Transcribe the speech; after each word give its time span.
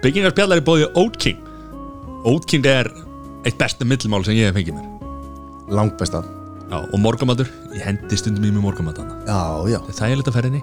Byggingarspjallar 0.00 0.60
er 0.60 0.64
bóðið 0.64 0.98
Oat 1.00 1.16
King. 1.20 1.40
Oat 2.24 2.46
King 2.48 2.66
er 2.68 2.88
eitt 3.44 3.58
besta 3.60 3.86
millmál 3.88 4.24
sem 4.24 4.36
ég 4.38 4.48
hef 4.50 4.56
fengið 4.56 4.78
mér. 4.78 4.86
Langt 5.70 5.96
besta. 6.00 6.22
Já, 6.70 6.78
og 6.86 7.00
morgamatur, 7.02 7.48
ég 7.74 7.82
hendi 7.82 8.14
stundum 8.18 8.44
í 8.46 8.52
mig 8.54 8.62
morgamatana 8.62 9.16
Já, 9.26 9.38
já. 9.66 9.78
Það 9.82 9.90
er 9.90 9.96
þægilegt 9.98 10.28
að 10.30 10.36
ferðinni. 10.36 10.60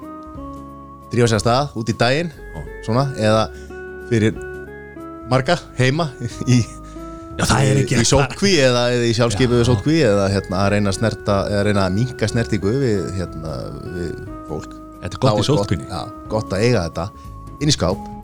Drífa 1.12 1.28
sér 1.28 1.40
að 1.40 1.44
stað 1.44 1.74
út 1.82 1.92
í 1.92 1.96
daginn 2.00 2.30
Svona 2.86 3.04
Eða 3.20 3.42
fyrir 4.08 4.40
marga 5.28 5.58
heima 5.76 6.10
Í 6.48 6.62
Já, 7.38 7.44
það 7.44 7.68
er 7.68 7.82
ekki 7.84 8.00
Í 8.00 8.08
sótkví 8.08 8.54
eða, 8.64 8.86
eða 8.96 9.08
í 9.08 9.14
sjálfskipu 9.20 9.60
við 9.60 9.68
sótkví 9.68 9.98
Eða 10.08 10.30
hérna 10.32 10.62
að 10.64 10.72
reyna 10.78 10.94
að 10.94 11.00
snerta 11.02 11.38
Eða 11.52 11.66
reyna 11.68 11.86
að 11.90 11.98
minka 12.00 12.32
snertingu 12.32 12.74
við, 12.80 13.08
hérna, 13.20 13.56
við 13.98 14.14
fólk. 14.48 14.78
Þetta 15.04 15.12
er 15.12 15.24
gott 15.26 15.28
Þá 15.28 15.44
í 15.44 15.48
sótkvinni 15.52 15.90
Já, 15.92 16.02
gott 16.32 16.56
að 16.56 16.68
eiga 16.70 16.88
þetta 16.88 17.10
Inn 17.58 17.72
í 17.72 17.76
skáp. 17.76 18.00
Já. 18.00 18.17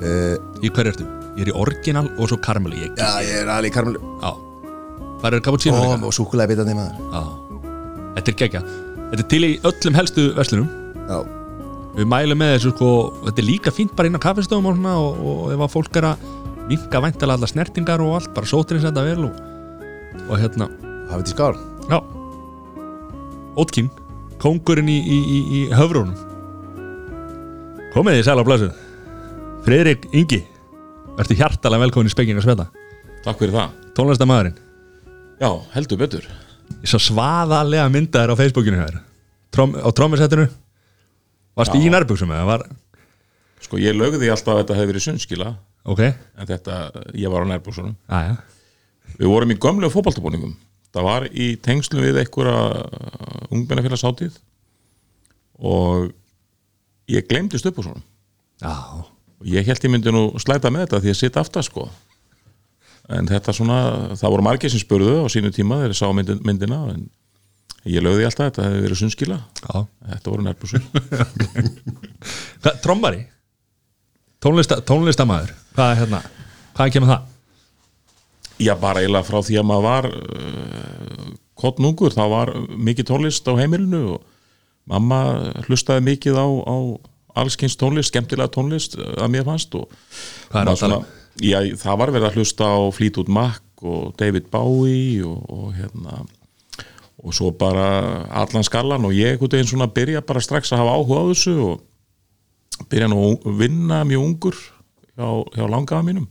Uh, 0.00 0.34
Í 0.64 0.70
hverju 0.70 0.92
ertu? 0.94 1.06
Ég 1.34 1.46
er 1.46 1.50
í 1.50 1.54
orginal 1.58 2.06
og 2.14 2.28
svo 2.30 2.38
karamell 2.42 2.74
ég, 2.78 2.92
Já, 2.98 3.08
ég 3.26 3.40
er 3.42 3.48
alveg 3.50 3.72
í 3.72 3.74
karmelu 3.74 4.00
Já. 4.22 4.30
Hvað 5.20 5.36
er 5.38 5.40
cappuccino 5.46 5.78
Ó, 5.78 5.82
líka? 5.84 6.06
og 6.06 6.12
súkulega 6.14 6.50
bitandi 6.52 6.74
maður. 6.76 6.98
Já. 7.14 7.22
Þetta 8.18 8.30
er 8.32 8.36
gegja 8.42 8.62
Þetta 8.64 9.22
er 9.22 9.28
til 9.30 9.42
í 9.46 9.50
öllum 9.70 9.96
helstu 9.98 10.26
verslunum. 10.36 10.68
Já, 11.08 11.18
Við 11.94 12.08
mælum 12.10 12.40
með 12.42 12.52
þessu 12.56 12.72
sko 12.74 12.88
Þetta 13.26 13.42
er 13.42 13.48
líka 13.48 13.72
fínt 13.74 13.94
bara 13.98 14.10
inn 14.10 14.18
á 14.18 14.22
kaffestofum 14.24 14.70
og 14.70 14.78
svona 14.78 14.94
og, 14.98 15.20
og 15.30 15.52
ef 15.54 15.64
að 15.66 15.74
fólk 15.74 15.98
er 16.00 16.08
að 16.12 16.24
minka 16.70 17.00
væntalega 17.04 17.36
allar 17.38 17.50
snertingar 17.50 18.00
og 18.00 18.14
allt 18.18 18.30
bara 18.34 18.48
sótrins 18.48 18.86
þetta 18.86 19.02
vel 19.04 19.26
og, 19.26 19.34
og 20.30 20.38
hérna. 20.40 20.70
Hafið 21.10 21.26
til 21.28 21.34
skál? 21.36 21.58
Já. 21.90 21.98
Ótking 23.60 23.90
Kongurinn 24.42 24.88
í, 24.90 24.96
í, 24.98 25.18
í, 25.24 25.38
í 25.56 25.60
höfrunum. 25.72 26.14
Komið 27.94 28.18
þið 28.18 28.26
sæl 28.26 28.40
á 28.40 28.44
blöðsum 28.48 28.72
Friðrik 29.64 30.02
Ingi 30.12 30.42
Vertu 31.16 31.36
hjartalega 31.38 31.86
velkomin 31.86 32.10
í 32.10 32.12
spekking 32.12 32.36
að 32.36 32.44
sveta 32.44 32.66
Takk 33.24 33.38
fyrir 33.40 33.54
það. 33.54 33.76
Tónlistamæðurinn 33.96 34.58
Já, 35.40 35.48
heldur 35.72 35.98
betur. 36.02 36.26
Ég 36.82 36.90
svo 36.92 37.00
svaðalega 37.00 37.86
myndaðir 37.92 38.32
á 38.36 38.40
Facebookinu 38.42 38.80
hér 38.82 38.98
Trom, 39.54 39.72
Á 39.72 39.88
trommisettinu 39.96 40.44
Varst 41.56 41.76
í 41.78 41.88
nærbuxum 41.88 42.34
eða 42.36 42.48
var 42.50 42.66
Sko 43.64 43.80
ég 43.80 43.96
lögði 43.96 44.28
alltaf 44.34 44.52
að 44.52 44.60
þetta 44.60 44.76
hefði 44.76 44.90
verið 44.92 45.06
sunnskila 45.06 45.54
Ok. 45.88 46.02
En 46.04 46.48
þetta, 46.50 46.76
ég 47.16 47.32
var 47.32 47.48
á 47.48 47.50
nærbúsunum 47.54 47.96
Aja. 48.12 48.36
Við 49.16 49.32
vorum 49.32 49.56
í 49.56 49.58
gömlega 49.64 49.94
fótballtabúningum 49.96 50.52
Það 50.92 51.08
var 51.08 51.28
í 51.32 51.48
tengslum 51.64 52.04
við 52.04 52.20
einhverja 52.20 52.84
ungmennafélagsháttíð 53.48 54.36
Og 55.64 56.12
ég 57.08 57.24
á 57.24 57.80
svona. 57.80 58.04
Já 58.60 59.13
ég 59.42 59.66
held 59.66 59.84
ég 59.84 59.92
myndi 59.92 60.14
nú 60.14 60.26
slæta 60.42 60.70
með 60.72 60.86
þetta 60.86 61.02
því 61.04 61.12
að 61.12 61.18
sitta 61.20 61.42
aftar 61.44 61.66
sko. 61.66 61.88
En 63.12 63.28
þetta 63.28 63.52
svona, 63.52 63.78
það 64.16 64.32
voru 64.32 64.46
margir 64.46 64.72
sem 64.72 64.80
spurðu 64.80 65.18
á 65.20 65.26
sínu 65.28 65.50
tíma 65.52 65.82
þegar 65.82 65.92
ég 65.92 65.98
sá 65.98 66.06
myndin, 66.16 66.40
myndina 66.40 66.78
En 66.94 67.02
ég 67.84 68.00
lögði 68.00 68.24
alltaf 68.24 68.48
þetta 68.48 68.64
hefði 68.64 68.80
verið 68.86 69.00
sunnskila 69.02 69.36
Þetta 69.60 70.32
voru 70.32 70.46
nærbúsur 70.46 70.86
Trombari? 72.84 73.26
Tónlista, 74.40 74.80
Tónlistamæður. 74.84 75.52
Hvað 75.76 75.90
er 75.90 76.00
hérna? 76.02 76.20
Hvað 76.76 76.90
kemur 76.92 77.10
það? 77.12 77.30
Já, 78.60 78.74
bara 78.80 79.00
eiginlega 79.00 79.26
frá 79.26 79.38
því 79.42 79.56
að 79.60 79.66
maður 79.68 79.84
var 79.86 80.08
uh, 80.10 81.28
kottnungur, 81.58 82.12
þá 82.14 82.24
var 82.30 82.52
mikið 82.76 83.08
tónlist 83.08 83.48
á 83.48 83.52
heimilinu 83.58 84.02
og 84.14 84.26
mamma 84.90 85.20
hlustaði 85.64 86.04
mikið 86.10 86.38
á, 86.38 86.46
á 86.46 86.76
allskynst 87.40 87.80
tónlist, 87.80 88.12
skemmtilega 88.12 88.52
tónlist 88.54 88.98
uh, 88.98 89.14
að 89.24 89.34
mér 89.34 89.46
fannst 89.48 89.74
og 89.78 89.88
um? 91.00 91.06
já, 91.42 91.58
það 91.80 92.00
var 92.02 92.14
verið 92.14 92.28
að 92.30 92.38
hlusta 92.40 92.70
á 92.70 92.78
Fleetwood 92.94 93.32
Mac 93.32 93.62
og 93.84 94.14
David 94.20 94.50
Bowie 94.52 95.24
og, 95.26 95.42
og 95.50 95.74
hérna 95.76 96.22
og 97.24 97.32
svo 97.32 97.50
bara 97.56 97.88
allan 98.42 98.66
skallan 98.66 99.06
og 99.08 99.16
ég 99.16 99.34
einhvern 99.34 99.56
veginn 99.56 99.70
svona 99.70 99.90
byrja 99.92 100.24
bara 100.26 100.42
strax 100.44 100.72
að 100.72 100.82
hafa 100.82 100.96
áhuga 100.98 101.20
á 101.24 101.30
þessu 101.32 101.54
og 101.64 102.88
byrja 102.90 103.10
nú 103.10 103.20
að 103.32 103.60
vinna 103.62 104.02
mjög 104.04 104.24
ungur 104.28 104.58
hjá, 105.14 105.28
hjá 105.54 105.64
langaða 105.70 106.06
mínum 106.06 106.26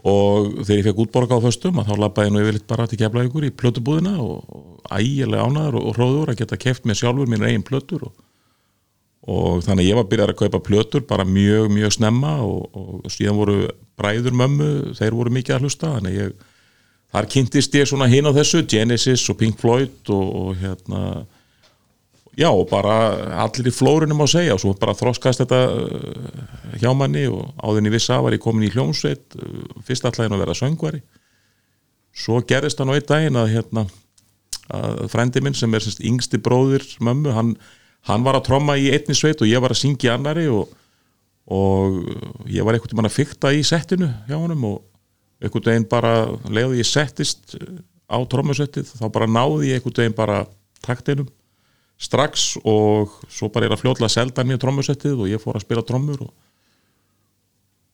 og 0.00 0.64
þegar 0.64 0.78
ég 0.78 0.86
fekk 0.88 1.02
útborga 1.04 1.36
á 1.36 1.44
föstum 1.44 1.80
þá 1.84 1.92
labbaði 1.98 2.30
ég 2.30 2.34
nú 2.34 2.42
yfirleitt 2.44 2.68
bara 2.70 2.86
til 2.88 2.98
kefla 3.02 3.26
ykkur 3.26 3.46
í 3.50 3.52
plötubúðina 3.52 4.16
og, 4.24 4.40
ægilega 4.90 5.44
ánæður 5.44 5.76
og, 5.82 5.90
hróður 5.98 6.32
að 6.32 6.40
geta 6.40 6.58
keft 6.60 6.86
mér 6.88 6.96
sjálfur 6.98 7.28
mín 7.28 7.44
eigin 7.44 7.66
plötur 7.66 8.08
og, 8.08 8.14
og 9.28 9.64
þannig 9.66 9.84
að 9.84 9.90
ég 9.90 9.98
var 9.98 10.06
byrjar 10.08 10.32
að 10.32 10.38
kaupa 10.40 10.62
plötur 10.64 11.02
bara 11.08 11.26
mjög, 11.28 11.68
mjög 11.74 11.96
snemma 11.98 12.38
og, 12.44 12.70
og 12.72 13.10
síðan 13.12 13.36
voru 13.36 13.58
bræður 14.00 14.36
mömmu, 14.40 14.70
þeir 14.96 15.16
voru 15.18 15.34
mikið 15.36 15.56
að 15.56 15.66
hlusta 15.66 15.92
þannig 15.96 16.14
að 16.14 16.22
ég, 16.22 16.46
þar 17.12 17.28
kynntist 17.34 17.76
ég 17.76 17.90
svona 17.90 18.08
hinn 18.08 18.30
á 18.30 18.32
þessu, 18.32 18.64
Genesis 18.70 19.26
og 19.28 19.38
Pink 19.42 19.60
Floyd 19.60 20.12
og, 20.14 20.32
og 20.40 20.56
hérna 20.62 21.02
já 22.40 22.48
og 22.48 22.68
bara 22.70 22.94
allir 23.44 23.68
í 23.68 23.74
flórunum 23.74 24.22
á 24.24 24.26
segja 24.30 24.54
og 24.54 24.62
svo 24.62 24.74
bara 24.78 24.96
þroskast 24.96 25.42
þetta 25.42 25.60
uh, 25.68 26.76
hjá 26.80 26.90
manni 26.96 27.26
og 27.28 27.50
áðurinn 27.60 27.90
í 27.90 27.94
vissa 27.94 28.20
var 28.22 28.36
ég 28.36 28.42
komin 28.42 28.68
í 28.68 28.72
hljómsveit 28.72 29.36
uh, 29.36 29.82
fyrst 29.84 30.06
allægin 30.08 30.36
að 30.36 30.44
vera 30.46 30.56
söngvari. 30.56 31.02
Svo 32.16 32.40
gerist 32.46 32.80
það 32.80 32.88
nú 32.88 32.96
einn 32.96 33.10
daginn 33.10 33.40
að 33.40 33.52
hérna 33.56 33.84
að 34.70 35.04
frendi 35.10 35.42
minn 35.42 35.56
sem 35.58 35.74
er 35.74 35.82
semst 35.82 36.02
yngsti 36.06 36.38
bróðir 36.42 36.84
mömmu, 37.02 37.34
hann, 37.34 37.56
hann 38.08 38.24
var 38.24 38.38
að 38.38 38.46
tromma 38.48 38.76
í 38.80 38.90
einni 38.94 39.16
sveit 39.16 39.42
og 39.42 39.50
ég 39.50 39.62
var 39.62 39.74
að 39.74 39.82
syngja 39.82 40.10
í 40.10 40.14
annari 40.14 40.46
og, 40.52 40.70
og 41.50 41.98
ég 42.48 42.64
var 42.64 42.76
einhvern 42.76 42.94
veginn 42.96 43.10
að 43.10 43.18
fykta 43.18 43.52
í 43.56 43.64
settinu 43.66 44.08
hjá 44.28 44.36
honum 44.38 44.68
og 44.70 44.78
einhvern 45.40 45.68
veginn 45.68 45.90
bara 45.90 46.14
leiði 46.48 46.80
ég 46.80 46.88
settist 46.88 47.56
á 48.10 48.18
trommusvettið 48.30 48.94
þá 48.98 49.06
bara 49.12 49.30
náði 49.30 49.70
ég 49.70 49.80
einhvern 49.80 50.00
veginn 50.02 50.16
bara 50.16 50.42
taktinum 50.84 51.28
strax 52.00 52.54
og 52.64 53.12
svo 53.28 53.50
bara 53.52 53.68
er 53.68 53.74
að 53.76 53.82
fljótla 53.82 54.08
selda 54.08 54.44
mér 54.48 54.60
trommusettið 54.60 55.20
og 55.20 55.28
ég 55.28 55.42
fór 55.42 55.58
að 55.58 55.66
spila 55.66 55.84
trommur 55.84 56.24
og, 56.24 56.32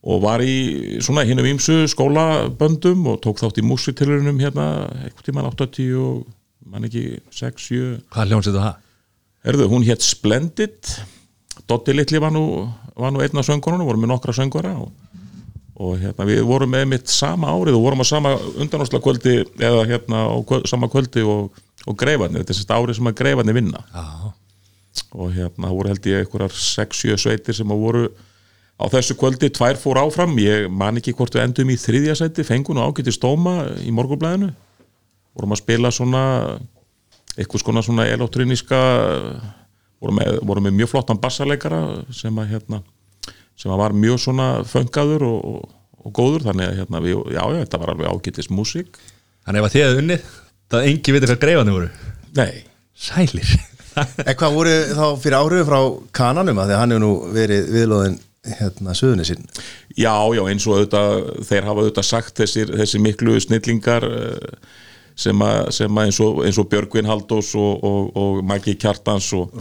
og 0.07 0.23
var 0.23 0.43
í 0.45 0.99
svona 1.03 1.25
hinnum 1.27 1.49
ímsu 1.49 1.81
skólaböndum 1.91 3.03
og 3.11 3.19
tók 3.25 3.41
þátt 3.43 3.59
í 3.59 3.67
músitilurinnum 3.67 4.39
hérna 4.39 4.87
eitthvað 5.03 5.27
tíman 5.27 5.49
80 5.51 5.91
og 5.99 6.23
mann 6.67 6.87
ekki 6.87 7.19
6, 7.35 7.67
7 7.67 7.81
Hvað 8.15 8.31
hljónsið 8.31 8.59
það? 8.61 8.83
Herðu, 9.45 9.67
hún 9.71 9.85
hétt 9.87 10.05
Splendid. 10.05 10.93
Dotti 11.67 11.93
Littli 11.95 12.19
var 12.21 12.33
nú, 12.33 12.65
var 12.97 13.13
nú 13.13 13.21
einn 13.23 13.39
af 13.39 13.47
söngurunum, 13.47 13.87
vorum 13.87 14.05
með 14.05 14.13
nokkra 14.13 14.35
söngura 14.35 14.73
og, 14.79 14.91
og 15.75 15.97
hérna, 15.99 16.27
við 16.29 16.43
vorum 16.47 16.71
með 16.71 16.85
mitt 16.93 17.11
sama 17.11 17.51
árið 17.51 17.77
og 17.77 17.83
vorum 17.83 18.03
á 18.03 18.05
sama 18.07 18.35
undanásla 18.55 19.01
kvöldi 19.03 19.41
eða 19.59 19.83
hérna 19.89 20.23
á 20.31 20.35
kvöld, 20.47 20.67
sama 20.69 20.89
kvöldi 20.91 21.25
og, 21.27 21.57
og 21.85 21.97
greifarnir, 21.99 22.43
þetta 22.43 22.55
er 22.55 22.59
sérst 22.61 22.75
árið 22.77 22.99
sem 22.99 23.11
að 23.11 23.17
greifarnir 23.19 23.57
vinna. 23.57 23.83
Já. 23.91 24.31
Og 25.17 25.35
hérna 25.35 25.73
voru 25.73 25.91
held 25.91 26.07
ég 26.09 26.23
einhverjar 26.23 26.55
6-7 26.55 27.19
sveitir 27.21 27.57
sem 27.57 27.73
að 27.73 27.83
voru 27.83 28.05
á 28.79 28.85
þessu 28.93 29.17
kvöldi, 29.19 29.51
tvær 29.53 29.77
fór 29.81 29.99
áfram. 30.01 30.37
Ég 30.41 30.71
man 30.71 30.97
ekki 30.99 31.13
hvort 31.17 31.35
við 31.35 31.45
endum 31.45 31.73
í 31.73 31.77
þriðja 31.81 32.15
sæti 32.21 32.47
fengun 32.47 32.79
og 32.79 32.93
ágætti 32.93 33.13
stóma 33.13 33.59
í 33.83 33.93
morgunblæðinu 33.93 34.53
vorum 35.37 35.53
að 35.53 35.61
spila 35.61 35.93
svona 35.93 36.23
eitthvað 37.37 37.63
skona 37.63 37.83
svona 37.85 38.07
elektríniska 38.09 38.81
vorum 40.01 40.19
með, 40.19 40.39
vorum 40.45 40.67
með 40.67 40.77
mjög 40.81 40.93
flottan 40.93 41.21
bassarleikara 41.21 41.81
sem 42.13 42.41
að 42.41 42.53
hérna 42.55 42.81
sem 43.57 43.73
að 43.73 43.81
var 43.81 43.95
mjög 43.97 44.19
svona 44.21 44.47
föngaður 44.69 45.25
og, 45.25 45.45
og, 45.97 46.11
góður. 46.13 46.45
Þannig 46.49 46.67
að 46.67 46.81
hérna 46.81 47.01
við, 47.03 47.15
já, 47.33 47.41
já, 47.41 47.61
þetta 47.63 47.79
var 47.81 47.93
alveg 47.93 48.11
ágættis 48.11 48.51
músík. 48.53 48.99
Þannig 49.47 49.65
að 49.65 49.73
þið 49.73 49.85
hefði 49.85 50.03
unnið 50.03 50.27
Það 50.67 50.85
engi 50.89 51.13
veitir 51.15 51.31
hvað 51.31 51.43
greifanir 51.43 51.75
voru. 51.77 51.89
Nei, 52.35 52.63
Sælir. 52.97 53.51
En 53.97 54.35
hvað 54.37 54.55
voru 54.57 54.73
þá 54.93 55.05
fyrir 55.23 55.35
áhrif 55.37 55.69
frá 55.69 55.77
kananum? 56.19 56.59
Að 56.61 56.67
því 56.67 56.75
að 56.75 56.81
hann 56.81 56.93
hefur 56.93 57.03
nú 57.03 57.11
verið 57.33 57.69
viðlóðin 57.73 58.17
hérna 58.57 58.95
söðunni 58.97 59.27
sinn. 59.27 59.47
Já, 59.95 60.13
já, 60.35 60.41
eins 60.43 60.67
og 60.67 60.75
auðvitað, 60.75 61.15
þeir 61.47 61.69
hafa 61.69 61.83
auðvitað 61.83 62.07
sagt 62.09 62.41
þessir, 62.41 62.73
þessir 62.81 63.03
miklu 63.03 63.39
snillingar 63.43 64.05
eh, 64.09 64.75
sem, 65.17 65.41
að, 65.41 65.71
eins, 66.03 66.19
og, 66.21 66.41
eins 66.45 66.59
og 66.61 66.67
Björgvin 66.71 67.09
Haldós 67.09 67.49
og, 67.57 67.83
og, 67.87 68.09
og 68.21 68.39
Maggi 68.45 68.75
Kjartans 68.77 69.31
og, 69.37 69.51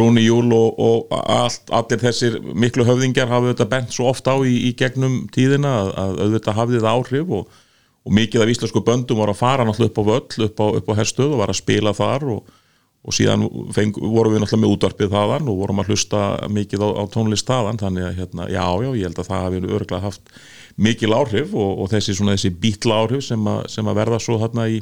Rúni 0.00 0.24
Júl. 0.24 0.50
og 0.54 1.14
allt, 1.20 1.70
allir 1.70 2.02
þessir 2.02 2.40
miklu 2.58 2.86
höfðingjar 2.88 3.30
hafa 3.30 3.50
auðvitað 3.50 3.72
bent 3.74 3.94
svo 3.94 4.10
oft 4.10 4.26
á 4.26 4.34
í, 4.42 4.56
í 4.70 4.74
gegnum 4.78 5.22
tíðina 5.34 5.76
að, 5.84 5.92
að 6.02 6.22
auðvitað 6.24 6.58
hafði 6.58 6.80
það 6.82 6.96
áhrif 6.96 7.34
og, 7.38 7.60
og 8.00 8.16
mikið 8.18 8.44
af 8.44 8.54
íslensku 8.54 8.82
böndum 8.86 9.22
var 9.22 9.32
að 9.32 9.42
fara 9.42 9.66
náttúrulega 9.68 9.92
upp 9.92 10.02
á 10.02 10.04
völl, 10.10 10.48
upp 10.48 10.64
á, 10.64 10.66
upp 10.80 10.90
á 10.90 10.98
herstöð 10.98 11.36
og 11.36 11.44
var 11.44 11.54
að 11.54 11.62
spila 11.62 11.94
þar 11.96 12.32
og 12.36 12.56
og 13.00 13.16
síðan 13.16 13.46
feng, 13.72 13.94
vorum 13.96 14.34
við 14.34 14.42
náttúrulega 14.42 14.60
með 14.66 14.72
útvarpið 14.74 15.12
þaðan 15.14 15.46
og 15.48 15.60
vorum 15.62 15.78
að 15.80 15.92
hlusta 15.92 16.24
mikið 16.52 16.82
á, 16.84 16.88
á 17.00 17.04
tónlist 17.08 17.48
þaðan 17.48 17.80
þannig 17.80 18.06
að 18.06 18.18
hérna, 18.18 18.48
já, 18.52 18.64
já, 18.84 18.90
ég 18.92 19.06
held 19.08 19.20
að 19.22 19.30
það 19.30 19.44
hafi 19.46 19.60
örgulega 19.62 20.02
haft 20.04 20.34
mikil 20.76 21.14
áhrif 21.16 21.54
og, 21.54 21.82
og 21.82 21.90
þessi 21.92 22.16
þessi 22.20 22.52
bítla 22.60 23.02
áhrif 23.04 23.24
sem, 23.26 23.46
a, 23.46 23.62
sem 23.68 23.86
að 23.86 24.00
verða 24.02 24.20
svo 24.22 24.38
þarna 24.40 24.68
í, 24.70 24.80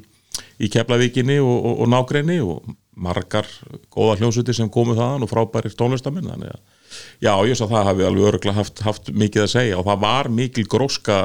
í 0.59 0.71
Keflavíkinni 0.73 1.39
og, 1.41 1.57
og, 1.57 1.81
og 1.85 1.93
nágreini 1.95 2.41
og 2.45 2.75
margar 2.99 3.47
góða 3.95 4.19
hljómsuti 4.19 4.55
sem 4.55 4.71
komu 4.71 4.97
þaðan 4.99 5.25
og 5.25 5.31
frábærir 5.31 5.77
tónlistamenn 5.79 6.29
þannig 6.33 6.55
að 6.57 6.65
Já, 7.21 7.35
ég 7.45 7.59
svo 7.59 7.69
það 7.69 7.91
hafi 7.91 8.07
alveg 8.07 8.31
örgulega 8.31 8.57
haft, 8.57 8.81
haft 8.81 9.11
mikið 9.13 9.45
að 9.45 9.53
segja 9.53 9.79
og 9.79 9.87
það 9.89 10.03
var 10.07 10.31
mikil 10.33 10.65
gróska 10.71 11.19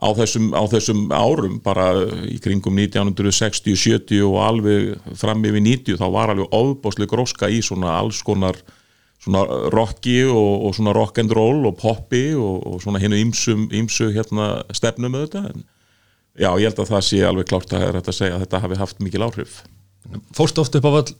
á 0.00 0.08
þessum, 0.16 0.50
á 0.56 0.62
þessum 0.70 1.00
árum 1.12 1.58
bara 1.64 1.88
í 2.24 2.38
kringum 2.40 2.78
1960, 2.80 3.76
70 3.76 4.22
og 4.28 4.38
alveg 4.44 5.16
fram 5.20 5.42
yfir 5.44 5.64
90 5.66 6.00
þá 6.00 6.06
var 6.14 6.32
alveg 6.32 6.54
ofbáslega 6.56 7.12
gróska 7.12 7.50
í 7.52 7.60
svona 7.64 7.98
alls 7.98 8.22
konar 8.24 8.60
svona 9.20 9.42
rocki 9.74 10.22
og, 10.24 10.66
og 10.66 10.76
svona 10.76 10.94
rock 10.96 11.20
and 11.22 11.34
roll 11.36 11.66
og 11.68 11.76
poppi 11.80 12.30
og, 12.34 12.64
og 12.66 12.80
svona 12.84 13.02
hinnu 13.02 13.18
ýmsu 13.20 14.12
hérna 14.14 14.62
stefnum 14.76 15.18
þetta 15.18 15.44
en 15.50 15.66
já, 16.40 16.50
ég 16.56 16.70
held 16.70 16.80
að 16.80 16.94
það 16.94 17.06
sé 17.08 17.20
alveg 17.26 17.50
klárt 17.50 17.74
að, 17.76 18.00
að 18.00 18.14
segja 18.16 18.38
að 18.38 18.46
þetta 18.46 18.62
hafi 18.64 18.80
haft 18.80 19.02
mikil 19.04 19.26
áhrif. 19.26 19.60
Fórstu 20.36 20.62
oft 20.64 20.76
upp 20.78 20.88
á 20.88 20.92
völl 20.96 21.14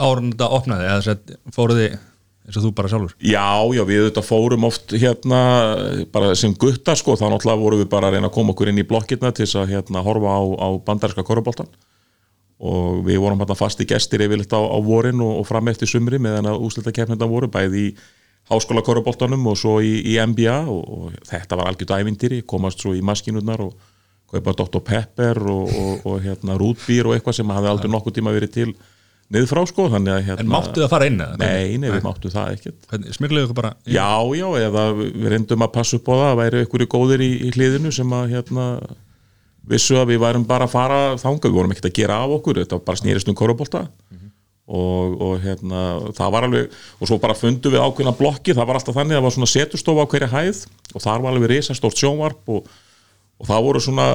árun 0.00 0.32
þetta 0.34 0.48
opnaði 0.56 0.88
eða 0.90 1.16
fóruði 1.54 1.90
eins 1.90 2.58
og 2.58 2.64
þú 2.66 2.72
bara 2.76 2.90
sjálfur? 2.90 3.14
Já, 3.22 3.48
já, 3.76 3.82
við 3.88 4.06
þetta 4.08 4.24
fórum 4.26 4.66
oft 4.68 4.94
hérna 4.96 5.40
bara 6.12 6.32
sem 6.38 6.54
gutta 6.58 6.96
sko, 6.98 7.16
þá 7.18 7.28
náttúrulega 7.28 7.62
vorum 7.62 7.82
við 7.82 7.90
bara 7.92 8.10
að 8.10 8.18
reyna 8.18 8.30
að 8.30 8.36
koma 8.36 8.54
okkur 8.54 8.72
inn 8.72 8.82
í 8.82 8.86
blokkirna 8.88 9.32
til 9.32 9.46
þess 9.46 9.60
að 9.60 9.74
hérna 9.74 10.04
horfa 10.06 10.34
á, 10.34 10.40
á 10.60 10.68
bandarska 10.86 11.24
korruboltan 11.26 11.70
og 12.60 13.04
við 13.06 13.20
vorum 13.22 13.40
hérna 13.40 13.56
fasti 13.56 13.86
gestir 13.88 14.24
yfirleitt 14.26 14.52
á, 14.52 14.60
á 14.60 14.78
vorin 14.84 15.20
og, 15.24 15.38
og 15.40 15.46
fram 15.48 15.70
eftir 15.72 15.88
sumri 15.88 16.20
meðan 16.20 16.50
að 16.50 16.64
úslita 16.66 16.92
kemnenda 16.92 17.28
voru 17.28 17.48
bæði 17.52 17.86
í 17.88 17.92
háskóla 18.50 18.82
korruboltanum 18.84 19.46
og 19.48 19.58
svo 19.58 19.78
í, 19.84 19.94
í 20.12 20.18
NBA 20.18 20.58
og, 20.68 20.80
og 20.80 21.18
þetta 21.28 21.56
var 21.56 21.70
algjörð 21.70 21.96
ævindýri, 22.00 22.42
komast 22.48 22.82
svo 22.82 22.92
í 22.96 23.02
maskinurnar 23.06 23.62
og 23.64 23.74
kaupa 24.30 24.54
Dr. 24.58 24.80
Pepper 24.86 25.42
og, 25.50 25.68
og, 25.74 26.06
og 26.06 26.24
hérna 26.24 26.56
rútbýr 26.60 27.08
og 27.08 27.16
eitthvað 27.16 27.40
sem 27.40 27.52
hafði 27.54 27.72
aldrei 27.72 27.92
nokkuð 27.92 28.18
tíma 28.18 28.34
verið 28.34 28.54
til 28.54 28.68
niður 29.30 29.50
frá 29.50 29.60
sko 29.70 29.86
að 29.90 30.08
hérna 30.26 30.42
En 30.42 30.50
máttu 30.50 30.82
það 30.82 30.92
fara 30.92 31.08
inn? 31.10 31.20
Nei, 31.40 31.78
nei, 31.80 31.90
við 31.90 32.04
máttu 32.06 32.32
það 32.32 32.56
ekkert 32.56 33.14
smigluðu 33.16 33.48
ykkur 33.48 33.60
bara 33.62 33.72
Já, 33.86 34.10
já, 34.36 34.46
eða 34.66 34.88
við 34.98 35.28
reyndum 35.34 35.66
að 35.66 35.74
passa 35.78 35.98
upp 35.98 36.10
á 36.10 36.14
það 36.14 36.26
að 36.30 36.40
væri 36.42 36.64
í 36.66 36.90
góðir 36.96 37.24
í, 37.24 37.30
í 37.46 37.52
hliðinu 37.54 37.94
sem 37.94 38.18
að 38.18 38.34
hérna 38.36 38.66
vissu 39.68 39.98
að 40.00 40.14
við 40.14 40.22
værum 40.22 40.46
bara 40.48 40.66
að 40.66 40.74
fara 40.74 41.00
þanga 41.20 41.48
við 41.48 41.56
vorum 41.58 41.74
ekkert 41.74 41.90
að 41.90 41.98
gera 42.00 42.20
af 42.24 42.36
okkur, 42.38 42.62
þetta 42.62 42.78
var 42.78 42.86
bara 42.88 43.00
snýrist 43.00 43.28
um 43.30 43.36
korfbólta 43.38 43.84
og, 44.70 45.16
og 45.18 45.40
hérna 45.42 45.80
það 46.14 46.34
var 46.34 46.46
alveg, 46.46 46.76
og 47.00 47.10
svo 47.10 47.18
bara 47.22 47.34
fundum 47.38 47.74
við 47.74 47.82
ákveðna 47.82 48.14
blokki, 48.18 48.54
það 48.54 48.68
var 48.70 48.78
alltaf 48.78 48.96
þannig 48.96 49.16
að 49.16 49.18
það 49.18 49.26
var 49.26 49.34
svona 49.36 49.50
setustofa 49.50 50.06
á 50.06 50.10
hverja 50.12 50.30
hæð 50.30 50.62
og 50.94 51.04
þar 51.04 51.24
var 51.24 51.34
alveg 51.34 51.52
risastórt 51.54 51.98
sjónvarp 51.98 52.52
og, 52.54 52.70
og 53.40 53.50
það 53.50 53.66
voru 53.66 53.82
svona 53.82 54.06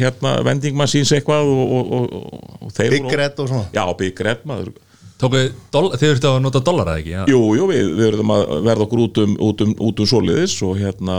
hérna 0.00 0.36
vendingmann 0.46 0.90
síns 0.90 1.12
eitthvað 1.14 1.50
og, 1.52 1.74
og, 1.78 1.92
og, 1.98 2.46
og 2.66 2.74
þeir 2.74 2.96
Big 2.96 3.06
voru. 3.06 3.20
Red 3.22 3.44
og 3.44 3.52
svona 3.52 3.68
Já, 3.76 3.84
Big 4.00 4.24
Red 4.26 4.46
maður 4.50 4.72
Tóku, 5.20 5.40
doll, 5.68 5.90
þið 6.00 6.06
þurftu 6.14 6.28
að 6.30 6.38
nota 6.40 6.62
dollara 6.64 6.94
ekki? 6.96 7.10
Já. 7.12 7.22
Jú, 7.28 7.40
jú, 7.52 7.66
við, 7.68 7.90
við 7.92 8.06
verðum 8.06 8.30
að 8.32 8.44
verða 8.64 8.86
okkur 8.86 9.02
út 9.04 9.18
um, 9.20 9.34
út 9.44 9.64
um, 9.66 9.74
út 9.84 10.00
um 10.00 10.08
soliðis 10.08 10.54
og 10.64 10.78
hérna 10.80 11.16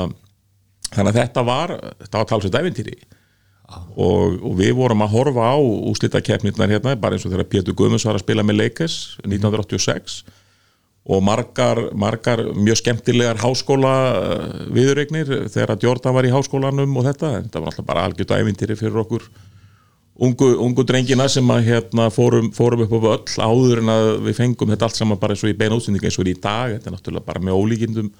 þannig 0.89 1.11
að 1.11 1.19
þetta 1.19 1.43
var, 1.45 1.73
þetta 2.01 2.17
var 2.17 2.29
talsveit 2.31 2.57
æfintýri 2.57 2.95
og, 3.71 4.37
og 4.41 4.53
við 4.59 4.75
vorum 4.77 5.03
að 5.05 5.15
horfa 5.15 5.49
á 5.53 5.57
úslita 5.59 6.21
keppnirnar 6.23 6.71
hérna 6.71 6.95
bara 6.99 7.17
eins 7.17 7.25
og 7.27 7.33
þegar 7.33 7.49
Pétur 7.51 7.77
Guðmunds 7.77 8.05
var 8.07 8.19
að 8.19 8.25
spila 8.25 8.45
með 8.45 8.59
Lakers 8.61 8.97
1986 9.23 10.21
og 11.11 11.23
margar, 11.25 11.79
margar 11.97 12.43
mjög 12.53 12.77
skemmtilegar 12.81 13.39
háskóla 13.41 13.93
eh, 14.15 14.65
viðuregnir 14.75 15.31
þegar 15.49 15.79
Jordan 15.81 16.17
var 16.17 16.27
í 16.27 16.33
háskólanum 16.33 16.99
og 16.99 17.07
þetta, 17.09 17.37
þetta 17.39 17.61
var 17.61 17.71
alltaf 17.71 17.87
bara 17.87 18.03
algjört 18.05 18.35
æfintýri 18.37 18.77
fyrir 18.77 19.01
okkur 19.01 19.25
ungu, 20.21 20.51
ungu 20.61 20.85
drengina 20.85 21.25
sem 21.31 21.53
að 21.53 21.71
hérna 21.71 22.09
fórum, 22.13 22.51
fórum 22.53 22.85
upp 22.85 22.93
á 22.93 22.99
völl 23.07 23.47
áður 23.49 23.81
en 23.81 23.93
að 23.95 24.11
við 24.27 24.37
fengum 24.43 24.73
þetta 24.75 24.89
allt 24.89 24.99
saman 24.99 25.21
bara 25.21 25.33
eins 25.33 25.45
og 25.45 25.53
í 25.53 25.57
beina 25.57 25.79
útsendingu 25.79 26.09
eins 26.09 26.19
og 26.21 26.29
í 26.29 26.37
dag, 26.37 26.75
þetta 26.75 26.91
er 26.91 26.97
náttúrulega 26.97 27.29
bara 27.31 27.43
með 27.47 27.57
ólíkindum 27.57 28.11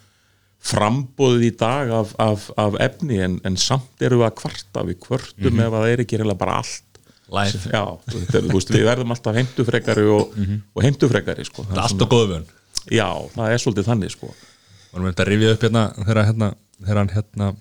frambóðið 0.62 1.48
í 1.48 1.52
dag 1.58 1.92
af, 1.98 2.14
af, 2.22 2.48
af 2.62 2.78
efni 2.84 3.20
en, 3.26 3.40
en 3.48 3.58
samt 3.60 4.04
eru 4.06 4.22
við 4.22 4.28
að 4.30 4.38
kvarta 4.44 4.86
við 4.88 5.00
kvörtum 5.08 5.62
ef 5.64 5.74
að 5.74 5.78
það 5.80 5.94
er 5.96 6.04
ekki 6.06 6.22
reyna 6.22 6.38
bara 6.38 6.60
allt. 6.62 6.88
Já, 7.72 7.84
veist, 8.52 8.74
við 8.74 8.88
verðum 8.90 9.14
alltaf 9.16 9.38
heimtufrekari 9.40 10.04
og, 10.12 10.34
og 10.76 10.86
heimtufrekari 10.86 11.46
sko. 11.48 11.64
Það 11.70 11.78
er 11.78 11.84
allt 11.86 12.06
og 12.06 12.12
góðu 12.12 12.34
vön 12.34 12.50
Já, 12.92 13.10
það 13.36 13.54
er 13.54 13.62
svolítið 13.62 13.88
þannig 13.88 14.14
sko. 14.16 14.32
Varum 14.92 15.08
við 15.08 15.22
að 15.22 15.30
rifja 15.30 15.52
upp 15.56 15.66
hérna 15.66 15.84
þegar 16.00 16.26
hérna, 16.28 16.50
hann 16.88 17.12
hérna 17.16 17.52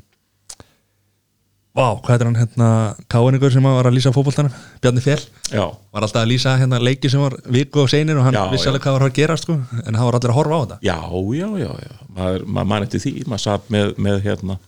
Vá, 1.70 1.84
hvað 2.02 2.14
er 2.16 2.26
hann 2.26 2.38
hérna 2.40 2.68
Káinningur 3.12 3.52
sem 3.54 3.62
var 3.62 3.86
að 3.86 3.94
lýsa 3.94 4.10
fótboltanum? 4.14 4.54
Bjarni 4.82 5.02
Fjell 5.04 5.20
Já, 5.52 5.68
var 5.94 6.02
alltaf 6.06 6.24
að 6.24 6.32
lýsa 6.32 6.56
hérna 6.58 6.80
leiki 6.82 7.10
sem 7.12 7.22
var 7.22 7.36
viku 7.46 7.84
og 7.84 7.92
seinir 7.92 8.18
og 8.18 8.26
hann 8.26 8.34
Já, 8.34 8.42
vissi 8.50 8.66
alveg 8.66 8.82
hvað 8.82 8.96
var 8.96 9.04
að 9.06 9.20
gera 9.20 9.36
sko, 9.38 9.54
en 9.84 9.94
það 9.94 10.08
var 10.08 10.18
allir 10.18 10.32
að 10.32 10.38
horfa 10.40 10.58
á 10.58 10.62
þetta. 10.64 10.78
Já, 10.88 10.96
já, 11.38 11.46
já, 11.62 11.70
já. 11.84 11.92
maður 12.16 12.46
ma 12.56 12.64
mann 12.72 12.86
eftir 12.88 13.04
því, 13.04 13.12
maður 13.30 13.44
satt 13.44 13.70
með, 13.70 13.92
með 14.02 14.18
hérna 14.26 14.58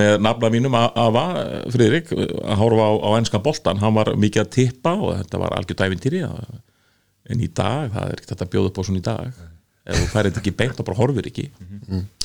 með 0.00 0.18
nafna 0.22 0.50
mínum 0.54 0.76
að 0.78 1.00
Ava, 1.02 1.24
Friðrik 1.72 2.12
að 2.14 2.60
horfa 2.60 2.84
á, 2.84 2.92
á 3.00 3.10
enska 3.16 3.40
boltan, 3.42 3.80
hann 3.80 3.96
var 3.96 4.12
mikið 4.20 4.44
að 4.44 4.52
tippa 4.58 4.92
og 5.00 5.16
þetta 5.22 5.40
var 5.40 5.56
algjör 5.56 5.80
dævintýri 5.80 6.20
en 6.26 7.40
í 7.40 7.48
dag, 7.48 7.88
það 7.96 8.04
er 8.04 8.20
ekki 8.20 8.30
þetta 8.34 8.46
að 8.46 8.52
bjóða 8.52 8.70
upp 8.70 8.78
á 8.78 8.82
svona 8.86 9.00
í 9.00 9.06
dag 9.08 9.40
ef 9.88 9.96
þú 9.96 10.06
færið 10.12 10.38
ekki 10.40 10.52
beint 10.56 10.80
og 10.80 10.86
bara 10.86 10.98
horfir 10.98 11.28
ekki. 11.30 11.46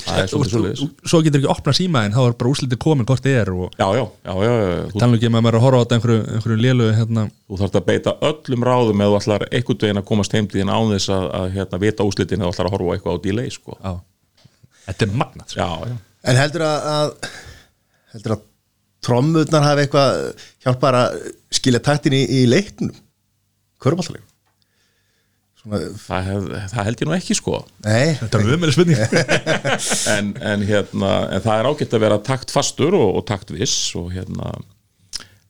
Það 0.06 0.18
er 0.20 0.28
svolítið 0.30 0.52
svolítið 0.54 1.10
Svo 1.10 1.20
getur 1.24 1.40
ekki 1.40 1.50
opna 1.50 1.72
síma 1.74 2.02
en 2.06 2.14
þá 2.14 2.20
er 2.22 2.34
bara 2.38 2.50
úslitið 2.52 2.80
komin 2.84 3.08
hvort 3.08 3.24
þið 3.24 3.38
er 3.40 3.50
og 3.54 3.78
já, 3.80 3.86
já, 3.96 4.02
já, 4.28 4.34
já, 4.44 4.52
já. 4.52 4.82
Þú, 4.92 5.00
tala 5.02 5.18
ekki 5.18 5.30
um 5.30 5.38
að 5.38 5.46
maður 5.46 5.56
er 5.56 5.58
að 5.58 5.64
horfa 5.66 5.80
á 5.80 5.82
þetta 5.82 5.96
einhverju, 5.98 6.18
einhverju 6.36 6.58
lélu 6.62 6.88
hérna, 6.98 7.24
þú 7.46 7.60
þarfst 7.62 7.78
að 7.80 7.86
beita 7.88 8.14
öllum 8.30 8.66
ráðum 8.68 9.02
ef 9.02 9.10
þú 9.10 9.18
ætlar 9.20 9.46
einhvern 9.50 9.80
veginn 9.86 10.02
að 10.02 10.08
komast 10.12 10.36
heimtíðin 10.36 10.74
án 10.76 10.92
þess 10.94 11.14
að, 11.16 11.26
að 11.40 11.48
hérna, 11.56 11.80
vita 11.86 12.06
úslitin 12.06 12.44
eða 12.44 12.50
þú 12.50 12.54
ætlar 12.54 12.70
að 12.70 12.76
horfa 12.76 12.86
á 12.86 12.94
eitthvað 12.96 13.16
á 13.16 13.24
delay 13.26 13.54
sko. 13.56 13.78
Þetta 14.86 15.08
er 15.08 15.16
magnat 15.24 15.56
sko. 15.56 15.64
já, 15.64 15.90
já. 15.90 15.96
En 16.26 16.40
heldur 16.42 16.66
að, 16.66 16.86
að 16.92 17.32
heldur 18.14 18.36
að 18.36 18.46
trommurnar 19.06 19.66
hafi 19.66 19.84
eitthvað 19.86 20.22
hjálpar 20.64 21.00
að 21.00 21.18
skilja 21.54 21.82
taktin 21.82 22.16
í, 22.16 22.22
í 22.26 22.46
leiknum? 22.50 22.94
Körbáltalegum 23.82 24.25
Svona, 24.25 24.25
það, 25.66 26.28
hef, 26.28 26.46
það 26.72 26.88
held 26.88 27.02
ég 27.02 27.08
nú 27.08 27.16
ekki 27.16 27.36
sko. 27.38 27.60
Nei, 27.86 28.14
Þetta 28.20 28.38
er 28.38 28.54
umöðlega 28.54 28.76
spurning. 28.76 29.02
En, 30.16 30.32
en, 30.40 30.64
hérna, 30.66 31.12
en 31.34 31.44
það 31.44 31.60
er 31.60 31.68
ágætt 31.70 31.96
að 31.96 32.04
vera 32.06 32.22
taktfastur 32.24 32.96
og, 32.96 33.08
og 33.20 33.26
taktviss 33.28 33.94
og 33.98 34.12
hérna 34.14 34.54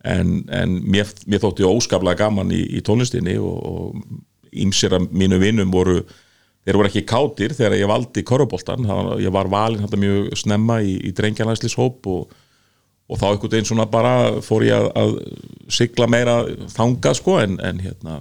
en, 0.07 0.39
en 0.55 0.79
mér, 0.87 1.11
mér 1.27 1.43
þótti 1.43 1.67
óskaplega 1.67 2.27
gaman 2.27 2.53
í, 2.55 2.63
í 2.79 2.83
tónlistinni 2.87 3.37
og, 3.43 3.99
af 4.57 5.11
mínu 5.13 5.39
vinnum 5.43 5.73
voru 5.75 6.01
þeir 6.67 6.79
voru 6.79 6.91
ekki 6.91 7.05
kátir 7.07 7.55
þegar 7.55 7.77
ég 7.79 7.91
valdi 7.91 8.25
korfuboltan, 8.27 8.89
ég 9.23 9.31
var 9.35 9.51
valinn 9.53 9.85
þetta 9.85 10.01
mjög 10.03 10.33
snemma 10.41 10.81
í, 10.83 10.97
í 11.07 11.13
drengjanlæslishóp 11.15 12.09
og, 12.11 12.33
og 13.07 13.21
þá 13.21 13.27
einhvern 13.29 13.53
veginn 13.53 13.69
svona 13.69 13.87
bara 13.91 14.15
fór 14.43 14.67
ég 14.67 14.75
að, 14.75 14.89
að 14.99 15.77
sigla 15.77 16.09
meira 16.11 16.41
þangað 16.75 17.21
sko 17.21 17.37
en, 17.43 17.61
en 17.63 17.85
hérna 17.85 18.19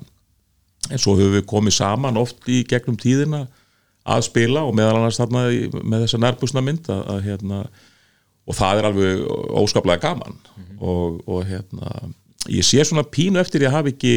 en 0.92 1.02
svo 1.02 1.16
höfum 1.18 1.36
við 1.38 1.48
komið 1.50 1.78
saman 1.80 2.20
oft 2.22 2.48
í 2.52 2.64
gegnum 2.70 2.98
tíðina 3.02 3.46
að 4.06 4.28
spila 4.28 4.66
og 4.68 4.76
meðal 4.78 5.00
annars 5.00 5.18
þarna 5.18 5.48
með 5.82 6.06
þessa 6.06 6.22
nærbúsna 6.22 6.64
mynd 6.66 6.90
að, 6.94 7.04
að 7.16 7.22
hérna 7.26 7.62
og 8.46 8.54
það 8.54 8.80
er 8.80 8.88
alveg 8.90 9.22
óskaplega 9.58 10.04
gaman. 10.04 10.36
Og, 10.78 11.22
og 11.26 11.46
hérna 11.50 12.12
ég 12.52 12.66
sé 12.66 12.84
svona 12.86 13.06
pínu 13.10 13.42
eftir 13.42 13.66
ég 13.66 13.74
hafi 13.74 13.96
ekki 13.96 14.16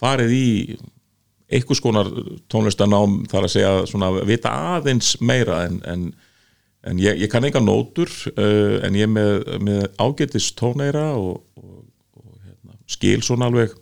farið 0.00 0.32
í 0.34 0.48
einhvers 1.48 1.80
konar 1.80 2.08
tónlistanám 2.52 3.22
þar 3.30 3.46
að 3.46 3.52
segja 3.54 3.74
svona 3.88 4.10
vita 4.28 4.52
aðeins 4.76 5.14
meira 5.24 5.62
en, 5.68 5.78
en, 5.88 6.08
en 6.84 7.00
ég, 7.00 7.22
ég 7.22 7.30
kann 7.32 7.46
enga 7.46 7.62
nótur 7.62 8.10
uh, 8.34 8.78
en 8.84 8.98
ég 8.98 9.08
með, 9.10 9.46
með 9.64 9.86
ágætis 9.96 10.50
tóneira 10.58 11.12
og, 11.16 11.40
og, 11.56 11.86
og 12.20 12.34
hérna, 12.42 12.76
skil 12.90 13.22
svona 13.24 13.48
alveg 13.48 13.72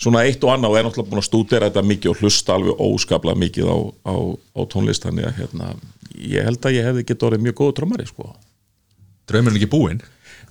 svona 0.00 0.24
eitt 0.24 0.44
og 0.46 0.54
annað 0.54 0.72
og 0.72 0.78
er 0.78 0.86
náttúrulega 0.86 1.10
búin 1.10 1.22
að 1.22 1.28
stúdera 1.28 1.68
þetta 1.68 1.86
mikið 1.86 2.12
og 2.12 2.22
hlusta 2.22 2.54
alveg 2.56 2.84
óskaplega 2.86 3.40
mikið 3.42 3.68
á, 3.68 3.78
á, 4.08 4.14
á 4.56 4.60
tónlist 4.72 5.04
þannig 5.04 5.28
að 5.28 5.42
hérna, 5.42 5.74
ég 6.16 6.46
held 6.48 6.64
að 6.64 6.78
ég 6.78 6.88
hefði 6.88 7.04
getið 7.10 7.28
orðið 7.28 7.44
mjög 7.46 7.58
góð 7.60 7.74
trómari 7.80 8.08
sko. 8.08 8.30
Draumurinn 9.30 9.60
ekki 9.60 9.70
búinn 9.70 10.00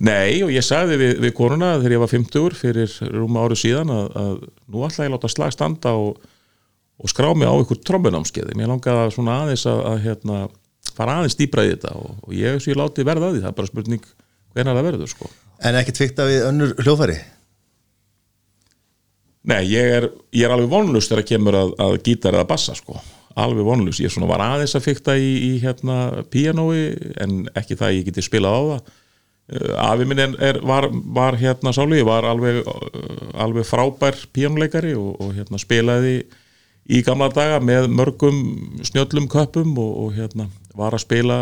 Nei 0.00 0.40
og 0.40 0.48
ég 0.54 0.64
sagði 0.64 0.96
við, 0.96 1.10
við 1.20 1.32
konuna 1.36 1.74
þegar 1.76 1.92
ég 1.92 2.00
var 2.00 2.08
50 2.08 2.54
fyrir 2.56 2.92
rúma 3.12 3.42
áru 3.44 3.56
síðan 3.58 3.90
að, 3.92 4.06
að 4.16 4.30
nú 4.72 4.84
ætla 4.86 5.04
ég 5.04 5.10
að 5.10 5.16
láta 5.16 5.30
slag 5.32 5.52
standa 5.52 5.92
og, 5.92 6.22
og 6.96 7.12
skrá 7.12 7.28
mig 7.36 7.50
á 7.50 7.54
ykkur 7.60 7.82
trombunámskeiði 7.84 8.56
mér 8.56 8.72
langaði 8.72 9.12
svona 9.12 9.36
aðeins 9.42 9.66
að, 9.68 9.82
að 9.90 10.00
hérna, 10.06 10.38
fara 10.96 11.18
aðeins 11.18 11.36
dýbra 11.36 11.66
í 11.66 11.74
þetta 11.74 11.92
og, 12.00 12.14
og 12.24 12.32
ég, 12.32 12.56
ég 12.64 12.80
láti 12.80 13.04
verða 13.04 13.28
að 13.28 13.36
því, 13.36 13.42
það 13.44 13.52
er 13.52 13.58
bara 13.58 13.72
spurning 13.72 14.08
hvenær 14.54 14.80
það 14.80 14.88
verður 14.88 15.12
sko. 15.12 15.30
en 15.68 15.80
ekki 15.82 15.96
tvikta 16.00 16.28
við 16.30 16.46
önnur 16.48 16.74
hljóðfæri 16.80 17.18
Nei, 19.48 19.62
ég 19.72 19.94
er, 19.96 20.06
ég 20.36 20.44
er 20.44 20.52
alveg 20.52 20.68
vonlust 20.68 21.12
þegar 21.12 21.26
kemur 21.30 21.56
að, 21.56 21.70
að 21.80 21.94
gítar 22.04 22.36
eða 22.36 22.48
bassa 22.50 22.74
sko. 22.76 22.98
alveg 23.40 23.64
vonlust, 23.64 24.02
ég 24.02 24.12
var 24.28 24.42
aðeins 24.44 24.74
að 24.76 24.84
fykta 24.84 25.14
í, 25.16 25.30
í 25.46 25.52
hérna 25.62 26.24
píanói 26.28 26.90
en 27.22 27.46
ekki 27.56 27.78
það 27.78 27.86
að 27.86 27.94
ég 27.94 28.08
geti 28.10 28.24
spilað 28.26 28.56
á 28.58 28.62
það. 28.70 28.90
Uh, 29.50 29.72
afi 29.82 30.04
minn 30.06 30.20
er, 30.20 30.34
er, 30.44 30.60
var, 30.62 30.86
var 30.90 31.38
hérna 31.40 31.72
sálu, 31.72 31.96
ég 31.96 32.06
var 32.06 32.26
alveg 32.28 32.60
uh, 32.60 33.40
alveg 33.40 33.66
frábær 33.66 34.18
píanóleikari 34.34 34.92
og, 34.98 35.16
og 35.22 35.32
hérna 35.38 35.58
spilaði 35.58 36.20
í 36.90 37.00
gamla 37.06 37.30
daga 37.32 37.58
með 37.64 37.88
mörgum 37.94 38.38
snjöllum 38.86 39.26
köpum 39.30 39.72
og, 39.78 39.90
og 40.04 40.14
hérna 40.18 40.50
var 40.76 40.94
að 40.94 41.04
spila 41.06 41.38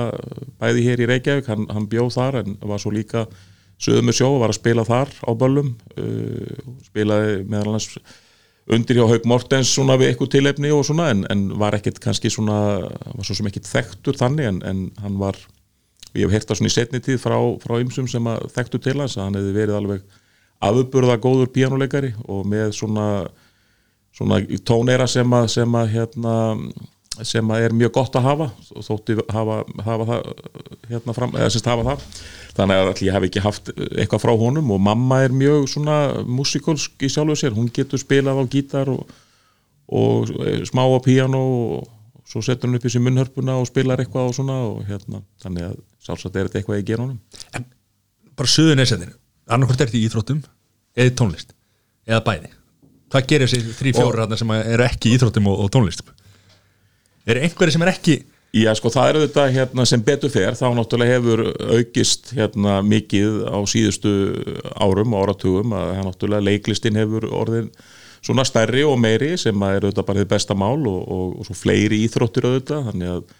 bæði 0.60 0.86
hér 0.86 1.02
í 1.02 1.08
Reykjavík. 1.10 1.50
Hann, 1.50 1.66
hann 1.72 1.88
bjóð 1.90 2.14
þar 2.14 2.42
en 2.44 2.56
var 2.62 2.80
svo 2.80 2.94
líka 2.94 3.26
sögum 3.82 4.08
með 4.08 4.18
sjó, 4.20 4.30
var 4.40 4.52
að 4.52 4.58
spila 4.58 4.86
þar 4.86 5.12
á 5.22 5.30
böllum 5.38 5.74
uh, 5.98 6.64
spilaði 6.88 7.42
meðal 7.48 7.72
annars 7.74 7.90
undir 8.68 8.98
hjá 8.98 9.06
Haug 9.08 9.28
Mortens 9.28 9.70
svona 9.72 9.96
við 10.00 10.12
eitthvað 10.12 10.32
tilefni 10.34 10.72
og 10.74 10.84
svona 10.84 11.08
en, 11.14 11.24
en 11.32 11.46
var 11.60 11.78
ekkit 11.78 12.00
kannski 12.04 12.32
svona 12.32 12.58
var 12.84 13.24
svo 13.24 13.38
sem 13.38 13.48
ekkit 13.48 13.70
þekktur 13.70 14.18
þannig 14.20 14.50
en, 14.50 14.62
en 14.68 14.82
hann 15.00 15.16
var, 15.20 15.38
ég 16.12 16.26
hef 16.26 16.36
heyrt 16.36 16.50
það 16.50 16.60
svona 16.60 16.72
í 16.72 16.76
setni 16.76 17.02
tíð 17.04 17.20
frá, 17.22 17.38
frá 17.62 17.78
ymsum 17.80 18.10
sem 18.10 18.28
að 18.28 18.48
þekktu 18.56 18.82
til 18.84 18.98
hans 19.00 19.16
að 19.16 19.28
hann 19.28 19.40
hefði 19.40 19.54
verið 19.56 19.78
alveg 19.80 20.18
afburða 20.68 21.20
góður 21.22 21.52
píjánuleikari 21.54 22.12
og 22.26 22.44
með 22.50 22.74
svona 22.76 23.08
svona 24.18 24.40
tóneira 24.66 25.06
sem 25.10 25.34
að, 25.34 25.50
sem 25.52 25.76
að 25.78 25.92
hérna 25.94 26.34
sem 27.26 27.50
er 27.56 27.74
mjög 27.74 27.92
gott 27.96 28.16
að 28.18 28.26
hafa 28.28 28.48
þótti 28.86 29.16
hafa, 29.32 29.58
hafa 29.86 30.06
það 30.10 30.28
hérna 30.90 31.14
fram, 31.16 31.34
eða 31.36 31.50
semst 31.54 31.70
hafa 31.70 31.86
það. 31.88 32.06
Þannig 32.58 32.82
að 32.82 33.02
ég 33.06 33.16
hef 33.16 33.28
ekki 33.28 33.44
haft 33.44 33.70
eitthvað 33.76 34.24
frá 34.24 34.32
honum 34.38 34.72
og 34.74 34.82
mamma 34.82 35.20
er 35.24 35.34
mjög 35.34 35.68
svona 35.72 35.98
musikalsk 36.26 37.06
í 37.06 37.10
sjálfu 37.12 37.38
sér, 37.38 37.54
hún 37.56 37.70
getur 37.74 38.00
spilað 38.02 38.42
á 38.42 38.44
gítar 38.50 38.90
og, 38.92 39.06
og 39.88 40.32
smá 40.68 40.82
á 40.84 40.98
píano 41.04 41.42
og 41.78 41.88
svo 42.28 42.42
setur 42.44 42.68
hún 42.68 42.78
upp 42.78 42.88
í 42.88 42.92
sér 42.92 43.04
munnhörpuna 43.06 43.56
og 43.60 43.70
spilar 43.70 44.02
eitthvað 44.02 44.30
og 44.30 44.36
svona 44.36 44.58
og 44.68 44.82
hérna, 44.88 45.22
þannig 45.42 45.70
að 45.70 45.80
sjálfsagt 46.04 46.36
er 46.36 46.48
þetta 46.48 46.60
eitthvað 46.60 46.82
ég 46.82 46.88
ger 46.90 47.02
honum. 47.04 47.18
En 47.56 47.66
bara 48.38 48.52
söðu 48.52 48.76
nesetinu 48.78 49.16
annarkvort 49.48 49.80
er 49.80 49.90
þetta 49.90 49.98
í 50.00 50.06
íþróttum 50.08 50.44
eða 50.98 51.14
tónlist 51.18 51.54
eða 52.08 52.22
bæði. 52.26 52.52
Hvað 53.08 53.28
gerir 53.30 53.48
þessi 53.48 53.92
fjóri 53.96 54.20
hérna 54.20 54.36
sem 54.36 54.50
eru 54.58 54.84
ekki 54.84 55.10
í 55.12 55.16
íþróttum 55.16 55.48
og, 55.48 55.62
og 55.64 55.70
tónlist 55.72 56.04
er 57.28 57.42
einhverju 57.44 57.76
sem 57.76 57.86
er 57.86 57.94
ekki 57.94 58.18
Já, 58.56 58.70
sko, 58.78 58.88
það 58.88 59.10
eru 59.10 59.22
þetta 59.26 59.42
hérna, 59.52 59.84
sem 59.84 60.00
betur 60.00 60.30
fer, 60.32 60.54
þá 60.56 60.70
náttúrulega 60.72 61.18
hefur 61.18 61.42
aukist 61.76 62.30
hérna, 62.32 62.78
mikið 62.80 63.42
á 63.44 63.60
síðustu 63.68 64.12
árum 64.72 65.12
og 65.12 65.26
áratugum 65.26 65.74
að 65.76 65.90
það 65.90 66.06
náttúrulega 66.06 66.46
leiklistinn 66.46 66.96
hefur 66.96 67.26
orðin 67.28 67.68
svona 68.24 68.46
stærri 68.48 68.86
og 68.88 68.96
meiri 69.02 69.34
sem 69.36 69.52
að 69.52 69.76
er 69.76 69.86
auðvitað 69.86 70.08
bara 70.08 70.22
þið 70.22 70.30
besta 70.32 70.56
mál 70.56 70.80
og, 70.80 70.96
og, 71.04 71.36
og 71.42 71.48
svo 71.50 71.58
fleiri 71.60 72.00
íþróttir 72.06 72.48
auðvitað, 72.48 72.88
þannig 72.88 73.12
að 73.18 73.36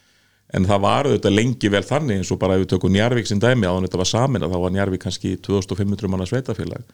en 0.58 0.68
það 0.68 0.84
var 0.84 1.08
auðvitað 1.08 1.36
lengi 1.36 1.72
vel 1.72 1.82
þannig 1.88 2.20
eins 2.20 2.32
og 2.32 2.40
bara 2.40 2.56
ef 2.56 2.66
við 2.66 2.70
tökum 2.74 2.92
Njarvík 2.92 3.28
sem 3.28 3.40
dæmi 3.40 3.68
að 3.68 3.80
þetta 3.86 4.00
var 4.00 4.10
samin 4.12 4.44
að 4.44 4.54
þá 4.54 4.60
var 4.64 4.76
Njarvík 4.76 5.04
kannski 5.04 5.34
2500 5.44 6.12
manna 6.12 6.28
sveitafélag 6.28 6.84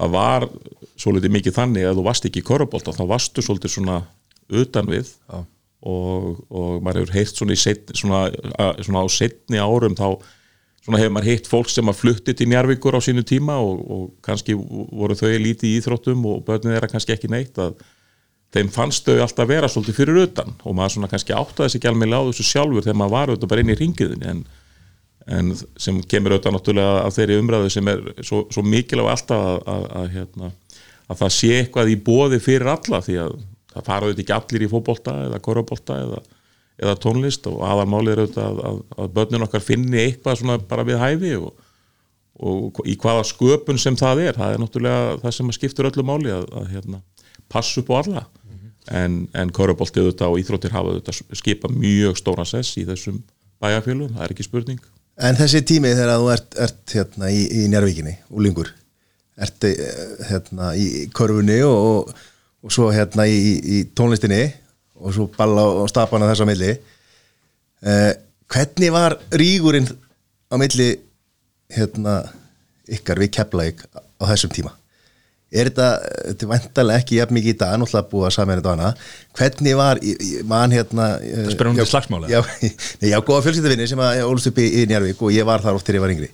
það 0.00 0.12
var 0.14 0.46
svolítið 0.98 1.34
mikið 1.38 1.56
þannig 1.56 1.88
að 1.88 1.98
þú 1.98 2.04
varst 2.06 2.28
ekki 2.28 2.42
í 2.42 2.46
korrubólta, 2.46 2.94
þá 2.94 3.02
varstu 3.10 3.44
svolítið 3.44 3.74
svona 3.74 4.02
utan 4.50 4.90
við 4.90 5.10
Já. 5.10 5.42
Og, 5.80 6.42
og 6.52 6.82
maður 6.84 7.06
hefur 7.06 7.16
heyrt 7.16 7.38
svona, 7.38 7.56
set, 7.56 7.94
svona, 7.96 8.26
að, 8.60 8.82
svona 8.84 9.04
á 9.04 9.08
setni 9.12 9.60
árum 9.62 9.96
þá 9.96 10.06
hefur 10.90 11.14
maður 11.14 11.30
heyrt 11.30 11.48
fólk 11.48 11.70
sem 11.72 11.88
að 11.88 12.00
flutti 12.00 12.34
til 12.36 12.48
Njarvíkur 12.50 12.96
á 12.96 13.00
sínu 13.04 13.24
tíma 13.26 13.56
og, 13.62 13.80
og 13.80 14.04
kannski 14.24 14.56
voru 14.56 15.16
þau 15.16 15.30
lítið 15.40 15.70
í 15.70 15.74
íþróttum 15.78 16.24
og 16.28 16.44
börnið 16.46 16.76
þeirra 16.76 16.90
kannski 16.92 17.14
ekki 17.16 17.30
neitt 17.32 17.60
að 17.60 17.78
þeim 18.54 18.70
fannst 18.74 19.06
þau 19.06 19.20
alltaf 19.22 19.48
vera 19.48 19.68
svolítið 19.70 20.00
fyrir 20.00 20.22
utan 20.24 20.56
og 20.64 20.74
maður 20.76 20.96
svona 20.96 21.10
kannski 21.12 21.36
áttaði 21.36 21.76
sig 21.76 21.86
alveg 21.88 22.12
á 22.12 22.20
þessu 22.28 22.48
sjálfur 22.48 22.84
þegar 22.84 22.98
maður 22.98 23.14
var 23.14 23.32
auðvitað 23.32 23.52
bara 23.52 23.64
inn 23.64 23.72
í 23.72 23.78
ringiðin 23.78 24.26
en, 24.32 24.42
en 25.38 25.52
sem 25.54 26.00
kemur 26.10 26.34
auðvitað 26.34 26.56
náttúrulega 26.56 27.04
af 27.04 27.16
þeirri 27.16 27.38
umræðu 27.40 27.70
sem 27.76 27.92
er 27.92 28.02
svo, 28.18 28.42
svo 28.50 28.64
mikilvæg 28.66 29.12
alltaf 29.14 29.46
að, 29.46 29.60
að, 29.74 29.86
að, 30.00 30.10
hérna, 30.16 30.50
að 31.06 31.22
það 31.22 31.36
sé 31.38 31.52
eitthvað 31.60 31.92
í 31.94 31.96
bóði 32.10 32.42
fyrir 32.42 32.72
alla 32.74 33.02
því 33.06 33.20
að 33.28 33.38
það 33.74 33.86
fara 33.86 34.08
auðvitað 34.08 34.22
ekki 34.24 34.36
allir 34.36 34.64
í 34.66 34.70
fótbolta 34.70 35.16
eða 35.26 35.40
korabólta 35.44 35.98
eða, 36.04 36.20
eða 36.80 36.96
tónlist 37.02 37.48
og 37.50 37.62
aðalmálið 37.66 38.12
er 38.12 38.22
auðvitað 38.24 38.62
að, 38.70 38.80
að 38.96 39.10
börnin 39.18 39.46
okkar 39.46 39.64
finni 39.64 40.02
eitthvað 40.04 40.40
svona 40.40 40.58
bara 40.70 40.86
við 40.88 41.00
hæfi 41.02 41.32
og, 41.38 41.50
og 42.40 42.82
í 42.88 42.96
hvaða 43.00 43.26
sköpun 43.30 43.80
sem 43.80 43.98
það 44.00 44.24
er. 44.26 44.38
Það 44.40 44.54
er 44.54 44.62
náttúrulega 44.64 45.16
það 45.24 45.36
sem 45.38 45.54
skiptur 45.56 45.90
öllu 45.90 46.06
máli 46.06 46.32
að, 46.34 46.46
að 46.60 46.70
hérna, 46.74 47.02
passa 47.52 47.82
upp 47.82 47.92
á 47.92 47.96
alla. 48.02 48.26
En, 48.90 49.20
en 49.36 49.52
korabóltið 49.54 50.08
auðvitað 50.08 50.32
og 50.32 50.40
íþróttir 50.40 50.72
hafa 50.74 50.94
auðvitað 50.94 51.36
skipa 51.38 51.68
mjög 51.70 52.16
stóran 52.18 52.48
sess 52.48 52.78
í 52.80 52.86
þessum 52.88 53.20
bæjarfélum, 53.60 54.08
það 54.16 54.24
er 54.24 54.34
ekki 54.34 54.46
spurning. 54.48 54.80
En 55.20 55.36
þessi 55.36 55.60
tími 55.68 55.92
þegar 55.92 56.16
þú 56.22 56.30
ert, 56.32 56.56
ert 56.64 56.94
hérna 56.96 57.28
í, 57.28 57.42
í 57.60 57.66
Njárvíkinni, 57.68 58.16
úlingur 58.32 58.72
ert 59.40 59.66
eh, 59.68 59.78
hérna 60.30 60.72
í 60.76 61.06
körfunni 61.16 61.60
og, 61.66 61.76
og 61.90 62.10
svo 62.68 62.90
hérna 62.92 63.24
í, 63.30 63.38
í 63.64 63.78
tónlistinni 63.96 64.42
og 65.00 65.14
svo 65.16 65.28
balla 65.36 65.62
og 65.80 65.88
stapana 65.88 66.28
þess 66.28 66.44
á 66.44 66.50
milli. 66.50 66.74
Eh, 67.80 68.10
hvernig 68.52 68.92
var 68.92 69.16
rígurinn 69.32 69.88
á 70.52 70.54
milli 70.60 70.90
hérna 71.72 72.18
ykkar 72.90 73.20
við 73.22 73.32
Keflavík 73.38 73.86
á 73.96 74.24
þessum 74.28 74.52
tíma? 74.52 74.74
Er 75.50 75.66
þetta, 75.66 75.86
þetta 76.28 76.44
er 76.46 76.50
vantarlega 76.52 77.00
ekki 77.02 77.16
jafn 77.18 77.34
mikið 77.34 77.50
í 77.54 77.58
dag, 77.58 77.72
náttúrulega 77.80 78.10
búið 78.12 78.26
að 78.28 78.34
saman 78.36 78.60
þetta 78.60 78.74
hana 78.76 78.90
hvernig 79.34 79.74
var, 79.80 79.98
ég- 80.06 80.20
ég 80.22 80.44
man 80.46 80.70
hérna 80.70 81.06
Það 81.18 81.48
spyrir 81.56 81.70
hún 81.72 81.80
til 81.80 81.86
slagsmála? 81.90 82.28
Já, 82.30 82.38
nei, 83.00 83.08
já 83.10 83.16
góða 83.18 83.42
fjölskyldafinni 83.48 83.88
sem 83.90 84.02
að 84.04 84.20
ólust 84.28 84.46
upp 84.52 84.60
í, 84.62 84.68
í 84.78 84.84
Njarvík 84.90 85.24
og 85.26 85.32
ég 85.34 85.48
var 85.48 85.64
þar 85.64 85.80
oft 85.80 85.88
þegar 85.88 85.98
ég 85.98 86.04
var 86.04 86.14
yngri. 86.14 86.30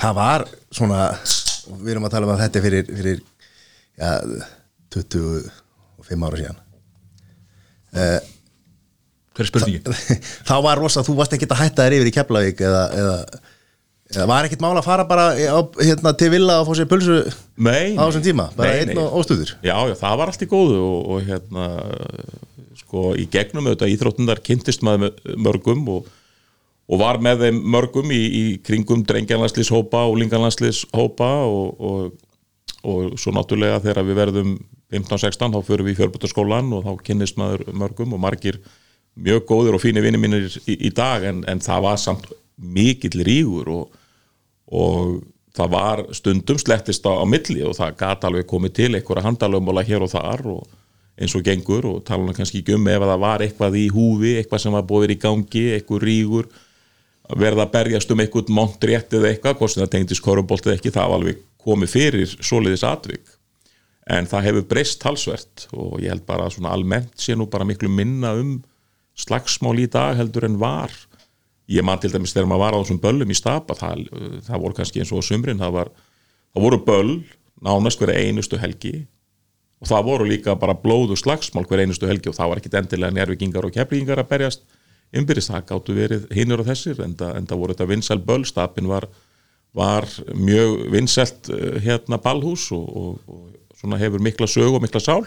Það 0.00 0.16
var 0.22 0.46
svona 0.72 1.02
og 1.12 1.82
við 1.82 1.92
erum 1.92 2.08
að 2.08 2.14
tala 2.14 2.28
um 2.30 2.32
að 2.36 2.40
þetta 2.46 2.58
er 2.62 2.66
fyrir, 2.70 2.88
fyrir 3.02 3.20
ja, 4.00 4.14
25 4.92 6.28
ára 6.28 6.40
síðan. 6.42 6.62
Hver 9.32 9.46
er 9.46 9.48
spurningin? 9.48 9.96
þá 10.48 10.54
var 10.64 10.80
rosa, 10.80 11.04
þú 11.06 11.16
varst 11.20 11.34
ekkert 11.36 11.54
að 11.56 11.64
hætta 11.64 11.86
þér 11.86 11.98
yfir 11.98 12.10
í 12.10 12.14
Keflavík 12.16 12.62
eða, 12.66 12.82
eða, 13.00 13.42
eða 14.12 14.26
var 14.28 14.48
ekkert 14.48 14.64
mál 14.64 14.74
að 14.76 14.88
fara 14.88 15.06
bara 15.08 15.26
á, 15.32 15.60
hérna, 15.80 16.12
til 16.20 16.30
villa 16.34 16.58
og 16.60 16.68
fá 16.68 16.72
sér 16.76 16.88
pulsu 16.90 17.20
Nei, 17.56 17.94
á 17.96 18.02
þessum 18.04 18.26
tíma, 18.26 18.50
bara 18.56 18.72
nei, 18.74 18.82
einn 18.84 19.00
og 19.00 19.20
óstuður 19.22 19.54
Já, 19.64 19.76
já, 19.88 19.94
það 20.00 20.18
var 20.20 20.32
allt 20.32 20.44
í 20.44 20.50
góðu 20.50 20.80
og, 20.84 20.98
og 21.14 21.30
hérna 21.30 21.68
sko 22.82 23.12
í 23.16 23.24
gegnum 23.32 23.70
auðvitað 23.70 23.94
íþróttundar 23.94 24.42
kynntist 24.44 24.84
maður 24.84 25.16
mörgum 25.40 25.86
og, 25.94 26.12
og 26.92 27.00
var 27.00 27.20
með 27.24 27.46
þeim 27.46 27.62
mörgum 27.72 28.12
í, 28.12 28.20
í 28.20 28.44
kringum 28.64 29.06
drengjanlandslýshópa 29.08 30.04
og 30.10 30.18
linganlandslýshópa 30.20 31.32
og, 31.48 31.80
og, 31.80 32.30
og 32.84 33.16
svo 33.20 33.32
náttúrulega 33.32 33.80
þegar 33.86 34.08
við 34.10 34.20
verðum 34.20 34.54
15-16 34.92 35.56
þá 35.56 35.66
förum 35.66 35.88
við 35.88 35.96
í 35.96 35.98
fjörbutarskólan 36.00 36.72
og 36.76 36.86
þá 36.86 37.04
kynnist 37.08 37.40
maður 37.40 37.66
mörgum 37.72 38.14
og 38.16 38.22
margir 38.22 38.60
mjög 39.16 39.44
góður 39.48 39.76
og 39.76 39.82
fínir 39.82 40.04
vinni 40.04 40.20
mínir 40.20 40.48
í, 40.66 40.76
í 40.88 40.90
dag 40.94 41.24
en, 41.28 41.42
en 41.48 41.60
það 41.60 41.84
var 41.86 42.00
samt 42.00 42.30
mikill 42.56 43.24
rígur 43.26 43.70
og, 43.72 43.96
og 44.72 45.22
það 45.56 45.72
var 45.74 46.04
stundum 46.16 46.60
slettist 46.60 47.04
á, 47.04 47.12
á 47.12 47.24
milli 47.28 47.60
og 47.66 47.76
það 47.76 47.98
gat 48.00 48.24
alveg 48.28 48.48
komið 48.48 48.76
til 48.78 48.92
einhverja 48.94 49.26
handalögmála 49.26 49.84
hér 49.88 50.06
og 50.06 50.12
þar 50.12 50.46
og 50.54 50.78
eins 51.20 51.34
og 51.36 51.44
gengur 51.44 51.86
og 51.90 52.04
tala 52.08 52.24
nú 52.24 52.34
kannski 52.36 52.62
ekki 52.62 52.76
um 52.76 52.88
ef 52.88 53.02
að 53.02 53.12
það 53.12 53.24
var 53.26 53.44
eitthvað 53.44 53.78
í 53.78 53.86
húfi, 53.92 54.36
eitthvað 54.40 54.62
sem 54.64 54.76
var 54.76 54.86
búið 54.88 55.14
í 55.16 55.18
gangi, 55.20 55.66
eitthvað 55.76 56.06
rígur 56.08 56.48
verða 57.38 57.66
að 57.66 57.74
berjast 57.76 58.10
um 58.12 58.22
eitthvað 58.22 58.52
montrétt 58.52 59.12
eða 59.16 59.30
eitthvað, 59.30 59.58
hvort 59.60 59.74
sem 59.74 59.84
það 59.84 59.92
tengdist 59.92 60.24
korubolt 60.24 60.66
eða 60.66 60.78
ekki, 60.78 60.92
það 60.94 61.10
var 61.10 61.20
alveg 61.20 61.44
komið 61.62 61.92
fyrir 61.92 62.34
svoleiðis 62.40 62.86
atvik 62.88 63.36
en 64.10 64.26
það 64.26 64.46
hefur 64.48 64.68
breyst 64.72 65.00
talsvert 65.02 65.66
og 65.72 66.00
ég 66.02 66.10
held 66.10 66.24
bara 66.26 66.48
að 66.48 66.56
svona 66.56 66.72
almennt 66.74 67.14
sé 67.22 67.36
nú 67.38 67.46
bara 67.50 67.66
miklu 67.66 67.90
minna 67.92 68.34
um 68.38 68.56
slagsmál 69.18 69.78
í 69.78 69.88
dag 69.90 70.16
heldur 70.18 70.48
en 70.48 70.58
var. 70.60 70.92
Ég 71.70 71.84
man 71.86 72.00
til 72.02 72.10
dæmis 72.12 72.34
þegar 72.34 72.48
maður 72.50 72.64
var 72.64 72.74
á 72.74 72.80
þessum 72.82 73.00
böllum 73.02 73.32
í 73.32 73.38
stapa 73.38 73.76
það, 73.78 74.06
það 74.48 74.64
voru 74.64 74.78
kannski 74.78 75.02
eins 75.02 75.12
og 75.14 75.24
sumrin 75.24 75.60
það, 75.60 75.74
var, 75.78 75.90
það 76.52 76.66
voru 76.66 76.80
böll 76.86 77.16
nánast 77.62 78.00
hverja 78.00 78.26
einustu 78.26 78.58
helgi 78.58 79.04
og 79.82 79.90
það 79.90 80.06
voru 80.08 80.26
líka 80.26 80.56
bara 80.58 80.78
blóðu 80.78 81.16
slagsmál 81.18 81.66
hverja 81.68 81.86
einustu 81.86 82.10
helgi 82.10 82.30
og 82.32 82.38
það 82.38 82.50
var 82.50 82.60
ekkit 82.62 82.78
endilega 82.80 83.14
njárvikingar 83.14 83.68
og 83.68 83.74
keflingar 83.74 84.22
að 84.22 84.30
berjast. 84.34 84.64
Umbyrðist, 85.12 85.52
það 85.52 85.66
gáttu 85.68 85.94
verið 85.94 86.22
hinnur 86.32 86.62
og 86.62 86.68
þessir 86.70 87.02
en 87.04 87.14
það 87.20 87.58
voru 87.60 87.74
þetta 87.74 87.88
vinsæl 87.90 88.20
böll 88.24 88.46
stapin 88.48 88.88
var, 88.88 89.06
var 89.76 90.08
mjög 90.32 90.86
vinsælt 90.94 91.50
eh, 91.52 91.76
hérna 91.84 92.16
ballhús 92.22 92.70
og, 92.72 92.86
og, 92.96 93.18
og 93.28 93.50
svona 93.82 93.98
hefur 93.98 94.22
mikla 94.22 94.48
sög 94.50 94.78
og 94.78 94.84
mikla 94.84 95.02
sál 95.02 95.24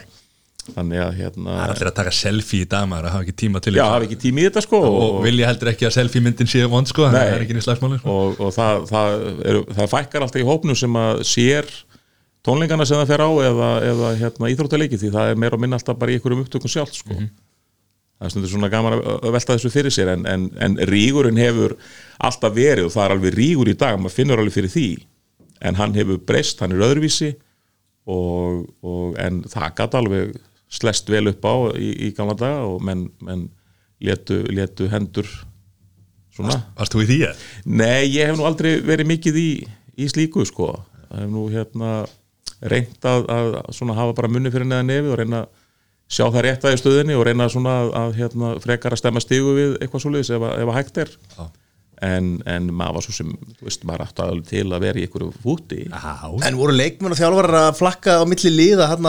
þannig 0.66 1.02
að 1.04 1.18
hérna 1.20 1.56
Það 1.56 1.64
er 1.64 1.74
allir 1.76 1.90
að 1.90 1.98
taka 2.00 2.12
selfie 2.16 2.66
í 2.66 2.70
dag 2.70 2.88
maður 2.90 3.08
að 3.10 3.16
hafa 3.16 3.26
ekki 3.26 3.36
tíma 3.44 3.62
til 3.62 3.74
já, 3.76 3.82
þess. 3.84 3.94
hafi 3.94 4.08
ekki 4.08 4.20
tími 4.24 4.42
í 4.42 4.46
þetta 4.48 4.64
sko 4.66 4.80
og 4.90 5.18
vilja 5.26 5.50
heldur 5.52 5.72
ekki 5.72 5.88
að 5.90 5.94
selfie 5.94 6.24
myndin 6.26 6.50
sé 6.50 6.64
vond 6.72 6.90
sko, 6.90 7.06
að 7.06 7.14
Nei. 7.14 7.20
það 7.20 7.34
er 7.36 7.44
ekki 7.46 7.58
í 7.60 7.66
slagsmáli 7.66 8.00
sko. 8.02 8.16
og, 8.16 8.42
og 8.42 8.56
það, 8.56 8.88
það, 8.90 9.18
er, 9.52 9.60
það 9.78 9.92
fækkar 9.94 10.26
alltaf 10.26 10.42
í 10.42 10.48
hópnum 10.48 10.80
sem 10.80 10.98
að 11.04 11.22
sér 11.30 11.70
tónleikana 12.46 12.88
sem 12.90 12.98
það 13.02 13.14
fer 13.14 13.26
á 13.26 13.30
eða, 13.52 13.72
eða 13.92 14.12
hérna, 14.24 14.52
íþróttaleiki 14.56 15.02
því 15.02 15.14
það 15.14 15.34
er 15.34 15.42
meira 15.46 15.60
og 15.60 15.66
minna 15.66 15.78
alltaf 15.78 16.02
bara 16.02 16.14
í 16.14 16.18
einhverjum 16.18 16.44
upptökum 16.48 16.74
sjálf 16.74 16.98
sko. 16.98 17.14
það 17.14 18.26
er 18.26 18.34
stundur 18.34 18.54
svona 18.56 18.74
gaman 18.74 18.98
að 18.98 19.08
að 19.20 19.38
velta 19.38 19.60
þessu 19.60 19.74
fyrir 19.74 19.94
sér 19.94 20.16
en, 20.16 20.26
en, 20.30 20.50
en 20.66 20.80
rígurinn 20.90 21.42
hefur 21.42 21.78
alltaf 22.18 22.58
verið 22.58 22.90
og 22.90 22.96
það 22.96 23.06
er 23.06 23.18
alveg 23.20 23.38
rígur 23.38 23.70
í 23.70 23.78
dag 23.78 24.02
maður 24.02 24.18
finnur 24.18 24.42
alveg 24.42 24.58
fyrir 24.58 24.74
því 24.74 24.90
en 25.66 25.78
hann 25.78 25.94
hefur 25.96 26.18
breyst, 26.26 26.62
hann 26.62 26.74
er 26.74 26.84
öðruvísi 26.90 27.36
og, 28.06 28.66
og, 28.86 29.16
en 29.22 29.42
það 29.50 29.74
gæti 29.80 30.00
alveg 30.02 30.36
slest 30.76 31.10
vel 31.14 31.30
upp 31.32 31.46
á 31.46 31.56
í, 31.80 31.90
í 32.08 32.12
gamla 32.18 32.36
daga 32.38 32.64
og 32.68 32.82
menn, 32.86 33.08
menn 33.24 33.48
letu, 34.04 34.42
letu 34.52 34.90
hendur 34.92 35.30
svona 36.36 36.58
Varst 36.76 36.96
þú 36.96 37.04
í 37.06 37.10
því? 37.10 37.20
Nei, 37.66 38.06
ég 38.12 38.28
hef 38.30 38.38
nú 38.40 38.46
aldrei 38.48 38.76
verið 38.84 39.08
mikið 39.14 39.38
í, 39.40 39.50
í 40.04 40.08
slíku 40.12 40.46
sko 40.50 40.74
ég 40.76 41.22
hef 41.22 41.30
nú 41.32 41.46
hérna 41.54 41.92
reynt 42.66 43.06
að, 43.08 43.26
að 43.32 43.56
svona 43.76 43.96
hafa 43.98 44.16
bara 44.18 44.30
munni 44.32 44.52
fyrir 44.54 44.68
neða 44.68 44.86
nefið 44.90 45.14
og 45.14 45.20
reyna 45.22 45.44
sjá 46.12 46.26
það 46.30 46.44
rétt 46.46 46.66
að 46.68 46.76
í 46.76 46.80
stöðinni 46.82 47.16
og 47.18 47.24
reyna 47.28 47.48
svona 47.50 47.76
að, 47.84 47.92
að 48.02 48.18
hérna, 48.20 48.50
frekar 48.64 48.94
að 48.96 49.02
stemma 49.02 49.22
stígu 49.24 49.54
við 49.58 49.72
eitthvað 49.82 50.04
svoleiðis 50.06 50.34
ef, 50.36 50.44
að- 50.46 50.60
ef 50.64 50.72
að 50.74 50.78
hægt 50.80 51.00
er 51.06 51.14
Já. 51.38 51.46
En, 52.04 52.32
en 52.50 52.72
maður 52.76 52.98
var 52.98 53.06
svo 53.06 53.14
sem 53.16 53.30
þú 53.60 53.68
veist, 53.68 53.86
maður 53.88 54.06
átti 54.08 54.26
alveg 54.26 54.50
til 54.50 54.66
að 54.66 54.84
vera 54.88 55.00
í 55.00 55.06
einhverju 55.06 55.30
fúti. 55.44 55.84
Já, 55.88 56.34
En 56.48 56.60
voru 56.60 56.76
leikmenn 56.76 57.16
og 57.16 57.20
þjálfarar 57.20 57.60
að 57.62 57.78
flakka 57.80 58.18
á 58.20 58.24
milli 58.28 58.52
liða 58.52 58.90
hann 58.92 59.08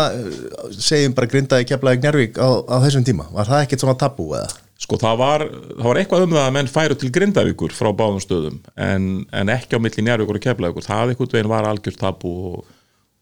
segjum 0.77 1.17
bara 1.17 1.31
grindaði 1.33 1.67
keflaði 1.73 2.05
Njarvík 2.05 2.39
á, 2.39 2.49
á 2.63 2.77
þessum 2.85 3.07
tíma? 3.07 3.27
Var 3.35 3.51
það 3.51 3.65
ekkert 3.65 3.85
svona 3.85 3.99
tabú 4.01 4.31
eða? 4.39 4.63
Sko 4.77 4.99
það 5.01 5.21
var, 5.23 5.43
það 5.49 5.87
var 5.89 5.99
eitthvað 5.99 6.25
um 6.27 6.35
það 6.37 6.47
að 6.47 6.55
menn 6.59 6.69
færu 6.69 6.97
til 7.01 7.09
Grindavíkur 7.17 7.73
frá 7.73 7.89
báðum 7.97 8.21
stöðum 8.21 8.59
en, 8.77 9.07
en 9.33 9.53
ekki 9.55 9.79
á 9.79 9.81
milli 9.81 10.05
Njárvíkur 10.05 10.37
og 10.37 10.45
Keflavíkur. 10.45 10.85
Það 10.85 11.13
einhvern 11.15 11.33
veginn 11.33 11.53
var 11.53 11.69
algjör 11.71 11.97
tabu 11.97 12.33
og, 12.51 12.75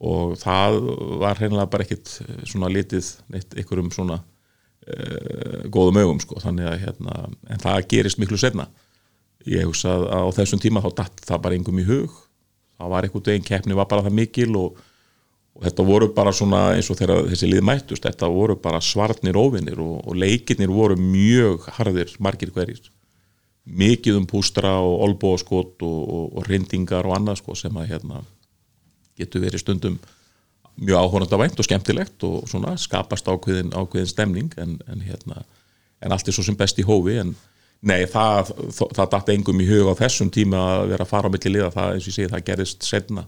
og 0.02 0.32
það 0.40 0.80
var 1.22 1.38
hreinlega 1.38 1.70
bara 1.70 1.86
ekkit 1.86 2.16
eh, 2.24 2.40
svona 2.50 2.72
litið 2.74 3.12
neitt 3.30 3.54
einhverjum 3.54 3.92
svona 3.94 4.18
uh, 4.18 5.60
góðum 5.70 6.00
augum 6.02 6.24
sko. 6.24 6.42
Þannig 6.42 6.72
að 6.72 6.82
hérna, 6.88 7.20
en 7.46 7.62
það 7.62 7.86
gerist 7.94 8.18
miklu 8.18 8.40
setna 8.40 8.66
ég 9.50 9.68
hugsa 9.68 9.92
að 9.92 10.08
á 10.08 10.28
þessum 10.38 10.62
tíma 10.62 10.82
þá 10.84 10.90
datt 11.02 11.22
það 11.26 11.44
bara 11.44 11.58
engum 11.58 11.80
í 11.82 11.86
hug. 11.88 12.18
Það 12.80 12.92
var 12.94 13.06
einhvern 13.06 13.26
veginn, 13.28 13.46
keppni 13.46 13.76
var 13.78 13.88
bara 13.90 14.04
það 14.06 14.16
mikil 14.18 14.50
og, 14.58 14.80
og 15.54 15.66
þetta 15.66 15.86
voru 15.86 16.08
bara 16.16 16.32
svona 16.34 16.62
eins 16.74 16.90
og 16.90 16.98
þegar 16.98 17.28
þessi 17.30 17.50
lið 17.50 17.66
mættust, 17.68 18.06
þetta 18.06 18.30
voru 18.32 18.56
bara 18.60 18.82
svarnir 18.82 19.38
óvinnir 19.38 19.80
og, 19.82 20.00
og 20.02 20.18
leikirnir 20.18 20.72
voru 20.72 20.98
mjög 20.98 21.68
harðir, 21.78 22.16
margir 22.18 22.52
hverjir. 22.54 22.90
Mikið 23.64 24.18
um 24.20 24.26
pústra 24.28 24.74
og 24.84 25.06
olbóaskot 25.06 25.84
og, 25.86 26.00
og, 26.18 26.42
rindingar 26.48 27.06
og 27.08 27.16
annað 27.16 27.40
sko 27.40 27.56
sem 27.56 27.76
að 27.80 27.94
hérna 27.94 28.20
getur 29.16 29.44
verið 29.44 29.62
stundum 29.62 29.96
mjög 30.74 30.98
áhornandavænt 30.98 31.60
og 31.62 31.66
skemmtilegt 31.68 32.24
og 32.26 32.48
svona 32.50 32.74
skapast 32.80 33.28
ákveðin, 33.30 33.70
ákveðin 33.72 34.10
stemning 34.10 34.56
en, 34.58 34.76
en 34.90 35.04
hérna, 35.06 35.44
en 36.02 36.12
allt 36.12 36.28
er 36.28 36.34
svo 36.34 36.42
sem 36.44 36.58
best 36.58 36.80
í 36.82 36.84
hófi 36.84 37.20
en 37.22 37.36
nei, 37.90 38.04
það, 38.10 38.50
það, 38.72 38.92
það 38.98 39.10
datt 39.14 39.30
engum 39.34 39.60
í 39.60 39.66
hug 39.68 39.90
á 39.92 39.94
þessum 40.00 40.30
tíma 40.34 40.60
að 40.74 40.84
vera 40.94 41.04
að 41.06 41.10
fara 41.12 41.28
á 41.28 41.32
milli 41.34 41.52
liða, 41.54 41.70
það 41.74 41.92
eins 41.94 42.04
og 42.06 42.10
ég 42.12 42.16
segi, 42.18 42.30
það 42.34 42.44
gerist 42.50 42.86
setna 42.88 43.26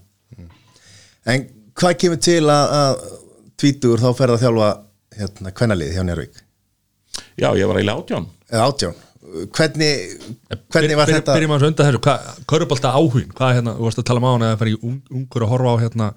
En 1.27 1.47
hvað 1.77 1.97
kemur 2.03 2.21
til 2.23 2.43
að, 2.47 2.75
að 2.81 3.01
tvítur 3.59 4.03
þá 4.03 4.09
ferða 4.19 4.37
að 4.39 4.45
þjálfa 4.45 4.69
hérna 5.17 5.53
kvennalið 5.59 5.95
hjá 5.97 6.05
Njarvík? 6.07 6.39
Já, 7.41 7.49
ég 7.59 7.67
var 7.69 7.81
eiginlega 7.81 8.01
átján 8.03 8.29
Eða 8.53 8.69
átján? 8.71 9.03
Hvernig, 9.57 10.15
hvernig 10.71 10.97
var 11.01 11.11
Byr- 11.11 11.17
þetta? 11.19 11.35
Byrjum 11.35 11.55
að 11.57 11.65
undan 11.67 11.89
þessu, 11.89 12.45
Körubolta 12.49 12.93
áhugin 12.95 13.33
Hvað 13.35 13.51
er 13.51 13.57
hérna, 13.59 13.75
þú 13.81 13.89
varst 13.89 14.01
að 14.03 14.07
tala 14.13 14.23
um 14.23 14.27
á 14.29 14.33
hann 14.37 14.47
að 14.47 14.59
fara 14.61 14.71
í 14.73 14.77
ung, 14.87 15.01
ungur 15.19 15.45
að 15.47 15.51
horfa 15.55 15.73
á 15.75 15.83
hérna 15.83 16.09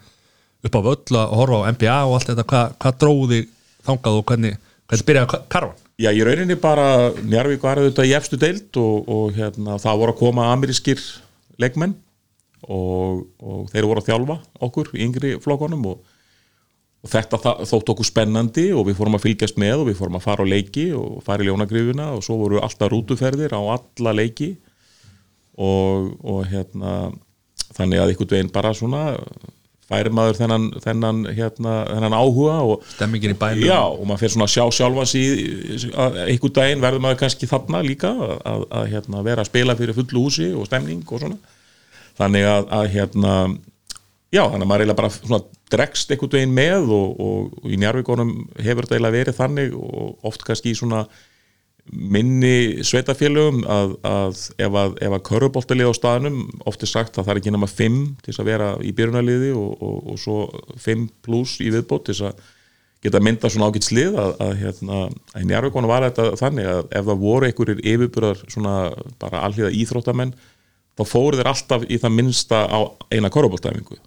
upp 0.69 0.75
á 0.77 0.81
völl 0.85 1.17
að 1.23 1.33
horfa 1.39 1.59
á 1.63 1.67
NBA 1.73 1.97
og 2.05 2.13
allt 2.19 2.29
þetta 2.29 2.45
hvað, 2.51 2.73
hvað 2.83 2.97
dróði 3.01 3.39
þangað 3.87 4.17
og 4.19 4.25
hvernig, 4.29 4.57
hvernig 4.91 5.07
byrjaði 5.09 5.31
ka- 5.33 5.41
karvan? 5.55 5.77
Já, 5.99 6.13
í 6.15 6.21
rauninni 6.23 6.55
bara 6.55 7.09
Njarvík 7.27 7.63
var 7.65 7.81
auðvitað 7.81 8.07
í 8.07 8.13
efstu 8.15 8.37
deild 8.39 8.77
og, 8.79 9.09
og 9.11 9.33
hérna, 9.35 9.75
það 9.83 9.97
voru 9.99 10.13
að 10.13 10.21
koma 10.21 10.45
amerískir 10.53 11.01
leikmenn 11.59 11.97
og, 12.63 13.25
og 13.43 13.65
þeir 13.73 13.87
voru 13.89 13.99
að 13.99 14.07
þjálfa 14.07 14.37
okkur 14.63 14.93
í 14.95 15.01
yngri 15.03 15.33
flokkonum 15.43 15.83
og, 15.91 15.99
og 17.03 17.11
þetta 17.11 17.41
þótt 17.67 17.91
okkur 17.91 18.07
spennandi 18.07 18.69
og 18.71 18.87
við 18.87 18.95
fórum 19.01 19.19
að 19.19 19.25
fylgjast 19.27 19.59
með 19.59 19.83
og 19.83 19.89
við 19.89 19.99
fórum 19.99 20.15
að 20.21 20.25
fara 20.29 20.47
á 20.47 20.51
leiki 20.55 20.87
og 20.95 21.19
fara 21.27 21.43
í 21.43 21.49
ljónagrifuna 21.49 22.13
og 22.15 22.23
svo 22.23 22.39
voru 22.45 22.63
alltaf 22.63 22.93
rútuferðir 22.93 23.57
á 23.59 23.61
alla 23.75 24.15
leiki 24.15 24.53
og 25.59 26.45
hérna 26.47 27.09
þannig 27.75 27.99
að 27.99 28.13
einhvern 28.13 28.35
veginn 28.37 28.55
bara 28.55 28.71
svona 28.71 29.03
færi 29.89 30.11
maður 30.13 30.37
þennan, 30.37 30.65
þennan, 30.83 31.21
hérna, 31.33 31.75
þennan 31.89 32.17
áhuga 32.17 32.57
og 32.61 32.83
Stemmingin 32.93 33.33
í 33.33 33.37
bænum. 33.39 33.65
Já, 33.65 33.79
og 33.89 34.03
maður 34.05 34.23
fyrir 34.23 34.35
svona 34.35 34.47
að 34.49 34.53
sjá 34.55 34.65
sjálfans 34.77 35.15
í 35.17 35.23
að 35.93 36.19
einhvern 36.27 36.55
daginn 36.59 36.83
verður 36.83 37.05
maður 37.05 37.21
kannski 37.23 37.49
þarna 37.49 37.81
líka 37.85 38.11
að, 38.13 38.35
að, 38.51 38.67
að 38.81 38.91
hérna, 38.93 39.23
vera 39.25 39.45
að 39.45 39.49
spila 39.49 39.77
fyrir 39.79 39.97
fullu 39.97 40.25
húsi 40.27 40.51
og 40.53 40.69
stemning 40.69 41.01
og 41.07 41.23
svona. 41.23 41.39
Þannig 42.19 42.45
að, 42.51 42.69
að 42.75 42.91
hérna 42.93 43.33
já, 44.29 44.43
þannig 44.43 44.65
að 44.65 44.69
maður 44.69 44.83
eiginlega 44.83 44.99
bara 45.01 45.15
svona 45.15 45.41
dregst 45.73 46.13
einhvern 46.13 46.35
veginn 46.37 46.55
með 46.57 46.93
og, 46.93 47.09
og, 47.25 47.57
og 47.63 47.73
í 47.73 47.79
njárvíkonum 47.81 48.35
hefur 48.59 48.85
þetta 48.85 48.97
eiginlega 48.97 49.17
verið 49.17 49.39
þannig 49.39 49.75
og 49.79 50.29
oft 50.29 50.45
kannski 50.45 50.73
í 50.73 50.77
svona 50.77 51.05
minni 51.89 52.83
sveitafélögum 52.85 53.63
að, 53.69 53.95
að 54.05 54.43
ef 54.61 54.77
að, 54.81 54.95
að 55.07 55.17
köruboltalið 55.29 55.89
á 55.89 55.93
staðnum 55.97 56.39
oft 56.69 56.85
er 56.85 56.91
sagt 56.91 57.17
að 57.17 57.25
það 57.25 57.33
er 57.33 57.41
ekki 57.41 57.53
nema 57.55 57.69
5 57.71 57.97
til 58.21 58.31
þess 58.31 58.43
að 58.43 58.49
vera 58.51 58.69
í 58.85 58.93
byrjunarliði 58.97 59.51
og, 59.57 59.71
og, 59.81 59.97
og 60.13 60.21
svo 60.21 60.37
5 60.85 61.07
pluss 61.25 61.57
í 61.63 61.71
viðbót 61.73 62.07
til 62.07 62.15
þess 62.17 62.29
að 62.29 62.43
geta 63.05 63.21
mynda 63.23 63.49
svona 63.49 63.69
ágætt 63.71 63.87
slið 63.87 64.17
að, 64.19 64.35
að 64.43 64.53
hérna, 64.59 65.01
að 65.33 65.41
í 65.41 65.49
njárvíkonu 65.49 65.89
var 65.89 66.05
þetta 66.09 66.27
þannig 66.41 66.69
að 66.69 66.81
ef 66.99 67.09
það 67.09 67.23
voru 67.23 67.47
einhverjir 67.47 67.81
yfirbyrðar 67.93 68.43
svona 68.51 68.75
bara 69.21 69.43
alliða 69.47 69.71
íþróttamenn 69.79 70.35
þá 70.99 71.03
fóru 71.07 71.39
þeir 71.39 71.51
alltaf 71.53 71.87
í 71.87 71.99
það 72.01 72.15
minnsta 72.17 72.61
á 72.67 72.79
eina 73.15 73.31
köruboltæfingu 73.31 73.97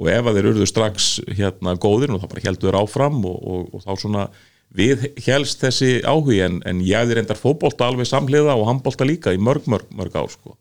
og 0.00 0.12
ef 0.12 0.28
að 0.28 0.36
þeir 0.36 0.50
urðu 0.52 0.68
strax 0.68 1.10
hérna 1.32 1.74
góðir 1.80 2.12
og 2.14 2.22
þá 2.22 2.28
bara 2.28 2.44
heldur 2.44 2.70
þeir 2.70 2.80
áfram 2.82 3.20
og, 3.28 3.72
og 3.72 3.84
þá 3.86 3.92
svona 4.04 4.26
við 4.76 5.06
helst 5.26 5.62
þessi 5.64 6.00
áhugi 6.06 6.40
en, 6.46 6.60
en 6.66 6.82
ég 6.84 7.02
hefði 7.02 7.18
reyndar 7.18 7.38
fótbolta 7.38 7.88
alveg 7.90 8.08
samhliða 8.08 8.56
og 8.58 8.68
handbolta 8.68 9.06
líka 9.06 9.34
í 9.34 9.40
mörg, 9.42 9.66
mörg, 9.70 9.88
mörg 9.90 10.16
ár 10.16 10.30
sko. 10.30 10.56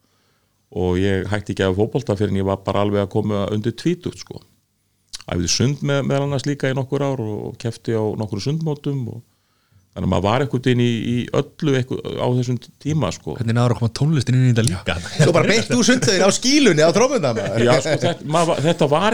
og 0.69 1.00
ég 1.02 1.26
hætti 1.30 1.54
ekki 1.56 1.65
af 1.65 1.78
fótbolta 1.78 2.15
fyrir 2.17 2.34
en 2.34 2.41
ég 2.41 2.48
var 2.50 2.62
bara 2.65 2.84
alveg 2.86 3.06
að 3.06 3.13
koma 3.13 3.45
undir 3.54 3.74
tvítugt 3.78 4.22
sko. 4.26 4.41
æfði 5.30 5.50
sund 5.54 5.84
með, 5.86 6.04
með 6.10 6.26
annars 6.26 6.48
líka 6.50 6.72
í 6.72 6.78
nokkur 6.78 7.06
ár 7.06 7.22
og 7.22 7.58
kefti 7.62 7.93
á 7.93 8.04
nokkru 8.17 8.41
sundmótum 8.41 9.06
og 9.13 9.22
þannig 9.89 10.06
að 10.06 10.12
maður 10.13 10.25
var 10.25 10.43
einhvern 10.43 10.63
veginn 10.63 10.82
í, 10.84 10.91
í 11.10 11.15
öllu 11.39 11.71
á 12.21 12.28
þessum 12.38 12.58
tíma 12.82 13.10
sko. 13.13 13.34
Hvernig 13.39 13.56
náður 13.58 13.73
að 13.73 13.80
koma 13.80 13.91
tónlistin 13.97 14.36
inn 14.38 14.45
í 14.45 14.52
þetta 14.52 14.65
líka? 14.67 14.93
Svo 15.15 15.32
bara 15.36 15.49
beint 15.49 15.71
úr 15.73 15.86
sundlegin 15.88 16.25
á 16.30 16.32
skílunni 16.36 16.84
á 16.86 16.91
trómunda 16.93 17.32
Já, 17.34 17.73
sko, 17.73 17.89
þetta, 17.89 18.12
maður, 18.36 18.62
þetta 18.67 18.86
var 18.93 19.12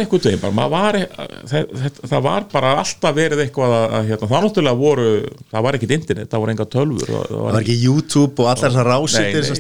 var, 0.76 0.94
þetta, 1.00 1.80
þetta, 1.86 2.00
það 2.12 2.22
var 2.28 2.42
bara 2.52 2.70
alltaf 2.82 3.14
verið 3.16 3.40
eitthvað 3.46 3.72
að, 3.78 3.86
að 3.86 4.04
hérna, 4.12 4.30
það 4.34 4.42
náttúrulega 4.46 4.78
voru, 4.82 5.08
það 5.54 5.62
var 5.68 5.74
ekkit 5.80 5.96
internet, 5.96 6.28
það 6.34 6.42
voru 6.44 6.52
enga 6.56 6.68
tölfur 6.76 7.08
það, 7.14 7.24
það 7.32 7.40
Það 7.46 7.56
var 7.56 7.64
ekki 7.64 7.78
YouTube 7.86 8.36
og 8.36 8.48
allar 8.52 8.72
þessar 8.76 8.90
að 8.92 9.00
nei. 9.06 9.08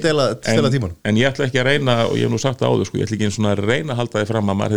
stela, 0.01 0.25
stela 0.41 0.67
en, 0.67 0.73
tímanum. 0.75 0.97
en 1.06 1.15
ég 1.21 1.28
ætla 1.32 1.47
ekki 1.47 1.60
að 1.62 1.69
reyna 1.71 1.93
og 2.10 2.15
ég 2.19 2.25
hef 2.28 2.34
nú 2.36 2.39
sagt 2.43 2.60
það 2.60 2.69
áður 2.75 2.88
sko, 2.89 2.99
ég 2.99 3.06
ætla 3.08 3.15
ekki 3.15 3.28
eins 3.30 3.39
og 3.39 3.43
að 3.54 3.63
reyna 3.63 3.91
að 3.95 3.99
halda 4.01 4.19
þið 4.19 4.30
fram 4.34 4.47
að 4.51 4.58
maður 4.60 4.75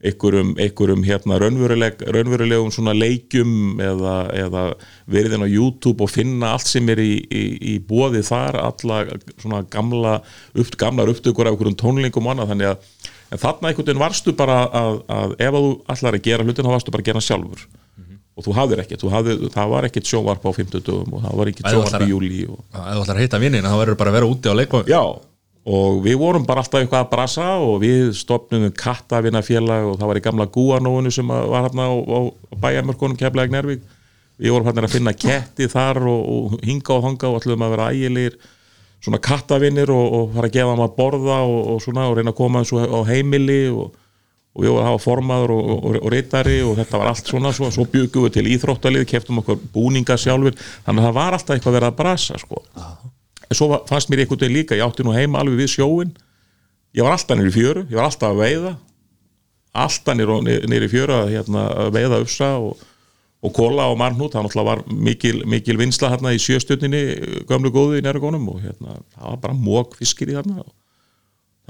einhverjum, 0.00 0.54
einhverjum 0.56 1.02
hérna 1.04 1.38
raunveruleg, 1.40 2.00
raunverulegum 2.14 2.70
svona 2.72 2.94
leikjum 2.96 3.80
eða, 3.84 4.14
eða 4.46 4.62
verið 5.10 5.36
inn 5.36 5.44
á 5.44 5.50
YouTube 5.50 6.06
og 6.06 6.12
finna 6.12 6.54
allt 6.54 6.70
sem 6.70 6.88
er 6.92 7.02
í, 7.04 7.12
í, 7.28 7.42
í 7.72 7.78
bóði 7.84 8.22
þar, 8.24 8.62
alla 8.64 9.02
svona 9.34 9.60
gamla, 9.72 10.18
upp, 10.56 10.72
gamlar 10.80 11.12
upptökur 11.12 11.50
af 11.50 11.54
einhverjum 11.54 11.78
tónlingum 11.82 12.28
og 12.28 12.34
annað, 12.34 12.54
þannig 12.54 12.72
að 12.72 13.44
þarna 13.44 13.70
einhvern 13.70 13.90
veginn 13.90 14.02
varstu 14.06 14.34
bara 14.36 14.62
að, 14.66 15.02
að 15.12 15.36
ef 15.36 15.52
að 15.52 15.68
þú 15.68 15.74
allar 15.94 16.18
að 16.18 16.26
gera 16.30 16.48
hlutin 16.48 16.66
þá 16.66 16.74
varstu 16.74 16.96
bara 16.96 17.04
að 17.04 17.12
gera 17.12 17.24
sjálfur. 17.28 17.68
Og 18.38 18.46
þú 18.46 18.54
hafðir 18.56 18.80
ekkert, 18.80 19.02
þú 19.02 19.10
hafðir, 19.12 19.40
það 19.52 19.72
var 19.74 19.86
ekkert 19.88 20.08
sjónvarp 20.08 20.44
á 20.48 20.50
50 20.56 20.84
dögum 20.86 21.16
og 21.18 21.24
það 21.26 21.40
var 21.40 21.48
ekkert 21.50 21.74
sjónvarp 21.74 22.04
í 22.06 22.08
júli 22.08 22.38
og... 22.48 22.62
Ef 22.70 22.86
þú 22.86 23.02
ætlar 23.02 23.18
að 23.18 23.24
hitta 23.26 23.40
vinnina 23.42 23.72
þá 23.72 23.80
verður 23.82 23.98
bara 24.00 24.12
að 24.12 24.16
vera 24.16 24.28
úti 24.30 24.48
á 24.48 24.54
leikvang 24.56 24.88
Já, 24.88 25.02
og 25.70 26.00
við 26.04 26.18
vorum 26.18 26.44
bara 26.48 26.64
alltaf 26.64 26.82
eitthvað 26.82 27.04
að 27.04 27.10
brasa 27.12 27.48
og 27.62 27.80
við 27.84 28.12
stopnum 28.18 28.70
kattavinnafélag 28.74 29.86
og 29.90 29.98
það 30.00 30.10
var 30.10 30.20
í 30.20 30.24
gamla 30.24 30.46
gúanóinu 30.50 31.12
sem 31.14 31.30
að 31.30 31.50
var 31.52 31.66
hérna 31.68 31.86
á, 31.86 31.94
á 31.94 32.20
bæjarmörkunum 32.64 33.18
keflaði 33.20 33.54
Nærvík 33.54 33.84
við 34.40 34.54
vorum 34.54 34.70
hérna 34.70 34.88
að 34.88 34.96
finna 34.96 35.14
ketti 35.14 35.68
þar 35.70 36.02
og, 36.10 36.24
og 36.34 36.64
hinga 36.66 36.96
og 36.96 37.06
hanga 37.06 37.30
og 37.30 37.38
ætlum 37.38 37.66
að 37.66 37.76
vera 37.76 37.90
ægilegir 37.94 38.40
svona 39.00 39.20
kattavinnir 39.22 39.92
og, 39.94 40.06
og 40.16 40.34
fara 40.34 40.50
að 40.50 40.56
gefa 40.56 40.74
þeim 40.74 40.84
að 40.86 40.96
borða 40.96 41.38
og, 41.46 41.60
og 41.74 41.82
svona 41.84 42.08
og 42.08 42.18
reyna 42.18 42.34
að 42.34 42.40
koma 42.40 42.62
eins 42.62 42.72
og 42.74 42.84
á 42.84 43.00
heimili 43.08 43.62
og, 43.70 43.94
við 44.60 44.72
vorum 44.72 44.82
að 44.82 44.88
hafa 44.88 45.04
formaður 45.04 45.54
og, 45.54 46.00
reytari 46.12 46.58
og 46.66 46.74
þetta 46.80 46.98
var 47.00 47.12
allt 47.12 47.30
svona. 47.30 47.52
Svo, 47.54 47.70
svo 47.72 47.86
byggum 47.88 48.26
við 48.26 48.34
til 48.34 48.48
íþróttalið, 48.56 49.06
keftum 49.08 49.40
okkur 49.40 49.60
búninga 49.72 50.18
sjálfur, 50.20 50.58
þannig 50.84 51.04
að 51.04 51.08
það 51.08 51.16
var 51.20 51.36
alltaf 51.36 51.56
eitthvað 51.56 51.76
verið 51.78 51.90
að 51.92 51.98
brasa 52.02 52.40
sko 52.42 52.64
en 53.50 53.58
svo 53.58 53.80
fannst 53.90 54.10
mér 54.10 54.24
einhvern 54.24 54.44
veginn 54.44 54.58
líka, 54.60 54.78
ég 54.78 54.86
átti 54.86 55.04
nú 55.06 55.14
heima 55.16 55.42
alveg 55.42 55.64
við 55.64 55.72
sjóin 55.74 56.12
ég 56.96 57.06
var 57.06 57.14
alltaf 57.14 57.38
nýri 57.38 57.52
fjöru, 57.54 57.84
ég 57.88 57.98
var 57.98 58.08
alltaf 58.08 58.32
að 58.32 58.40
veiða. 58.40 58.72
Alltaf 59.80 60.16
nýri, 60.18 60.88
fjöru 60.90 61.14
að, 61.14 61.34
hérna, 61.36 61.66
að 61.84 61.92
veiða 61.94 62.20
uppsa 62.24 62.50
og, 62.58 62.82
og 63.46 63.54
kóla 63.56 63.86
og 63.92 63.98
marnút, 64.00 64.34
það 64.34 64.48
náttúrulega 64.48 64.70
var 64.72 64.82
mikil, 65.08 65.36
mikil 65.50 65.78
vinsla 65.78 66.10
hérna 66.10 66.34
í 66.34 66.42
sjöstjörninni 66.42 67.02
gömlu 67.48 67.70
góðu 67.74 68.00
í 68.00 68.04
nærgónum 68.04 68.48
og 68.50 68.60
hérna, 68.64 68.98
það 69.14 69.28
var 69.28 69.40
bara 69.46 69.58
mók 69.58 69.94
fiskir 70.00 70.32
í 70.32 70.36
þarna. 70.38 70.66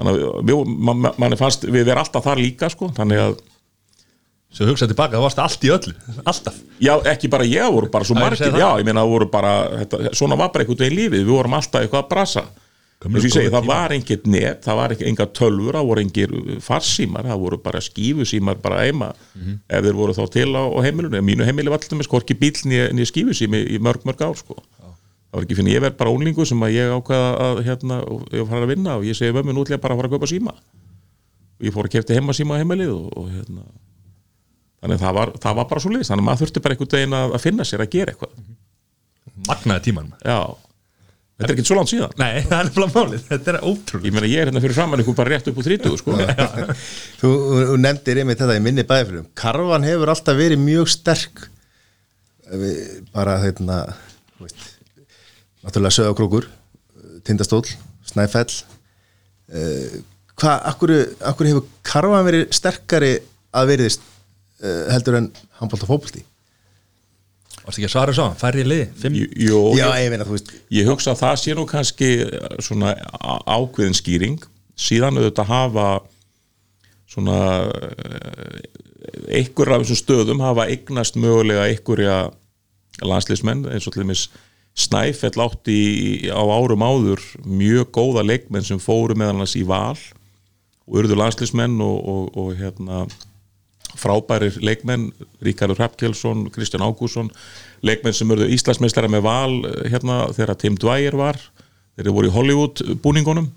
Þannig 0.01 0.25
að 0.25 0.49
við, 0.49 0.73
man, 0.89 1.07
manni 1.21 1.37
fannst 1.37 1.67
við 1.67 1.83
verðum 1.83 2.01
alltaf 2.01 2.25
þar 2.25 2.41
líka 2.41 2.71
sko, 2.73 2.89
þannig 2.97 3.21
að 3.27 3.37
Svo 4.51 4.65
hugsaði 4.67 4.91
tilbaka, 4.91 5.15
það 5.15 5.23
varst 5.23 5.39
allt 5.39 5.61
í 5.63 5.69
öllu 5.71 5.93
Alltaf 6.27 6.55
Já, 6.83 6.93
ekki 7.13 7.29
bara 7.31 7.45
ég, 7.47 7.61
það 7.63 7.75
voru 7.77 7.89
bara 7.93 8.07
svo 8.09 8.15
Já, 8.17 8.23
margir. 8.25 8.57
Já, 8.59 8.69
ég 8.81 8.87
meina, 8.89 9.03
það 9.05 9.13
voru 9.13 9.27
bara 9.31 9.51
þetta, 9.83 9.99
Svona 10.19 10.35
var 10.41 10.49
bara 10.51 10.65
einhvern 10.65 10.81
veginn 10.83 10.97
lífið, 10.99 11.21
við 11.23 11.31
vorum 11.37 11.55
alltaf 11.55 11.85
eitthvað 11.85 12.03
að 12.03 12.09
brasa 12.11 12.43
eins 13.01 13.15
og 13.17 13.23
ég 13.25 13.33
segi, 13.33 13.49
það 13.49 13.63
tímar. 13.63 13.69
var 13.81 13.93
engin 13.95 14.25
net, 14.29 14.59
það 14.61 14.75
var 14.77 14.91
enga 15.07 15.25
tölfur 15.33 15.73
það 15.73 15.87
voru 15.89 16.01
engir 16.03 16.33
farsímar, 16.61 17.25
það 17.31 17.39
voru 17.41 17.57
bara 17.63 17.79
skífusímar 17.81 18.59
bara 18.61 18.83
heima 18.83 19.07
Mhm. 19.33 19.55
ef 19.73 19.81
þeir 19.87 19.95
voru 19.97 20.13
þá 20.13 20.21
til 20.35 20.51
á, 20.53 20.63
á 20.69 20.79
heimilinu 20.85 21.17
En 21.17 21.25
mínu 21.25 21.47
heimili 21.47 21.69
var 21.73 21.79
alltaf 21.79 21.97
með 21.97 22.05
skorki 22.05 22.35
bíl 22.37 22.53
nýja 22.69 22.91
skífusími 23.09 23.63
í 23.73 23.79
mörg, 23.81 24.03
mörg 24.05 24.21
ár 24.21 24.35
sko. 24.37 24.53
það 24.61 25.33
var 25.33 25.47
ekki 25.47 25.55
fyrir 25.57 25.73
ég 25.79 25.81
verð 25.81 25.97
bara 25.97 26.11
ólingu 26.13 26.45
sem 26.45 26.59
að 26.61 26.75
ég 26.75 26.93
ákvaða 26.93 27.29
að 27.47 27.63
hérna, 27.65 27.97
ég 28.37 28.45
var 28.51 28.61
að 28.61 28.67
vinna 28.75 28.97
og 28.99 29.03
ég 29.09 29.15
segi 29.17 29.31
ætla 29.33 29.73
ég 29.73 29.81
bara 29.81 29.95
að 29.95 29.97
fara 29.97 30.07
að 30.07 30.13
kaupa 30.19 30.27
síma 30.29 30.53
ég 31.63 31.73
fór 31.73 31.87
að 31.89 31.93
kefti 31.97 32.13
heima 32.19 32.33
síma 32.37 32.53
á 32.53 32.61
heimilið 32.61 32.91
og, 32.93 33.17
og 33.17 33.29
hérna 33.33 33.63
þannig 34.81 34.97
að 34.97 35.05
það 35.05 35.15
var, 35.19 35.31
það 35.43 35.59
var 35.59 35.69
bara 35.69 35.83
svo 35.83 35.93
liðs 35.93 36.09
þannig 36.09 36.23
að 36.23 36.27
maður 36.27 36.41
þurfti 36.41 36.63
bara 36.65 36.75
einhvern 36.75 36.97
veginn 36.97 37.15
að, 37.17 37.37
að 37.37 37.45
finna 37.45 37.67
sér 37.67 37.83
að 37.83 37.93
gera 37.95 38.13
eitthvað. 38.13 38.35
Magnaði 39.47 39.83
tímanum. 39.87 40.15
Já, 40.25 40.37
þetta 41.37 41.47
er 41.47 41.53
ekki 41.55 41.65
svo 41.69 41.77
langt 41.77 41.91
síðan. 41.91 42.15
Nei, 42.21 42.41
það 42.49 42.57
er 42.63 42.71
bara 42.77 42.89
málið, 42.95 43.25
þetta 43.29 43.53
er 43.53 43.59
ótrúlega 43.61 44.09
ég 44.09 44.15
meina 44.17 44.31
ég 44.31 44.41
er 44.41 44.51
hérna 44.51 44.63
fyrir 44.63 44.77
framann 44.77 45.03
ykkur 45.03 45.17
bara 45.21 45.35
rétt 45.35 45.49
upp 45.51 45.61
úr 45.61 45.69
30 45.69 45.97
sko. 46.01 46.17
Þú, 47.21 47.31
þú 47.71 47.77
nefndir 47.81 48.21
einmitt 48.23 48.41
þetta 48.41 48.57
í 48.57 48.63
minni 48.65 48.85
bæðfyrum 48.89 49.29
Karfan 49.37 49.85
hefur 49.85 50.13
alltaf 50.13 50.39
verið 50.39 50.63
mjög 50.63 50.93
sterk. 50.95 51.45
Við, 52.51 52.79
bara 53.13 53.37
þeirna 53.43 53.81
veist, 54.41 54.65
náttúrulega 55.61 55.97
sögakrókur 55.99 56.49
tindastól, 57.27 57.63
snæfell. 58.09 58.49
Uh, 59.51 60.01
hvað, 60.39 60.57
akkur, 60.71 60.95
akkur 61.29 61.51
hefur 61.51 61.69
Karfan 61.85 62.25
verið 62.27 62.47
sterkari 62.55 63.13
að 63.51 63.73
veriðist 63.75 64.07
heldur 64.93 65.17
en 65.19 65.31
handbólta 65.59 65.89
fótbolti. 65.89 66.23
Varst 67.61 67.77
ekki 67.77 67.87
að 67.89 67.93
svara 67.93 68.13
svo, 68.15 68.27
færri 68.41 68.63
Jú, 68.65 69.25
jú, 69.37 69.59
Já, 69.77 69.87
ég, 70.01 70.13
ég 70.15 70.29
veist 70.31 70.51
ég 70.73 70.87
hugsa 70.89 71.11
að 71.13 71.19
það 71.21 71.35
sé 71.43 71.55
nú 71.57 71.65
kannski 71.69 72.09
eh, 72.25 72.55
svona 72.63 72.95
ákveðin 73.45 73.97
skýring. 73.97 74.39
Síðan 74.81 75.19
auðvitað 75.19 75.51
hafa 75.51 75.87
svona 77.11 77.37
eh, 77.67 78.61
einhver 79.41 79.73
af 79.75 79.83
þessum 79.83 79.99
stöðum 79.99 80.41
hafa 80.45 80.65
eignast 80.71 81.17
mögulega 81.19 81.67
einhverja 81.69 82.15
landsliðsmenn 83.05 83.65
eins 83.71 83.87
og 83.89 83.95
til 83.95 84.03
dæmis 84.05 84.27
Snæfell 84.71 85.35
átti 85.43 85.73
í- 85.75 86.29
á 86.31 86.39
árum 86.39 86.79
áður 86.85 87.19
mjög 87.43 87.89
góða 87.91 88.21
leikmenn 88.23 88.63
sem 88.63 88.79
fóru 88.79 89.17
meðal 89.19 89.35
annars 89.35 89.57
í 89.59 89.65
val 89.67 89.97
og 90.87 90.95
urðu 91.01 91.17
landsliðsmenn 91.19 91.75
og, 91.83 91.97
og, 92.07 92.29
og 92.39 92.53
hérna 92.55 93.01
frábærir 93.99 94.59
leikmenn 94.63 95.09
Ríkardur 95.43 95.79
Hrafkjelsson, 95.79 96.47
Kristján 96.53 96.85
Ágússon 96.85 97.31
leikmenn 97.85 98.15
sem 98.15 98.29
urðu 98.31 98.49
Íslandsmeistara 98.53 99.09
með 99.11 99.25
val 99.25 99.57
eh, 99.65 99.89
hérna 99.93 100.23
þegar 100.35 100.57
Tim 100.61 100.77
Dwyer 100.79 101.17
var 101.19 101.39
þeir 101.39 102.05
eru 102.05 102.15
voru 102.15 102.29
í 102.29 102.35
Hollywood 102.35 102.83
búningunum. 103.03 103.49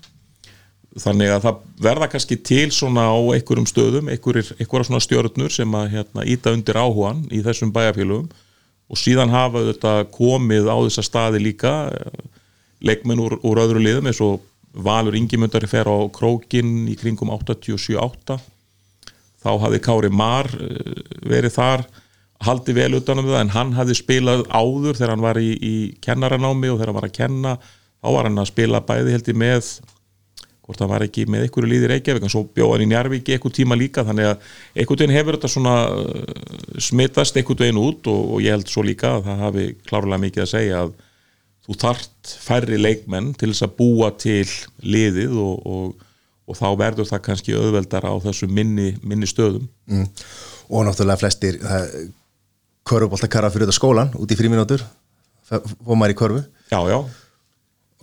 Þannig 0.95 1.33
að 1.33 1.43
það 1.43 1.61
verða 1.83 2.07
kannski 2.11 2.37
til 2.47 2.69
svona 2.71 3.09
á 3.11 3.17
einhverjum 3.35 3.67
stöðum 3.67 4.09
einhverja 4.11 4.85
svona 4.87 5.03
stjörnur 5.03 5.51
sem 5.51 5.73
að 5.75 5.89
hérna, 5.97 6.23
íta 6.23 6.53
undir 6.55 6.79
áhugan 6.79 7.25
í 7.35 7.41
þessum 7.43 7.73
bæjarfélögum. 7.75 8.29
Og 8.85 8.99
síðan 9.01 9.33
hafa 9.33 9.63
þetta 9.71 9.93
komið 10.13 10.69
á 10.71 10.77
þessa 10.77 11.03
staði 11.03 11.41
líka 11.43 11.73
eh, 11.91 12.19
leikmenn 12.85 13.23
úr, 13.23 13.39
úr 13.43 13.63
öðru 13.65 13.83
liðum 13.83 14.11
eins 14.11 14.21
og 14.23 14.43
Valur 14.75 15.15
Ingimundari 15.15 15.67
fer 15.71 15.87
á 15.87 15.97
krókin 16.11 16.89
í 16.91 16.97
kringum 16.99 17.31
87-8 17.31 18.35
þá 19.45 19.51
hafði 19.61 19.81
Kári 19.85 20.11
Mar 20.11 20.49
eh, 20.57 20.91
verið 21.25 21.55
þar 21.55 21.85
haldið 22.45 22.79
vel 22.81 22.99
utanum 22.99 23.29
það 23.29 23.41
en 23.41 23.55
hann 23.55 23.73
hafði 23.77 23.97
spilað 24.01 24.45
áður 24.51 24.97
þegar 24.97 25.13
hann 25.13 25.25
var 25.25 25.39
í, 25.39 25.51
í 25.55 25.75
kennaranámi 26.03 26.71
og 26.71 26.79
þegar 26.79 26.91
hann 26.91 26.99
var 26.99 27.09
að 27.09 27.19
kenna. 27.19 27.57
Þá 28.03 28.09
var 28.17 28.27
hann 28.27 28.41
að 28.41 28.49
spila 28.51 28.81
bæði 28.85 29.13
held 29.15 29.29
ég 29.31 29.39
með 29.39 29.69
hvort 30.65 30.81
hann 30.81 30.89
var 30.89 31.03
ekki 31.05 31.27
með 31.29 31.45
einhverju 31.45 31.69
líði 31.69 31.89
Reykjavík 31.91 32.23
en 32.25 32.31
svo 32.33 32.41
bjóð 32.55 32.71
hann 32.73 32.83
í 32.85 32.89
Njarvík 32.89 33.29
einhver 33.35 33.53
tíma 33.53 33.77
líka 33.77 34.05
þannig 34.05 34.31
að 34.31 34.47
einhvern 34.73 35.01
veginn 35.03 35.13
hefur 35.13 35.37
þetta 35.37 35.51
svona 35.53 35.75
uh, 35.93 36.23
smittast 36.81 37.37
einhvern 37.37 37.61
veginn 37.61 37.81
út 37.81 38.09
og, 38.09 38.21
og 38.33 38.41
ég 38.41 38.55
held 38.55 38.71
svo 38.71 38.85
líka 38.85 39.15
að 39.19 39.27
það 39.27 39.43
hafi 39.45 39.65
klárlega 39.85 40.23
mikið 40.23 40.45
að 40.45 40.51
segja 40.55 40.79
að 40.81 40.95
þú 41.65 41.77
þart 41.83 42.33
færri 42.47 42.79
leikmenn 42.81 43.31
til 43.37 43.51
þess 43.51 43.67
að 43.67 43.75
búa 43.77 44.09
til 44.21 44.47
liðið 44.81 45.37
og, 45.41 45.69
og, 45.69 46.04
og 46.45 46.59
þá 46.59 46.67
verður 46.77 47.09
það 47.09 47.23
kannski 47.25 47.55
auðveldar 47.57 48.05
á 48.05 48.13
þessu 48.27 48.49
minni, 48.51 48.93
minni 49.01 49.29
stöðum. 49.29 49.65
Mm. 49.89 50.07
og 50.69 50.85
náttúrulega 50.85 51.21
flestir 51.21 51.59
körfubólta 52.85 53.29
karra 53.29 53.51
fyrir 53.53 53.67
þetta 53.67 53.77
skólan 53.79 54.13
út 54.17 54.31
í 54.31 54.37
fríminútur 54.37 54.83
fóð 55.49 55.97
maður 55.97 56.13
í 56.13 56.17
körfu. 56.17 56.41
Já, 56.71 56.79
já, 56.89 56.97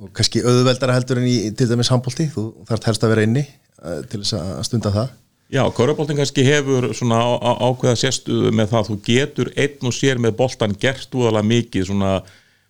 og 0.03 0.13
kannski 0.17 0.43
auðveldara 0.45 0.95
heldur 0.97 1.21
en 1.23 1.31
í 1.31 1.39
til 1.59 1.69
dæmis 1.71 1.91
handbólti, 1.93 2.29
þú 2.33 2.47
þarf 2.69 2.87
helst 2.91 3.07
að 3.07 3.15
vera 3.15 3.27
inni 3.27 3.43
uh, 3.47 4.01
til 4.07 4.23
þess 4.23 4.37
að 4.39 4.63
stunda 4.69 4.95
það. 4.95 5.19
Já, 5.53 5.67
Köruboltin 5.77 6.17
kannski 6.17 6.47
hefur 6.47 6.87
svona 6.97 7.19
ákveða 7.21 7.99
sérstuðu 8.01 8.55
með 8.57 8.71
það 8.71 8.79
að 8.79 8.87
þú 8.89 8.95
getur 9.05 9.51
einn 9.61 9.91
og 9.91 9.93
sér 9.93 10.23
með 10.23 10.39
boltan 10.39 10.77
gert 10.81 11.13
úðalega 11.13 11.45
mikið 11.51 11.91
svona, 11.91 12.13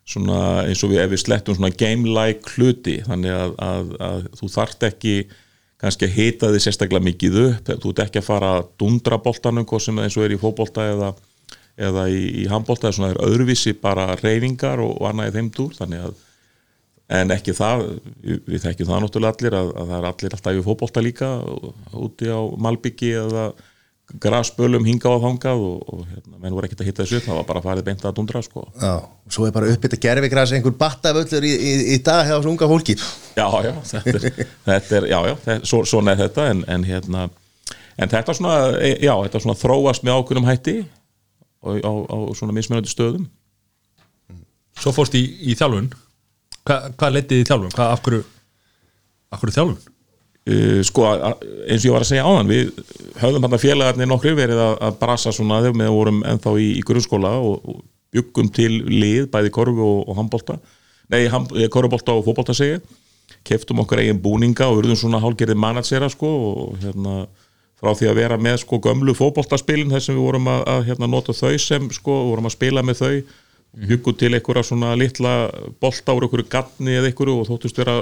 svona 0.02 0.38
eins 0.64 0.82
og 0.82 0.90
við 0.90 1.04
ef 1.04 1.12
við 1.12 1.22
slettum 1.22 1.58
svona 1.58 1.70
game-like 1.78 2.56
hluti. 2.56 2.96
Þannig 3.06 3.37
að, 3.37 3.54
að, 3.68 3.92
að 4.08 4.26
þú 4.40 4.50
þarft 4.56 4.88
ekki 4.88 5.14
kannski 5.83 6.09
að 6.09 6.16
hita 6.16 6.51
þið 6.53 6.64
sérstaklega 6.64 7.07
mikið 7.09 7.38
upp. 7.42 7.71
Þú 7.83 7.92
ert 7.92 8.03
ekki 8.07 8.23
að 8.23 8.29
fara 8.29 8.51
að 8.59 8.66
dundra 8.81 9.18
sem 9.83 9.99
eins 9.99 10.16
og 10.16 10.27
er 10.27 10.35
í 10.37 10.40
fótbolta 10.40 10.88
eða, 10.92 11.14
eða 11.77 12.09
í, 12.09 12.21
í 12.42 12.45
handbolta 12.51 12.88
eða 12.88 12.99
svona 12.99 13.14
öðruvísi 13.27 13.75
bara 13.81 14.12
reyfingar 14.23 14.83
og, 14.85 14.95
og 15.01 15.11
annað 15.11 15.33
í 15.33 15.35
þeim 15.38 15.51
dúr. 15.57 15.75
Þannig 15.81 16.07
að 16.07 16.21
en 17.12 17.35
ekki 17.35 17.53
það, 17.57 17.83
við, 18.23 18.62
þekkjum 18.62 18.88
það 18.88 19.03
náttúrulega 19.05 19.37
allir 19.37 19.57
að, 19.59 19.73
að 19.75 19.90
það 19.90 19.99
er 19.99 20.09
allir 20.11 20.37
alltaf 20.37 20.57
í 20.57 20.64
fótbolta 20.68 21.03
líka 21.05 21.31
úti 21.99 22.31
á 22.31 22.40
Malbyggi 22.62 23.12
eða 23.21 23.51
grasbölum 24.20 24.85
hingað 24.87 25.16
á 25.16 25.25
þangað 25.25 25.64
og, 25.66 25.83
og 25.88 26.01
hérna, 26.11 26.38
menn 26.42 26.55
voru 26.57 26.68
ekkert 26.68 26.83
að 26.85 26.88
hitta 26.90 27.05
þessu 27.05 27.20
upp 27.20 27.27
það 27.29 27.38
var 27.38 27.46
bara 27.48 27.62
farið 27.64 27.87
beint 27.88 28.05
að 28.05 28.16
dundra 28.18 28.42
sko 28.44 28.64
Já, 28.77 28.94
og 29.01 29.37
svo 29.37 29.46
er 29.48 29.55
bara 29.55 29.70
uppbytta 29.72 30.01
gerfigræs 30.03 30.55
einhver 30.57 30.75
battavöllur 30.81 31.46
í, 31.48 31.53
í, 31.53 31.75
í 31.94 31.98
dag 32.05 32.27
hjá 32.29 32.35
þessu 32.35 32.53
unga 32.53 32.68
fólki 32.72 32.96
já, 32.98 33.46
já, 33.66 33.72
þetta 33.92 34.16
er, 34.18 34.27
þetta 34.66 34.98
er 34.98 35.09
já, 35.12 35.18
já, 35.31 35.37
þetta, 35.46 35.70
svo, 35.72 35.85
svona 35.88 36.16
er 36.16 36.25
þetta 36.25 36.48
en, 36.53 36.64
en 36.77 36.88
hérna, 36.88 37.29
en 37.96 38.12
þetta 38.12 38.37
svona 38.37 38.59
e, 38.77 38.92
já, 39.05 39.14
þetta 39.27 39.44
svona 39.46 39.61
þróast 39.62 40.05
með 40.05 40.18
ákveðnum 40.18 40.51
hætti 40.51 40.77
og 41.62 41.81
á, 41.81 41.92
á 41.92 42.16
svona 42.37 42.57
mismunandi 42.57 42.92
stöðum 42.92 43.31
Svo 44.83 44.92
fórst 44.96 45.14
í, 45.18 45.22
í 45.46 45.57
þjálfun 45.59 45.90
Hva, 46.66 46.79
Hvað 46.96 47.16
leitið 47.18 47.42
í 47.42 47.48
þjálfun? 47.48 47.75
Hvað, 47.77 47.90
af 47.92 48.05
hverju 48.07 48.22
Af 49.33 49.42
hverju 49.42 49.57
þjálfun? 49.59 49.91
Uh, 50.42 50.81
sko, 50.83 51.05
eins 51.07 51.85
og 51.85 51.87
ég 51.87 51.94
var 51.94 52.02
að 52.02 52.09
segja 52.09 52.26
áðan 52.26 52.48
við 52.50 52.72
höfðum 53.20 53.44
hann 53.46 53.55
að 53.55 53.62
félagarnir 53.62 54.09
nokkri 54.11 54.33
verið 54.35 54.59
að, 54.59 54.72
að 54.88 54.96
brasa 54.98 55.31
svona 55.31 55.61
þegar 55.62 55.76
við 55.78 55.92
vorum 55.94 56.24
ennþá 56.26 56.55
í, 56.59 56.70
í 56.81 56.83
grunnskóla 56.87 57.37
og, 57.38 57.61
og 57.62 57.85
byggum 58.12 58.48
til 58.52 58.72
lið, 58.90 59.28
bæði 59.31 59.52
korfu 59.55 59.87
og, 59.87 60.00
og 60.11 60.18
handbolta. 60.18 60.59
Nei, 61.12 61.28
ham, 61.31 61.46
eh, 61.55 61.70
korfubolta 61.70 62.16
og 62.16 62.26
fótbolta 62.26 62.57
segja 62.57 62.81
keftum 63.46 63.83
okkar 63.83 64.02
eigin 64.02 64.20
búninga 64.22 64.68
og 64.70 64.83
urðum 64.83 64.98
svona 64.98 65.20
hálgerði 65.22 65.57
manatsera 65.59 66.11
sko 66.12 66.31
og 66.48 66.83
hérna 66.83 67.24
frá 67.83 67.94
því 67.98 68.11
að 68.11 68.20
vera 68.20 68.38
með 68.38 68.61
sko 68.62 68.78
gömlu 68.83 69.14
fótboltaspilin 69.18 69.90
þar 69.90 70.05
sem 70.05 70.18
við 70.18 70.26
vorum 70.26 70.50
að, 70.52 70.62
að 70.74 70.85
hérna, 70.90 71.09
nota 71.11 71.35
þau 71.35 71.57
sem 71.59 71.88
sko, 71.94 72.18
vorum 72.31 72.46
að 72.46 72.57
spila 72.57 72.85
með 72.87 73.00
þau. 73.00 73.16
Byggum 73.72 74.16
til 74.20 74.35
einhverja 74.37 74.66
svona 74.68 74.92
litla 75.00 75.33
bolta 75.81 76.14
úr 76.14 76.26
einhverju 76.26 76.50
gatni 76.52 76.92
eða 76.98 77.09
einhverju 77.09 77.38
og 77.40 77.48
þóttust 77.48 77.78
vera 77.81 77.94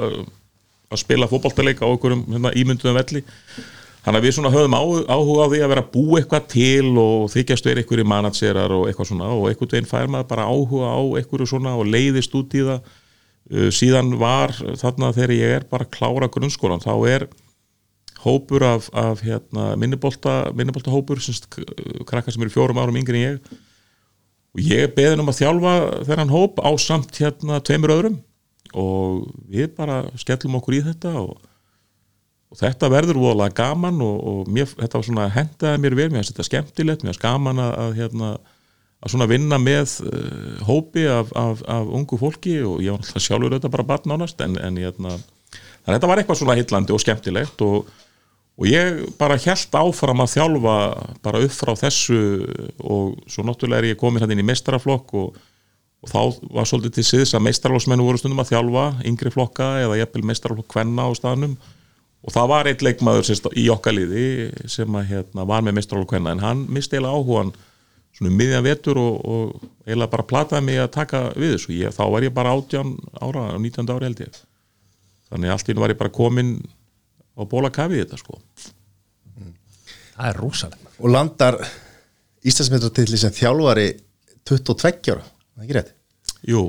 að 0.90 1.05
spila 1.05 1.29
fótboltaleik 1.31 1.83
á 1.83 1.87
einhverjum 1.87 2.24
hérna, 2.35 2.50
ímynduðum 2.59 2.96
velli. 2.98 3.22
Þannig 4.00 4.18
að 4.18 4.24
við 4.24 4.33
svona 4.35 4.50
höfum 4.55 4.74
áhuga 4.74 5.44
á 5.44 5.50
því 5.53 5.59
að 5.61 5.70
vera 5.70 5.83
að 5.85 5.90
búa 5.92 6.18
eitthvað 6.18 6.46
til 6.50 6.88
og 6.98 7.26
þykjast 7.35 7.66
verið 7.68 7.83
einhverju 7.85 8.07
manatserar 8.11 8.74
og 8.74 8.87
eitthvað 8.88 9.11
svona. 9.11 9.29
Og 9.37 9.50
einhvern 9.50 9.74
veginn 9.74 9.90
fær 9.90 10.09
maður 10.11 10.31
bara 10.33 10.46
áhuga 10.48 10.88
á 10.90 11.00
einhverju 11.20 11.46
svona 11.53 11.74
og 11.79 11.87
leiðist 11.87 12.35
út 12.35 12.57
í 12.57 12.64
það. 12.66 12.88
Uh, 13.50 13.68
síðan 13.74 14.14
var 14.18 14.55
þarna 14.81 15.12
þegar 15.14 15.35
ég 15.37 15.55
er 15.59 15.66
bara 15.70 15.87
að 15.87 15.94
klára 15.94 16.31
grunnskólan 16.33 16.83
þá 16.83 16.92
er 17.11 17.26
hópur 18.24 18.64
af, 18.66 18.88
af 18.92 19.22
hérna, 19.24 19.74
minnibolta, 19.81 20.35
minnibolta 20.55 20.92
hópur 20.92 21.22
krakkar 22.09 22.35
sem 22.35 22.42
eru 22.44 22.53
fjórum 22.53 22.81
árum 22.83 22.98
yngri 23.00 23.22
en 23.22 23.37
ég. 23.37 23.55
Og 24.57 24.64
ég 24.66 24.90
beðin 24.96 25.22
um 25.22 25.31
að 25.31 25.42
þjálfa 25.44 25.76
þennan 26.09 26.35
hóp 26.35 26.59
á 26.59 26.70
samt 26.83 27.14
hérna 27.20 27.61
tveimur 27.62 27.94
öðrum 27.94 28.18
og 28.76 29.26
við 29.50 29.72
bara 29.76 30.02
skellum 30.20 30.59
okkur 30.61 30.78
í 30.78 30.85
þetta 30.87 31.14
og, 31.20 31.35
og 32.50 32.61
þetta 32.61 32.90
verður 32.92 33.20
voðalega 33.22 33.56
gaman 33.62 34.00
og, 34.04 34.16
og 34.30 34.50
mér, 34.52 34.70
þetta 34.78 35.00
var 35.00 35.09
svona 35.09 35.28
hendaði 35.35 35.83
mér 35.83 35.98
vel, 35.98 36.09
mér 36.11 36.22
finnst 36.22 36.35
þetta 36.35 36.48
skemmtilegt 36.50 37.04
mér 37.04 37.14
finnst 37.14 37.24
gaman 37.24 37.62
að, 37.62 37.76
að 37.85 38.00
hérna 38.00 38.33
að 39.00 39.14
svona 39.14 39.28
vinna 39.30 39.56
með 39.61 39.94
uh, 40.04 40.61
hópi 40.68 41.06
af, 41.09 41.33
af, 41.38 41.64
af 41.68 41.88
ungu 41.96 42.18
fólki 42.20 42.59
og 42.66 42.83
ég 42.85 42.92
var 42.92 43.00
alltaf 43.00 43.24
sjálfur 43.24 43.56
þetta 43.56 43.72
bara 43.72 43.88
barn 43.94 44.16
ánast 44.16 44.42
en, 44.44 44.59
en 44.61 44.76
hérna, 44.80 45.16
þetta 45.88 46.11
var 46.11 46.20
eitthvað 46.20 46.40
svona 46.42 46.56
hillandi 46.59 46.94
og 46.94 47.02
skemmtilegt 47.02 47.64
og, 47.64 47.88
og 48.61 48.68
ég 48.68 49.00
bara 49.20 49.38
held 49.40 49.78
áfram 49.80 50.24
að 50.24 50.35
þjálfa 50.35 50.76
bara 51.24 51.44
upp 51.46 51.56
frá 51.56 51.72
þessu 51.80 52.20
og 52.85 53.16
svo 53.24 53.46
náttúrulega 53.48 53.87
er 53.87 53.94
ég 53.94 54.00
komin 54.00 54.20
hann 54.22 54.37
inn 54.37 54.44
í 54.44 54.48
meistaraflokk 54.50 55.16
og, 55.16 55.40
og 56.01 56.09
þá 56.09 56.21
var 56.57 56.69
svolítið 56.69 56.97
til 56.97 57.07
síðs 57.07 57.35
að 57.37 57.45
meistaraflokksmennu 57.49 58.07
voru 58.07 58.21
stundum 58.21 58.41
að 58.41 58.55
þjálfa 58.55 58.85
yngri 59.11 59.33
flokka 59.35 59.69
eða 59.83 59.99
jafnvel 60.01 60.25
meistaraflokk 60.31 60.71
kvenna 60.73 61.09
á 61.09 61.11
staðnum. 61.17 61.57
Og 62.21 62.35
það 62.35 62.51
var 62.53 62.69
eitt 62.69 62.85
leikmaður 62.85 63.27
sérst, 63.29 63.49
í 63.57 63.67
okkar 63.73 63.97
liði 63.97 64.25
sem 64.69 64.97
að, 64.97 65.07
hérna, 65.13 65.47
var 65.49 65.65
með 65.65 65.79
meistaraflokk 65.79 66.15
kvenna 66.15 66.35
en 66.37 66.45
hann 66.45 66.65
misti 66.73 66.97
eiginlega 66.97 67.21
áhugan 67.21 67.53
svona 68.17 68.33
um 68.33 68.37
miðjan 68.41 68.67
vetur 68.67 69.01
og, 69.01 69.21
og 69.21 69.65
eiginlega 69.87 70.13
bara 70.17 70.29
plataði 70.33 70.67
mig 70.67 70.81
að 70.83 70.93
taka 70.97 71.23
við 71.37 71.57
þessu. 71.57 71.75
Ég, 71.77 71.97
þá 71.97 72.05
var 72.15 72.27
ég 72.27 72.37
bara 72.37 72.55
18 72.57 72.97
ára 73.21 73.47
19 73.57 73.93
ára 73.95 74.09
held 74.09 74.25
ég. 74.25 74.43
Þannig 75.31 75.55
allt 75.55 75.69
í 75.69 75.75
einu 75.75 75.85
var 75.85 75.95
ég 75.95 76.01
bara 76.01 76.13
komin 76.13 76.57
á 77.37 77.43
bóla 77.49 77.71
kafið 77.73 78.05
þetta 78.05 78.21
sko. 78.21 78.41
Það 80.17 80.29
er 80.29 80.41
rosalega 80.41 80.91
og 81.01 81.13
landar 81.13 81.57
Íslandsmetratilli 82.41 83.19
sem 83.21 83.33
þjálfari 83.37 83.87
22 84.49 85.15
ára, 85.15 85.25
það 85.61 85.66
er 85.66 85.68
ekki 85.68 85.79
rétt. 85.79 85.92
Jú, 86.49 86.62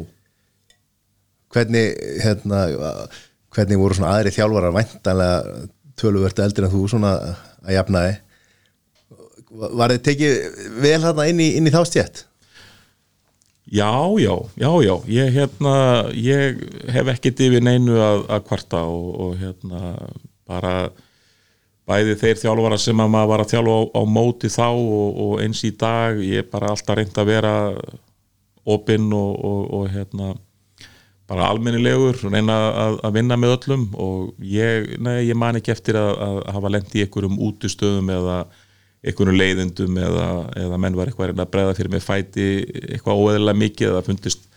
hvernig 1.52 1.94
hérna, 2.24 2.64
hvernig 3.52 3.80
voru 3.80 3.98
svona 3.98 4.16
aðri 4.16 4.34
þjálfarar 4.36 4.76
væntanlega 4.76 5.62
töluvert 6.00 6.42
eldir 6.44 6.68
en 6.68 6.74
þú 6.74 6.84
svona 6.92 7.14
að 7.62 7.76
jafna 7.76 8.04
þið 8.08 8.20
var 9.78 9.92
þið 9.92 10.04
tekið 10.08 10.60
vel 10.82 11.00
hérna 11.04 11.28
inn 11.28 11.42
í, 11.44 11.50
inn 11.60 11.68
í 11.68 11.74
þá 11.74 11.82
stjætt 11.88 12.24
já, 13.72 13.92
já, 14.20 14.36
já, 14.60 14.72
já. 14.84 14.96
Ég 15.12 15.32
hérna, 15.36 15.76
ég 16.16 16.62
hef 16.92 17.12
ekkert 17.14 17.44
yfir 17.44 17.64
neinu 17.64 18.00
að, 18.00 18.26
að 18.32 18.46
kvarta 18.48 18.84
og, 18.88 19.10
og 19.26 19.36
hérna 19.40 19.96
bara 20.48 20.76
bæði 21.88 22.16
þeir 22.22 22.40
þjálfara 22.40 22.80
sem 22.80 23.04
að 23.04 23.12
maður 23.12 23.32
var 23.34 23.44
að 23.44 23.52
þjálfa 23.52 23.76
á, 23.76 23.82
á 23.92 24.02
móti 24.08 24.52
þá 24.52 24.68
og, 24.72 25.20
og 25.26 25.36
eins 25.44 25.64
í 25.68 25.74
dag 25.76 26.20
ég 26.24 26.46
er 26.46 26.50
bara 26.52 26.72
alltaf 26.72 26.98
reynd 26.98 27.20
að 27.20 27.32
vera 27.34 27.54
opinn 28.70 29.12
og, 29.16 29.36
og, 29.46 29.62
og 29.78 29.92
hérna 29.92 30.34
bara 31.32 31.48
almennilegur, 31.48 32.18
reyna 32.28 32.58
að, 32.68 32.98
að 33.08 33.16
vinna 33.16 33.38
með 33.40 33.54
öllum 33.56 33.86
og 33.96 34.44
ég, 34.44 34.98
nei, 35.00 35.22
ég 35.30 35.38
man 35.40 35.56
ekki 35.58 35.72
eftir 35.72 35.96
að, 36.00 36.12
að 36.26 36.40
hafa 36.58 36.72
lent 36.74 36.96
í 36.98 37.06
einhverjum 37.06 37.40
útustöðum 37.48 38.12
eða 38.18 38.38
einhverjum 39.02 39.38
leiðindum 39.40 40.00
eða, 40.02 40.26
eða 40.60 40.80
menn 40.82 40.98
var 40.98 41.10
eitthvað 41.10 41.34
að 41.38 41.54
breyða 41.54 41.78
fyrir 41.78 41.94
mig 41.94 42.04
fæti 42.04 42.48
eitthvað 42.92 43.22
óeðlega 43.24 43.62
mikið 43.62 43.94
eða 43.94 44.04
fundist 44.10 44.50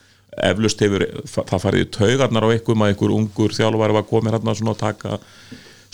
eflust 0.49 0.83
hefur 0.83 1.07
það 1.31 1.63
farið 1.63 1.85
í 1.85 1.91
taugarnar 1.95 2.49
á 2.49 2.53
einhverjum 2.57 2.85
að 2.85 2.93
einhver 2.93 3.15
ungur 3.21 3.55
þjálfari 3.55 3.97
var 3.97 4.09
komin 4.09 4.35
hérna 4.35 4.57
að 4.57 4.81
taka 4.81 5.21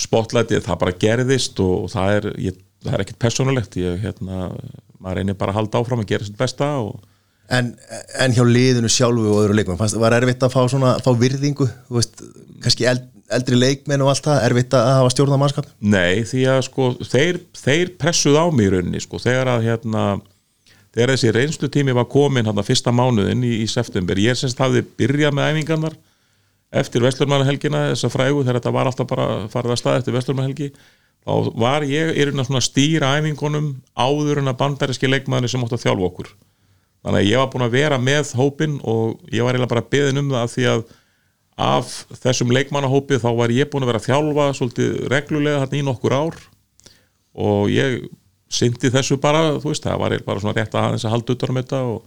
spotlightið, 0.01 0.65
það 0.65 0.81
bara 0.81 0.97
gerðist 1.05 1.61
og, 1.61 1.85
og 1.85 1.93
það 1.93 2.17
er, 2.17 2.29
ég, 2.47 2.61
það 2.87 2.95
er 2.97 3.05
ekkert 3.05 3.21
personulegt 3.21 3.77
ég, 3.77 4.01
hérna, 4.01 4.49
maður 4.97 5.21
reynir 5.21 5.37
bara 5.37 5.53
að 5.53 5.61
halda 5.61 5.83
áfram 5.83 6.01
að 6.01 6.13
gera 6.15 6.25
sitt 6.25 6.41
besta 6.41 6.71
og 6.81 7.03
en, 7.51 7.71
en 8.23 8.35
hjá 8.35 8.43
liðinu 8.47 8.91
sjálfu 8.91 9.31
og 9.33 9.45
öðru 9.45 9.57
leikmenn 9.59 9.79
fannst, 9.81 9.99
var 10.01 10.15
erfitt 10.17 10.45
að 10.47 10.55
fá, 10.55 10.61
svona, 10.71 10.97
fá 11.03 11.11
virðingu 11.19 11.67
veist, 11.91 12.23
kannski 12.63 12.87
eld, 12.91 13.07
eldri 13.35 13.59
leikmenn 13.59 14.05
og 14.05 14.13
allt 14.13 14.27
það, 14.27 14.43
erfitt 14.49 14.77
að 14.79 14.91
hafa 14.97 15.15
stjórna 15.15 15.39
mannskap? 15.41 15.71
Nei, 15.83 16.23
því 16.29 16.45
að 16.55 16.61
sko 16.69 16.91
þeir, 17.03 17.41
þeir 17.59 17.95
pressuð 18.01 18.39
á 18.39 18.45
mig 18.55 18.69
í 18.69 18.75
rauninni 18.75 19.03
sko, 19.03 19.23
þegar 19.23 19.55
að 19.57 19.67
hérna 19.69 20.05
þegar 20.95 21.15
þessi 21.15 21.35
reynslutími 21.37 21.97
var 21.97 22.09
komin 22.11 22.47
hérna 22.47 22.67
fyrsta 22.67 22.95
mánuðin 22.95 23.45
í, 23.47 23.61
í 23.65 23.67
september, 23.71 24.19
ég 24.19 24.39
semst 24.39 24.61
hafði 24.63 24.85
byrjað 24.99 25.37
með 25.39 25.53
æfingarnar 25.55 25.99
eftir 26.81 27.03
Vestlurmannahelgina, 27.03 27.89
þessa 27.93 28.11
frægu 28.13 28.45
þegar 28.45 28.61
þetta 28.61 28.75
var 28.75 28.91
alltaf 28.91 29.09
bara 29.11 29.29
farið 29.51 29.75
að 29.75 29.81
stað 29.81 30.01
eftir 30.01 30.15
Vestlurmannahelgi 30.15 30.71
þá 31.27 31.51
var 31.59 31.87
ég 31.87 32.15
í 32.15 32.27
rauninni 32.27 32.59
að 32.61 32.67
stýra 32.67 33.17
æfingunum 33.19 33.73
áður 33.99 34.43
en 34.43 34.53
að 34.53 34.61
bandaríski 34.63 35.11
leikmaðurinn 35.11 35.53
sem 35.53 35.67
átt 35.67 35.75
að 35.77 35.85
þjálfa 35.85 36.09
okkur 36.11 36.31
þannig 37.01 37.21
að 37.21 37.29
ég 37.31 37.41
var 37.41 37.51
búin 37.53 37.67
að 37.67 37.77
vera 37.77 37.99
með 38.01 38.33
hópin 38.39 38.79
og 38.85 39.21
ég 39.33 39.45
var 39.45 39.57
eiginlega 39.57 39.75
bara 39.75 39.89
beðin 39.93 40.23
um 40.23 40.33
það 40.35 40.55
því 40.55 40.67
að 40.75 40.87
af 41.61 41.91
þessum 42.23 42.53
leikmannahópi 42.57 43.19
þá 43.21 43.29
var 43.37 43.53
ég 43.53 43.69
búin 43.73 43.85
að 43.85 43.93
vera 43.93 44.01
að 44.01 44.09
þjálfa 44.09 44.47
svolítið 44.57 44.97
reglulega 45.13 45.63
hérna 45.65 45.81
í 45.81 45.85
nokkur 45.85 46.17
ár 46.17 46.41
og 47.37 47.69
ég 47.73 48.09
syndi 48.51 48.91
þessu 48.91 49.21
bara, 49.23 49.59
þú 49.61 49.71
veist, 49.71 49.85
það 49.85 50.01
var 50.03 50.17
bara 50.27 50.43
svona 50.43 50.57
rétt 50.57 50.75
að 50.75 50.89
aðeins 50.89 51.07
að 51.07 51.15
halda 51.15 51.37
utan 51.37 51.53
um 51.53 51.61
þetta 51.61 51.81
og 51.87 52.01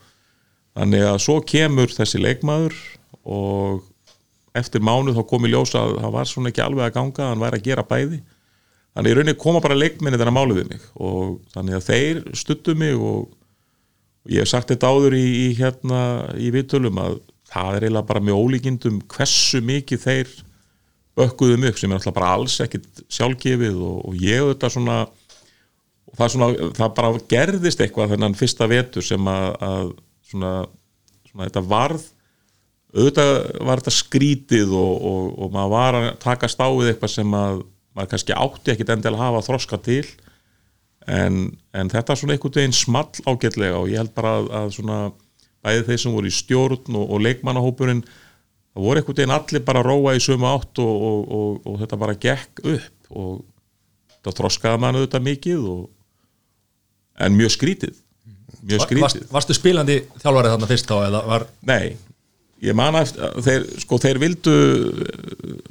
þannig 0.73 1.05
að 1.07 1.19
svo 1.23 1.37
kemur 1.53 1.93
þessi 1.93 2.21
leikmaður 2.21 2.77
og 3.23 3.83
eftir 4.57 4.83
mánuð 4.83 5.17
þá 5.17 5.23
kom 5.29 5.47
í 5.47 5.53
ljósa 5.53 5.81
að 5.81 5.95
það 6.01 6.15
var 6.17 6.29
svona 6.29 6.51
ekki 6.51 6.63
alveg 6.63 6.87
að 6.87 6.95
ganga, 6.97 7.29
hann 7.31 7.41
væri 7.41 7.59
að 7.59 7.69
gera 7.69 7.85
bæði. 7.89 8.19
Þannig 8.93 9.13
í 9.13 9.15
rauninni 9.17 9.39
koma 9.41 9.61
bara 9.63 9.77
leikminni 9.77 10.19
þennan 10.21 10.35
málið 10.35 10.59
við 10.59 10.67
mig 10.73 10.83
og 11.01 11.39
þannig 11.55 11.77
að 11.79 11.87
þeir 11.87 12.19
stuttu 12.37 12.75
mig 12.77 12.93
og, 12.99 13.31
og 14.23 14.31
ég 14.31 14.43
hef 14.43 14.51
sagt 14.51 14.71
þetta 14.71 14.91
áður 14.91 15.17
í, 15.17 15.25
í 15.45 15.47
hérna 15.57 16.01
í 16.39 16.51
viðtölum 16.53 16.99
að 17.03 17.19
það 17.53 17.75
er 17.77 17.85
eiginlega 17.85 18.09
bara 18.09 18.23
með 18.23 18.39
ólíkindum 18.39 19.01
hversu 19.11 19.61
mikið 19.65 20.03
þeir 20.07 20.31
bökkuðum 21.17 21.67
upp 21.69 21.77
sem 21.79 21.91
er 21.91 21.99
alltaf 21.99 22.15
bara 22.15 22.31
alls 22.37 22.55
ekkit 22.63 23.03
sjálfgefið 23.11 23.77
og, 23.77 23.99
og 24.09 24.17
ég 24.21 24.41
auðvitað 24.41 24.75
svona 24.77 24.97
og 25.03 26.17
það, 26.17 26.31
svona, 26.35 26.49
það 26.79 26.95
bara 26.97 27.11
gerðist 27.33 27.83
eitthvað 27.83 28.15
þennan 28.15 28.37
fyrsta 28.37 28.69
vetur 28.69 29.05
sem 29.05 29.29
að, 29.29 29.47
að 29.67 29.91
svona, 30.31 30.53
svona 31.29 31.49
þetta 31.49 31.65
varð 31.69 32.07
auðvitað 32.93 33.31
var 33.67 33.81
þetta 33.81 33.95
skrítið 33.97 34.73
og, 34.77 35.05
og, 35.11 35.29
og 35.43 35.53
maður 35.53 35.73
var 35.73 35.99
að 35.99 36.09
taka 36.23 36.49
stáið 36.51 36.91
eitthvað 36.91 37.15
sem 37.15 37.37
að 37.37 37.63
maður 37.93 38.11
kannski 38.13 38.37
átti 38.37 38.73
ekkit 38.73 38.93
endilega 38.93 39.19
að 39.19 39.27
hafa 39.27 39.45
þroska 39.49 39.79
til 39.85 40.05
en, 41.07 41.45
en 41.75 41.91
þetta 41.91 42.13
er 42.13 42.19
svona 42.19 42.35
einhvern 42.35 42.57
veginn 42.59 42.75
small 42.77 43.09
ágætlega 43.27 43.79
og 43.79 43.89
ég 43.91 44.01
held 44.01 44.13
bara 44.15 44.35
að, 44.39 44.51
að 44.59 44.75
svona 44.77 44.99
bæði 45.63 45.87
þeir 45.87 46.03
sem 46.03 46.15
voru 46.15 46.29
í 46.29 46.35
stjórn 46.35 46.99
og, 46.99 47.07
og 47.07 47.23
leikmannahópurinn 47.23 48.03
það 48.03 48.85
voru 48.87 49.01
einhvern 49.01 49.19
veginn 49.19 49.35
allir 49.37 49.65
bara 49.67 49.83
að 49.83 49.89
róa 49.89 50.15
í 50.17 50.23
sömu 50.23 50.49
átt 50.49 50.83
og 50.83 51.73
þetta 51.81 51.99
bara 51.99 52.19
gekk 52.27 52.63
upp 52.63 53.11
og 53.13 53.43
það 54.23 54.39
þroskaði 54.39 54.81
mann 54.81 54.99
auðvitað 54.99 55.27
mikið 55.27 55.67
en 57.23 57.37
mjög 57.37 57.53
skrítið. 57.53 57.99
Mjög 58.63 58.85
skrítið. 58.87 59.03
Varst, 59.03 59.21
Varstu 59.33 59.55
spilandi 59.57 59.99
þjálfarið 60.21 60.55
þarna 60.55 60.69
fyrst 60.69 60.89
þá 60.89 61.21
var 61.27 61.45
Nei, 61.67 61.95
ég 62.63 62.75
man 62.77 62.95
eftir 62.95 63.39
þeir, 63.43 63.65
sko, 63.83 63.99
þeir 63.99 64.19
vildu 64.21 64.57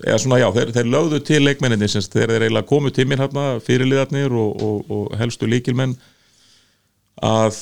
eða 0.04 0.18
svona 0.20 0.40
já, 0.42 0.48
þeir, 0.54 0.72
þeir 0.76 0.90
lögðu 0.92 1.20
til 1.26 1.42
leikmenninni 1.44 1.88
þeir 1.88 2.26
er 2.26 2.46
eiginlega 2.46 2.68
komið 2.68 2.98
til 2.98 3.06
mér 3.08 3.24
hérna 3.24 3.46
fyrirliðarnir 3.64 4.34
og, 4.36 4.66
og, 4.66 4.90
og 4.92 5.14
helstu 5.20 5.48
líkilmenn 5.48 5.96
að 7.22 7.56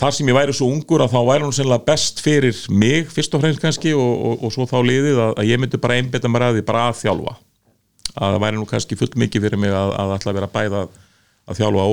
þar 0.00 0.16
sem 0.16 0.30
ég 0.30 0.36
væri 0.36 0.54
svo 0.56 0.70
ungur 0.72 1.04
að 1.04 1.14
þá 1.14 1.20
væri 1.28 1.46
hún 1.46 1.54
sennilega 1.54 1.86
best 1.90 2.22
fyrir 2.24 2.56
mig 2.72 3.10
fyrst 3.12 3.34
og 3.36 3.42
fremst 3.44 3.62
kannski 3.62 3.92
og, 3.96 4.44
og 4.46 4.54
svo 4.54 4.66
þá 4.70 4.78
liðið 4.86 5.22
að, 5.26 5.32
að 5.42 5.50
ég 5.50 5.60
myndi 5.60 5.80
bara 5.82 5.98
einbeta 6.00 6.30
mér 6.30 6.48
að 6.48 6.60
því 6.60 6.66
bara 6.70 6.86
að 6.88 7.00
þjálfa. 7.02 7.34
Að 8.10 8.34
það 8.34 8.44
væri 8.44 8.60
nú 8.60 8.68
kannski 8.70 8.98
fullt 8.98 9.18
mikið 9.20 9.46
fyrir 9.46 9.60
mig 9.60 9.74
að, 9.76 9.92
að 10.00 10.14
að 10.16 10.38
vera 10.38 10.52
bæða 10.54 10.84
að 11.50 11.60
þjálfa 11.60 11.88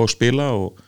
og 0.00 0.10
spila 0.10 0.48
og 0.56 0.80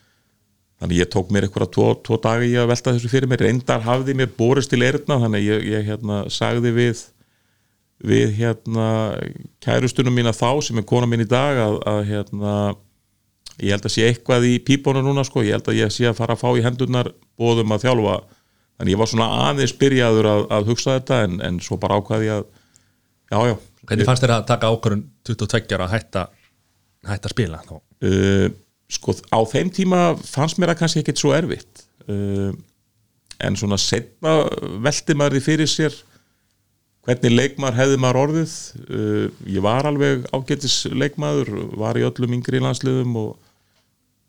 þannig 0.82 0.98
ég 0.98 1.10
tók 1.14 1.30
mér 1.30 1.46
eitthvað 1.46 1.72
tvo, 1.76 1.88
tvo 2.02 2.18
dagi 2.18 2.50
í 2.50 2.58
að 2.58 2.72
velta 2.72 2.94
þessu 2.96 3.10
fyrir 3.12 3.30
mér. 3.30 3.44
Reyndar 3.46 3.84
hafði 3.86 4.16
mér 4.18 4.32
borist 4.34 4.72
til 4.72 4.82
erðna 4.82 5.20
þannig 5.22 5.46
ég, 5.46 5.66
ég 5.70 5.84
hérna 5.86 6.24
sagði 6.32 6.74
við 6.74 7.04
við 8.02 8.32
hérna 8.40 8.86
kærustunum 9.62 10.16
mína 10.16 10.32
þá 10.34 10.58
sem 10.66 10.80
er 10.80 10.86
kona 10.90 11.06
mín 11.06 11.22
í 11.22 11.28
dag 11.30 11.60
að, 11.62 11.76
að 11.86 12.00
hérna 12.08 12.54
ég 13.62 13.76
held 13.76 13.86
að 13.86 13.94
sé 13.94 14.08
eitthvað 14.08 14.46
í 14.48 14.56
pípónu 14.66 15.04
núna 15.06 15.22
sko, 15.26 15.44
ég 15.46 15.54
held 15.54 15.70
að 15.70 15.78
ég 15.78 15.92
sé 15.94 16.08
að 16.10 16.18
fara 16.18 16.34
að 16.34 16.42
fá 16.42 16.48
í 16.58 16.64
hendurnar 16.64 17.12
bóðum 17.38 17.74
að 17.76 17.86
þjálfa. 17.86 18.16
Þannig 18.80 18.94
ég 18.96 19.02
var 19.02 19.10
svona 19.12 19.28
aðeins 19.46 19.76
byrjaður 19.78 20.28
að, 20.32 20.44
að 20.56 20.72
hugsa 20.72 20.96
þetta 20.96 21.20
en, 21.28 21.38
en 21.46 21.62
svo 21.62 21.78
bara 21.78 22.00
ákvaði 22.00 22.32
að 22.34 22.44
já 23.30 23.38
já. 23.52 23.54
Hvernig 23.86 24.08
fannst 24.08 24.24
þér 24.24 24.34
að 24.36 24.48
taka 24.50 24.70
ákvörðun 24.72 25.06
22 25.28 25.76
ára 25.76 25.86
að 25.86 25.94
hætta, 25.96 26.26
hætta 27.06 27.28
að 27.30 27.34
spila 27.36 27.62
þá? 27.66 27.74
uh, 27.78 28.48
sko 28.92 29.14
á 29.32 29.38
þeim 29.48 29.70
tíma 29.72 30.00
fannst 30.20 30.60
mér 30.60 30.74
að 30.74 30.82
kannski 30.82 31.02
ekkit 31.02 31.20
svo 31.22 31.32
erfitt. 31.36 31.86
Uh, 32.08 32.52
en 33.42 33.58
svona 33.58 33.78
setna 33.80 34.42
velti 34.84 35.16
maður 35.18 35.38
því 35.38 35.44
fyrir 35.46 35.70
sér 35.70 35.94
hvernig 37.06 37.34
leikmaður 37.34 37.78
hefði 37.80 38.02
maður 38.02 38.20
orðið. 38.26 38.56
Uh, 38.86 39.24
ég 39.50 39.64
var 39.64 39.88
alveg 39.88 40.26
ágætis 40.34 40.82
leikmaður 40.92 41.54
var 41.80 41.98
í 41.98 42.04
öllum 42.06 42.36
yngri 42.38 42.62
landsliðum 42.62 43.16
og 43.22 43.32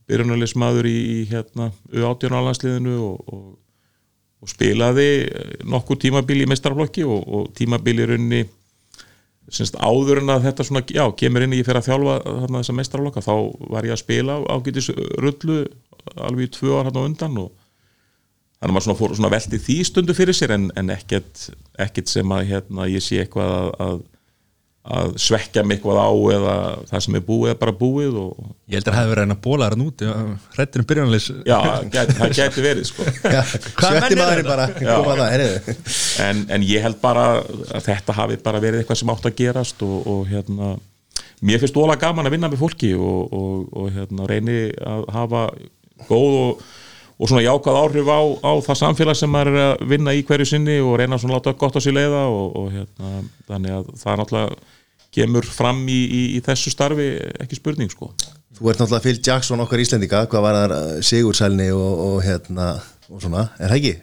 byrjunarleismadur 0.10 0.88
í, 0.90 0.98
í 0.98 1.20
hérna 1.30 1.70
U18 1.94 2.34
landsliðinu 2.34 2.96
og, 3.04 3.36
og, 3.36 3.46
og 4.44 4.52
spilaði 4.52 5.08
nokkur 5.70 6.00
tímabili 6.02 6.44
í 6.48 6.52
meistarflokki 6.52 7.06
og, 7.08 7.24
og 7.24 7.54
tímabili 7.58 8.10
runni 8.10 8.44
semst 9.52 9.76
áður 9.80 10.22
en 10.22 10.32
að 10.34 10.46
þetta 10.48 10.66
svona, 10.68 10.84
já, 10.88 11.04
kemur 11.20 11.46
inn 11.46 11.56
í 11.58 11.64
fer 11.66 11.80
að 11.80 11.90
þjálfa 11.90 12.16
þarna 12.28 12.62
þessa 12.62 12.78
meistarflokka 12.78 13.26
þá 13.26 13.34
var 13.74 13.88
ég 13.88 13.96
að 13.96 14.02
spila 14.04 14.38
ágætis 14.48 14.90
rullu 15.20 15.58
alveg 16.16 16.48
í 16.48 16.54
tvö 16.56 16.78
ár 16.78 16.88
hérna 16.88 17.06
undan 17.10 17.42
og 17.42 17.52
þannig 18.64 18.70
að 18.70 18.74
maður 18.78 18.86
svona 18.88 19.00
fór 19.02 19.16
svona 19.18 19.34
velti 19.34 19.60
því 19.60 19.78
stundu 19.90 20.16
fyrir 20.16 20.38
sér 20.38 20.56
en, 20.56 20.70
en 20.80 20.94
ekkert, 20.94 21.48
ekkert 21.84 22.12
sem 22.12 22.36
að 22.36 22.48
hérna, 22.54 22.88
ég 22.92 23.04
sé 23.04 23.20
eitthvað 23.24 23.52
að, 23.58 23.72
að 23.88 24.02
að 24.84 25.14
svekja 25.24 25.62
mig 25.64 25.78
eitthvað 25.78 26.00
á 26.04 26.12
eða 26.36 26.54
það 26.90 27.04
sem 27.06 27.16
er 27.16 27.22
búið 27.24 27.52
er 27.54 27.60
bara 27.62 27.74
búið 27.80 28.18
og 28.20 28.40
Ég 28.68 28.76
held 28.76 28.88
að 28.90 28.90
það 28.90 28.98
hefði 28.98 29.12
verið 29.14 29.22
að 29.22 29.30
reyna 29.30 29.38
bóla 29.46 29.70
þarna 29.70 29.86
út 29.88 30.04
Hrættir 30.58 30.84
um 30.84 30.88
byrjanleis 30.90 31.28
já, 31.48 31.58
gæti, 31.94 32.16
það 32.18 32.34
gæti 32.40 32.66
verið 32.66 32.90
sko. 32.90 33.06
Maðurinn 33.84 34.18
þetta? 34.20 34.50
bara 34.50 34.66
koma 34.76 35.16
það, 35.22 35.70
en, 36.26 36.44
en 36.58 36.66
ég 36.68 36.84
held 36.84 37.00
bara 37.04 37.26
að 37.40 37.88
þetta 37.88 38.18
hafi 38.18 38.40
bara 38.44 38.64
verið 38.64 38.84
eitthvað 38.84 39.00
sem 39.00 39.14
átt 39.16 39.30
að 39.30 39.38
gerast 39.40 39.86
og, 39.88 39.96
og 40.04 40.28
hérna 40.28 40.74
mér 41.44 41.64
finnst 41.64 41.80
ólega 41.80 42.04
gaman 42.04 42.28
að 42.28 42.36
vinna 42.36 42.52
með 42.52 42.64
fólki 42.66 42.92
og, 43.00 43.34
og, 43.40 43.66
og 43.72 43.90
hérna 43.96 44.28
reyni 44.28 44.58
að 44.84 45.08
hafa 45.16 45.46
góð 46.10 46.40
og, 46.42 46.64
og 47.24 47.30
svona 47.32 47.44
jákvæð 47.46 47.78
áhrif 47.80 48.10
á, 48.12 48.20
á 48.44 48.52
það 48.66 48.80
samfélag 48.82 49.16
sem 49.16 49.36
er 49.40 49.50
að 49.64 49.84
vinna 49.94 50.12
í 50.12 50.24
hverju 50.28 50.48
sinni 50.50 50.78
og 50.84 50.98
reyna 51.00 51.20
svona 51.22 51.38
láta 51.38 51.54
gott 51.56 51.78
á 51.80 51.82
sér 51.84 51.96
leiða 51.96 52.26
og, 52.28 52.56
og 52.60 52.72
hérna 52.74 53.12
þannig 53.48 53.76
að 53.78 53.92
það 54.02 54.18
náttúrulega 54.20 54.58
kemur 55.14 55.48
fram 55.48 55.84
í, 55.88 56.00
í, 56.04 56.22
í 56.36 56.40
þessu 56.44 56.74
starfi 56.74 57.12
ekki 57.46 57.60
spurning 57.62 57.94
sko 57.94 58.12
Þú 58.54 58.70
ert 58.70 58.82
náttúrulega 58.82 59.06
Phil 59.08 59.22
Jackson 59.24 59.64
okkar 59.64 59.82
Íslendinga 59.82 60.26
hvað 60.30 60.44
var 60.46 60.58
það 60.60 60.90
Sigursælni 61.08 61.70
og, 61.74 62.02
og 62.10 62.18
hérna 62.26 62.74
og 63.08 63.22
svona, 63.22 63.48
er 63.62 63.72
það 63.72 63.80
ekki? 63.80 63.94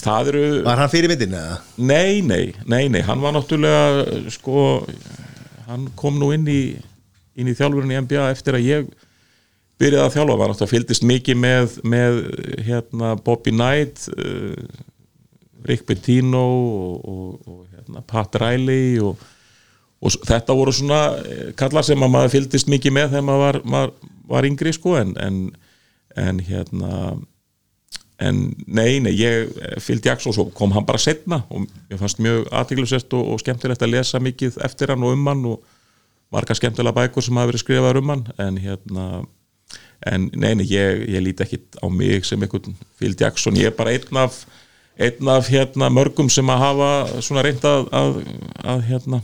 það 0.00 0.32
eru 0.32 0.42
Var 0.66 0.82
hann 0.82 0.92
fyrir 0.92 1.12
myndin 1.12 1.38
eða? 1.38 1.60
Nei, 1.78 2.18
nei, 2.26 2.42
nei, 2.66 2.88
nei, 2.90 3.02
hann 3.06 3.22
var 3.22 3.34
náttúrulega 3.36 4.34
sko, 4.34 4.82
hann 5.68 5.86
kom 5.98 6.18
nú 6.18 6.32
inn 6.34 6.50
í 6.50 6.60
inn 7.34 7.50
í 7.50 7.56
þjálfurinn 7.58 7.94
í 7.94 8.02
NBA 8.04 8.28
eftir 8.34 8.58
að 8.58 8.68
ég 8.68 8.92
byrjaði 9.80 10.06
að 10.06 10.14
þjálfa, 10.14 10.38
var 10.38 10.50
náttúrulega 10.50 10.72
fylgdist 10.72 11.06
mikið 11.08 11.38
með, 11.40 11.78
með 11.94 12.18
hérna 12.66 13.14
Bobby 13.26 13.54
Knight 13.54 14.06
uh, 14.14 14.54
Rick 15.64 15.86
Bettino 15.88 16.44
og, 16.44 17.04
og, 17.08 17.48
og 17.48 17.60
hérna, 17.72 18.04
Pat 18.06 18.36
Riley 18.40 18.98
og, 19.02 19.20
og 20.04 20.16
þetta 20.28 20.56
voru 20.56 20.74
svona 20.76 21.02
eh, 21.24 21.52
kallar 21.56 21.86
sem 21.86 22.02
að 22.04 22.12
maður 22.12 22.34
fylgdist 22.36 22.68
mikið 22.70 22.92
með 22.98 23.14
þegar 23.14 23.28
maður 23.28 23.44
var, 23.44 23.60
maður 23.74 23.94
var 24.34 24.48
yngri 24.48 24.74
sko 24.76 24.98
en, 25.00 25.14
en, 25.20 25.38
en 26.20 26.42
hérna 26.44 26.98
en 28.22 28.42
nei, 28.66 29.00
nei, 29.02 29.12
ég 29.16 29.56
fylgdi 29.82 30.08
Jackson 30.08 30.30
og 30.30 30.36
svo 30.36 30.44
kom 30.54 30.74
hann 30.76 30.86
bara 30.86 31.00
setna 31.02 31.40
og 31.50 31.64
mér 31.66 31.98
fannst 32.00 32.20
mjög 32.22 32.46
aðtíklusest 32.54 33.16
og, 33.16 33.32
og 33.34 33.40
skemmtilegt 33.42 33.82
að 33.82 33.96
lesa 33.96 34.20
mikið 34.22 34.60
eftir 34.64 34.92
hann 34.92 35.02
og 35.04 35.16
um 35.16 35.30
hann 35.32 35.48
og 35.50 35.64
marga 36.34 36.54
skemmtilega 36.56 36.94
bækur 37.00 37.24
sem 37.24 37.40
hafa 37.40 37.50
verið 37.50 37.64
skrifaðar 37.64 38.00
um 38.00 38.12
hann 38.14 38.24
en 38.44 38.60
hérna 38.62 39.08
en 40.10 40.28
nei, 40.32 40.52
nei, 40.58 40.66
ég, 40.68 41.04
ég 41.14 41.24
líti 41.24 41.44
ekkit 41.44 41.78
á 41.80 41.86
mig 41.88 42.26
sem 42.28 42.42
einhvern 42.42 42.76
Phil 42.98 43.14
Jackson, 43.20 43.56
ég 43.56 43.72
er 43.72 43.76
bara 43.76 43.94
einn 43.94 44.20
af 44.24 44.44
einn 44.94 45.28
af 45.28 45.48
hérna 45.50 45.90
mörgum 45.90 46.28
sem 46.30 46.50
að 46.50 46.62
hafa 46.62 46.90
svona 47.24 47.42
reynd 47.42 47.64
að, 47.66 47.88
að, 47.90 48.18
að 48.62 48.84
hérna 48.90 49.22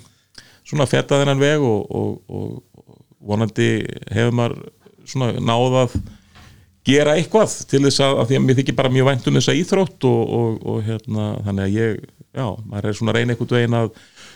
svona 0.66 0.86
feta 0.90 1.20
þennan 1.20 1.42
veg 1.42 1.62
og, 1.62 1.84
og, 1.90 2.16
og 2.26 2.88
vonandi 3.20 3.68
hefur 4.10 4.34
maður 4.34 4.56
svona 5.06 5.30
náðað 5.38 5.94
gera 6.86 7.14
eitthvað 7.18 7.54
til 7.70 7.82
þess 7.84 8.02
að, 8.02 8.16
að 8.22 8.30
því 8.30 8.38
að 8.38 8.46
mér 8.46 8.58
þykir 8.60 8.78
bara 8.78 8.92
mjög 8.94 9.10
vænt 9.10 9.28
um 9.28 9.38
þessa 9.38 9.56
íþrótt 9.60 10.08
og, 10.08 10.20
og, 10.38 10.58
og 10.72 10.80
hérna, 10.86 11.28
þannig 11.46 11.66
að 11.66 11.76
ég 11.76 12.00
já, 12.30 12.46
maður 12.64 12.88
er 12.88 12.98
svona 12.98 13.14
að 13.14 13.18
reyna 13.18 13.34
einhvern 13.34 13.56
veginn 13.58 13.78
að 13.80 13.90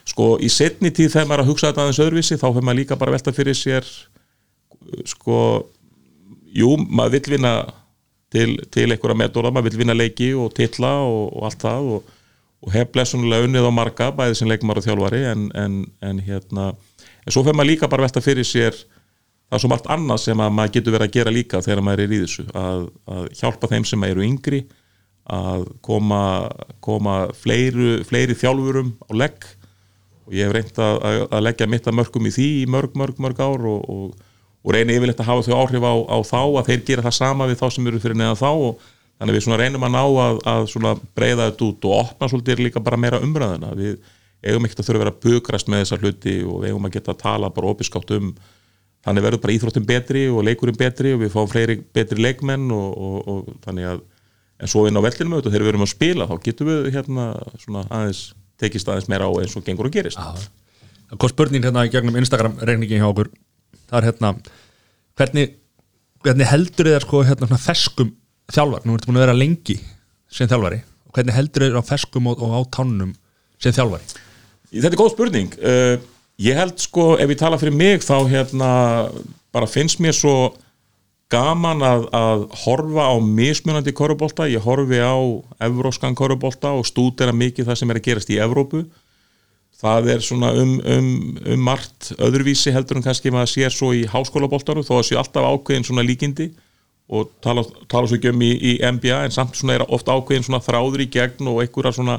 sko 0.04 0.26
í 0.38 0.50
setni 0.52 0.92
tíð 0.94 1.14
þegar 1.14 1.30
maður 1.30 1.40
er 1.40 1.44
að 1.46 1.52
hugsa 1.52 1.70
þetta 1.70 1.84
aðeins 1.84 2.02
öðruvísi 2.04 2.38
þá 2.40 2.46
hefur 2.50 2.66
maður 2.66 2.80
líka 2.82 3.00
bara 3.00 3.14
velta 3.14 3.34
fyrir 3.34 3.58
sér 3.58 3.88
sko 5.08 5.38
jú, 6.54 6.74
maður 6.86 7.16
vill 7.18 7.34
vinna 7.36 7.54
til, 8.34 8.56
til 8.74 8.88
einhverja 8.88 9.18
metóra, 9.18 9.52
maður 9.54 9.70
vill 9.70 9.82
vinna 9.84 9.96
leiki 9.96 10.32
og 10.38 10.52
titla 10.56 10.96
og, 11.06 11.30
og 11.34 11.48
allt 11.50 11.64
það 11.64 11.90
og, 11.96 12.12
og 12.64 12.74
hef 12.74 12.92
blessunlega 12.94 13.48
unnið 13.48 13.68
á 13.68 13.72
marga 13.74 14.10
bæði 14.16 14.40
sem 14.40 14.50
leikmar 14.50 14.80
og 14.80 14.86
þjálfari 14.86 15.24
en, 15.30 15.48
en, 15.58 15.80
en 16.04 16.22
hérna, 16.24 16.70
en 17.24 17.34
svo 17.34 17.44
fer 17.46 17.56
maður 17.56 17.74
líka 17.74 17.90
bara 17.90 18.06
velta 18.06 18.22
fyrir 18.24 18.46
sér 18.48 18.74
það 18.74 19.58
er 19.58 19.64
svo 19.64 19.70
margt 19.70 19.90
annað 19.92 20.22
sem 20.24 20.40
að 20.40 20.56
maður 20.56 20.76
getur 20.78 20.96
verið 20.96 21.10
að 21.10 21.18
gera 21.18 21.34
líka 21.34 21.60
þegar 21.64 21.84
maður 21.84 22.06
er 22.06 22.16
í 22.16 22.22
þessu 22.24 22.46
að, 22.56 22.88
að 23.16 23.28
hjálpa 23.40 23.70
þeim 23.74 23.86
sem 23.90 24.08
eru 24.08 24.24
yngri 24.24 24.64
að 25.24 25.68
koma, 25.84 26.50
koma 26.84 27.14
fleiri, 27.32 28.02
fleiri 28.04 28.36
þjálfurum 28.36 28.92
á 29.08 29.12
legg. 29.16 29.46
Og 30.24 30.36
ég 30.36 30.48
hef 30.48 30.54
reynt 30.56 30.80
að, 30.80 30.98
að, 31.04 31.18
að 31.36 31.44
leggja 31.44 31.68
mitt 31.68 31.88
að 31.88 31.98
mörgum 32.00 32.28
í 32.28 32.32
því 32.32 32.48
í 32.62 32.66
mörg, 32.70 32.94
mörg, 32.96 33.20
mörg 33.20 33.40
ár 33.44 33.66
og, 33.68 33.88
og, 33.92 34.23
og 34.64 34.72
reyni 34.72 34.96
yfirleitt 34.96 35.20
að 35.20 35.28
hafa 35.28 35.44
þau 35.44 35.60
áhrif 35.60 35.84
á, 35.84 35.94
á 36.08 36.16
þá 36.24 36.40
að 36.40 36.68
þeir 36.70 36.84
gera 36.88 37.04
það 37.04 37.16
sama 37.18 37.48
við 37.50 37.60
þá 37.60 37.66
sem 37.74 37.88
eru 37.90 38.00
fyrir 38.00 38.18
neðan 38.20 38.40
þá 38.40 38.50
og 38.50 38.84
þannig 39.20 39.36
við 39.36 39.58
reynum 39.60 39.86
að 39.86 39.94
ná 39.94 40.02
að, 40.24 40.40
að 40.50 41.04
breyða 41.14 41.48
þetta 41.50 41.66
út 41.68 41.88
og 41.88 41.96
opna 42.00 42.30
svolítið 42.30 42.64
líka 42.64 42.82
bara 42.84 43.00
meira 43.00 43.20
umræðina 43.22 43.74
við 43.76 43.98
eigum 44.44 44.66
ekkert 44.66 44.82
að 44.82 44.88
þurfa 44.88 44.98
að 44.98 45.04
vera 45.04 45.20
bukrast 45.24 45.70
með 45.70 45.84
þessa 45.84 46.00
hluti 46.00 46.34
og 46.44 46.62
við 46.62 46.72
eigum 46.72 46.88
að 46.88 46.96
geta 46.96 47.12
að 47.14 47.20
tala 47.22 47.52
bara 47.54 47.70
opiskátt 47.70 48.10
um 48.16 48.32
þannig 49.04 49.26
verður 49.26 49.42
bara 49.44 49.54
íþróttum 49.54 49.86
betri 49.88 50.24
og 50.32 50.44
leikurinn 50.48 50.80
betri 50.80 51.12
og 51.14 51.22
við 51.22 51.32
fáum 51.32 51.48
fleiri 51.48 51.78
betri 51.94 52.24
leikmenn 52.24 52.66
og, 52.72 52.90
og, 52.96 53.16
og 53.28 53.54
þannig 53.64 53.88
að 53.92 54.02
en 54.64 54.70
svo 54.70 54.84
inn 54.88 54.96
á 54.96 55.02
vellinum 55.04 55.36
auðvitað 55.36 55.54
þegar 55.54 55.66
við 55.66 55.72
erum 55.72 55.86
að 55.86 55.92
spila 55.92 56.28
þá 56.30 56.34
getum 56.44 56.70
við 56.70 56.90
hérna 56.94 57.24
svona 57.62 57.84
aðeins 57.90 58.22
tekist 58.60 58.88
aðeins 58.88 59.10
meira 59.10 59.28
á 59.28 59.32
eins 59.40 59.56
og 59.58 59.64
gengur 59.66 59.88
og 59.88 59.94
gerist. 59.94 60.20
Hvað 61.10 61.32
spurning 61.32 61.64
hérna 61.64 61.84
gegnum 61.90 62.16
Instagram 62.20 62.56
reyningin 62.62 63.02
hjá 63.02 63.08
okkur 63.10 63.32
Það 63.90 63.98
er 64.00 64.08
hérna 64.10 64.32
Hvernig, 65.14 65.52
hvernig 66.26 66.48
heldur 66.50 66.88
þið 66.90 67.04
sko 67.04 67.20
hérna 67.22 67.58
feskum 67.62 68.08
þjálfar? 68.50 68.82
Nú 68.82 68.96
ertu 68.96 69.06
búin 69.06 69.20
að 69.20 69.26
vera 69.28 69.36
lengi 69.38 69.76
sem 70.26 70.48
þjálfari. 70.50 70.80
Hvernig 71.14 71.36
heldur 71.36 71.68
þið 71.68 71.78
á 71.78 71.82
feskum 71.86 72.26
og, 72.32 72.42
og 72.42 72.56
á 72.58 72.60
tánum 72.74 73.12
sem 73.62 73.76
þjálfari? 73.76 74.08
Þetta 74.74 74.90
er 74.90 74.98
góð 74.98 75.12
spurning. 75.14 75.54
Uh, 75.62 76.02
Ég 76.42 76.58
held 76.58 76.80
sko, 76.82 77.14
ef 77.14 77.30
ég 77.30 77.38
tala 77.38 77.58
fyrir 77.60 77.76
mig 77.78 78.02
þá 78.02 78.26
hérna 78.26 78.68
bara 79.54 79.68
finnst 79.70 80.00
mér 80.02 80.16
svo 80.18 80.54
gaman 81.30 81.82
að, 81.86 82.08
að 82.10 82.42
horfa 82.64 83.06
á 83.06 83.14
mismunandi 83.22 83.94
korubólta, 83.94 84.48
ég 84.50 84.64
horfi 84.66 84.98
á 84.98 85.14
evróskan 85.62 86.16
korubólta 86.18 86.72
og 86.74 86.88
stúdera 86.88 87.34
mikið 87.34 87.70
það 87.70 87.78
sem 87.78 87.92
er 87.94 88.00
að 88.00 88.06
gerast 88.08 88.32
í 88.34 88.40
Evrópu 88.42 88.82
það 89.84 90.10
er 90.14 90.22
svona 90.24 90.50
um, 90.56 90.76
um, 90.80 91.08
um 91.54 91.64
margt 91.66 92.12
öðruvísi 92.16 92.72
heldur 92.74 92.98
en 92.98 93.04
kannski 93.04 93.32
maður 93.34 93.52
sér 93.52 93.74
svo 93.74 93.92
í 93.96 94.04
háskólabóltaru 94.08 94.84
þó 94.86 94.94
að 94.98 95.08
sé 95.10 95.18
alltaf 95.20 95.44
ákveðin 95.44 95.86
svona 95.88 96.06
líkindi 96.06 96.50
og 97.12 97.34
tala, 97.44 97.66
tala 97.90 98.08
svo 98.08 98.16
ekki 98.16 98.32
um 98.32 98.44
í, 98.44 98.52
í 98.54 98.72
NBA 98.80 99.26
en 99.26 99.34
samt 99.34 99.58
svona 99.58 99.76
er 99.76 99.84
ofta 99.92 100.16
ákveðin 100.16 100.46
svona 100.46 100.62
þráður 100.64 101.04
í 101.04 101.10
gegn 101.12 101.50
og 101.52 101.60
einhverja 101.64 101.98
svona 101.98 102.16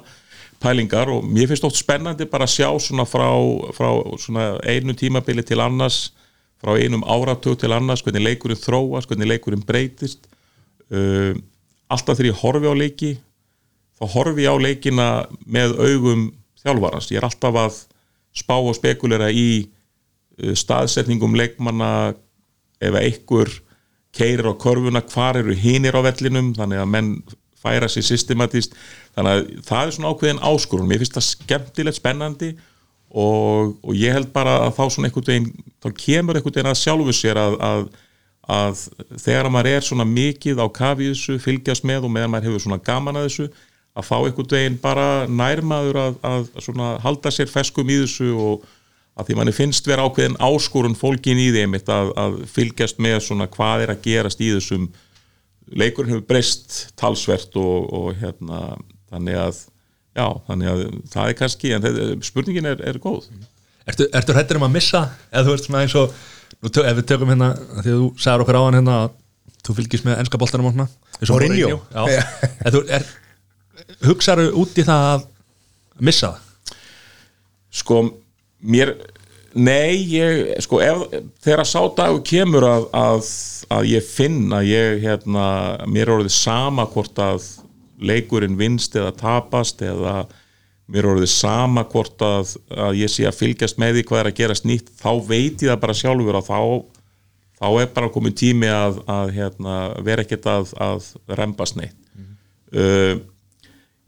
pælingar 0.62 1.10
og 1.12 1.25
mér 1.25 1.49
finnst 1.49 1.65
oft 1.67 1.80
spennandi 1.80 2.28
bara 2.30 2.45
að 2.45 2.54
sjá 2.54 2.69
svona 2.82 3.08
frá, 3.10 3.28
frá 3.75 3.89
svona 4.21 4.54
einu 4.63 4.95
tímabili 4.97 5.43
til 5.45 5.60
annars 5.63 6.12
frá 6.62 6.78
einum 6.80 7.04
áratug 7.04 7.58
til 7.60 7.73
annars 7.75 8.04
hvernig 8.06 8.23
leikurinn 8.23 8.62
þróast, 8.62 9.10
hvernig 9.10 9.30
leikurinn 9.30 9.65
breytist. 9.65 10.30
Uh, 10.89 11.34
alltaf 11.91 12.17
þegar 12.17 12.32
ég 12.32 12.41
horfi 12.41 12.69
á 12.69 12.75
leiki 12.78 13.12
þá 13.97 14.06
horfi 14.13 14.45
ég 14.45 14.54
á 14.54 14.58
leikina 14.62 15.08
með 15.45 15.78
augum 15.82 16.28
þjálfarans, 16.65 17.12
ég 17.13 17.21
er 17.21 17.28
alltaf 17.30 17.62
að 17.62 17.80
spá 18.36 18.58
og 18.58 18.75
spekulera 18.78 19.32
í 19.32 19.47
uh, 19.65 20.54
staðsetningum 20.58 21.38
leikmanna 21.38 22.13
ef 22.84 22.99
einhver 22.99 23.51
keirir 24.15 24.47
á 24.47 24.54
körfuna, 24.56 25.04
hvar 25.12 25.39
eru 25.39 25.56
hinir 25.56 25.95
á 25.95 26.01
vellinum 26.06 26.54
þannig 26.56 26.82
að 26.82 26.91
menn 26.91 27.12
færa 27.65 27.89
sér 27.89 28.06
systematist 28.06 28.75
þannig 29.15 29.32
að 29.32 29.43
það 29.65 29.82
er 29.82 29.93
svona 29.95 30.13
ákveðin 30.13 30.41
áskorun. 30.45 30.88
Mér 30.89 31.01
finnst 31.01 31.17
það 31.17 31.28
skemmtilegt, 31.30 31.99
spennandi 31.99 32.51
og, 33.12 33.75
og 33.82 33.93
ég 33.97 34.15
held 34.15 34.32
bara 34.36 34.60
að 34.65 34.75
þá 34.78 34.84
svona 34.86 35.10
einhvern 35.10 35.30
veginn, 35.30 35.69
þá 35.84 35.88
kemur 36.01 36.39
einhvern 36.39 36.58
veginn 36.58 36.71
að 36.71 36.82
sjálfu 36.82 37.15
sér 37.15 37.39
að, 37.41 37.56
að, 37.69 37.86
að 38.58 38.84
þegar 39.23 39.51
maður 39.54 39.71
er 39.71 39.88
svona 39.88 40.08
mikið 40.10 40.62
á 40.62 40.67
kafi 40.80 41.12
þessu, 41.13 41.38
fylgjast 41.43 41.88
með 41.88 42.10
og 42.10 42.15
meðan 42.15 42.36
maður 42.36 42.51
hefur 42.51 42.65
svona 42.67 42.82
gaman 42.86 43.21
að 43.21 43.30
þessu 43.30 43.49
að 43.95 44.08
fá 44.10 44.15
einhvern 44.17 44.51
veginn 44.51 44.79
bara 44.81 45.08
nærmaður 45.31 45.99
að, 46.01 46.17
að 46.27 46.47
svona 46.65 46.95
halda 47.03 47.31
sér 47.31 47.51
feskum 47.51 47.91
í 47.91 48.01
þessu 48.03 48.34
og 48.36 48.65
að 49.15 49.29
því 49.29 49.38
manni 49.39 49.53
finnst 49.55 49.88
vera 49.88 50.03
ákveðin 50.03 50.36
áskorun 50.43 50.97
fólkin 50.99 51.39
í 51.39 51.47
þeim 51.55 51.78
að, 51.80 52.11
að 52.19 52.38
fylgjast 52.51 52.99
með 53.03 53.22
svona 53.30 53.47
hvað 53.51 53.86
er 53.86 53.93
að 53.93 54.01
gerast 54.03 54.43
í 54.43 54.51
þessum. 54.51 54.89
Leikurinn 55.72 56.11
hefur 56.11 56.28
breyst 56.28 56.82
talsvert 56.99 57.55
og, 57.57 57.88
og 57.95 58.19
hérna 58.19 58.76
þannig 59.13 59.39
að 59.39 59.63
já, 60.15 60.28
þannig 60.49 60.72
að 60.72 60.84
það 61.13 61.32
er 61.32 61.38
kannski 61.39 61.74
en 61.76 61.86
þetta, 61.86 62.11
spurningin 62.28 62.72
er, 62.74 62.84
er 62.91 62.99
góð. 63.01 63.30
Ertu, 63.88 64.09
ertu 64.17 64.36
hrættur 64.36 64.59
um 64.59 64.67
að 64.67 64.76
missa? 64.76 65.05
Eða 65.32 65.47
þú 65.47 65.55
ert 65.55 65.67
svona 65.69 65.84
eins 65.86 65.95
og 65.99 66.15
nú, 66.59 66.69
tö, 66.69 66.84
ef 66.84 66.99
við 66.99 67.07
tökum 67.13 67.32
hérna, 67.32 67.53
því 67.80 67.93
að 67.95 68.01
þú 68.03 68.09
sagðir 68.19 68.45
okkur 68.45 68.59
áðan 68.59 68.80
hérna 68.82 69.01
að 69.05 69.19
þú 69.65 69.76
fylgist 69.80 70.05
með 70.07 70.22
ennska 70.24 70.41
svona 70.51 70.89
eins 71.15 71.30
og 71.32 71.38
Mourinho. 71.39 71.78
Já, 71.95 72.26
en 72.59 72.76
þú 72.76 72.82
er 72.91 73.07
hugsaðu 74.05 74.51
út 74.61 74.78
í 74.80 74.86
það 74.86 75.09
að 75.11 75.26
missa 76.03 76.32
það? 76.34 76.41
Sko, 77.76 77.97
mér 78.63 78.93
nei, 79.55 79.99
ég, 80.13 80.53
sko 80.63 80.80
ef, 80.84 81.03
þegar 81.43 81.67
sá 81.67 81.82
dagur 81.97 82.23
kemur 82.28 82.67
að, 82.67 82.88
að, 82.95 83.30
að 83.76 83.91
ég 83.91 84.07
finn 84.07 84.55
að 84.55 84.71
ég, 84.71 85.03
hérna 85.03 85.45
mér 85.88 86.07
er 86.07 86.15
orðið 86.17 86.36
sama 86.38 86.88
hvort 86.91 87.19
að 87.19 87.51
leikurinn 87.99 88.57
vinst 88.59 88.95
eða 88.95 89.13
tapast 89.15 89.84
eða 89.84 90.26
mér 90.91 91.03
er 91.03 91.11
orðið 91.15 91.32
sama 91.34 91.86
hvort 91.91 92.21
að, 92.23 92.55
að 92.71 92.99
ég 93.01 93.11
sé 93.11 93.28
að 93.28 93.39
fylgjast 93.39 93.80
með 93.82 93.99
því 93.99 94.07
hvað 94.09 94.21
er 94.21 94.32
að 94.32 94.39
gerast 94.41 94.67
nýtt 94.67 94.91
þá 94.99 95.11
veit 95.28 95.63
ég 95.63 95.71
það 95.71 95.82
bara 95.84 95.97
sjálfur 96.01 96.39
að 96.39 96.51
þá 96.51 96.59
þá 97.55 97.67
er 97.82 97.93
bara 97.95 98.11
komin 98.11 98.36
tími 98.36 98.69
að, 98.71 98.99
að 99.09 99.32
hérna, 99.38 99.78
vera 100.05 100.26
ekkert 100.26 100.47
að, 100.51 100.73
að 100.82 101.07
rembast 101.39 101.80
neitt. 101.80 101.95
Uh, 102.76 103.21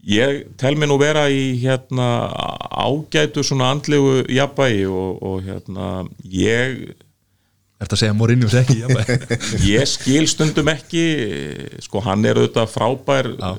ég 0.06 0.46
tel 0.60 0.76
mér 0.78 0.90
nú 0.92 0.98
vera 1.00 1.26
í 1.30 1.58
hérna 1.62 2.08
ágætu 2.70 3.42
svona 3.46 3.72
andlegu 3.74 4.22
jafnvægi 4.30 4.86
og, 4.86 5.22
og 5.22 5.44
hérna 5.46 5.88
ég 6.22 6.94
að 7.78 7.94
segja 7.94 8.10
að 8.10 8.18
Mourinho 8.18 8.48
sé 8.50 8.62
ekki 8.64 8.80
jafnvægi? 8.82 9.38
ég 9.74 9.86
skil 9.90 10.26
stundum 10.30 10.70
ekki 10.72 11.04
sko 11.84 12.02
hann 12.06 12.26
er 12.26 12.40
auðvitað 12.40 12.72
frábær 12.74 13.30
Já. 13.34 13.50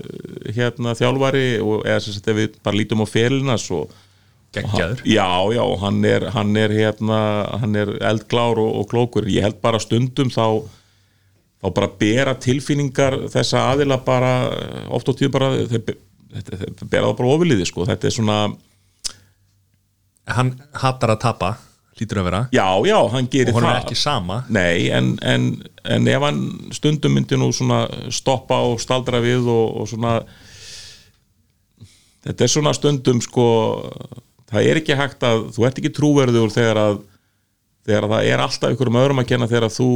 hérna 0.57 0.95
þjálfari 0.99 1.47
og 1.63 1.87
eða 1.87 2.03
sem 2.03 2.15
sagt 2.17 2.31
ef 2.31 2.39
við 2.39 2.59
bara 2.63 2.79
lítum 2.79 3.03
á 3.03 3.07
felina 3.09 3.57
svo 3.59 3.85
Geggjaður. 4.55 5.03
já, 5.05 5.29
já, 5.53 5.61
hann 5.83 6.05
er, 6.09 6.23
hann 6.33 6.55
er 6.57 6.71
hérna, 6.73 7.19
hann 7.61 7.75
er 7.77 7.91
eldglár 8.01 8.57
og, 8.57 8.71
og 8.81 8.87
klókur, 8.89 9.27
ég 9.29 9.45
held 9.45 9.59
bara 9.61 9.77
stundum 9.77 10.31
þá 10.33 10.65
þá 11.59 11.67
bara 11.75 11.89
bera 11.99 12.33
tilfinningar 12.39 13.17
þessa 13.29 13.67
aðila 13.73 13.99
bara 14.01 14.31
oft 14.95 15.11
á 15.11 15.13
tíu 15.13 15.29
bara 15.29 15.51
þeir, 15.69 15.99
þeir, 16.33 16.59
þeir 16.61 16.89
bera 16.89 17.07
það 17.09 17.15
bara 17.21 17.33
ofiliði 17.37 17.69
sko, 17.69 17.87
þetta 17.89 18.09
er 18.09 18.15
svona 18.19 18.39
Hann 20.29 20.51
hattar 20.77 21.15
að 21.15 21.21
tapa, 21.23 21.47
lítur 21.97 22.19
að 22.21 22.27
vera. 22.27 22.39
Já, 22.53 22.67
já, 22.85 22.97
hann 23.15 23.29
gerir 23.33 23.49
og 23.49 23.55
hann 23.57 23.71
er 23.71 23.79
það. 23.79 23.85
ekki 23.87 23.97
sama. 23.97 24.35
Nei, 24.53 24.89
en, 24.93 25.07
en, 25.25 25.47
en 25.89 26.09
ef 26.11 26.25
hann 26.27 26.43
stundum 26.75 27.15
myndi 27.17 27.39
nú 27.39 27.47
svona 27.55 27.79
stoppa 28.13 28.59
og 28.67 28.77
staldra 28.83 29.23
við 29.23 29.49
og, 29.49 29.79
og 29.81 29.89
svona 29.89 30.19
þetta 32.27 32.45
er 32.45 32.53
svona 32.53 32.75
stundum 32.77 33.21
sko 33.25 33.47
það 34.49 34.69
er 34.69 34.81
ekki 34.81 34.97
hægt 34.99 35.25
að, 35.25 35.47
þú 35.55 35.65
ert 35.67 35.81
ekki 35.81 35.93
trúverður 35.95 36.53
þegar 36.53 36.81
að, 36.83 36.99
þegar 37.87 38.07
að 38.07 38.15
það 38.15 38.31
er 38.33 38.43
alltaf 38.45 38.75
ykkur 38.75 38.91
um 38.91 38.99
öðrum 39.01 39.23
að 39.23 39.29
kenna 39.31 39.49
þegar 39.49 39.69
að 39.69 39.77
þú 39.79 39.91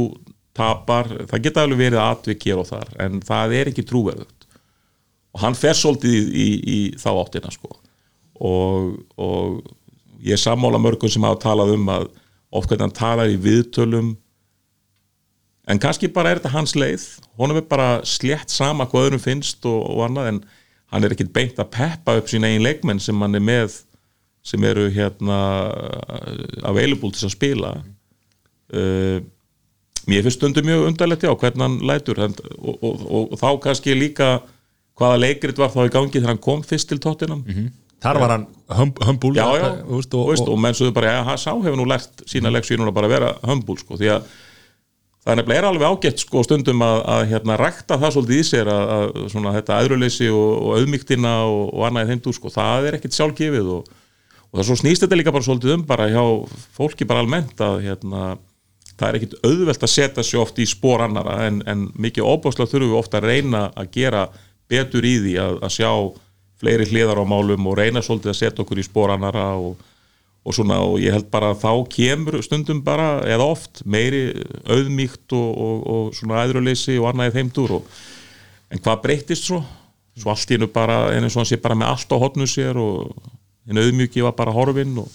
tapar, 0.54 1.10
það 1.30 1.44
geta 1.46 1.64
alveg 1.66 1.82
verið 1.82 2.02
atvik 2.04 2.48
hér 2.48 2.62
og 2.62 2.68
þar, 2.70 2.90
en 3.02 3.20
það 3.26 3.56
er 3.58 3.70
ekki 3.72 3.86
trúverðugt 3.86 4.43
og 5.34 5.40
hann 5.42 5.56
fer 5.58 5.74
svolítið 5.74 6.14
í, 6.14 6.26
í, 6.30 6.48
í 6.74 6.78
þá 7.00 7.08
áttina 7.12 7.50
sko. 7.52 7.72
Og, 8.44 8.92
og 9.18 9.62
ég 10.24 10.38
sammála 10.40 10.80
mörgum 10.82 11.10
sem 11.10 11.24
hafa 11.26 11.42
talað 11.48 11.74
um 11.76 11.88
að 11.90 12.10
hvernig 12.54 12.84
hann 12.86 12.94
talar 12.94 13.32
í 13.32 13.40
viðtölum. 13.42 14.12
En 15.66 15.80
kannski 15.80 16.10
bara 16.12 16.30
er 16.30 16.38
þetta 16.38 16.54
hans 16.54 16.74
leið. 16.78 17.06
Honum 17.40 17.58
er 17.58 17.66
bara 17.66 17.88
slétt 18.06 18.52
sama 18.52 18.86
hvað 18.86 19.08
öðrum 19.08 19.24
finnst 19.24 19.64
og, 19.66 19.80
og 19.90 20.04
annað 20.06 20.30
en 20.30 20.40
hann 20.94 21.06
er 21.06 21.16
ekkit 21.16 21.34
beint 21.34 21.58
að 21.58 21.72
peppa 21.74 22.18
upp 22.20 22.30
sín 22.30 22.46
eigin 22.46 22.62
leikmenn 22.62 23.02
sem 23.02 23.18
hann 23.24 23.34
er 23.34 23.42
með 23.42 23.80
sem 24.44 24.64
eru 24.68 24.86
hérna 24.92 25.38
available 26.68 27.10
til 27.16 27.26
að 27.26 27.34
spila. 27.34 27.74
Uh, 28.70 29.18
mér 30.06 30.26
finnst 30.26 30.38
stundum 30.38 30.68
mjög 30.68 30.90
undarlegt 30.90 31.24
já 31.24 31.32
hvernig 31.32 31.64
hann 31.64 31.78
lætur. 31.88 32.20
Og, 32.22 32.76
og, 32.76 33.06
og 33.32 33.38
þá 33.40 33.48
kannski 33.66 33.96
líka 33.96 34.36
hvaða 34.98 35.20
leikrit 35.22 35.58
var 35.58 35.72
þá 35.74 35.80
í 35.84 35.94
gangi 35.94 36.18
þegar 36.18 36.32
hann 36.34 36.44
kom 36.44 36.62
fyrst 36.66 36.90
til 36.90 37.00
tóttinam 37.02 37.44
Þar 38.04 38.18
var 38.20 38.32
hann 38.34 38.42
hum, 38.68 38.90
humbúl 39.06 39.36
já, 39.38 39.44
já, 39.56 39.68
og, 39.88 40.02
og, 40.12 40.26
og, 40.34 40.48
og 40.52 40.58
menn 40.60 40.76
svo 40.76 40.90
bara, 40.92 41.14
ja, 41.14 41.36
sá 41.40 41.54
hefur 41.54 41.78
nú 41.80 41.86
lært 41.88 42.24
sína 42.28 42.52
leksíu 42.52 42.76
núna 42.76 42.92
bara 42.92 43.08
að 43.08 43.14
vera 43.16 43.30
hömbúl 43.48 43.78
sko, 43.80 43.96
því 43.96 44.10
að 44.12 44.26
það 45.24 45.40
er 45.40 45.52
er 45.56 45.66
alveg 45.70 45.88
ágætt 45.88 46.20
sko, 46.20 46.42
stundum 46.44 46.84
að, 46.84 46.98
að 47.14 47.22
hérna, 47.32 47.56
rækta 47.56 47.96
það 48.02 48.14
svolítið 48.16 48.42
í 48.42 48.46
sér 48.50 48.68
að, 48.68 48.92
að 48.96 49.28
svona, 49.32 49.54
þetta 49.56 49.78
aðruleysi 49.78 50.28
og, 50.28 50.52
og 50.58 50.78
auðmygtina 50.82 51.34
og, 51.48 51.84
annað 51.88 52.04
í 52.04 52.12
þeim 52.12 52.24
dúr, 52.26 52.36
sko, 52.36 52.52
það 52.52 52.88
er 52.90 52.98
ekkit 52.98 53.16
sjálfgefið 53.16 53.70
og, 53.78 53.92
og 54.50 54.58
það 54.58 54.68
svo 54.68 54.80
snýst 54.82 55.06
þetta 55.06 55.20
líka 55.22 55.32
bara 55.32 55.48
svolítið 55.48 55.76
um 55.78 55.86
bara 55.88 56.10
hjá 56.12 56.24
fólki 56.76 57.08
bara 57.08 57.24
almennt 57.24 57.64
að 57.64 57.86
hérna, 57.86 58.34
það 58.98 59.08
er 59.08 59.20
ekkit 59.22 59.38
auðvelt 59.40 59.86
að 59.88 59.94
setja 59.96 60.26
sig 60.28 60.42
oft 60.44 60.60
í 60.60 60.68
spór 60.68 61.06
annara 61.08 61.40
en, 61.48 61.62
en 61.64 61.88
mikið 61.96 62.28
óbáslega 62.28 62.68
þurfum 62.68 62.92
við 62.92 63.00
ofta 63.00 63.22
að 63.22 63.30
reyna 63.32 63.70
að 63.72 63.94
gera 63.96 64.26
betur 64.74 65.06
í 65.06 65.16
því 65.22 65.34
að, 65.46 65.58
að 65.64 65.74
sjá 65.78 65.90
fleiri 66.62 66.86
hliðar 66.90 67.20
á 67.20 67.24
málum 67.28 67.68
og 67.70 67.78
reyna 67.78 68.02
svolítið 68.04 68.32
að 68.32 68.40
setja 68.40 68.64
okkur 68.64 68.80
í 68.80 68.86
spór 68.86 69.14
annara 69.14 69.46
og, 69.60 69.78
og 70.44 70.56
svona 70.56 70.80
og 70.84 70.98
ég 71.02 71.14
held 71.14 71.30
bara 71.32 71.52
að 71.52 71.62
þá 71.64 71.70
kemur 71.94 72.40
stundum 72.44 72.82
bara 72.84 73.08
eða 73.28 73.48
oft 73.54 73.82
meiri 73.84 74.26
auðmíkt 74.64 75.34
og, 75.36 75.48
og, 75.66 75.86
og 75.94 76.18
svona 76.18 76.44
æðruleysi 76.44 76.98
og 77.00 77.10
annað 77.10 77.32
í 77.32 77.36
þeim 77.38 77.52
dúr 77.56 77.78
og, 77.80 77.96
en 78.72 78.82
hvað 78.84 79.02
breytist 79.04 79.50
svo? 79.50 79.62
Svo 80.14 80.30
allt 80.30 80.50
í 80.50 80.56
hennu 80.56 80.70
bara 80.70 81.08
eins 81.10 81.34
og 81.34 81.42
hann 81.42 81.50
sé 81.50 81.58
bara 81.62 81.76
með 81.78 81.90
allt 81.90 82.14
á 82.14 82.16
hotnu 82.22 82.46
sér 82.46 82.78
og 82.78 83.10
hinn 83.66 83.80
auðmíki 83.80 84.22
var 84.22 84.36
bara 84.38 84.54
horfinn 84.54 84.94
og 85.02 85.10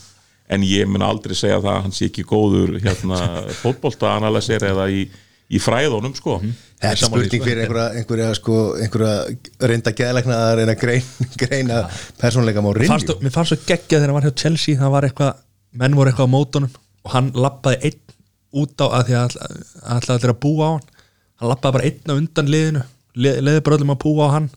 en 0.49 0.66
ég 0.66 0.89
mun 0.89 1.05
aldrei 1.05 1.36
segja 1.38 1.62
það 1.62 1.72
að 1.76 1.84
hann 1.86 1.95
sé 1.95 2.10
ekki 2.10 2.26
góður 2.28 2.78
hérna 2.82 3.20
fótbolta 3.62 4.16
analysir 4.18 4.66
eða 4.66 4.89
í, 4.91 5.05
í 5.50 5.62
fræðunum 5.62 6.14
sko. 6.18 6.38
Þetta 6.80 6.91
er 6.91 7.02
spurning 7.02 7.45
fyrir 7.45 7.64
einhverja, 7.64 7.88
einhverja, 8.00 8.28
sko, 8.38 8.58
einhverja 8.80 9.70
reynda 9.72 9.93
geðlegna 9.97 10.38
að 10.45 10.54
reyna 10.62 10.76
að 10.76 11.10
greina, 11.41 11.80
persónleika 12.22 12.64
má 12.64 12.70
fannst, 12.84 13.16
Mér 13.24 13.34
fannst 13.34 13.56
svo 13.56 13.60
geggjað 13.66 13.97
þegar 13.97 14.08
hann 14.12 14.20
var 14.20 14.30
hjá 14.30 14.38
Chelsea 14.43 14.80
það 14.80 14.93
var 14.95 15.10
eitthvað, 15.10 15.41
menn 15.82 15.97
voru 15.97 16.14
eitthvað 16.14 16.30
á 16.30 16.36
mótunum 16.36 16.78
og 17.06 17.16
hann 17.16 17.34
lappaði 17.34 17.89
einn 17.89 18.16
út 18.60 18.82
á 18.82 18.88
að 18.88 19.10
því 19.10 19.18
að 19.20 19.36
ætlaði 19.97 20.16
allir 20.16 20.34
að 20.36 20.41
búa 20.45 20.70
á 20.70 20.72
hann. 20.76 20.88
Hann 21.39 21.54
lappaði 21.54 21.78
bara 21.78 21.89
einn 21.89 22.14
á 22.14 22.20
undan 22.20 22.54
liðinu 22.54 22.86
lið, 23.20 23.41
liði 23.45 23.64
bara 23.66 23.80
öllum 23.80 23.93
að 23.95 24.02
búa 24.04 24.30
á 24.30 24.36
hann 24.38 24.50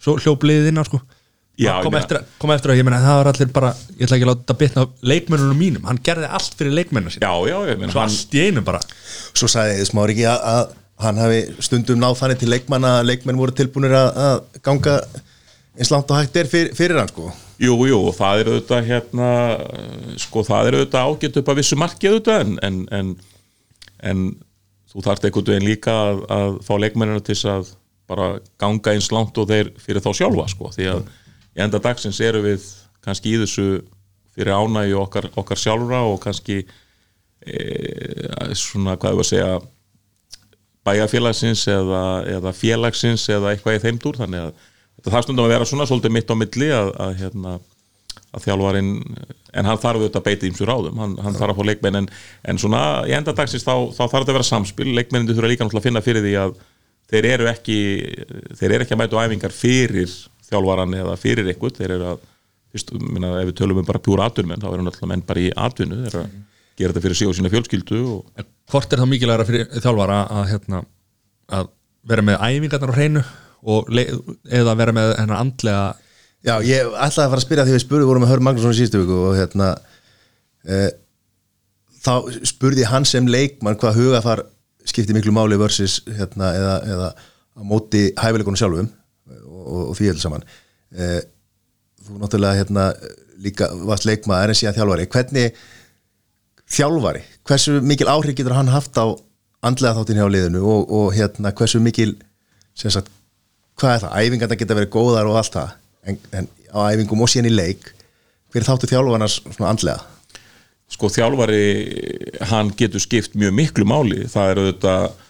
svo 0.00 0.16
hljóp 0.20 0.46
liðið 0.46 0.70
inn 0.72 0.80
á 0.80 0.84
sko 0.88 1.00
kom, 1.84 1.96
eftir, 2.00 2.18
að- 2.20 2.36
kom 2.40 2.50
eftir 2.54 2.72
að 2.72 2.78
ég 2.80 2.86
meina 2.88 3.00
það 3.04 3.18
var 3.20 3.30
allir 3.32 3.50
bara 3.52 3.70
ég 3.98 4.04
ætla 4.06 4.16
ekki 4.18 4.26
að 4.26 4.30
láta 4.32 4.56
bitna 4.62 4.84
leikmennunum 5.12 5.58
mínum. 5.60 5.84
Hann 5.90 5.98
gerði 6.06 6.30
allt 6.38 6.54
fyrir 6.56 6.72
leikmennunum 6.78 7.12
sín 7.12 7.24
Já, 7.26 7.32
já, 7.50 7.56
ég 7.70 7.80
meina 7.82 7.92
svo 7.92 8.00
hann, 8.00 8.14
allt 8.14 8.36
í 8.38 8.44
einu 8.46 8.62
bara. 8.64 8.80
Svo 9.36 9.50
sagði 9.52 9.84
Smári 9.90 10.14
ekki 10.16 10.28
að, 10.30 10.46
að 10.54 10.76
hann 11.04 11.20
hafi 11.20 11.40
stundum 11.64 12.00
náð 12.00 12.18
þannig 12.20 12.40
til 12.42 12.50
leikmanna 12.52 12.94
að 13.00 13.06
leikmenn 13.10 13.38
voru 13.40 13.56
tilbúinir 13.56 13.94
að, 13.96 14.10
að 14.28 14.60
ganga 14.68 14.96
eins 15.80 15.90
langt 15.94 16.10
og 16.12 16.18
hægt 16.20 16.36
er 16.36 16.48
fyrir, 16.50 16.74
fyrir 16.76 16.98
hann 17.00 17.08
sko. 17.12 17.30
Jú, 17.60 17.74
jú, 17.88 17.98
og 18.08 18.14
það 18.16 18.40
er 18.42 18.48
auðvitað 18.54 18.86
hérna, 18.88 19.28
sko, 20.20 20.42
það 20.48 20.68
er 20.70 20.76
auðvitað 20.78 21.10
ágætt 21.12 21.38
upp 21.40 21.50
að 21.52 21.60
vissu 21.60 21.76
marki 21.80 22.08
auðvitað 22.10 22.44
en, 22.46 22.54
en, 22.66 22.78
en, 22.96 23.10
en 24.10 24.22
þú 24.92 25.04
þarft 25.06 25.26
einhvern 25.28 25.50
veginn 25.52 25.68
líka 25.68 25.94
að, 26.08 26.22
að 26.36 26.56
fá 26.66 26.72
leikmennina 26.80 27.20
til 27.24 27.36
þess 27.36 27.50
að 27.52 27.70
bara 28.10 28.28
ganga 28.60 28.94
eins 28.96 29.10
langt 29.14 29.36
og 29.38 29.46
þeir 29.52 29.70
fyrir 29.78 30.02
þá 30.02 30.10
sjálfa, 30.18 30.46
sko, 30.50 30.72
því 30.74 30.88
að 30.96 31.02
í 31.56 31.64
enda 31.64 31.80
dagsins 31.82 32.20
eru 32.24 32.44
við 32.44 32.66
kannski 33.04 33.34
í 33.34 33.40
þessu 33.42 33.66
fyrir 34.36 34.54
ánægju 34.54 35.00
okkar, 35.00 35.28
okkar 35.40 35.58
sjálfra 35.58 36.04
og 36.06 36.20
kannski 36.22 36.62
e, 36.62 38.54
svona, 38.56 38.96
hvað 39.00 39.18
var 39.18 39.26
að 39.26 39.30
segja 39.30 39.52
bæjarfélagsins 40.86 41.66
eða, 41.70 42.04
eða 42.38 42.54
félagsins 42.56 43.26
eða 43.32 43.52
eitthvað 43.52 43.78
í 43.78 43.82
þeim 43.84 44.00
dúr. 44.00 44.20
Þannig 44.22 44.46
að 44.46 45.10
þarf 45.10 45.26
stundum 45.26 45.46
að 45.46 45.54
vera 45.54 45.68
svona 45.68 45.86
svolítið 45.88 46.16
mitt 46.16 46.32
á 46.32 46.36
milli 46.38 46.70
að, 46.72 46.90
að, 47.04 47.14
hérna, 47.20 47.54
að 48.30 48.46
þjálfarinn 48.46 48.90
en 49.50 49.68
hann 49.68 49.82
þarf 49.82 50.00
auðvitað 50.00 50.20
að 50.22 50.26
beita 50.28 50.48
ímsu 50.48 50.68
ráðum. 50.68 51.00
Hann, 51.02 51.16
hann 51.20 51.36
þarf 51.36 51.54
að 51.54 51.60
fá 51.60 51.70
leikmenn 51.70 52.00
en, 52.02 52.10
en 52.52 52.60
svona 52.62 52.82
í 53.08 53.14
enda 53.16 53.36
dagsins 53.36 53.66
þá, 53.66 53.74
þá 53.96 54.02
þarf 54.04 54.18
þetta 54.20 54.30
að 54.30 54.38
vera 54.38 54.50
samspil. 54.50 54.90
Leikmennin 54.96 55.32
þurfa 55.34 55.52
líka 55.52 55.68
að 55.68 55.88
finna 55.88 56.04
fyrir 56.04 56.24
því 56.24 56.36
að 56.44 56.58
þeir 57.10 57.26
eru 57.34 57.48
ekki 57.50 57.78
þeir 58.56 58.70
eru 58.70 58.84
ekki 58.84 58.94
að 58.94 59.00
mæta 59.02 59.18
á 59.18 59.24
æfingar 59.26 59.54
fyrir 59.54 60.12
þjálfaran 60.50 60.96
eða 61.00 61.16
fyrir 61.20 61.50
ykkur 61.54 61.74
þeir 61.76 61.96
eru 61.96 62.08
að, 62.12 62.22
fyrst, 62.74 62.94
minna, 63.00 63.34
ef 63.40 63.50
við 63.50 63.58
tölum 63.60 63.82
um 63.82 63.88
bara 63.88 64.02
pjúra 64.02 64.28
atvinnumenn 64.30 64.62
þá 64.62 64.70
eru 64.72 64.86
náttúrulega 64.86 65.12
menn 65.12 65.26
bara 65.26 65.44
í 65.44 65.50
atvinnu 65.66 66.00
þeir 66.02 66.10
eru 66.12 66.22
að 66.24 66.38
gera 66.80 66.94
þetta 66.94 67.04
fyrir 67.06 67.20
sig 67.20 67.30
og 67.30 67.36
sína 67.36 67.52
fjölskyldu 67.52 68.00
og 68.14 68.44
hvort 68.72 68.92
er 68.92 69.02
þá 69.02 69.08
mikilvægra 69.10 69.48
fyrir 69.48 69.70
þjálfara 69.76 70.20
að, 70.26 70.44
hérna, 70.54 70.82
að 71.58 71.72
vera 72.10 72.26
með 72.26 72.44
æfingarnar 72.46 72.94
á 72.94 72.98
hreinu 72.98 73.24
eða 74.60 74.76
vera 74.78 74.96
með 74.96 75.16
hennar 75.18 75.42
andlega 75.42 75.82
Já, 76.40 76.54
ég 76.64 76.86
ætlaði 76.88 77.26
að 77.26 77.32
fara 77.34 77.36
að 77.36 77.44
spyrja 77.44 77.64
því 77.66 77.72
við 77.74 77.82
spurði 77.82 78.06
vorum 78.08 78.22
með 78.24 78.30
Hör 78.32 78.42
Magnússon 78.46 78.72
í 78.72 78.76
síðustu 78.78 79.02
viku 79.02 79.16
og 79.26 79.34
hérna 79.36 79.66
e, 80.64 80.78
þá 82.00 82.14
spurði 82.48 82.86
hann 82.88 83.04
sem 83.08 83.28
leikmann 83.28 83.76
hvað 83.80 83.98
hugafar 84.00 84.42
skipti 84.88 85.12
miklu 85.12 85.34
máli 85.36 85.58
versus 85.60 85.98
hérna, 86.08 86.54
eða, 86.56 86.78
eða 86.94 87.10
á 87.12 87.60
móti 87.60 88.06
hæfileikunum 88.16 88.56
sjálfum 88.56 88.88
og, 89.70 89.90
og, 89.90 89.96
því 89.98 90.10
heldur 90.10 90.24
saman. 90.24 90.46
E, 90.90 91.10
þú 92.04 92.20
náttúrulega 92.20 92.60
hérna 92.60 92.86
líka 93.40 93.70
varst 93.88 94.08
leikmaður 94.08 94.52
en 94.52 94.60
síðan 94.60 94.76
þjálfari. 94.76 95.08
Hvernig 95.14 95.60
þjálfari, 96.70 97.24
hversu 97.48 97.78
mikil 97.82 98.10
áhrif 98.12 98.36
getur 98.38 98.56
hann 98.58 98.72
haft 98.72 98.98
á 99.00 99.06
andlega 99.66 99.96
þáttin 99.98 100.20
hjá 100.20 100.28
liðinu 100.30 100.62
og, 100.64 100.92
og 100.92 101.10
hérna 101.16 101.54
hversu 101.56 101.80
mikil 101.82 102.14
sagt, 102.74 103.10
hvað 103.80 103.96
er 103.96 104.04
það, 104.04 104.14
æfingarna 104.20 104.60
geta 104.60 104.76
verið 104.76 104.94
góðar 104.94 105.28
og 105.28 105.40
allt 105.40 105.56
það, 105.56 105.74
en, 106.08 106.20
en 106.36 106.46
á 106.72 106.78
æfingum 106.92 107.24
og 107.24 107.28
síðan 107.32 107.50
í 107.50 107.56
leik, 107.56 107.90
hver 108.52 108.62
er 108.62 108.68
þáttu 108.70 108.88
þjálfarnas 108.88 109.40
svona 109.50 109.72
andlega? 109.72 110.00
sko 110.90 111.10
þjálfari 111.12 111.64
hann 112.50 112.72
getur 112.78 113.02
skipt 113.02 113.36
mjög 113.38 113.56
miklu 113.56 113.86
máli. 113.88 114.24
Það 114.30 114.52
er 114.52 114.60
auðvitað 114.62 115.26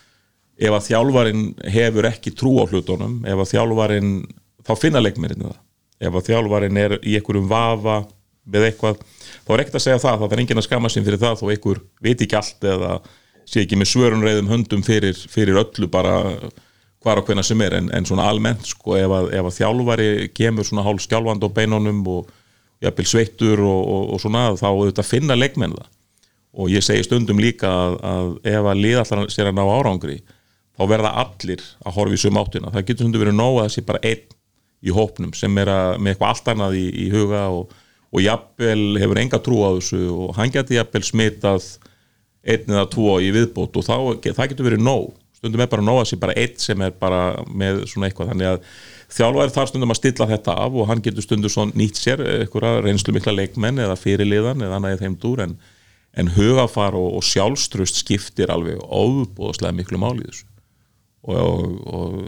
ef 0.61 0.77
að 0.77 0.87
þjálfarin 0.91 1.45
hefur 1.73 2.09
ekki 2.11 2.35
trú 2.37 2.59
á 2.61 2.65
hlutunum 2.69 3.21
ef 3.25 3.43
að 3.43 3.53
þjálfarin 3.55 4.15
þá 4.67 4.73
finna 4.77 5.03
leikmenninu 5.03 5.49
það. 5.49 5.61
Ef 6.01 6.17
að 6.17 6.27
þjálfarin 6.31 6.81
er 6.81 6.97
í 7.01 7.17
einhverjum 7.17 7.49
vafa 7.49 8.03
með 8.51 8.67
eitthvað, 8.71 9.01
þá 9.45 9.53
er 9.55 9.63
ekkert 9.63 9.79
að 9.79 9.85
segja 9.85 10.03
það 10.03 10.23
það 10.23 10.35
er 10.35 10.43
enginn 10.43 10.61
að 10.61 10.67
skama 10.67 10.91
sín 10.93 11.07
fyrir 11.07 11.21
það 11.21 11.39
þó 11.41 11.45
einhver 11.55 11.81
veit 12.03 12.25
ekki 12.25 12.39
allt 12.39 12.67
eða 12.73 12.97
sé 13.51 13.65
ekki 13.65 13.79
með 13.79 13.91
svörunreiðum 13.93 14.51
höndum 14.51 14.83
fyrir, 14.87 15.17
fyrir 15.31 15.61
öllu 15.61 15.89
bara 15.91 16.17
hvar 17.01 17.21
og 17.21 17.29
hvena 17.29 17.45
sem 17.47 17.61
er. 17.65 17.79
En, 17.81 17.89
en 17.97 18.09
svona 18.09 18.29
almennt 18.31 18.67
sko 18.69 18.97
ef 18.99 19.15
að, 19.17 19.31
ef 19.37 19.49
að 19.49 19.57
þjálfari 19.59 20.11
kemur 20.37 20.69
svona 20.69 20.85
hálf 20.87 21.05
skjálfand 21.07 21.47
á 21.47 21.49
beinunum 21.57 22.03
og 22.11 22.35
jafnvel 22.85 23.09
sveittur 23.09 23.63
og, 23.65 23.81
og, 23.81 24.05
og 24.15 24.23
svona 24.23 24.45
þá 24.61 24.69
auðvitað 24.71 25.09
finna 25.09 25.39
leikmenn 25.39 25.77
það. 25.77 25.89
Og 26.61 26.73
ég 26.73 26.85
segi 26.85 27.07
stundum 27.07 27.41
líka 27.41 27.71
að, 27.71 27.97
að 28.11 28.31
ef 28.53 28.71
að 28.73 28.85
liða 28.85 29.05
allar 29.05 29.33
sér 29.33 29.51
að 29.51 29.59
ná 29.59 29.65
árangri 29.71 30.21
þá 30.81 30.87
verða 30.89 31.13
allir 31.21 31.63
að 31.85 31.97
horfa 31.99 32.17
í 32.17 32.21
sum 32.23 32.41
áttina. 32.41 32.73
Það 32.73 32.87
getur 32.89 33.05
stundum 33.05 33.25
verið 33.27 33.37
nóg 33.37 33.59
að 33.59 33.67
það 33.67 33.75
sé 33.75 33.87
bara 33.91 34.03
einn 34.09 34.37
í 34.81 34.95
hópnum 34.97 35.33
sem 35.37 35.59
er 35.61 35.69
að, 35.69 35.99
með 36.01 36.15
eitthvað 36.15 36.31
allt 36.33 36.51
annað 36.55 36.77
í, 36.81 36.85
í 37.05 37.07
huga 37.13 37.43
og, 37.53 37.75
og 38.11 38.25
jafnvel 38.25 38.85
hefur 39.03 39.21
enga 39.21 39.41
trú 39.45 39.61
á 39.61 39.71
þessu 39.77 40.01
og 40.15 40.31
hann 40.39 40.55
getur 40.55 40.79
jafnvel 40.79 41.03
smitað 41.05 41.67
einn 42.41 42.73
eða 42.73 42.87
tvo 42.95 43.19
í 43.21 43.29
viðbót 43.35 43.77
og 43.77 43.85
þá, 43.85 43.97
það 44.25 44.55
getur 44.55 44.71
verið 44.71 44.87
nóg. 44.87 45.11
Stundum 45.37 45.65
er 45.65 45.71
bara 45.73 45.85
nóg 45.85 46.01
að 46.01 46.09
sé 46.09 46.21
bara 46.21 46.37
einn 46.41 46.57
sem 46.61 46.85
er 46.85 46.97
bara 46.97 47.21
með 47.49 47.85
svona 47.93 48.09
eitthvað. 48.09 48.33
Þannig 48.33 48.49
að 48.49 48.65
þjálfæri 49.13 49.55
þar 49.57 49.71
stundum 49.71 49.93
að 49.93 50.01
stilla 50.01 50.31
þetta 50.33 50.57
af 50.65 50.81
og 50.81 50.89
hann 50.89 51.05
getur 51.05 51.27
stundum 51.27 51.53
svo 51.53 51.67
nýtt 51.69 52.01
sér 52.01 52.25
eitthvað 52.25 52.81
reynslu 52.87 53.15
mikla 53.17 53.37
leikmenn 53.37 53.85
eða 53.85 54.01
fyrirliðan 54.01 54.65
eða 54.65 54.81
annað 54.81 54.97
í 54.97 55.01
þeim 55.05 55.17
dúr 55.21 55.45
en, 55.45 55.57
en 56.17 56.33
hugafar 56.37 56.97
og, 56.97 57.19
og 57.19 57.27
sjálfstrust 57.27 58.01
skiptir 58.05 58.53
alveg 58.53 58.81
óbúðslega 58.85 59.77
miklu 59.77 60.01
máli 60.01 60.29
þessu 60.29 60.50
og, 61.29 61.67
og, 61.87 62.23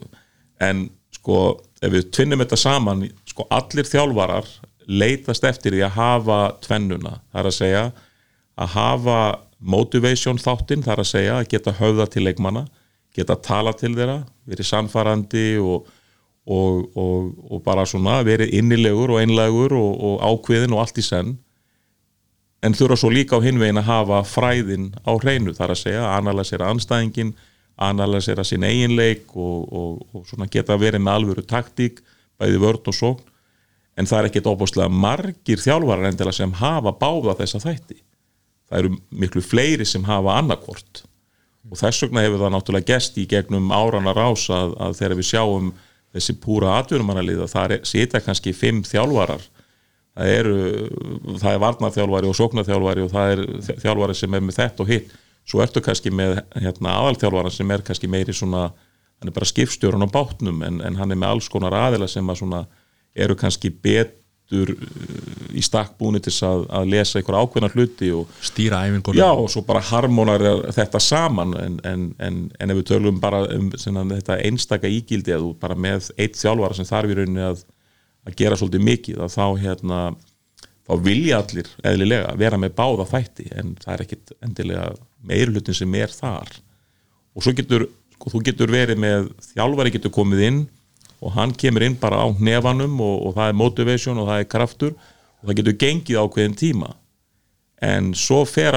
en 0.62 0.86
sko 1.12 1.38
ef 1.82 1.92
við 1.92 2.10
tvinnum 2.14 2.42
þetta 2.42 2.58
saman 2.60 3.06
sko 3.28 3.46
allir 3.50 3.88
þjálfarar 3.88 4.48
leitast 4.86 5.44
eftir 5.46 5.76
því 5.76 5.86
að 5.86 5.96
hafa 5.96 6.38
tvennuna, 6.64 7.16
það 7.32 7.40
er 7.40 7.48
að 7.48 7.58
segja 7.58 7.82
að 8.62 8.76
hafa 8.76 9.18
motivation 9.58 10.40
þáttinn, 10.42 10.82
það 10.82 10.94
er 10.94 11.02
að 11.02 11.10
segja 11.12 11.34
að 11.38 11.50
geta 11.54 11.74
höfða 11.78 12.06
til 12.10 12.24
leikmanna, 12.26 12.66
geta 13.14 13.38
tala 13.38 13.72
til 13.78 13.92
þeirra, 13.96 14.22
verið 14.48 14.68
samfarandi 14.68 15.46
og 15.62 15.90
og, 16.46 16.96
og, 16.96 17.34
og 17.52 17.62
bara 17.62 17.84
svona 17.86 18.20
verið 18.26 18.54
innilegur 18.58 19.14
og 19.14 19.22
einlegur 19.22 19.74
og 19.78 20.22
ákveðin 20.22 20.74
og 20.74 20.82
allt 20.82 20.98
í 20.98 21.06
senn. 21.06 21.36
En 22.62 22.74
þurfa 22.78 22.98
svo 22.98 23.10
líka 23.10 23.38
á 23.38 23.44
hinvegin 23.44 23.80
að 23.80 23.88
hafa 23.90 24.22
fræðin 24.26 24.92
á 25.02 25.12
hreinu 25.18 25.54
þar 25.54 25.74
að 25.74 25.82
segja, 25.82 26.02
að 26.06 26.18
analysera 26.20 26.70
anstæðingin 26.70 27.34
analysera 27.80 28.44
sín 28.44 28.64
eiginleik 28.66 29.30
og 29.34 30.24
svona 30.28 30.48
geta 30.50 30.76
verið 30.80 31.02
með 31.02 31.18
alvöru 31.18 31.44
taktík, 31.48 32.02
bæði 32.40 32.60
vörd 32.62 32.90
og 32.90 32.96
sókn. 32.96 33.28
En 33.96 34.08
það 34.08 34.18
er 34.18 34.28
ekkert 34.30 34.48
óbúslega 34.48 34.88
margir 34.88 35.60
þjálfarar 35.60 36.08
endilega 36.08 36.36
sem 36.36 36.52
hafa 36.56 36.94
báða 36.96 37.36
þessa 37.42 37.60
þætti. 37.60 37.98
Það 38.70 38.78
eru 38.78 38.92
miklu 39.20 39.42
fleiri 39.44 39.86
sem 39.88 40.04
hafa 40.08 40.38
annarkvort 40.40 41.02
og 41.70 41.78
þess 41.78 42.02
vegna 42.02 42.24
hefur 42.24 42.40
það 42.42 42.54
náttúrulega 42.56 42.88
gest 42.88 43.18
í 43.20 43.26
gegnum 43.30 43.68
árana 43.70 44.14
rás 44.16 44.48
að, 44.50 44.72
að 44.82 44.96
þegar 44.98 45.18
við 45.20 45.28
sjáum 45.28 45.68
þessi 46.12 46.34
púra 46.42 46.72
atvinnumannaliða, 46.80 47.46
það 47.48 47.76
sita 47.88 48.20
kannski 48.20 48.52
fimm 48.56 48.82
þjálfarar. 48.84 49.44
Það 50.12 50.32
eru, 50.36 50.56
það 51.40 51.52
er 51.52 51.60
varnarþjálfari 51.62 52.28
og 52.28 52.36
sóknarþjálfari 52.36 53.04
og 53.04 53.12
það 53.12 53.30
er 53.34 53.44
þjálfari 53.84 54.16
sem 54.18 54.34
er 54.36 54.42
með 54.44 54.58
þetta 54.58 54.84
og 54.84 54.90
hitt 54.92 55.14
svo 55.48 55.62
ertu 55.64 55.82
kannski 55.84 56.12
með 56.14 56.40
hérna, 56.54 56.96
aðalþjálfara 57.00 57.52
sem 57.52 57.70
er 57.74 57.84
kannski 57.86 58.10
meiri 58.10 58.34
svona 58.36 58.68
hann 58.72 59.30
er 59.30 59.34
bara 59.34 59.48
skipstjórun 59.48 60.06
á 60.06 60.10
bátnum 60.10 60.62
en, 60.66 60.80
en 60.82 60.98
hann 60.98 61.14
er 61.14 61.18
með 61.18 61.36
alls 61.36 61.50
konar 61.50 61.76
aðila 61.78 62.08
sem 62.10 62.26
að 62.30 62.42
svona 62.42 62.64
eru 63.12 63.36
kannski 63.38 63.70
bet 63.70 64.18
betur 64.52 64.74
uh, 64.76 65.56
í 65.56 65.62
stakkbúni 65.64 66.20
til 66.22 66.32
að, 66.46 66.66
að 66.70 66.88
lesa 66.92 67.18
einhver 67.18 67.38
ákveðna 67.40 67.70
hluti 67.72 68.10
og 68.14 68.30
stýra 68.44 68.82
æfingunum 68.86 69.18
já 69.18 69.30
og 69.30 69.50
svo 69.50 69.62
bara 69.66 69.80
harmonar 69.80 70.42
þetta 70.72 71.00
saman 71.00 71.54
en, 71.58 71.78
en, 71.84 72.08
en, 72.18 72.40
en 72.58 72.70
ef 72.70 72.80
við 72.80 72.88
tölum 72.92 73.20
bara 73.20 73.44
um 73.56 73.70
sinna, 73.76 74.04
þetta 74.04 74.40
einstaka 74.46 74.88
ígildi 74.88 75.34
að 75.34 75.46
þú 75.46 75.54
bara 75.60 75.76
með 75.76 76.10
eitt 76.16 76.38
þjálfara 76.40 76.78
sem 76.78 76.88
þarf 76.88 77.12
í 77.12 77.18
rauninni 77.18 77.46
að, 77.46 77.64
að 78.28 78.38
gera 78.38 78.58
svolítið 78.58 78.86
mikið 78.88 79.24
að 79.24 79.34
þá 79.36 79.46
hérna 79.64 80.02
þá 80.92 81.06
vilja 81.06 81.40
allir 81.40 81.70
eðlilega 81.88 82.36
vera 82.40 82.60
með 82.60 82.76
báða 82.76 83.08
þætti 83.08 83.48
en 83.56 83.74
það 83.80 83.94
er 83.94 84.04
ekkit 84.04 84.32
endilega 84.44 84.86
meirlutin 85.28 85.76
sem 85.76 85.94
er 85.96 86.12
þar. 86.12 86.50
Og 87.32 87.44
svo 87.44 87.54
getur, 87.56 87.86
sko, 88.16 88.32
þú 88.34 88.42
getur 88.48 88.72
verið 88.72 89.00
með 89.00 89.30
þjálfari 89.52 89.94
getur 89.94 90.12
komið 90.14 90.46
inn 90.48 90.62
og 91.22 91.36
hann 91.36 91.54
kemur 91.56 91.86
inn 91.86 91.96
bara 92.00 92.24
á 92.24 92.28
nefanum 92.34 92.98
og, 93.00 93.14
og 93.28 93.36
það 93.38 93.52
er 93.52 93.60
motivation 93.60 94.20
og 94.20 94.28
það 94.28 94.42
er 94.42 94.50
kraftur 94.50 94.96
og 94.96 95.46
það 95.46 95.60
getur 95.60 95.78
gengið 95.84 96.20
ákveðin 96.20 96.58
tíma. 96.58 96.90
En 97.82 98.12
svo 98.14 98.42
fer 98.46 98.76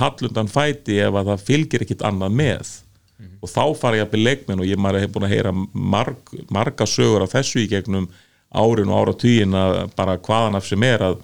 hallundan 0.00 0.50
fæti 0.50 0.98
ef 1.02 1.14
að 1.14 1.34
það 1.34 1.44
fylgir 1.50 1.84
ekkit 1.84 2.06
annað 2.06 2.38
með. 2.40 2.72
Mm 3.20 3.26
-hmm. 3.26 3.36
og 3.42 3.48
þá 3.52 3.64
fara 3.76 3.96
ég 3.96 4.06
að 4.06 4.12
byrja 4.14 4.24
leikminn 4.24 4.60
og 4.60 4.66
ég 4.66 4.78
maður 4.80 5.00
hef 5.00 5.12
búin 5.12 5.26
að 5.28 5.34
heyra 5.34 5.52
marg, 5.72 6.30
marga 6.48 6.86
sögur 6.86 7.22
af 7.22 7.34
þessu 7.34 7.60
í 7.60 7.68
gegnum 7.68 8.08
árin 8.50 8.88
og 8.88 8.98
áratugin 9.02 9.54
að 9.54 9.90
bara 9.96 10.16
hvaðan 10.18 10.56
af 10.56 10.66
sem 10.66 10.82
er 10.82 11.02
að 11.02 11.18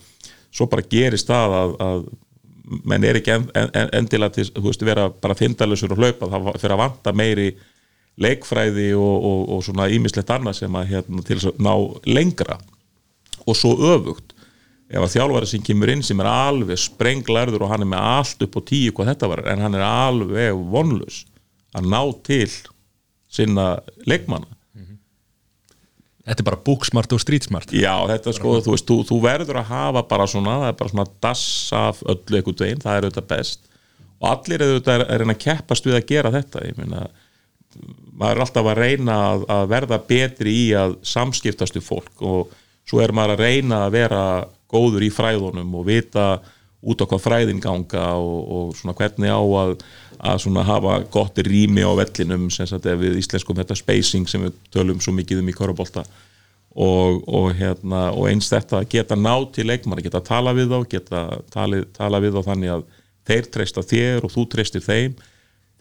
svo 0.57 0.69
bara 0.73 0.87
gerist 0.91 1.29
það 1.29 1.57
að, 1.61 1.75
að 1.87 2.07
menn 2.89 3.07
er 3.07 3.21
ekki 3.21 3.35
en, 3.35 3.49
en, 3.55 3.91
endilega 4.01 4.39
til, 4.39 4.47
þú 4.57 4.69
veist, 4.71 4.85
vera 4.87 5.09
bara 5.11 5.37
findalusur 5.39 5.95
og 5.95 6.01
hlaupa, 6.03 6.31
það 6.33 6.49
fyrir 6.63 6.77
að 6.77 6.83
vanta 6.83 7.13
meiri 7.17 7.51
leikfræði 8.23 8.89
og, 8.97 9.27
og, 9.29 9.43
og 9.55 9.67
svona 9.67 9.91
ímislegt 9.93 10.33
annað 10.33 10.63
sem 10.63 10.79
að 10.79 10.89
hérna, 10.95 11.25
til 11.27 11.37
að 11.43 11.61
ná 11.63 11.73
lengra. 12.09 12.57
Og 13.47 13.59
svo 13.59 13.75
öfugt. 13.93 14.33
Ef 14.87 15.03
að 15.03 15.17
þjálfari 15.17 15.49
sem 15.51 15.63
kemur 15.67 15.91
inn 15.91 16.03
sem 16.07 16.21
er 16.23 16.29
alveg 16.31 16.79
sprenglarður 16.79 17.67
og 17.67 17.73
hann 17.73 17.83
er 17.83 17.91
með 17.91 18.05
allt 18.07 18.45
upp 18.47 18.59
á 18.59 18.61
tíu 18.71 18.95
hvað 18.95 19.11
þetta 19.13 19.31
var 19.33 19.43
en 19.51 19.65
hann 19.65 19.75
er 19.75 19.83
alveg 19.83 20.61
vonlus 20.71 21.25
að 21.75 21.89
ná 21.91 22.01
til 22.27 22.53
sinna 23.27 23.65
leikmanna 24.07 24.56
Þetta 26.27 26.43
er 26.43 26.49
bara 26.49 26.65
búksmart 26.67 27.13
og 27.15 27.23
strítsmart 27.23 27.71
Já, 27.71 27.95
þetta 28.11 28.33
sko, 28.35 28.57
þú 28.65 28.73
veist, 28.75 28.89
þú, 28.89 28.97
þú 29.07 29.21
verður 29.23 29.61
að 29.61 29.69
hafa 29.71 30.03
bara 30.11 30.27
svona, 30.31 30.57
það 30.65 30.73
er 30.73 30.81
bara 30.81 30.93
svona 30.93 31.07
dass 31.23 31.45
af 31.79 32.03
öllu 32.03 32.41
ekkert 32.41 32.65
veginn, 32.65 32.83
það 32.83 32.99
er 32.99 33.07
auðvitað 33.07 33.29
best. 33.31 33.71
Og 34.17 34.27
allir 34.33 34.65
er 34.65 34.73
auðvitað 34.73 35.05
að 35.05 35.23
reyna 35.23 35.37
að 35.37 35.45
keppast 35.45 35.87
við 35.87 35.99
að 36.01 36.09
gera 36.11 36.33
þetta, 36.35 36.65
ég 36.67 36.81
meina 36.81 37.05
maður 38.17 38.39
er 38.39 38.43
alltaf 38.47 38.71
að 38.71 38.81
reyna 38.81 39.17
að, 39.31 39.47
að 39.53 39.71
verða 39.73 39.99
betri 40.09 40.55
í 40.65 40.67
að 40.79 40.97
samskiptast 41.07 41.77
við 41.77 41.85
fólk 41.87 42.23
og 42.25 42.55
svo 42.89 43.03
er 43.05 43.13
maður 43.15 43.37
að 43.37 43.43
reyna 43.45 43.81
að 43.85 43.97
vera 43.99 44.23
góður 44.73 45.07
í 45.07 45.11
fræðunum 45.13 45.75
og 45.79 45.87
vita 45.89 46.27
út 46.87 47.03
á 47.03 47.07
hvað 47.11 47.25
fræðin 47.25 47.63
ganga 47.63 48.05
og, 48.15 48.75
og 48.77 48.95
hvernig 48.99 49.33
á 49.33 49.43
að, 49.43 49.75
að 50.23 50.61
hafa 50.69 51.01
gott 51.11 51.41
rými 51.43 51.83
á 51.83 51.91
vellinum 51.99 52.47
sagt 52.53 52.87
við 52.87 53.19
íslenskum 53.21 53.59
þetta 53.59 53.79
spacing 53.79 54.31
sem 54.31 54.47
við 54.47 54.55
tölum 54.75 55.03
svo 55.03 55.15
mikið 55.17 55.43
um 55.43 55.51
í 55.51 55.57
korabólta 55.57 56.07
og, 56.77 57.25
og, 57.25 57.51
hérna, 57.57 58.11
og 58.13 58.29
eins 58.31 58.51
þetta 58.53 58.83
geta 58.91 59.17
ná 59.17 59.33
til 59.53 59.67
leikmann, 59.71 60.03
geta 60.05 60.21
tala 60.25 60.53
við 60.57 60.75
þá 60.75 60.79
geta 60.93 61.23
tali, 61.53 61.83
tala 61.97 62.21
við 62.21 62.37
þá 62.37 62.51
þannig 62.51 62.75
að 62.75 62.85
þeir 63.27 63.49
treysta 63.55 63.83
þér 63.83 64.27
og 64.27 64.35
þú 64.35 64.45
treystir 64.53 64.85
þeim. 64.85 65.17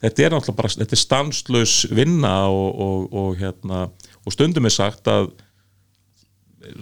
Þetta 0.02 0.24
er 0.24 0.34
náttúrulega 0.34 0.60
bara, 0.60 0.72
þetta 0.80 0.96
er 0.96 1.02
stanslaus 1.02 1.76
vinna 1.94 2.34
og, 2.52 3.12
hérna, 3.40 3.86
stundum 4.34 4.68
er 4.68 4.74
sagt 4.74 5.12
að 5.12 5.30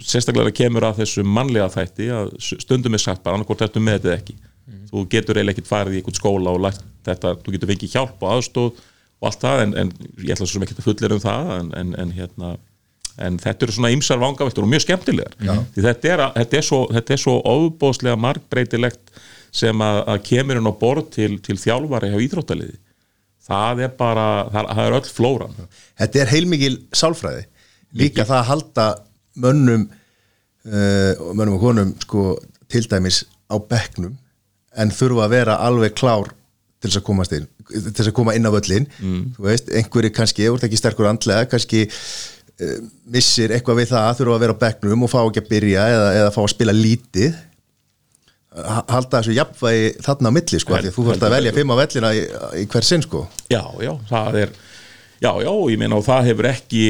sérstaklega 0.02 0.54
kemur 0.54 0.88
að 0.88 1.02
þessu 1.02 1.24
mannlega 1.26 1.70
þætti 1.72 2.10
að 2.14 2.34
stundum 2.40 2.96
er 2.96 3.02
sagt 3.02 3.24
bara 3.24 3.38
annarkort 3.38 3.64
þetta 3.64 3.82
með 3.82 4.00
þetta 4.00 4.18
ekki. 4.18 4.36
Mm. 4.64 4.84
þú 4.88 5.00
getur 5.12 5.36
eiginlega 5.36 5.58
ekkert 5.58 5.68
farið 5.68 5.94
í 5.94 5.98
einhvern 6.00 6.16
skóla 6.16 6.52
og 6.56 6.62
lært 6.64 6.84
þetta, 7.04 7.34
þú 7.44 7.52
getur 7.52 7.68
fengið 7.68 7.96
hjálp 7.98 8.22
og 8.24 8.30
aðstóð 8.32 8.78
og 9.20 9.26
allt 9.28 9.42
það 9.42 9.64
en, 9.64 9.74
en 9.82 9.90
ég 10.22 10.32
ætla 10.32 10.46
svo 10.46 10.54
sem 10.54 10.64
ekki 10.64 10.76
að 10.78 10.86
fullera 10.86 11.18
um 11.18 11.20
það 11.20 11.50
en, 11.58 11.90
en, 12.00 12.14
hérna, 12.16 12.54
en 13.28 13.36
þetta 13.42 13.66
eru 13.66 13.76
svona 13.76 13.92
ymsar 13.92 14.22
vangaveltur 14.22 14.64
og 14.64 14.72
mjög 14.72 14.86
skemmtilegar. 14.86 15.36
Því 15.74 15.84
þetta 15.84 16.12
er, 16.14 16.24
þetta 16.38 16.58
er 16.58 16.66
svo, 16.66 16.80
svo 17.20 17.36
óbóðslega 17.44 18.16
markbreytilegt 18.24 19.14
sem 19.54 19.84
að, 19.84 20.00
að 20.14 20.24
kemur 20.30 20.60
inn 20.60 20.72
á 20.72 20.74
borð 20.80 21.12
til, 21.14 21.30
til 21.44 21.58
þjálfari 21.60 22.10
hjá 22.14 22.18
íþróttaliði. 22.24 22.78
Það 23.44 23.82
er 23.84 23.96
bara, 23.98 24.28
það, 24.48 24.70
það 24.70 24.86
er 24.86 24.96
öll 24.98 25.10
flóran. 25.12 25.58
Þetta 26.00 26.22
er 26.22 26.30
heilmikil 26.32 26.76
sálfræði. 26.96 27.44
Líka 27.94 28.22
Líki. 28.22 28.28
það 28.30 28.38
að 28.38 28.48
halda 28.48 28.86
mönnum 29.40 29.88
uh, 29.88 31.32
mönnum 31.34 31.56
og 31.58 31.64
konum 31.64 31.94
sko, 32.02 32.34
til 32.70 32.86
dæmis 32.90 33.24
á 33.50 33.56
bekknum 33.58 34.14
en 34.74 34.94
þurfa 34.94 35.26
að 35.26 35.36
vera 35.36 35.58
alveg 35.62 35.96
klár 35.98 36.32
til 36.82 36.90
þess 36.90 37.00
að 37.00 37.06
komast 37.08 37.34
inn 37.36 37.48
til 37.70 37.90
þess 37.90 38.10
að 38.10 38.16
koma 38.16 38.34
inn 38.36 38.46
á 38.46 38.52
völlin 38.52 38.86
mm. 38.90 39.24
þú 39.36 39.46
veist, 39.46 39.70
einhverju 39.72 40.12
kannski, 40.14 40.46
þú 40.48 40.58
ert 40.58 40.66
ekki 40.68 40.80
sterkur 40.80 41.08
andlega 41.08 41.48
kannski 41.48 41.84
uh, 41.88 42.76
missir 43.14 43.54
eitthvað 43.54 43.82
við 43.82 43.90
það 43.94 44.08
að 44.10 44.20
þurfa 44.20 44.36
að 44.36 44.44
vera 44.44 44.56
á 44.56 44.62
bekknum 44.64 45.06
og 45.06 45.12
fá 45.12 45.18
ekki 45.22 45.42
að 45.44 45.50
byrja 45.52 45.88
eða, 45.94 46.06
eða 46.20 46.32
fá 46.34 46.40
að 46.44 46.52
spila 46.54 46.76
lítið. 46.76 47.42
Halda 48.54 49.18
þessu 49.18 49.34
jafnvægi 49.34 49.86
þarna 50.04 50.30
á 50.30 50.36
milli 50.36 50.58
sko, 50.62 50.76
Hel, 50.76 50.84
því 50.84 50.92
þú 50.94 51.06
þurft 51.08 51.24
að 51.26 51.32
velja 51.34 51.52
fimm 51.56 51.72
á 51.74 51.76
vellina 51.80 52.10
í, 52.14 52.20
í 52.60 52.66
hver 52.70 52.86
sinn 52.86 53.02
sko. 53.02 53.24
Já, 53.50 53.62
já, 53.82 53.90
það 54.10 54.38
er 54.44 54.52
Já, 55.24 55.30
já, 55.40 55.52
ég 55.72 55.80
meina 55.80 55.96
og 55.96 56.04
það 56.04 56.26
hefur 56.28 56.46
ekki 56.50 56.84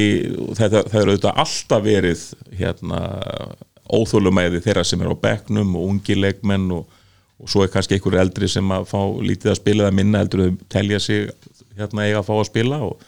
þetta, 0.57 0.81
það 0.89 0.95
hefur 0.97 1.09
auðvitað 1.13 1.37
alltaf 1.45 1.83
verið 1.85 2.23
hérna 2.59 2.99
óþólumæði 3.95 4.59
þeirra 4.65 4.83
sem 4.83 5.03
er 5.05 5.13
á 5.13 5.15
bekknum 5.21 5.75
og 5.79 5.85
ungi 5.93 6.17
leikmenn 6.19 6.65
og, 6.75 6.97
og 7.39 7.51
svo 7.51 7.63
er 7.63 7.71
kannski 7.71 7.95
einhver 7.95 8.17
eldri 8.19 8.49
sem 8.51 8.73
að 8.75 8.89
fá 8.89 8.99
lítið 9.23 9.53
að 9.53 9.59
spila 9.61 9.85
eða 9.85 9.95
minna 10.01 10.23
heldur 10.23 10.43
þau 10.43 10.57
telja 10.75 10.99
sig 11.05 11.29
hérna 11.77 12.07
eiga 12.09 12.19
að 12.19 12.27
fá 12.27 12.33
að 12.35 12.49
spila 12.49 12.81
og 12.89 13.05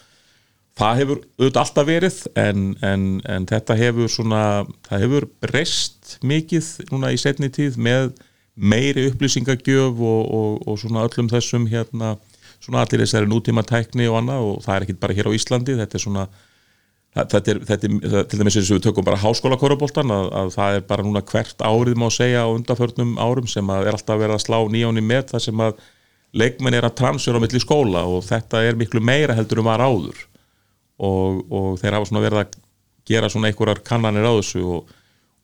það 0.78 1.02
hefur 1.02 1.22
auðvitað 1.26 1.62
alltaf 1.66 1.90
verið 1.90 2.22
en, 2.46 2.64
en, 2.92 3.06
en 3.36 3.50
þetta 3.52 3.80
hefur 3.82 4.14
svona 4.14 4.42
það 4.88 5.06
hefur 5.08 5.30
breyst 5.44 6.16
mikið 6.24 6.72
núna 6.94 7.12
í 7.12 7.20
setni 7.20 7.52
tíð 7.52 7.76
með 7.90 8.14
meiri 8.56 9.10
upplýsingagjöf 9.12 10.00
og, 10.00 10.24
og, 10.40 10.64
og 10.64 10.80
svona 10.80 11.04
öllum 11.10 11.28
þessum 11.36 11.68
hérna 11.68 12.16
svona 12.64 12.84
allir 12.84 13.04
þessari 13.04 13.30
nútíma 13.30 13.64
tækni 13.68 14.08
og 14.10 14.20
annað 14.22 14.52
og 14.52 14.62
það 14.66 14.76
er 14.76 14.86
ekki 14.86 15.00
bara 15.02 15.18
hér 15.18 15.30
á 15.30 15.38
Íslandi 15.38 15.78
þetta 15.80 16.00
er 16.00 16.04
svona 16.04 16.28
þetta 17.18 17.42
er, 17.52 17.60
þetta 17.66 17.88
er, 17.88 18.00
það, 18.04 18.24
til 18.30 18.40
dæmis 18.42 18.58
eins 18.60 18.72
og 18.72 18.80
við 18.80 18.86
tökum 18.88 19.08
bara 19.08 19.22
háskóla 19.22 19.60
koruboltan 19.60 20.14
að, 20.14 20.32
að 20.42 20.52
það 20.56 20.80
er 20.80 20.88
bara 20.90 21.06
núna 21.06 21.24
hvert 21.26 21.64
árið 21.66 22.00
má 22.00 22.08
segja 22.14 22.46
á 22.46 22.54
undarförnum 22.54 23.16
árum 23.22 23.48
sem 23.50 23.74
að 23.74 23.88
er 23.90 23.98
alltaf 23.98 24.20
verið 24.22 24.38
að 24.38 24.44
slá 24.46 24.58
nýjóni 24.74 25.04
með 25.06 25.32
það 25.34 25.46
sem 25.48 25.64
að 25.68 25.80
leikmenn 26.38 26.78
er 26.78 26.88
að 26.88 26.98
transfera 27.00 27.40
á 27.40 27.44
milli 27.44 27.62
skóla 27.64 28.04
og 28.10 28.26
þetta 28.28 28.62
er 28.68 28.78
miklu 28.80 29.02
meira 29.02 29.36
heldur 29.38 29.64
um 29.64 29.70
var 29.70 29.84
áður. 29.84 30.20
Og, 30.98 31.44
og 31.54 31.78
þeir 31.82 31.98
hafa 31.98 32.10
svona 32.10 32.24
verið 32.26 32.42
að 32.42 32.56
gera 33.08 33.30
svona 33.32 33.52
einhverjar 33.52 33.84
kannanir 33.86 34.26
á 34.28 34.34
þessu 34.34 34.64
og, 34.66 34.90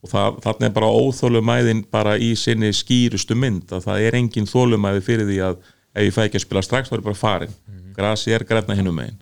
og 0.04 0.12
það, 0.12 0.40
þarna 0.46 0.68
er 0.68 0.76
bara 0.76 0.92
óþólumæðin 0.98 1.86
bara 1.94 2.18
í 2.18 2.34
sinni 2.40 2.74
skýrustu 2.76 3.38
mynd 3.40 3.72
að 3.72 3.88
það 3.88 4.08
er 4.08 4.18
engin 4.20 4.50
þólumæði 4.50 5.06
fyrir 5.06 5.30
því 5.30 5.40
að 5.48 5.62
ef 5.94 6.08
ég 6.08 6.16
fæ 6.16 6.26
ekki 6.26 6.40
að 6.40 6.46
spila 6.48 6.64
strax 6.66 6.90
þá 6.90 6.96
er 6.96 7.02
ég 7.02 7.08
bara 7.08 7.20
farin 7.20 7.54
mm 7.54 7.78
-hmm. 7.78 7.96
grasi 7.98 8.34
er 8.34 8.44
græna 8.44 8.76
hinnum 8.76 8.96
megin. 8.96 9.22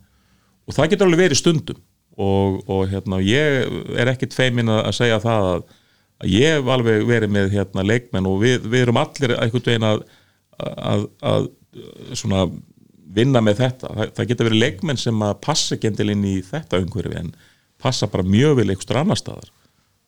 Og 0.68 0.76
það 0.76 0.90
getur 0.90 1.08
alveg 1.08 1.24
verið 1.26 1.38
stundum. 1.38 1.80
Og, 2.18 2.70
og 2.70 2.90
hérna, 2.92 3.22
ég 3.24 3.98
er 3.98 4.08
ekkit 4.12 4.34
feimin 4.34 4.70
að 4.70 4.92
segja 4.94 5.20
það 5.20 5.46
að, 5.52 5.62
að 6.22 6.28
ég 6.30 6.58
hef 6.58 6.68
alveg 6.68 7.06
verið 7.08 7.30
með 7.30 7.52
hérna, 7.52 7.84
leikmenn 7.84 8.28
og 8.28 8.42
við, 8.42 8.68
við 8.68 8.82
erum 8.82 9.00
allir 9.00 9.38
einhvern 9.38 9.66
veginn 9.66 9.88
að, 9.88 10.04
að, 10.60 11.06
að 11.22 11.48
svona, 12.14 12.50
vinna 13.16 13.42
með 13.42 13.64
þetta. 13.64 13.94
Það, 13.96 14.12
það 14.18 14.28
getur 14.28 14.50
verið 14.50 14.64
leikmenn 14.66 14.98
sem 14.98 15.24
að 15.24 15.40
passa 15.42 15.76
ekki 15.76 15.88
endil 15.88 16.10
inn 16.12 16.28
í 16.28 16.36
þetta 16.42 16.84
umhverfi 16.84 17.18
en 17.18 17.34
passa 17.82 18.08
bara 18.12 18.28
mjög 18.28 18.60
vel 18.60 18.70
einhverstur 18.70 19.02
annar 19.02 19.18
staðar 19.18 19.50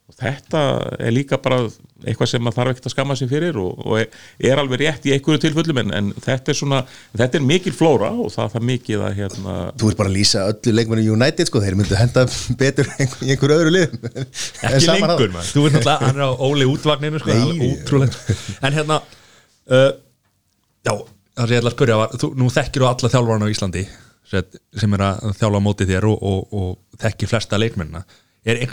og 0.03 0.15
þetta 0.19 0.61
er 0.99 1.13
líka 1.15 1.37
bara 1.39 1.61
eitthvað 2.03 2.29
sem 2.33 2.43
maður 2.43 2.57
þarf 2.57 2.71
ekkert 2.73 2.87
að 2.89 2.93
skamma 2.93 3.15
sér 3.15 3.29
fyrir 3.31 3.59
og, 3.61 3.79
og 3.87 4.01
er 4.49 4.59
alveg 4.59 4.81
rétt 4.81 5.07
í 5.07 5.13
einhverju 5.15 5.41
tilfellum 5.45 5.79
en, 5.79 5.93
en 5.95 6.09
þetta 6.25 6.51
er 6.51 6.57
svona, 6.59 6.81
þetta 7.15 7.39
er 7.39 7.45
mikil 7.47 7.73
flóra 7.75 8.09
og 8.11 8.33
það 8.33 8.57
er 8.59 8.65
mikið 8.67 9.05
að 9.07 9.15
hérna 9.21 9.55
Þú 9.79 9.91
ert 9.93 10.01
bara 10.01 10.11
að 10.11 10.17
lýsa 10.17 10.43
öllu 10.51 10.75
leikmennu 10.75 11.15
United 11.15 11.49
sko, 11.49 11.63
þeir 11.63 11.79
myndu 11.79 11.99
henda 11.99 12.25
betur 12.59 12.91
í 12.99 13.07
einhverju 13.31 13.57
öðru 13.57 13.73
lið 13.77 13.97
Ekki 14.67 14.91
lengur 14.91 15.33
maður, 15.37 15.51
þú 15.53 15.65
ert 15.69 15.77
náttúrulega, 15.79 15.97
hann 16.03 16.19
er 16.19 16.27
á 16.27 16.31
óli 16.49 16.69
útvagninu 16.73 17.23
sko, 17.23 17.39
Nei. 17.39 17.71
útrúlega 17.71 18.37
En 18.59 18.75
hérna, 18.75 18.99
uh, 19.71 19.91
já, 20.83 20.93
það 21.39 21.47
sem 21.47 21.55
ég 21.55 21.63
að 21.63 21.77
spyrja 21.77 22.01
var, 22.03 22.17
þú, 22.19 22.33
nú 22.43 22.51
þekkir 22.51 22.83
þú 22.83 22.91
alla 22.91 23.13
þjálfarna 23.15 23.47
á 23.47 23.53
Íslandi 23.55 23.87
sem 24.33 24.59
sem 24.79 24.95
er 24.97 25.03
að 25.05 25.33
þjálfa 25.37 25.59
á 25.61 25.65
móti 25.65 25.87
þér 25.87 26.07
og, 26.09 26.21
og, 26.25 26.53
og 26.57 27.01
þekkir 27.01 27.29
flesta 27.29 27.59
leikmennina. 27.59 28.01
Er, 28.43 28.63
er 28.65 28.71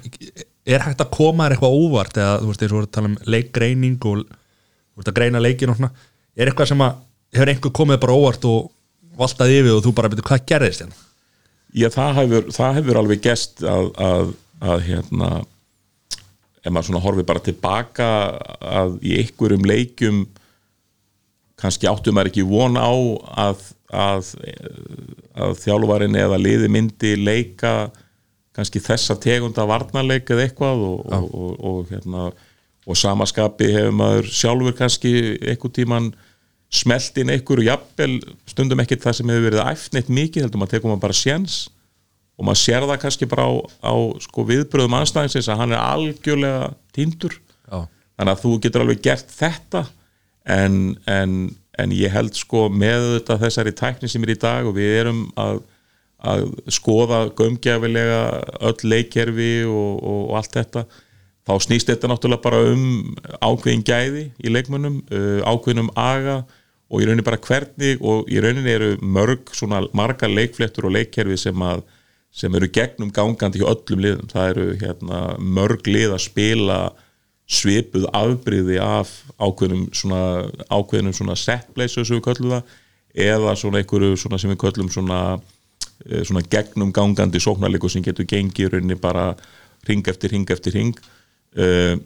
hægt 0.78 1.02
að 1.02 1.10
koma 1.16 1.46
þér 1.46 1.56
eitthvað 1.56 1.78
óvart? 1.80 2.18
Eða 2.20 2.34
þú 2.40 2.50
veist, 2.50 2.62
þú 2.62 2.76
voru 2.76 2.86
að 2.86 2.94
tala 2.94 3.10
um 3.10 3.16
leikgreining 3.34 3.96
og 4.06 4.24
þú 4.24 5.00
veist 5.00 5.10
að 5.10 5.16
greina 5.18 5.42
leikin 5.42 5.72
og 5.72 5.78
svona. 5.80 5.90
Er 6.38 6.50
eitthvað 6.50 6.70
sem 6.70 6.84
að 6.86 7.00
hefur 7.34 7.52
einhver 7.52 7.74
komið 7.80 8.02
bara 8.04 8.18
óvart 8.18 8.46
og 8.50 8.70
valtað 9.20 9.54
yfir 9.56 9.76
og 9.76 9.84
þú 9.84 9.94
bara 9.96 10.10
betur 10.12 10.28
hvað 10.28 10.44
gerðist 10.48 10.84
hérna? 10.84 11.00
Já, 11.70 11.86
það 11.94 12.20
hefur, 12.20 12.50
það 12.54 12.76
hefur 12.80 13.00
alveg 13.00 13.24
gest 13.24 13.62
að, 13.62 13.90
að, 14.02 14.32
að 14.60 14.84
hérna 14.88 15.30
ef 16.60 16.72
maður 16.72 16.88
svona 16.88 17.02
horfið 17.04 17.28
bara 17.28 17.44
tilbaka 17.44 18.08
að 18.60 18.96
í 19.06 19.16
einhverjum 19.20 19.66
leikjum 19.70 20.24
kannski 21.60 21.88
áttu 21.88 22.12
maður 22.12 22.32
ekki 22.32 22.46
von 22.48 22.76
á 22.80 22.92
að, 23.46 23.64
að, 23.92 24.32
þjálfarin 25.60 26.18
eða 26.20 26.40
liði 26.40 26.70
myndi 26.72 27.14
leika 27.20 27.74
kannski 28.60 28.82
þessa 28.84 29.16
tegunda 29.20 29.66
varnarleik 29.68 30.30
eða 30.30 30.46
eitthvað 30.46 30.86
og, 30.86 31.04
og, 31.08 31.28
og, 31.34 31.52
og 31.70 31.92
hérna 31.92 32.30
og 32.86 32.96
samaskapi 32.96 33.68
hefur 33.74 33.96
maður 33.96 34.30
sjálfur 34.34 34.76
kannski 34.78 35.12
einhver 35.40 35.72
tíman 35.76 36.10
smelt 36.70 37.18
inn 37.18 37.32
einhverju 37.34 37.66
jafnvel 37.66 38.16
stundum 38.48 38.80
ekkert 38.82 39.04
það 39.04 39.18
sem 39.18 39.32
hefur 39.32 39.46
verið 39.48 39.68
æfnitt 39.72 40.10
mikið 40.12 40.46
heldur 40.46 40.62
maður 40.62 40.76
tekum 40.76 40.92
maður 40.92 41.04
bara 41.08 41.18
séns 41.18 41.60
og 42.38 42.46
maður 42.46 42.60
sér 42.62 42.86
það 42.88 43.00
kannski 43.04 43.28
bara 43.30 43.46
á, 43.50 43.52
á 43.84 43.94
sko, 44.24 44.44
viðbröðum 44.48 44.98
anstæðingsins 45.00 45.50
að 45.50 45.60
hann 45.60 45.74
er 45.74 45.82
algjörlega 45.82 46.70
týndur 46.96 47.34
Já. 47.66 47.82
þannig 48.16 48.32
að 48.32 48.44
þú 48.44 48.52
getur 48.64 48.84
alveg 48.84 49.02
gert 49.04 49.34
þetta 49.34 49.82
en, 50.46 50.78
en, 51.10 51.34
en 51.78 51.92
ég 51.94 52.14
held 52.14 52.38
sko 52.38 52.68
með 52.72 53.08
þetta 53.16 53.40
þessari 53.44 53.74
tækni 53.82 54.10
sem 54.10 54.24
er 54.24 54.34
í 54.36 54.40
dag 54.40 54.70
og 54.70 54.78
við 54.78 54.96
erum 55.02 55.24
að, 55.40 55.60
að 56.20 56.48
skoða 56.72 57.22
gömgjafilega 57.38 58.20
öll 58.70 58.90
leikkerfi 58.92 59.52
og, 59.68 59.92
og, 60.00 60.20
og 60.30 60.36
allt 60.40 60.58
þetta. 60.58 60.84
Þá 61.48 61.54
snýst 61.64 61.88
þetta 61.90 62.10
náttúrulega 62.10 62.44
bara 62.44 62.60
um 62.70 63.14
ákveðin 63.40 63.86
gæði 63.86 64.26
í 64.38 64.52
leikmönnum 64.52 65.00
uh, 65.08 65.40
ákveðinum 65.48 65.92
aga 65.98 66.42
og 66.90 67.00
í 67.00 67.06
rauninni 67.06 67.24
bara 67.26 67.40
hvernig 67.40 68.02
og 68.02 68.28
í 68.30 68.40
rauninni 68.42 68.72
eru 68.72 68.90
mörg 69.00 69.52
svona 69.56 69.84
marga 69.96 70.28
leikfléttur 70.28 70.88
og 70.90 70.96
leikkerfi 70.98 71.38
sem 71.40 71.64
að 71.64 71.84
sem 72.30 72.54
eru 72.54 72.68
gegnum 72.70 73.10
gangandi 73.10 73.58
hjá 73.58 73.70
öllum 73.72 74.02
liðum. 74.04 74.28
Það 74.30 74.50
eru 74.52 74.66
hérna, 74.78 75.22
mörg 75.40 75.88
lið 75.90 76.14
að 76.14 76.26
spila 76.28 76.80
svipuð 77.50 78.06
afbríði 78.14 78.78
af 78.82 79.10
ákveðnum 79.42 79.88
svona, 79.96 80.50
ákveðnum 80.70 81.16
svona 81.16 81.34
setplace 81.38 82.04
sem 82.04 82.20
við 82.20 82.26
köllum 82.28 82.54
það 82.54 82.76
eða 83.26 83.56
svona 83.58 83.80
einhverju 83.80 84.20
svona 84.22 84.38
sem 84.38 84.52
við 84.52 84.60
köllum 84.62 84.90
svona, 84.92 85.40
svona 86.24 86.42
gegnum 86.50 86.92
gangandi 86.96 87.40
sóknarleiku 87.42 87.90
sem 87.92 88.04
getur 88.04 88.28
gengið 88.28 88.74
rauninni 88.74 88.96
bara 89.00 89.34
ring 89.88 90.06
eftir 90.08 90.32
ring 90.34 90.48
eftir 90.50 90.76
ring 90.76 90.96
uh, 91.58 91.96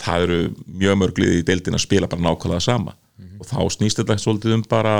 það 0.00 0.26
eru 0.26 0.38
mjög 0.66 1.00
mörg 1.00 1.22
lið 1.22 1.38
í 1.38 1.46
deildin 1.46 1.78
að 1.78 1.84
spila 1.86 2.10
bara 2.10 2.24
nákvæmlega 2.24 2.64
sama. 2.64 2.94
Og 3.38 3.46
þá 3.46 3.58
snýst 3.70 4.00
þetta 4.00 4.18
svolítið 4.18 4.56
um 4.56 4.64
bara 4.68 4.94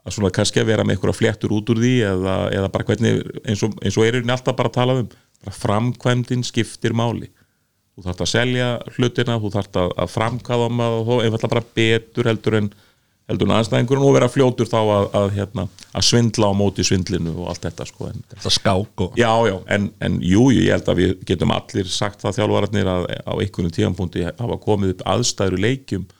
að 0.00 0.14
svona 0.14 0.32
kannski 0.34 0.60
að 0.60 0.70
vera 0.72 0.84
með 0.84 0.96
einhverja 0.96 1.18
fléttur 1.18 1.52
út 1.56 1.70
úr 1.72 1.80
því 1.80 1.92
eða, 2.08 2.36
eða 2.56 2.70
bara 2.72 2.86
hvernig 2.88 3.20
eins 3.44 3.62
og, 3.64 3.76
eins 3.84 3.98
og 3.98 4.06
er 4.06 4.16
einhvern 4.18 4.34
alltaf 4.36 4.56
bara 4.56 4.72
að 4.72 4.76
tala 4.76 4.96
um 5.00 5.10
bara 5.10 5.56
framkvæmdin 5.56 6.44
skiptir 6.46 6.96
máli. 6.96 7.30
Þú 7.96 8.06
þarft 8.06 8.24
að 8.24 8.30
selja 8.32 8.68
hlutina 8.96 9.38
þú 9.40 9.52
þarft 9.56 9.80
að, 9.80 9.94
framkvæða 10.14 10.68
um 10.70 10.84
að 10.84 10.96
þó 11.08 11.12
einfallega 11.16 11.52
bara 11.54 11.66
betur 11.80 12.30
heldur 12.30 12.58
en 12.60 12.70
heldur 13.30 13.48
en 13.48 13.54
aðstæðingurinn 13.56 14.06
og 14.06 14.16
vera 14.16 14.28
fljótur 14.30 14.68
þá 14.70 14.78
að, 14.80 15.04
að, 15.20 15.28
hérna, 15.36 15.66
að 15.94 16.06
svindla 16.08 16.50
á 16.50 16.52
móti 16.56 16.86
svindlinu 16.86 17.34
og 17.36 17.52
allt 17.52 17.68
þetta 17.68 17.86
sko 17.88 18.08
en, 18.10 18.24
þetta 18.32 18.54
skák 18.56 19.04
og 19.06 19.20
Já, 19.20 19.30
já, 19.46 19.54
en, 19.76 19.90
en 20.02 20.18
jú, 20.24 20.48
ég 20.56 20.72
held 20.74 20.90
að 20.90 21.02
við 21.04 21.14
getum 21.28 21.54
allir 21.54 21.92
sagt 21.92 22.24
það 22.24 22.40
þjálfararnir 22.40 22.90
að 22.90 23.06
á 23.22 23.32
einhvern 23.36 23.76
tíðanpunkti 23.76 24.26
hafa 24.30 24.58
komið 24.64 24.96
upp 24.96 25.06
aðstæður 25.14 25.60
í 25.60 25.64
leikjum 25.68 26.10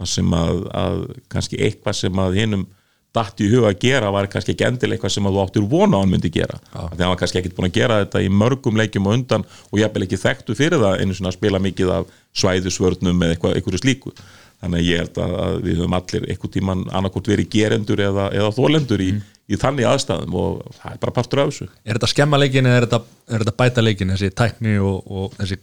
þar 0.00 0.12
sem 0.16 0.36
að, 0.36 0.60
að 0.82 1.00
kannski 1.32 1.62
eitthvað 1.62 1.98
sem 2.02 2.22
að 2.24 2.38
hinnum 2.40 2.68
datt 3.14 3.40
í 3.42 3.48
huga 3.50 3.72
að 3.72 3.80
gera 3.82 4.10
var 4.14 4.28
kannski 4.30 4.54
ekki 4.54 4.66
endilega 4.68 4.96
eitthvað 4.96 5.14
sem 5.16 5.26
að 5.26 5.34
þú 5.34 5.40
áttir 5.42 5.64
vona 5.70 5.98
á 5.98 6.00
hann 6.02 6.12
myndi 6.12 6.30
gera. 6.30 6.60
Þannig 6.70 6.92
að 6.92 7.00
hann 7.02 7.10
var 7.10 7.18
kannski 7.18 7.40
ekkit 7.40 7.56
búin 7.56 7.66
að 7.66 7.78
gera 7.80 7.96
þetta 8.04 8.22
í 8.22 8.28
mörgum 8.30 8.78
leikjum 8.78 9.08
og 9.08 9.16
undan 9.18 9.46
og 9.66 9.80
ég 9.80 9.88
hef 9.88 10.04
ekki 10.06 10.20
þekktu 10.22 10.54
fyrir 10.58 10.82
það 10.82 11.02
einu 11.02 11.16
svona 11.18 11.32
að 11.32 11.38
spila 11.40 11.62
mikið 11.64 11.90
af 11.96 12.12
svæðusvörnum 12.38 13.24
eða 13.26 13.34
eitthvað, 13.34 13.56
eitthvað 13.58 13.82
slíku 13.82 14.14
þannig 14.60 14.80
að 14.80 14.88
ég 14.88 15.02
held 15.02 15.20
að, 15.24 15.36
við 15.64 15.78
höfum 15.80 15.96
allir 15.98 16.26
eitthvað 16.28 16.54
tíman 16.56 16.82
annarkort 16.88 17.30
verið 17.30 17.48
gerendur 17.54 18.02
eða, 18.04 18.26
eða 18.36 18.50
þólendur 18.56 19.04
í, 19.04 19.10
í 19.50 19.60
þannig 19.60 19.88
aðstæðum 19.88 20.36
og 20.40 20.60
það 20.76 20.92
er 20.92 21.00
bara 21.04 21.16
partur 21.16 21.42
af 21.42 21.52
þessu. 21.52 21.70
Er 21.84 21.98
þetta 21.98 22.12
skemma 22.12 22.40
leikin 22.40 22.68
eða 22.68 22.82
er 22.82 22.88
þetta, 22.88 23.00
er 23.30 23.44
þetta 23.44 23.56
bæta 23.62 23.86
leikin 23.86 24.14
þessi 24.14 24.30
tækni 24.42 24.76
og, 24.84 25.10
og 25.10 25.34
þessi 25.38 25.60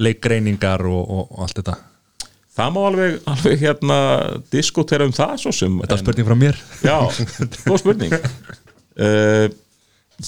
leikgreiningar 0.00 0.86
og, 0.90 1.00
og, 1.04 1.24
og 1.30 1.46
allt 1.46 1.62
þetta? 1.62 1.78
Það 2.60 2.74
má 2.74 2.80
alveg, 2.82 3.18
alveg 3.30 3.60
hérna 3.62 3.98
diskutera 4.52 5.06
um 5.06 5.14
það 5.14 5.36
svo 5.44 5.54
sem 5.54 5.80
þetta 5.84 5.96
er 5.96 6.02
spurning 6.02 6.26
frá 6.26 6.38
mér. 6.38 6.62
Já, 6.82 6.96
góð 7.64 7.82
spurning. 7.84 8.16
Uh, 8.98 9.46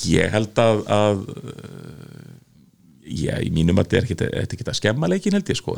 Ég 0.08 0.30
held 0.32 0.56
að, 0.60 0.78
að 0.88 1.18
Já, 3.12 3.34
í 3.42 3.50
mínum 3.52 3.80
að 3.82 3.96
þetta 3.98 4.24
er 4.24 4.36
er 4.38 4.46
ekki 4.46 4.64
að 4.64 4.78
skemma 4.78 5.10
leikin 5.10 5.34
held 5.36 5.50
ég 5.50 5.58
sko. 5.58 5.74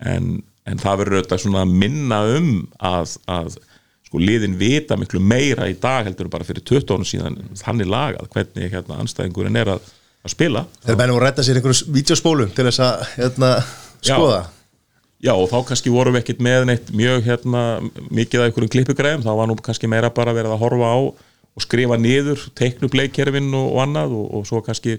En, 0.00 0.38
en 0.68 0.80
það 0.80 1.02
verður 1.02 1.20
auðvitað 1.20 1.42
svona 1.44 1.64
að 1.64 1.74
minna 1.82 2.20
um 2.36 2.50
að, 2.76 3.16
að 3.30 3.56
sko 4.10 4.20
liðin 4.20 4.58
vita 4.58 4.98
miklu 4.98 5.22
meira 5.22 5.68
í 5.70 5.76
dag 5.80 6.08
heldur 6.08 6.30
bara 6.32 6.46
fyrir 6.46 6.64
20 6.66 6.94
árum 6.94 7.08
síðan 7.08 7.38
þannig 7.60 7.90
lagað 7.90 8.30
hvernig 8.34 8.72
hérna 8.72 9.00
anstæðingurinn 9.04 9.60
er 9.60 9.74
að, 9.76 9.90
að 10.26 10.34
spila. 10.34 10.64
Þeir 10.84 10.98
mennum 10.98 11.20
að 11.20 11.26
rætta 11.26 11.46
sér 11.46 11.60
einhverjum 11.60 11.94
vídeospólum 11.94 12.54
til 12.56 12.66
þess 12.68 12.82
að 12.86 13.04
hérna, 13.16 13.52
skoða. 14.02 14.40
Já 15.20 15.34
og 15.36 15.50
þá 15.50 15.58
kannski 15.68 15.92
vorum 15.92 16.16
við 16.16 16.22
ekkert 16.24 16.38
með 16.44 16.66
neitt 16.70 16.90
mjög 16.96 17.26
hérna 17.26 17.64
mikið 18.08 18.40
af 18.40 18.46
einhverjum 18.48 18.72
klippugræðum 18.72 19.24
þá 19.26 19.32
var 19.36 19.50
nú 19.50 19.56
kannski 19.60 19.90
meira 19.90 20.08
bara 20.16 20.32
verið 20.32 20.54
að 20.54 20.62
horfa 20.64 20.92
á 20.96 20.98
og 21.50 21.64
skrifa 21.64 21.98
niður, 22.00 22.40
teiknu 22.56 22.88
bleikkerfin 22.88 23.50
og, 23.52 23.66
og 23.74 23.82
annað 23.84 24.14
og, 24.16 24.26
og 24.38 24.46
svo 24.48 24.62
kannski 24.64 24.96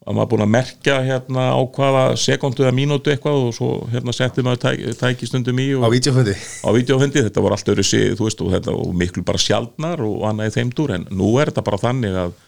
að 0.00 0.16
maður 0.16 0.28
búin 0.32 0.44
að 0.46 0.52
merkja 0.54 0.94
hérna 1.04 1.42
á 1.52 1.60
hvaða 1.76 2.02
sekundu 2.16 2.64
eða 2.64 2.72
mínútu 2.76 3.12
eitthvað 3.12 3.40
og 3.46 3.50
svo 3.56 3.70
hérna 3.92 4.14
setti 4.16 4.44
maður 4.46 4.62
tæk, 4.62 4.84
tæki 4.96 5.28
stundum 5.28 5.60
í 5.60 5.66
á 5.76 5.84
og, 5.84 5.90
vídeofundi 5.92 6.32
á 6.36 6.68
videófundi, 6.72 7.24
þetta 7.26 7.42
var 7.44 7.56
allt 7.56 7.72
sig, 7.84 8.14
þú 8.16 8.28
veist, 8.28 8.40
og, 8.40 8.54
þetta, 8.54 8.76
og 8.80 8.94
miklu 8.96 9.24
bara 9.28 9.40
sjaldnar 9.42 10.00
og 10.06 10.24
annað 10.30 10.48
í 10.48 10.54
þeim 10.56 10.72
dúr, 10.72 10.94
en 10.96 11.04
nú 11.12 11.34
er 11.42 11.52
þetta 11.52 11.66
bara 11.68 11.82
þannig 11.84 12.16
að 12.24 12.38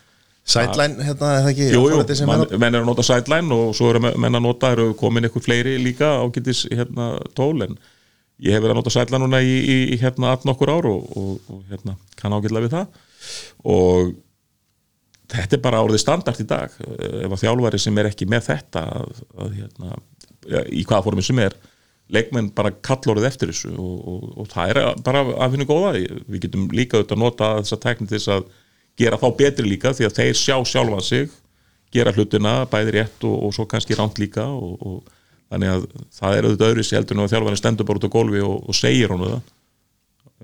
Sideline, 0.42 0.98
hérna, 1.07 1.28
er 1.36 1.44
það 1.44 1.50
ekki? 1.53 1.66
Jú, 1.70 1.82
jú, 1.86 1.98
er 2.03 2.26
á- 2.26 2.59
menn 2.59 2.74
er 2.74 2.80
að 2.80 2.88
nota 2.88 3.03
sideline 3.07 3.55
og 3.55 3.76
svo 3.78 3.92
eru 3.92 4.00
menn 4.03 4.34
að 4.34 4.42
nota, 4.42 4.72
eru 4.74 4.88
komin 4.98 5.28
eitthvað 5.28 5.44
fleiri 5.46 5.76
líka 5.78 6.09
ágætis 6.18 6.64
hérna 6.72 7.12
tól 7.38 7.62
en 7.62 7.76
ég 8.42 8.50
hef 8.57 8.64
verið 8.64 8.74
að 8.74 8.80
nota 8.80 8.90
sideline 8.90 9.22
núna 9.22 9.38
í, 9.44 9.53
í, 9.62 9.76
í 9.94 10.00
hérna 10.03 10.32
18 10.34 10.50
okkur 10.57 10.72
ár 10.74 10.88
og, 10.90 11.05
og, 11.14 11.36
og 11.46 11.62
hérna 11.70 11.94
kann 12.18 12.34
ágætlega 12.34 12.66
við 12.66 12.74
það. 12.74 12.86
Og 13.70 14.11
þetta 15.33 15.59
er 15.59 15.62
bara 15.64 15.83
orðið 15.85 16.03
standart 16.05 16.41
í 16.43 16.49
dag. 16.49 16.72
Ef 16.78 17.35
að 17.35 17.43
þjálfari 17.45 17.80
sem 17.83 18.01
er 18.01 18.09
ekki 18.11 18.28
með 18.30 18.49
þetta 18.51 18.87
að, 19.01 19.20
að 19.45 19.55
hérna, 19.59 20.01
í 20.70 20.83
hvaða 20.89 21.07
formi 21.09 21.24
sem 21.26 21.43
er 21.43 21.57
leikmenn 22.12 22.51
bara 22.57 22.74
kalla 22.85 23.14
orðið 23.14 23.28
eftir 23.30 23.53
þessu 23.53 23.72
og, 23.72 23.95
og, 24.12 24.24
og 24.43 24.51
það 24.53 24.72
er 24.72 24.80
bara 25.07 25.22
að 25.33 25.55
finna 25.55 25.68
góða. 25.68 25.95
Við 26.26 26.45
getum 26.47 26.66
líka 26.74 26.99
auðvitað 26.99 27.16
að 27.16 27.24
nota 27.24 27.53
þessa 27.61 27.80
tækni 27.87 28.09
til 28.11 28.18
þess 28.18 28.35
að 28.37 28.51
gera 29.01 29.20
þá 29.20 29.28
betri 29.39 29.68
líka 29.68 29.95
því 29.97 30.09
að 30.09 30.18
þeir 30.18 30.39
sjá 30.39 30.57
sjálfan 30.68 31.07
sig 31.07 31.33
gera 31.93 32.12
hlutina 32.12 32.55
bæði 32.72 32.97
rétt 32.99 33.26
og, 33.28 33.35
og 33.47 33.57
svo 33.57 33.66
kannski 33.68 33.97
ránt 33.97 34.20
líka 34.20 34.45
og, 34.49 35.03
þannig 35.53 35.72
að 35.72 35.89
það 36.16 36.37
er 36.37 36.47
auðvitað 36.49 36.70
öðru 36.70 36.85
sér 36.89 37.01
heldur 37.01 37.18
en 37.18 37.24
að 37.24 37.35
þjálfarni 37.35 37.61
stendur 37.61 37.89
bara 37.89 38.01
út 38.01 38.07
á 38.09 38.14
gólfi 38.16 38.45
og, 38.47 38.70
segir 38.76 39.12
honum 39.12 39.35
það 39.35 39.43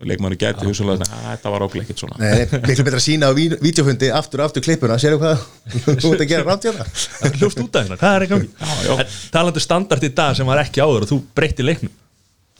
leikmanni 0.07 0.37
gæti 0.39 0.67
hugsanlega 0.69 1.07
að 1.09 1.23
þetta 1.33 1.51
var 1.55 1.65
ákveð 1.67 1.83
ekkert 1.85 2.03
svona. 2.03 2.19
Nei, 2.23 2.47
miklu 2.69 2.85
betra 2.87 3.01
að 3.01 3.05
sína 3.05 3.31
á 3.31 3.33
vídeofundi 3.35 4.11
aftur 4.15 4.43
og 4.43 4.49
aftur 4.51 4.63
klippuna, 4.67 4.99
sérðu 5.03 5.19
hvað? 5.23 5.45
Þú 5.89 6.13
ert 6.13 6.23
að 6.23 6.29
gera 6.31 6.45
rátt 6.47 6.67
hérna 6.69 6.87
Það. 6.89 7.37
Hljóst 7.41 7.63
út 7.65 7.79
af 7.81 7.87
hérna, 7.89 7.99
hvað 8.03 8.17
er 8.19 8.27
ekki 8.29 8.39
Já, 8.39 8.75
já. 8.87 8.93
En 9.03 9.15
talandi 9.35 9.63
standart 9.65 10.07
í 10.07 10.11
dag 10.21 10.37
sem 10.39 10.47
var 10.51 10.63
ekki 10.63 10.85
áður 10.85 11.07
og 11.07 11.11
þú 11.13 11.19
breytti 11.39 11.67
leiknum. 11.67 11.95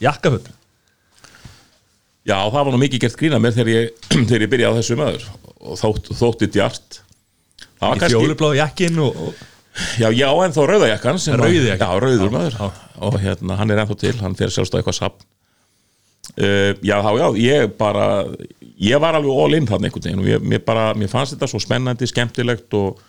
Jakkaföld 0.03 0.49
Já, 2.29 2.37
það 2.51 2.59
var 2.59 2.73
nú 2.75 2.81
mikið 2.81 3.03
gert 3.05 3.17
grína 3.19 3.39
mér 3.41 3.55
þegar 3.55 3.71
ég, 3.73 3.93
þegar 4.29 4.43
ég 4.45 4.51
byrjaði 4.51 4.75
á 4.75 4.79
þessu 4.81 4.97
maður. 4.99 5.29
Og 5.59 5.79
þótt, 5.79 6.11
þótti 6.19 6.49
djart. 6.57 6.99
Það 7.79 7.87
var 7.87 7.95
Í 7.95 8.03
kannski 8.03 8.19
fjólubláðu 8.19 8.59
jakkin 8.59 8.99
og, 9.05 9.23
og 9.29 9.47
Já, 9.95 10.09
já, 10.11 10.27
en 10.43 10.51
þá 10.51 10.57
rauðajakkan 10.67 11.19
sem 11.23 11.35
Rauði 11.39 11.59
var- 11.61 11.67
jakki. 11.69 11.85
Já, 11.87 11.99
rauður 12.03 12.31
maður. 12.33 12.55
Og 13.07 13.15
hérna, 13.23 13.55
hann 13.61 13.71
er 13.71 13.79
ennþá 13.79 13.95
til, 14.01 14.15
hann 14.19 14.35
fer 14.35 14.51
sjálfstæð 14.51 14.81
eitthvað 14.81 14.97
sapn 14.97 15.27
uh, 16.37 16.71
Já, 16.85 16.95
þá 17.05 17.11
já, 17.17 17.27
ég 17.43 17.75
bara 17.79 18.07
ég 18.79 19.01
var 19.01 19.17
alveg 19.17 19.43
all 19.43 19.57
in 19.57 19.67
þannig 19.67 19.89
einhvern 19.89 20.05
veginn 20.05 20.23
og 20.23 20.29
ég, 20.29 20.43
mér, 20.53 20.63
bara, 20.65 20.89
mér 20.97 21.11
fannst 21.11 21.35
þetta 21.35 21.49
svo 21.51 21.59
spennandi, 21.63 22.07
skemmtilegt 22.07 22.75
og, 22.79 22.99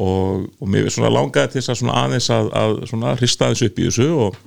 og, 0.00 0.46
og 0.60 0.70
mér 0.70 0.88
svona 0.92 1.12
langaði 1.12 1.52
til 1.52 1.60
þess 1.60 1.74
að 1.74 1.80
svona 1.82 1.98
aðeins 2.04 2.30
að, 2.32 2.50
að 2.60 2.76
svona 2.90 3.16
hrista 3.18 3.50
þess 3.52 3.66
upp 3.68 3.80
í 3.82 3.88
þessu 3.88 4.06
og, 4.26 4.38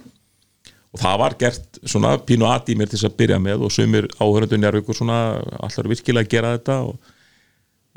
og 0.95 1.03
það 1.03 1.19
var 1.23 1.35
gert 1.43 1.81
svona 1.83 2.15
pínu 2.25 2.47
aðt 2.49 2.73
í 2.73 2.77
mér 2.79 2.89
til 2.89 2.97
þess 2.97 3.11
að 3.11 3.19
byrja 3.21 3.37
með 3.43 3.67
og 3.67 3.75
sumir 3.75 4.09
áhörundu 4.17 4.59
njárvíkur 4.61 4.97
svona 4.97 5.19
allar 5.59 5.91
virkilega 5.93 6.25
að 6.25 6.33
gera 6.33 6.55
þetta 6.57 6.79
og 6.87 7.13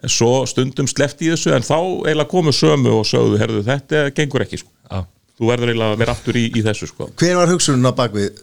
en 0.00 0.12
svo 0.12 0.44
stundum 0.48 0.88
slefti 0.88 1.28
í 1.28 1.32
þessu 1.32 1.54
en 1.56 1.64
þá 1.64 1.78
eiginlega 1.78 2.28
komu 2.28 2.52
sömu 2.56 2.92
og 3.00 3.08
sögðu 3.08 3.40
herðu 3.40 3.64
þetta 3.66 4.04
gengur 4.16 4.44
ekki 4.46 4.60
sko. 4.62 4.70
Já. 4.90 5.04
þú 5.36 5.50
verður 5.50 5.72
eiginlega 5.72 5.96
að 5.96 6.04
vera 6.04 6.14
aftur 6.16 6.38
í, 6.40 6.46
í 6.56 6.62
þessu 6.64 6.88
sko. 6.88 7.10
hver 7.20 7.36
var 7.40 7.52
hugsunin 7.52 7.88
á 7.88 7.92
bakvið 7.96 8.40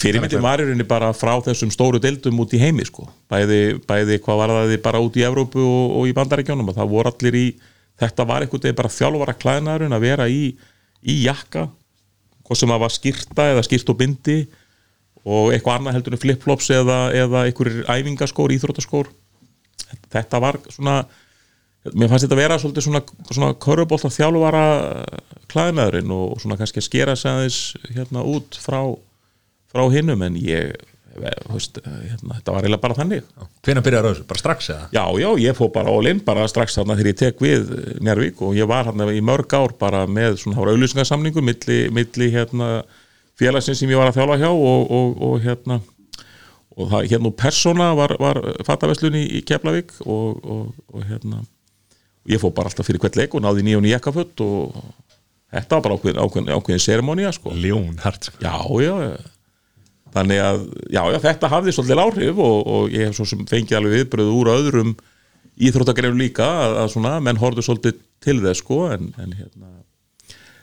fyrirmyndin 0.00 0.44
var 0.44 0.60
í 0.60 0.66
rauninni 0.66 0.86
bara 0.88 1.12
frá 1.16 1.34
þessum 1.44 1.72
stóru 1.74 2.00
deildum 2.02 2.40
út 2.42 2.54
í 2.56 2.60
heimi 2.60 2.86
sko. 2.86 3.06
bæði, 3.30 3.78
bæði 3.86 4.20
hvað 4.24 4.40
var 4.42 4.54
það 4.54 4.76
bara 4.84 5.02
út 5.02 5.18
í 5.18 5.24
Evrópu 5.26 5.62
og, 5.62 5.96
og 6.00 6.10
í 6.10 6.14
Bandaríkjónum 6.16 6.70
og 6.72 6.78
það 6.78 6.92
voru 6.92 7.12
allir 7.12 7.38
í 7.40 7.46
þetta 8.00 8.26
var 8.28 8.44
einhvern 8.44 8.64
veginn 8.66 8.78
bara 8.78 8.92
þjálfara 8.92 9.36
klæðnaðurinn 9.40 9.96
að 9.96 10.06
vera 10.06 10.28
í, 10.28 10.54
í 11.02 11.18
jakka 11.24 11.66
hvað 12.46 12.60
sem 12.62 12.74
að 12.74 12.82
var 12.84 12.94
skýrta 12.94 13.50
eða 13.52 13.66
skýrt 13.66 13.92
og 13.92 14.00
bindi 14.00 14.38
og 15.26 15.52
eitthvað 15.52 15.80
annað 15.80 15.96
heldur 15.98 16.16
en 16.16 16.22
flipflops 16.22 16.72
eða, 16.74 16.98
eða 17.16 17.46
einhverjir 17.48 17.86
æfingaskór, 17.90 18.54
íþróttaskór 18.54 19.10
þetta 20.12 20.42
var 20.42 20.60
svona 20.70 21.00
mér 21.94 22.10
fannst 22.10 22.26
þetta 22.26 22.38
vera 22.38 22.58
svolítið 22.60 22.86
svona, 22.86 23.02
svona 23.30 23.50
körubólta 23.62 24.10
þjálfara 24.12 24.64
klæðnaðurinn 25.50 26.14
og 26.14 26.40
svona 26.42 26.58
kannski 26.58 26.82
að 26.82 26.88
skera 26.88 27.16
aðeins 27.16 27.60
hérna 27.94 28.24
út 28.26 28.58
frá, 28.60 28.80
frá 29.76 29.86
hinnum 29.92 30.26
en 30.26 30.38
ég 30.40 30.74
þú 31.16 31.54
veist, 31.56 31.80
hérna, 31.80 32.36
þetta 32.38 32.54
var 32.54 32.66
eiginlega 32.66 32.82
bara 32.82 32.96
þannig 32.98 33.26
Hvenær 33.64 33.84
byrjar 33.86 34.08
þessu? 34.10 34.26
Bara 34.28 34.42
strax 34.42 34.70
eða? 34.72 34.86
já, 34.92 35.02
já, 35.22 35.28
ég 35.40 35.56
fór 35.56 35.72
bara 35.74 35.92
all 35.92 36.10
in 36.10 36.20
bara 36.24 36.46
strax 36.50 36.76
þarna 36.78 36.96
þegar 36.98 37.10
ég 37.12 37.18
tek 37.22 37.42
við 37.42 37.72
Njárvík 38.04 38.42
og 38.44 38.56
ég 38.58 38.68
var 38.68 38.90
hérna 38.90 39.08
í 39.14 39.22
mörg 39.24 39.56
ár 39.56 39.74
bara 39.80 40.04
með 40.06 40.40
svona, 40.42 40.58
það 40.58 40.64
var 40.64 40.72
auðlýsingarsamningu 40.74 41.44
milli, 41.44 41.78
milli 41.94 42.30
hérna 42.34 42.70
félagsins 43.40 43.80
sem 43.80 43.92
ég 43.92 44.00
var 44.00 44.10
að 44.10 44.20
þjálfa 44.20 44.40
hjá 44.42 44.50
og, 44.52 44.90
og, 44.98 45.22
og 45.28 45.38
hérna 45.44 45.80
og 46.76 46.90
það, 46.92 47.08
hérna 47.12 47.32
persóna 47.44 47.90
var, 47.96 48.16
var 48.20 48.42
fattaveslun 48.68 49.16
í, 49.16 49.24
í 49.38 49.44
Keflavík 49.46 49.96
og, 50.04 50.42
og, 50.44 50.74
og 50.92 51.06
hérna 51.08 51.44
ég 52.28 52.42
fór 52.42 52.52
bara 52.56 52.72
alltaf 52.72 52.88
fyrir 52.88 53.00
hvert 53.02 53.16
leik 53.18 53.36
og 53.36 53.44
náði 53.44 53.64
nýjón 53.64 53.88
í 53.88 53.94
jakkaföld 53.94 54.44
og 54.44 54.76
þetta 55.54 55.78
var 55.78 55.86
bara 55.86 55.96
ákveðin, 55.96 56.20
ákveðin, 56.20 56.52
ákveðin 56.52 56.82
seremonía 56.82 57.30
sko. 57.32 57.54
Ljón, 57.54 57.94
hart 58.02 58.28
sko. 58.28 58.42
já, 58.42 58.56
já, 58.82 58.92
já 59.06 59.35
þannig 60.16 60.42
að, 60.42 60.62
já, 60.88 61.02
já, 61.12 61.18
þetta 61.28 61.52
hafði 61.52 61.76
svolítið 61.76 62.02
áhrif 62.02 62.42
og, 62.42 62.56
og 62.76 62.94
ég 62.94 63.10
hef 63.10 63.18
svo 63.18 63.28
sem 63.28 63.44
fengið 63.48 63.78
alveg 63.80 63.96
viðbröð 64.00 64.32
úr 64.36 64.52
öðrum 64.56 64.94
íþróttagrefum 65.56 66.20
líka 66.20 66.46
að, 66.46 66.78
að 66.82 66.92
svona, 66.94 67.16
menn 67.24 67.40
horfðu 67.40 67.64
svolítið 67.64 68.00
til 68.24 68.38
þess 68.44 68.62
sko, 68.64 68.80
en, 68.92 69.12
en 69.20 69.36
hérna 69.36 69.70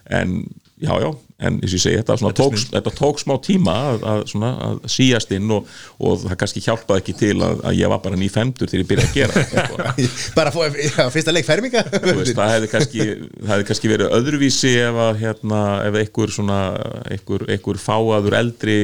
en, 0.10 0.44
já, 0.82 0.92
já, 1.00 1.10
en 1.44 1.58
eins 1.62 1.72
og 1.72 1.78
ég 1.78 1.82
segi 1.84 2.00
þetta, 2.00 2.16
Þetta 2.20 2.32
tók, 2.40 2.56
þetta 2.74 2.92
tók 2.98 3.20
smá 3.22 3.34
tíma 3.44 3.74
að, 3.92 4.04
að, 4.12 4.24
svona, 4.32 4.50
að 4.68 4.82
síast 4.92 5.32
inn 5.36 5.52
og, 5.56 5.70
og 6.04 6.20
það 6.26 6.38
kannski 6.42 6.64
hjálpaði 6.66 7.04
ekki 7.04 7.16
til 7.22 7.34
að, 7.38 7.64
að 7.70 7.78
ég 7.80 7.94
var 7.94 8.02
bara 8.04 8.20
nýfemdur 8.20 8.72
þegar 8.72 8.84
ég 8.84 8.90
byrjaði 8.92 9.10
að 9.10 9.18
gera 9.18 9.46
sko. 9.48 9.88
bara 10.38 10.52
að 10.52 10.58
fá 10.58 10.80
já, 10.84 11.08
fyrsta 11.16 11.36
leik 11.36 11.48
ferminga 11.48 11.86
Þú 11.94 12.16
veist, 12.20 12.36
það 12.38 12.54
hefði 12.58 12.72
kannski, 12.74 13.08
það 13.40 13.54
hefði 13.54 13.68
kannski 13.72 13.94
verið 13.94 14.16
öðruvísi 14.20 14.74
ef 14.84 15.02
að 15.08 15.24
hérna, 15.24 15.64
ef 15.88 16.00
einhver 16.04 16.36
svona 16.38 16.60
einhver, 17.08 17.48
einhver 17.56 17.82
fáaður 17.86 18.40
eldri 18.42 18.78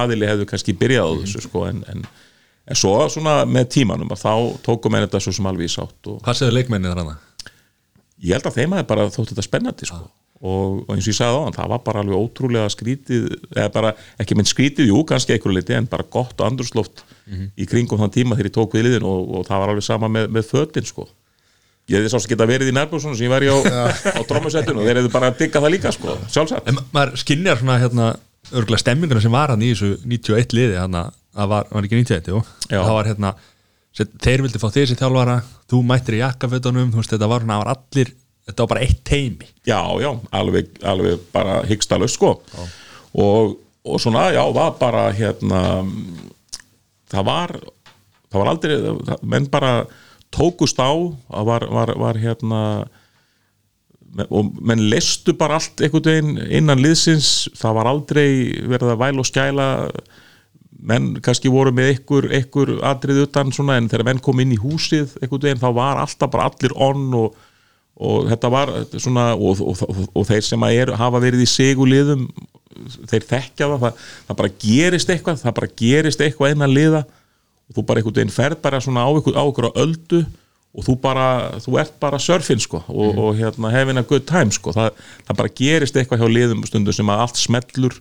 aðili 0.00 0.30
hefði 0.32 0.50
kannski 0.50 0.76
byrjað 0.82 1.14
á 1.14 1.14
þessu 1.22 1.46
sko, 1.46 1.66
en, 1.70 1.84
en, 1.92 2.02
en 2.66 2.82
svo 2.82 2.98
svona 3.12 3.38
með 3.46 3.70
tímanum 3.78 4.10
að 4.14 4.24
þá 4.26 4.34
tókum 4.66 4.98
en 4.98 5.06
þetta 5.06 5.22
svo 5.22 5.38
sem 5.38 5.50
alveg 5.52 5.70
í 5.70 5.74
sátt 5.78 6.10
og 6.10 6.18
Hvað 6.26 6.42
segður 6.42 6.58
leikmennið 6.58 6.94
þar 6.94 7.02
hana? 7.04 7.18
ég 8.22 8.36
held 8.36 8.48
að 8.48 8.60
þeim 8.60 8.76
hafi 8.76 8.88
bara 8.88 9.08
þótt 9.12 9.32
þetta 9.32 9.44
spennandi 9.44 9.88
sko. 9.88 10.06
Og, 10.40 10.82
og 10.86 10.90
eins 10.94 11.06
og 11.06 11.12
ég 11.12 11.16
sagði 11.18 11.36
á 11.38 11.44
hann, 11.46 11.54
það 11.56 11.70
var 11.72 11.82
bara 11.86 12.02
alveg 12.04 12.18
ótrúlega 12.20 12.72
skrítið, 12.74 13.28
eða 13.56 13.68
bara 13.74 13.92
ekki 14.20 14.36
mynd 14.36 14.50
skrítið, 14.50 14.90
jú, 14.92 15.02
kannski 15.08 15.32
einhverju 15.36 15.56
liti 15.58 15.76
en 15.78 15.88
bara 15.90 16.04
gott 16.12 16.34
og 16.40 16.46
andrusloft 16.50 17.04
í 17.56 17.66
kringum 17.66 17.98
þann 18.02 18.12
tíma 18.14 18.36
þegar 18.36 18.50
ég 18.50 18.56
tók 18.58 18.76
við 18.76 18.84
liðin 18.88 19.06
og, 19.08 19.30
og 19.40 19.46
það 19.48 19.62
var 19.64 19.72
alveg 19.72 19.86
sama 19.86 20.10
með, 20.12 20.28
með 20.36 20.46
fötin 20.50 20.86
sko. 20.86 21.08
Ég 21.86 22.00
hefði 22.00 22.12
sást 22.12 22.28
geta 22.30 22.46
verið 22.50 22.70
í 22.72 22.74
nærbúrsunum 22.74 23.14
sem 23.16 23.26
ég 23.28 23.32
var 23.32 23.44
í 23.46 23.50
á, 23.50 23.56
á 24.18 24.20
trómusettinu 24.26 24.80
og 24.82 24.86
þeir 24.88 25.00
hefðu 25.00 25.12
bara 25.14 25.30
að 25.30 25.40
digga 25.42 25.62
það 25.62 25.74
líka 25.76 25.92
sko, 25.94 26.16
sjálfsagt. 26.34 26.66
En 26.66 26.74
ma- 26.78 26.86
maður 26.94 27.20
skinnjar 27.22 27.60
svona 27.62 27.76
hérna 27.82 28.08
örgulega 28.52 28.82
stemminguna 28.82 29.22
sem 29.22 29.34
var 29.34 29.52
hann 29.54 29.62
í 29.62 29.72
þessu 29.72 29.92
91 30.06 30.54
liði 30.54 30.78
hann 30.80 30.98
að 30.98 31.12
það 31.36 31.52
var, 31.52 31.68
var 31.72 31.86
ekki 31.88 32.00
91 32.02 32.30
jú? 32.32 32.40
Það 32.70 32.92
var 32.98 33.10
hérna 33.10 33.32
þeir 33.96 34.44
vildi 34.44 34.60
fá 34.60 34.68
sér 34.74 34.92
þjálfara 34.98 35.36
þú 35.70 35.80
mættir 35.88 36.18
í 36.18 36.22
jakkafötunum 36.22 36.90
þú 36.92 37.00
veist 37.00 37.14
þetta 37.14 37.30
var 37.32 37.46
var 37.48 37.70
allir 37.72 38.10
þetta 38.46 38.62
var 38.62 38.72
bara 38.74 38.84
eitt 38.86 39.04
teimi 39.06 39.48
já, 39.66 39.80
já, 40.00 40.10
alveg, 40.30 40.70
alveg 40.86 41.22
bara 41.34 41.60
hyggstalaust 41.66 42.18
sko. 42.18 42.36
Og, 43.16 43.56
og 43.86 44.02
svona, 44.02 44.28
já, 44.34 44.42
var 44.54 44.76
bara 44.80 45.08
hérna 45.16 45.62
það 47.10 47.30
var 47.30 47.56
það 48.30 48.38
var 48.40 48.52
aldrei, 48.52 48.76
það, 48.82 49.24
menn 49.34 49.50
bara 49.50 49.72
tókust 50.34 50.78
á 50.82 50.92
það 50.92 51.50
var, 51.50 51.68
var, 51.72 51.94
var 52.06 52.20
hérna 52.20 52.62
og 54.32 54.52
menn 54.64 54.86
lestu 54.90 55.34
bara 55.36 55.58
allt 55.58 55.82
einhvern 55.84 56.06
veginn 56.06 56.38
innan 56.48 56.80
liðsins. 56.80 57.50
Það 57.56 57.74
var 57.78 57.90
aldrei 57.90 58.28
verið 58.64 58.92
að 58.94 59.02
væla 59.02 59.22
og 59.22 59.28
skæla. 59.28 59.66
Menn 60.86 61.08
kannski 61.24 61.50
voru 61.52 61.72
með 61.74 61.90
einhver, 61.94 62.28
einhver 62.36 62.72
atrið 62.86 63.24
utan 63.24 63.52
svona 63.54 63.78
en 63.80 63.88
þegar 63.90 64.06
menn 64.10 64.22
kom 64.22 64.40
inn 64.42 64.54
í 64.54 64.60
húsið 64.60 65.16
einhvern 65.20 65.48
veginn 65.48 65.62
þá 65.62 65.70
var 65.76 66.00
alltaf 66.02 66.32
bara 66.32 66.48
allir 66.50 66.74
onn 66.76 67.08
og, 67.16 67.36
og 67.96 68.26
þetta 68.28 68.50
var 68.52 68.72
svona 69.00 69.30
og, 69.34 69.60
og, 69.64 69.82
og, 69.88 70.00
og 70.12 70.26
þeir 70.28 70.44
sem 70.44 70.64
er, 70.68 70.92
hafa 71.00 71.20
verið 71.22 71.46
í 71.46 71.48
seguliðum 71.48 72.26
þeir 73.08 73.24
þekkja 73.24 73.68
það, 73.70 73.84
það 73.84 74.00
það 74.28 74.40
bara 74.40 74.50
gerist 74.64 75.12
eitthvað 75.12 75.38
það 75.42 75.54
bara 75.60 75.70
gerist 75.80 76.24
eitthvað 76.24 76.56
innan 76.56 76.74
liða. 76.74 77.04
Og 77.66 77.78
þú 77.78 77.86
bara 77.88 78.02
einhvern 78.02 78.18
veginn 78.20 78.34
ferð 78.34 78.60
bara 78.62 78.80
svona 78.84 79.02
á 79.02 79.10
ykkur 79.10 79.38
á 79.40 79.70
öldu 79.82 80.20
og 80.76 80.84
þú 80.84 80.94
bara, 81.00 81.28
þú 81.64 81.78
ert 81.80 81.94
bara 81.98 82.20
surfin 82.20 82.60
sko 82.60 82.82
og, 82.84 83.16
og 83.16 83.38
hérna 83.38 83.72
having 83.72 83.98
a 83.98 84.04
good 84.06 84.26
time 84.28 84.52
sko. 84.54 84.74
Það, 84.76 85.00
það 85.26 85.40
bara 85.40 85.54
gerist 85.62 85.96
eitthvað 85.96 86.20
hjá 86.20 86.34
liðum 86.36 86.66
stundum 86.68 86.94
sem 86.94 87.10
að 87.10 87.22
allt 87.24 87.40
smellur. 87.40 87.96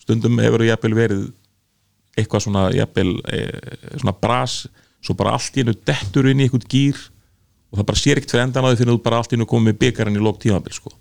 Stundum 0.00 0.38
hefur 0.42 0.64
jafnvel 0.64 0.94
verið 0.96 1.26
eitthvað 2.18 2.46
svona 2.46 2.68
jafnvel 2.76 3.16
e, 3.26 3.42
svona 3.98 4.14
bras 4.22 4.62
svo 5.02 5.16
bara 5.18 5.34
allt 5.34 5.56
í 5.58 5.64
einu 5.64 5.74
dettur 5.74 6.28
inn 6.30 6.40
í 6.40 6.46
einhvern 6.46 6.68
gýr 6.70 6.98
og 7.72 7.80
það 7.80 7.88
bara 7.88 8.02
sér 8.02 8.20
ekkert 8.20 8.34
fyrir 8.34 8.44
endan 8.46 8.66
á 8.66 8.68
því 8.68 8.80
fyrir 8.82 8.92
þú 8.92 9.02
bara 9.06 9.20
allt 9.22 9.32
í 9.32 9.38
einu 9.38 9.48
komið 9.48 9.70
með 9.70 9.78
byggarinn 9.80 10.18
í 10.18 10.22
lók 10.22 10.40
tímabil 10.42 10.76
sko. 10.76 10.92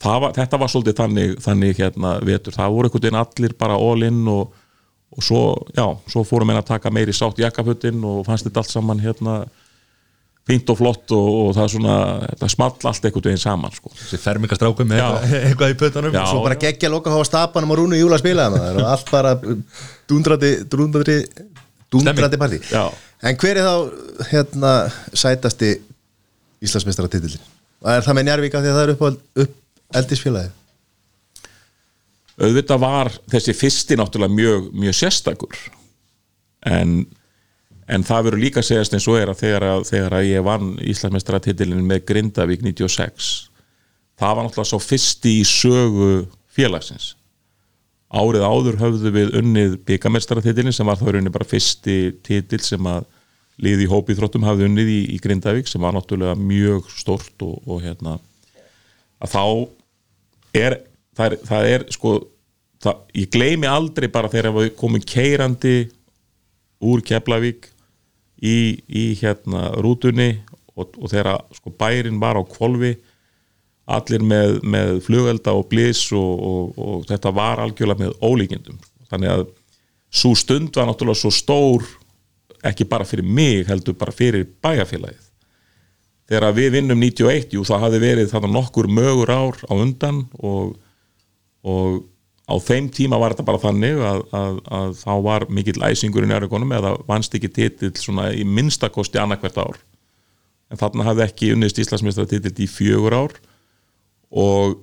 Það 0.00 0.18
var, 0.24 0.34
þetta 0.36 0.60
var 0.60 0.72
svolítið 0.72 0.98
þannig, 1.00 1.32
þannig 1.44 1.80
hérna, 1.80 2.10
vetur, 2.24 2.56
það 2.56 2.76
voru 2.76 2.88
einhvern 2.88 3.04
veginn 3.04 3.20
allir 3.20 3.56
bara 3.60 3.80
all 3.80 4.04
in 4.06 4.20
og, 4.32 4.54
og 5.16 5.24
svo, 5.24 5.40
já, 5.76 5.84
svo 6.12 6.22
fórum 6.28 6.52
við 6.52 6.60
að 6.60 6.70
taka 6.70 6.92
meiri 6.92 7.16
sátt 7.16 7.40
í 7.40 7.44
jakkafötin 7.44 8.00
og 8.08 8.22
fannst 8.28 8.48
þetta 8.48 8.62
allt 8.62 8.72
saman 8.72 9.02
hérna 9.04 9.42
fínt 10.48 10.72
og 10.72 10.78
flott 10.80 11.12
og, 11.14 11.28
og 11.42 11.50
það 11.56 11.64
er 11.64 11.72
svona 11.74 11.96
þetta 12.24 12.48
small 12.54 12.72
allt 12.90 13.06
einhvern 13.06 13.28
veginn 13.28 13.42
saman 13.42 13.76
sko. 13.76 13.92
Þessi 13.98 14.20
fermingastrákum 14.22 14.88
með 14.88 15.02
eitthvað, 15.04 15.34
eitthvað 15.50 15.74
í 15.74 15.78
pötunum 15.84 16.16
Já. 16.16 16.22
Svo 16.30 16.44
bara 16.46 16.58
geggja 16.64 16.92
loka 16.92 17.12
hafa 17.12 17.28
stapanum 17.28 17.74
og 17.74 17.80
rúnu 17.82 18.00
júla 18.00 18.16
að 18.18 18.24
spila 18.24 18.48
það 18.54 18.80
og 18.80 18.88
allt 18.94 19.12
bara 19.12 19.34
dundrandi 20.10 20.52
dundrandi, 20.72 21.18
dundrandi 21.92 22.40
partí. 22.40 22.60
En 23.20 23.36
hver 23.36 23.60
er 23.60 23.66
þá 23.66 24.28
hérna 24.30 24.74
sætasti 25.12 25.74
Íslandsmeistara 26.60 27.08
titillin? 27.08 27.42
Er 27.88 28.04
það 28.04 28.16
með 28.18 28.26
Njarvíka 28.28 28.60
því 28.60 28.70
að 28.70 28.78
það 28.78 28.86
er 28.86 28.94
upp, 28.94 29.44
upp 29.44 29.96
eldisfélagi? 30.00 30.50
auðvitað 32.40 32.82
var 32.82 33.10
þessi 33.30 33.54
fyrsti 33.56 33.98
náttúrulega 34.00 34.34
mjög, 34.34 34.68
mjög 34.72 34.96
sérstakur 34.96 35.56
en, 36.68 37.04
en 37.90 38.06
það 38.06 38.26
verður 38.28 38.44
líka 38.44 38.64
segjast 38.64 38.96
eins 38.96 39.08
og 39.10 39.20
er 39.20 39.32
að 39.32 39.42
þegar, 39.42 39.66
að 39.74 39.86
þegar 39.90 40.18
að 40.18 40.28
ég 40.30 40.44
vann 40.46 40.72
Íslandsmeistaratitilin 40.92 41.86
með 41.86 42.04
Grindavík 42.10 42.64
96 42.64 43.30
það 44.20 44.36
var 44.36 44.46
náttúrulega 44.46 44.72
svo 44.72 44.82
fyrsti 44.84 45.36
í 45.40 45.48
sögu 45.48 46.10
félagsins 46.52 47.14
árið 48.10 48.44
áður 48.44 48.78
höfðu 48.80 49.12
við 49.14 49.34
unnið 49.38 49.76
byggamestaratitilin 49.86 50.74
sem 50.74 50.88
var 50.88 50.98
þá 50.98 51.10
rauninni 51.10 51.32
bara 51.34 51.46
fyrsti 51.46 51.98
titil 52.26 52.60
sem 52.64 52.88
að 52.90 53.06
liði 53.60 53.86
í 53.86 53.90
hópi 53.90 54.16
þróttum 54.16 54.46
hafði 54.48 54.66
unnið 54.66 54.90
í, 54.90 55.00
í 55.14 55.18
Grindavík 55.22 55.68
sem 55.68 55.82
var 55.82 55.94
náttúrulega 55.94 56.34
mjög 56.38 56.88
stort 56.96 57.44
og, 57.44 57.60
og 57.68 57.82
hérna 57.84 58.16
að 59.20 59.34
þá 59.34 59.44
er 60.56 60.78
það 61.16 61.26
er, 61.26 61.36
það 61.46 61.70
er 61.74 61.86
sko 61.94 62.14
það, 62.82 63.02
ég 63.20 63.32
gleymi 63.34 63.70
aldrei 63.70 64.08
bara 64.12 64.30
þegar 64.32 64.56
við 64.56 64.72
komum 64.80 65.04
keirandi 65.04 65.76
úr 66.80 67.04
Keflavík 67.04 67.68
í, 68.40 68.80
í 68.88 69.04
hérna 69.20 69.68
rútunni 69.84 70.32
og, 70.74 70.96
og 70.96 71.10
þegar 71.12 71.44
sko 71.56 71.72
bærin 71.76 72.20
var 72.22 72.40
á 72.40 72.42
kvolfi 72.48 72.96
allir 73.90 74.22
með, 74.22 74.58
með 74.62 75.00
flugelda 75.06 75.54
og 75.56 75.68
blís 75.70 76.02
og, 76.16 76.44
og, 76.50 76.76
og 76.78 77.08
þetta 77.08 77.32
var 77.34 77.62
algjörlega 77.62 78.04
með 78.04 78.14
ólíkindum. 78.22 78.78
Þannig 79.10 79.32
að 79.32 79.48
svo 80.10 80.34
stund 80.38 80.76
var 80.76 80.88
náttúrulega 80.90 81.22
svo 81.22 81.32
stór 81.34 81.86
ekki 82.66 82.86
bara 82.88 83.06
fyrir 83.08 83.26
mig 83.26 83.66
heldur 83.70 83.96
bara 83.98 84.14
fyrir 84.14 84.46
bæjarfélagið. 84.62 85.26
Þegar 86.30 86.54
við 86.54 86.70
vinnum 86.76 87.00
91, 87.02 87.56
jú 87.56 87.64
það 87.66 87.84
hafði 87.86 88.00
verið 88.04 88.30
þannig 88.30 88.54
nokkur 88.54 88.86
mögur 88.86 89.32
ár 89.34 89.56
á 89.66 89.72
undan 89.74 90.22
og, 90.38 90.76
og 91.66 92.04
á 92.46 92.54
þeim 92.62 92.86
tíma 92.94 93.18
var 93.18 93.34
þetta 93.34 93.46
bara 93.48 93.62
þannig 93.64 94.02
að, 94.06 94.22
að, 94.38 94.60
að 94.78 94.92
þá 95.00 95.12
var 95.26 95.46
mikill 95.50 95.82
æsingur 95.88 96.26
í 96.26 96.30
nærvíkonum 96.30 96.74
eða 96.78 96.94
vannst 97.08 97.34
ekki 97.34 97.50
titill 97.56 97.94
svona 97.98 98.28
í 98.30 98.46
minnstakosti 98.46 99.18
annarkvert 99.18 99.58
ár. 99.58 99.80
En 100.70 100.78
þarna 100.78 101.08
hafði 101.08 101.26
ekki 101.26 101.52
unnist 101.56 101.80
Íslandsmeistaratitil 101.82 102.54
í 102.62 102.70
fjögur 102.70 103.16
ár 103.24 103.34
og 104.30 104.78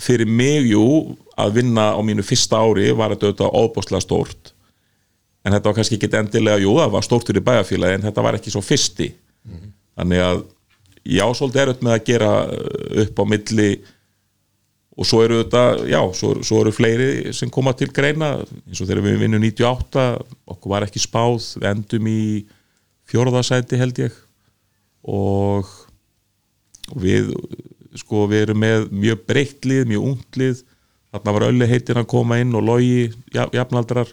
fyrir 0.00 0.28
mig, 0.28 0.70
jú, 0.70 1.16
að 1.40 1.60
vinna 1.60 1.90
á 1.96 2.00
mínu 2.04 2.24
fyrsta 2.24 2.60
ári 2.60 2.90
var 2.96 3.14
þetta 3.14 3.30
auðvitað 3.30 3.58
óbúslega 3.60 4.04
stórt. 4.04 4.52
En 5.44 5.54
þetta 5.54 5.70
var 5.70 5.76
kannski 5.78 5.96
ekki 5.96 6.10
endilega, 6.18 6.60
jú, 6.62 6.74
það 6.78 6.94
var 6.94 7.06
stórt 7.06 7.30
fyrir 7.30 7.44
bæjarfélagi 7.44 7.98
en 7.98 8.06
þetta 8.08 8.24
var 8.24 8.38
ekki 8.38 8.52
svo 8.52 8.62
fyrsti. 8.64 9.08
Þannig 9.98 10.24
að 10.24 10.42
já, 11.04 11.24
svolítið 11.36 11.62
erut 11.64 11.82
með 11.84 11.96
að 11.96 12.04
gera 12.10 12.30
uh, 12.44 13.02
upp 13.04 13.20
á 13.20 13.24
milli. 13.32 13.70
Og 15.00 15.08
svo 15.08 15.22
eru 15.24 15.40
þetta, 15.40 15.64
já, 15.88 16.00
svo, 16.18 16.32
svo 16.44 16.60
eru 16.60 16.72
fleiri 16.76 17.32
sem 17.36 17.52
koma 17.52 17.72
til 17.76 17.88
greina. 17.94 18.34
Eins 18.68 18.82
og 18.82 18.88
þegar 18.88 19.06
við 19.06 19.22
vinnum 19.24 19.44
98 19.46 20.06
okkur 20.54 20.74
var 20.74 20.84
ekki 20.84 21.00
spáð, 21.00 21.54
við 21.56 21.70
endum 21.72 22.10
í 22.10 22.24
fjórðasæti 23.08 23.80
held 23.80 24.02
ég. 24.04 24.18
Og 25.08 25.68
og 26.90 27.04
við 27.04 27.30
sko 27.98 28.26
við 28.30 28.46
erum 28.46 28.60
með 28.62 28.86
mjög 28.92 29.24
breytt 29.28 29.66
lið, 29.66 29.86
mjög 29.90 30.06
ungt 30.12 30.38
lið. 30.40 30.62
Þarna 31.10 31.34
var 31.34 31.46
öllu 31.48 31.66
heitin 31.66 31.98
að 31.98 32.10
koma 32.12 32.38
inn 32.38 32.54
og 32.54 32.66
logi 32.66 33.10
jafnaldrar 33.34 34.12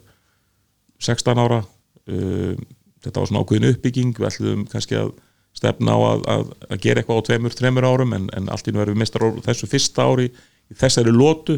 16 1.04 1.44
ára. 1.44 1.62
Um, 2.10 2.58
þetta 3.06 3.22
var 3.22 3.30
svona 3.30 3.44
ákveðin 3.44 3.70
uppbygging. 3.76 4.16
Við 4.18 4.30
ætlum 4.32 4.66
kannski 4.72 4.98
að 4.98 5.14
stefna 5.58 5.98
á 5.98 6.00
að, 6.12 6.24
að, 6.32 6.48
að 6.70 6.82
gera 6.84 7.02
eitthvað 7.02 7.22
á 7.22 7.28
tveimur, 7.30 7.56
þreimur 7.58 7.88
árum 7.88 8.16
en, 8.18 8.30
en 8.38 8.50
allt 8.54 8.70
í 8.70 8.74
nú 8.74 8.82
erum 8.84 8.98
við 8.98 9.04
mistar 9.04 9.26
þessu 9.46 9.70
fyrsta 9.70 10.06
ári 10.06 10.28
í 10.30 10.78
þessari 10.78 11.14
lótu 11.14 11.58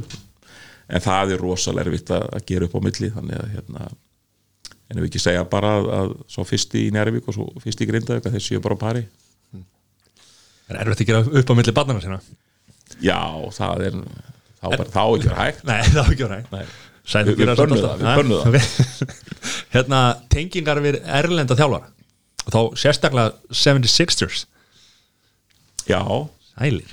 en 0.89 1.03
það 1.03 1.35
er 1.35 1.43
rosalega 1.43 1.87
erfitt 1.87 2.13
að, 2.15 2.27
að 2.37 2.45
gera 2.49 2.69
upp 2.69 2.77
á 2.79 2.85
milli 2.85 3.09
þannig 3.13 3.41
að 3.41 3.49
hérna 3.57 3.89
en 4.89 4.97
ef 4.97 5.03
við 5.03 5.09
ekki 5.11 5.21
segja 5.21 5.45
bara 5.49 5.75
að, 5.77 5.89
að 5.99 6.13
svo 6.33 6.45
fyrsti 6.47 6.85
í 6.87 6.93
Njárvík 6.95 7.27
og 7.29 7.35
svo 7.35 7.49
fyrsti 7.61 7.85
í 7.85 7.89
Grindavík 7.91 8.29
að 8.29 8.37
þessi 8.37 8.57
er 8.57 8.63
bara 8.65 8.79
á 8.79 8.83
pari 8.85 9.03
Er 10.69 10.79
erfitt 10.83 11.01
að 11.03 11.09
gera 11.09 11.23
upp 11.41 11.49
á 11.49 11.53
milli 11.57 11.73
barnana 11.79 12.03
sína? 12.03 12.19
Já, 13.01 13.19
það 13.55 13.83
er 13.87 13.97
þá, 13.99 14.67
bara, 14.75 14.89
þá 14.93 15.01
ekki 15.03 15.29
verið 15.29 15.39
hægt 15.43 15.63
Nei, 15.69 15.81
það 15.93 16.01
var 16.03 16.13
ekki 16.15 16.27
verið 16.27 16.53
Nei. 16.53 16.65
Sæður 17.09 17.37
Við- 17.39 17.49
þetta 17.49 17.65
það, 17.65 17.73
við 17.73 17.85
alltaf. 17.89 18.17
bönnum 18.19 18.39
Ha? 18.39 18.49
Ok. 18.49 19.15
Hérna, 19.73 20.01
tengingar 20.33 20.81
við 20.83 20.99
erlenda 21.19 21.57
þjálfara 21.57 21.89
og 22.49 22.53
þá 22.53 22.59
sérstaklega 22.83 23.55
76ers 23.55 24.43
Já, 25.89 26.01
Sælir 26.53 26.91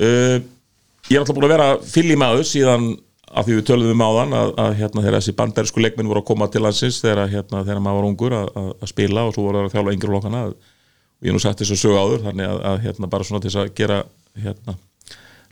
uh, 0.00 0.40
ég 1.10 1.14
er 1.14 1.22
alltaf 1.22 1.36
búin 1.36 1.46
að 1.48 1.54
vera 1.54 1.68
fylg 1.86 2.14
í 2.14 2.18
maður 2.20 2.46
síðan 2.50 2.90
að 3.30 3.46
því 3.46 3.56
við 3.60 3.66
töluðum 3.68 3.94
um 3.94 4.02
áðan 4.08 4.32
að, 4.34 4.48
að 4.58 4.72
hérna, 4.80 5.02
þegar 5.04 5.16
þessi 5.20 5.34
bandarísku 5.38 5.82
leikminn 5.84 6.08
voru 6.10 6.22
að 6.24 6.28
koma 6.32 6.48
til 6.50 6.64
landsins 6.64 6.98
þegar, 7.04 7.28
hérna, 7.30 7.60
þegar 7.66 7.82
maður 7.84 8.00
var 8.00 8.08
ungur 8.08 8.34
að, 8.40 8.48
að, 8.58 8.70
að 8.82 8.90
spila 8.90 9.22
og 9.28 9.36
svo 9.36 9.44
voru 9.46 9.60
það 9.60 9.68
að 9.68 9.74
þjálfa 9.76 9.94
yngri 9.94 10.10
lokkana 10.16 10.40
og 10.48 10.56
ég 11.24 11.34
nú 11.34 11.40
sagt 11.42 11.60
þess 11.60 11.74
að 11.74 11.82
sögu 11.82 11.98
áður 11.98 12.22
þannig 12.28 12.48
að, 12.48 12.60
að 12.70 12.78
hérna, 12.86 13.10
bara 13.12 13.26
svona 13.26 13.42
til 13.42 13.50
þess 13.50 13.60
að 13.62 13.74
gera 13.76 13.98
hérna, 14.40 14.76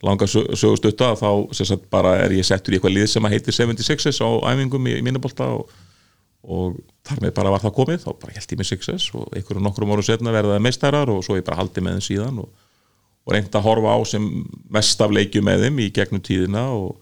langa 0.07 0.29
sögustutta 0.31 1.11
þá 1.19 1.31
sagt, 1.59 1.89
bara 1.93 2.15
er 2.23 2.37
ég 2.37 2.47
settur 2.47 2.75
í 2.75 2.79
eitthvað 2.79 2.95
lið 2.95 3.11
sem 3.13 3.27
að 3.27 3.35
heitir 3.35 3.57
76s 3.57 4.23
á 4.23 4.29
æfingum 4.53 4.87
í, 4.89 4.95
í 5.01 5.05
minnubólta 5.05 5.49
og, 5.59 5.75
og 6.47 6.79
þar 7.09 7.25
með 7.25 7.35
bara 7.37 7.53
var 7.53 7.65
það 7.65 7.77
komið 7.81 8.07
þá 8.07 8.09
bara 8.23 8.37
held 8.37 8.55
ég 8.55 8.61
með 8.61 8.71
6s 8.71 9.11
og 9.19 9.27
einhverjum 9.35 9.67
nokkrum 9.67 9.93
árum 9.93 10.07
setna 10.07 10.35
verðaði 10.35 10.65
meistarar 10.65 11.13
og 11.13 11.21
svo 11.27 11.37
ég 11.37 11.45
bara 11.47 11.59
haldi 11.61 11.85
með 11.85 11.99
þeim 11.99 12.07
síðan 12.07 12.41
og, 12.45 12.49
og 13.27 13.35
reynda 13.35 13.61
að 13.61 13.69
horfa 13.69 13.99
á 13.99 14.01
sem 14.09 14.31
mest 14.79 15.05
af 15.05 15.13
leikju 15.13 15.43
með 15.45 15.67
þeim 15.67 15.83
í 15.83 15.91
gegnum 15.99 16.25
tíðina 16.25 16.65
og, 16.79 16.95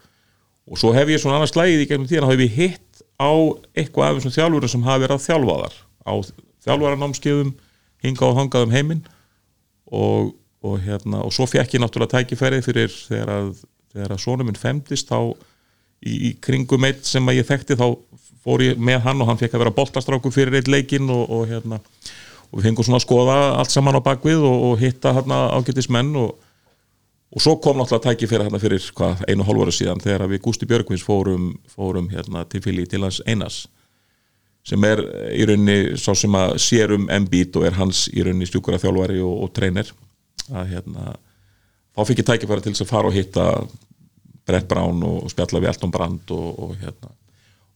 og 0.67 0.81
svo 0.81 0.95
hef 0.97 1.13
ég 1.13 1.23
svona 1.23 1.39
annars 1.39 1.55
slægið 1.55 1.85
í 1.85 1.91
gegnum 1.93 2.09
tíðina 2.09 2.31
þá 2.31 2.35
hef 2.35 2.47
ég 2.49 2.57
hitt 2.57 3.05
á 3.21 3.33
eitthvað 3.77 4.09
af 4.09 4.19
þessum 4.19 4.37
þjálfurum 4.41 4.73
sem 4.73 4.89
hafa 4.89 5.05
verið 5.05 5.19
að 5.19 5.27
þjálfa 5.29 5.61
þar 5.63 5.79
á 6.07 6.15
þjálfaranámskeiðum 6.67 7.55
hinga 8.07 8.27
og 8.29 8.39
hangað 8.41 8.67
um 8.67 8.75
heiminn. 8.75 9.05
Og, 9.87 10.33
og 10.67 10.81
hérna 10.83 11.23
og 11.23 11.35
svo 11.35 11.47
fekk 11.47 11.77
ég 11.77 11.83
náttúrulega 11.83 12.19
tækifæri 12.19 12.63
fyrir 12.65 12.91
þegar 12.91 13.33
að, 13.37 13.51
þegar 13.95 14.15
að 14.17 14.23
sonum 14.25 14.49
minn 14.49 14.59
femdist 14.59 15.13
þá 15.13 15.21
í, 16.03 16.15
í 16.31 16.31
kringum 16.43 16.87
eitt 16.89 17.07
sem 17.07 17.29
að 17.29 17.41
ég 17.41 17.49
þekkti 17.49 17.79
þá 17.79 17.87
fór 18.47 18.65
ég 18.65 18.81
með 18.81 19.05
hann 19.07 19.23
og 19.23 19.31
hann 19.31 19.41
fekk 19.41 19.57
að 19.57 19.65
vera 19.65 19.75
boltastrákur 19.77 20.35
fyrir 20.35 20.59
eitt 20.59 20.71
leikinn 20.71 21.11
og, 21.11 21.23
og 21.31 21.47
hérna 21.51 21.81
og 22.51 22.59
við 22.59 22.69
fengum 22.69 22.87
svona 22.87 23.01
að 23.01 23.07
skoða 23.07 23.39
allt 23.61 23.75
saman 23.75 23.99
á 23.99 24.07
bakvið 24.07 24.45
og, 24.47 24.67
og 24.71 24.83
hitta 24.83 25.15
hérna 25.17 25.41
ágættis 25.57 25.91
menn 25.93 26.13
og, 26.19 26.37
og 27.35 27.43
svo 27.43 27.57
kom 27.63 27.81
náttúrulega 27.81 28.13
tækifæri 28.13 28.47
hérna 28.47 28.63
fyrir 28.63 28.91
hvað, 28.97 29.25
einu 29.27 29.43
og 29.43 29.51
hálf 29.51 29.65
ára 29.65 29.75
síðan 29.79 30.03
þegar 30.05 30.31
við 30.31 30.45
Gústi 30.47 30.69
Björgvins 30.71 31.07
fórum, 31.07 31.49
fórum 31.71 32.11
hérna 32.13 32.47
til 32.51 32.63
fylgi 32.65 32.87
til 32.95 33.03
hans 33.07 33.23
Einars 33.27 33.65
sem 34.67 34.89
er 34.89 35.03
í 35.31 35.47
rauninni 35.47 35.97
sá 36.01 36.11
sem 36.19 36.35
að 36.35 36.57
sér 36.63 36.97
um 36.97 37.07
Embiid 37.13 37.57
og 37.59 37.69
er 37.69 37.77
hans 37.79 38.07
í 38.13 38.25
rauninni 38.25 38.49
stjúkura 38.49 38.81
þjálfari 38.83 39.21
og, 39.23 39.47
og 39.47 39.53
treynir 39.55 39.93
að 40.51 40.75
hérna 40.75 41.15
þá 41.97 42.09
fikk 42.09 42.23
ég 42.23 42.31
tækifæri 42.31 42.65
til 42.65 42.75
þess 42.75 42.85
að 42.85 42.93
fara 42.93 43.11
og 43.11 43.17
hitta 43.17 43.47
Brett 44.47 44.69
Brown 44.71 45.01
og 45.07 45.31
spjalla 45.33 45.63
við 45.63 45.73
Elton 45.73 45.93
Brand 45.95 46.35
og, 46.35 46.51
og 46.63 46.75
hérna. 46.81 47.11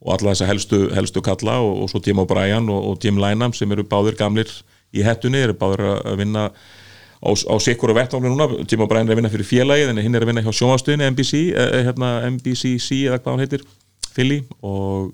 Og 0.01 0.13
alla 0.15 0.33
þessa 0.33 0.49
helstu, 0.49 0.79
helstu 0.95 1.23
kalla 1.25 1.59
og, 1.65 1.83
og 1.83 1.91
svo 1.93 2.01
Jim 2.05 2.23
O'Brien 2.23 2.71
og, 2.73 2.93
Jim 3.03 3.19
Lynam 3.21 3.55
sem 3.57 3.73
eru 3.75 3.85
báðir 3.89 4.17
gamlir 4.21 4.53
í 4.95 5.03
hettunni, 5.05 5.43
eru 5.45 5.57
báðir 5.59 5.83
að 5.99 6.21
vinna 6.23 6.47
á, 6.51 7.31
á 7.31 7.55
sikkur 7.61 7.93
og 7.93 7.99
vettnáfni 7.99 8.31
núna. 8.31 8.49
Jim 8.65 8.85
O'Brien 8.87 9.09
er 9.09 9.17
að 9.17 9.21
vinna 9.21 9.33
fyrir 9.33 9.49
félagið 9.51 9.93
en 9.93 10.01
hinn 10.05 10.17
er 10.17 10.25
að 10.25 10.33
vinna 10.33 10.45
hjá 10.47 10.53
sjónvastuðinni 10.61 11.11
NBC, 11.11 11.43
eh, 11.53 11.81
hérna, 11.89 12.13
NBCC 12.31 13.03
eða 13.11 13.19
hvað 13.19 13.35
hann 13.35 13.45
heitir, 13.45 13.67
Philly. 14.15 14.41
Og 14.63 15.11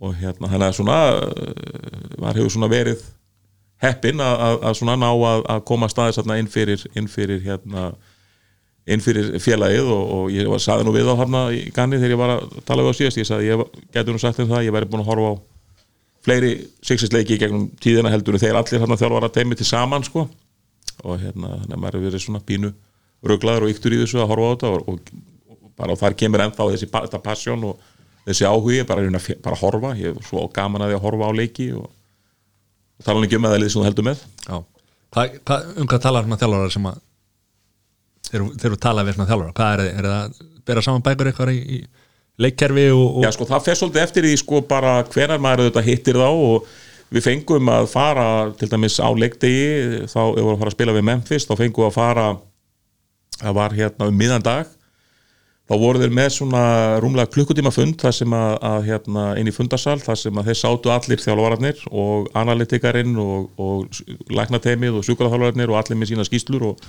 og 0.00 0.14
hérna 0.20 0.50
hann 0.52 0.62
er 0.62 0.76
svona 0.76 0.98
var 2.22 2.36
hefur 2.38 2.52
svona 2.54 2.68
verið 2.70 3.00
heppin 3.82 4.20
að, 4.22 4.36
að, 4.46 4.56
að 4.68 4.76
svona 4.78 4.96
ná 4.98 5.08
að, 5.10 5.42
að 5.54 5.64
koma 5.70 5.88
staðis 5.90 6.18
inn 6.22 6.50
fyrir, 6.50 6.84
inn 6.98 7.08
fyrir 7.10 7.42
hérna 7.44 7.92
inn 8.88 9.02
fyrir 9.04 9.34
félagið 9.42 9.90
og, 9.92 10.04
og 10.16 10.30
ég 10.32 10.48
var 10.48 10.62
saði 10.64 10.86
nú 10.86 10.94
við 10.94 11.10
á 11.12 11.14
hérna 11.20 11.42
í 11.52 11.66
ganni 11.76 11.98
þegar 12.00 12.14
ég 12.14 12.20
var 12.22 12.34
að 12.38 12.58
tala 12.66 12.86
við 12.86 12.94
á 12.94 12.98
síðast 12.98 13.20
ég 13.20 13.28
sagði 13.28 13.50
ég 13.50 13.62
getur 13.94 14.16
nú 14.16 14.22
sagt 14.22 14.40
um 14.42 14.48
það 14.50 14.64
ég 14.68 14.74
væri 14.74 14.88
búin 14.90 15.02
að 15.04 15.10
horfa 15.12 15.32
á 15.34 15.34
fleiri 16.28 16.52
sixisleiki 16.84 17.36
gegnum 17.40 17.68
tíðina 17.80 18.10
heldur 18.12 18.38
þeir 18.40 18.56
allir 18.58 18.82
hann 18.82 18.98
þjálfara 18.98 19.28
teimi 19.32 19.56
til 19.56 19.66
saman 19.68 20.02
sko. 20.04 20.24
Og 21.06 21.20
hérna 21.22 21.52
þannig 21.60 21.76
að 21.76 21.82
maður 21.84 21.98
er 22.00 22.04
verið 22.08 22.24
svona 22.24 22.40
pínu 22.44 22.72
ruglaður 23.28 23.68
og 23.68 23.70
yktur 23.74 23.94
í 23.94 24.00
þessu 24.02 24.18
að 24.24 24.32
horfa 24.32 24.48
á 24.48 24.52
þetta 24.54 24.72
og, 24.72 24.88
og, 24.88 25.12
og 25.52 25.70
bara 25.78 25.96
þar 26.00 26.16
kemur 26.18 26.42
ennþá 26.42 26.66
þessi 26.72 26.88
pa- 26.90 27.04
þetta 27.06 27.20
passion 27.22 27.64
og 27.68 27.84
þessi 28.28 28.46
áhugi 28.48 28.82
bara, 28.88 29.04
bara 29.44 29.56
að 29.56 29.62
horfa, 29.64 29.92
ég 29.98 30.14
er 30.16 30.26
svo 30.28 30.46
gaman 30.54 30.84
að 30.86 30.92
því 30.92 30.98
að 30.98 31.04
horfa 31.08 31.28
á 31.28 31.32
leiki 31.38 31.68
og, 31.78 31.86
og 32.98 33.06
tala 33.08 33.26
ekki 33.28 33.38
um 33.40 33.46
að 33.48 33.54
það 33.56 33.62
lið 33.64 33.72
sem 33.74 33.80
þú 33.82 33.86
heldur 33.88 34.08
með. 34.10 34.24
Já. 34.48 34.56
Hvað, 35.08 35.36
hvað, 35.48 35.68
um 35.80 35.88
hvað 35.88 36.02
talar 36.04 36.26
svona 36.28 36.40
þjálfarar 36.42 36.74
sem 36.74 36.88
að 36.90 36.98
þegar 38.28 38.42
þú- 38.44 38.56
þegar 38.60 38.74
þú 38.76 38.80
tala 38.84 39.04
við 39.08 39.16
svona 39.16 39.28
þjálfarar? 39.30 39.54
Hvað 39.58 39.72
er, 39.72 39.86
er 40.02 40.08
það 40.08 40.18
að 40.18 40.42
bera 40.68 40.82
saman 40.84 41.04
bækur 41.06 41.30
eitthvað 41.30 41.52
í, 41.54 41.62
í 41.78 41.78
leikkerfi 42.44 42.84
og, 42.94 43.06
og 43.18 43.24
Já, 43.24 43.30
sko, 43.34 43.46
það 43.48 43.64
fer 43.66 43.78
svolítið 43.80 44.02
eftir 44.04 44.26
því 44.28 44.34
sko 44.42 44.60
bara 44.68 44.92
hvenar 45.08 45.40
maður 45.42 45.64
auðvitað 45.64 45.88
hittir 45.88 46.18
þá 46.20 46.28
og 46.28 46.68
við 47.08 47.24
fengum 47.24 47.70
að 47.72 47.86
fara 47.88 48.26
til 48.60 48.68
dæmis 48.68 48.98
á 49.00 49.08
leikdegi 49.16 50.04
þá 50.12 50.20
við 50.36 50.44
vorum 50.44 50.52
að 50.52 50.60
fara 50.60 50.70
að 50.70 50.76
spila 50.76 50.94
við 50.98 51.06
Memphis 51.08 51.46
þá 51.48 51.54
fengum 51.56 51.82
við 51.86 51.88
að 51.88 51.96
fara 51.96 52.26
það 53.38 53.56
var 53.62 53.76
hérna 53.78 54.08
um 54.12 54.18
miðan 54.20 54.44
dag 54.44 54.68
þá 55.68 55.74
voru 55.82 56.00
þeir 56.00 56.14
með 56.16 56.30
svona 56.38 56.62
rúmlega 57.02 57.32
klukkutíma 57.34 57.72
fund 57.74 57.98
þar 58.00 58.16
sem 58.16 58.34
að, 58.38 58.54
að 58.70 58.88
hérna 58.88 59.26
inn 59.40 59.50
í 59.50 59.54
fundarsal 59.54 59.98
þar 60.00 60.20
sem 60.22 60.40
að 60.40 60.50
þeir 60.50 60.60
sátu 60.62 60.94
allir 60.94 61.22
þjálfararnir 61.22 61.84
og 61.90 62.32
analytikarinn 62.38 63.14
og, 63.20 63.50
og 63.60 64.32
læknateimið 64.32 65.00
og 65.00 65.06
sjúkraþjálfararnir 65.08 65.72
og 65.72 65.80
allir 65.82 66.00
með 66.00 66.12
sína 66.14 66.28
skýslur 66.28 66.70
og 66.72 66.84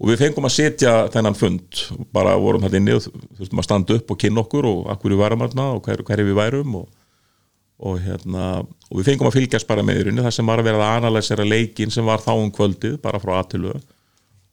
og 0.00 0.08
við 0.08 0.22
fengum 0.22 0.48
að 0.48 0.54
setja 0.54 0.94
þennan 1.12 1.36
fund. 1.36 1.82
Bara 2.14 2.38
vorum 2.40 2.64
þetta 2.64 2.80
inni 2.80 2.96
og 2.96 3.04
þurftum 3.04 3.60
að 3.60 3.68
standa 3.68 3.98
upp 3.98 4.14
og 4.14 4.20
kynna 4.22 4.44
okkur 4.44 4.68
og 4.70 4.88
akkur 4.94 5.14
við 5.14 5.22
værum 5.22 5.44
þarna 5.44 5.68
og 5.76 5.84
hver, 5.84 6.04
hverju 6.08 6.28
við 6.30 6.38
værum 6.38 6.76
og, 6.80 6.86
og, 7.84 8.00
hérna, 8.00 8.50
og 8.88 9.00
við 9.00 9.10
fengum 9.10 9.28
að 9.28 9.36
fylgjast 9.38 9.68
bara 9.68 9.84
með 9.84 10.00
í 10.00 10.04
rauninni 10.06 10.24
þar 10.24 10.36
sem 10.38 10.52
var 10.52 10.62
að 10.62 10.70
vera 10.70 10.86
að 10.86 11.02
analysera 11.02 11.48
leikin 11.48 11.92
sem 11.92 12.08
var 12.08 12.24
þá 12.24 12.32
um 12.38 12.52
kvöldið 12.54 12.96
bara 13.04 13.20
frá 13.20 13.36
aðtilu 13.38 13.76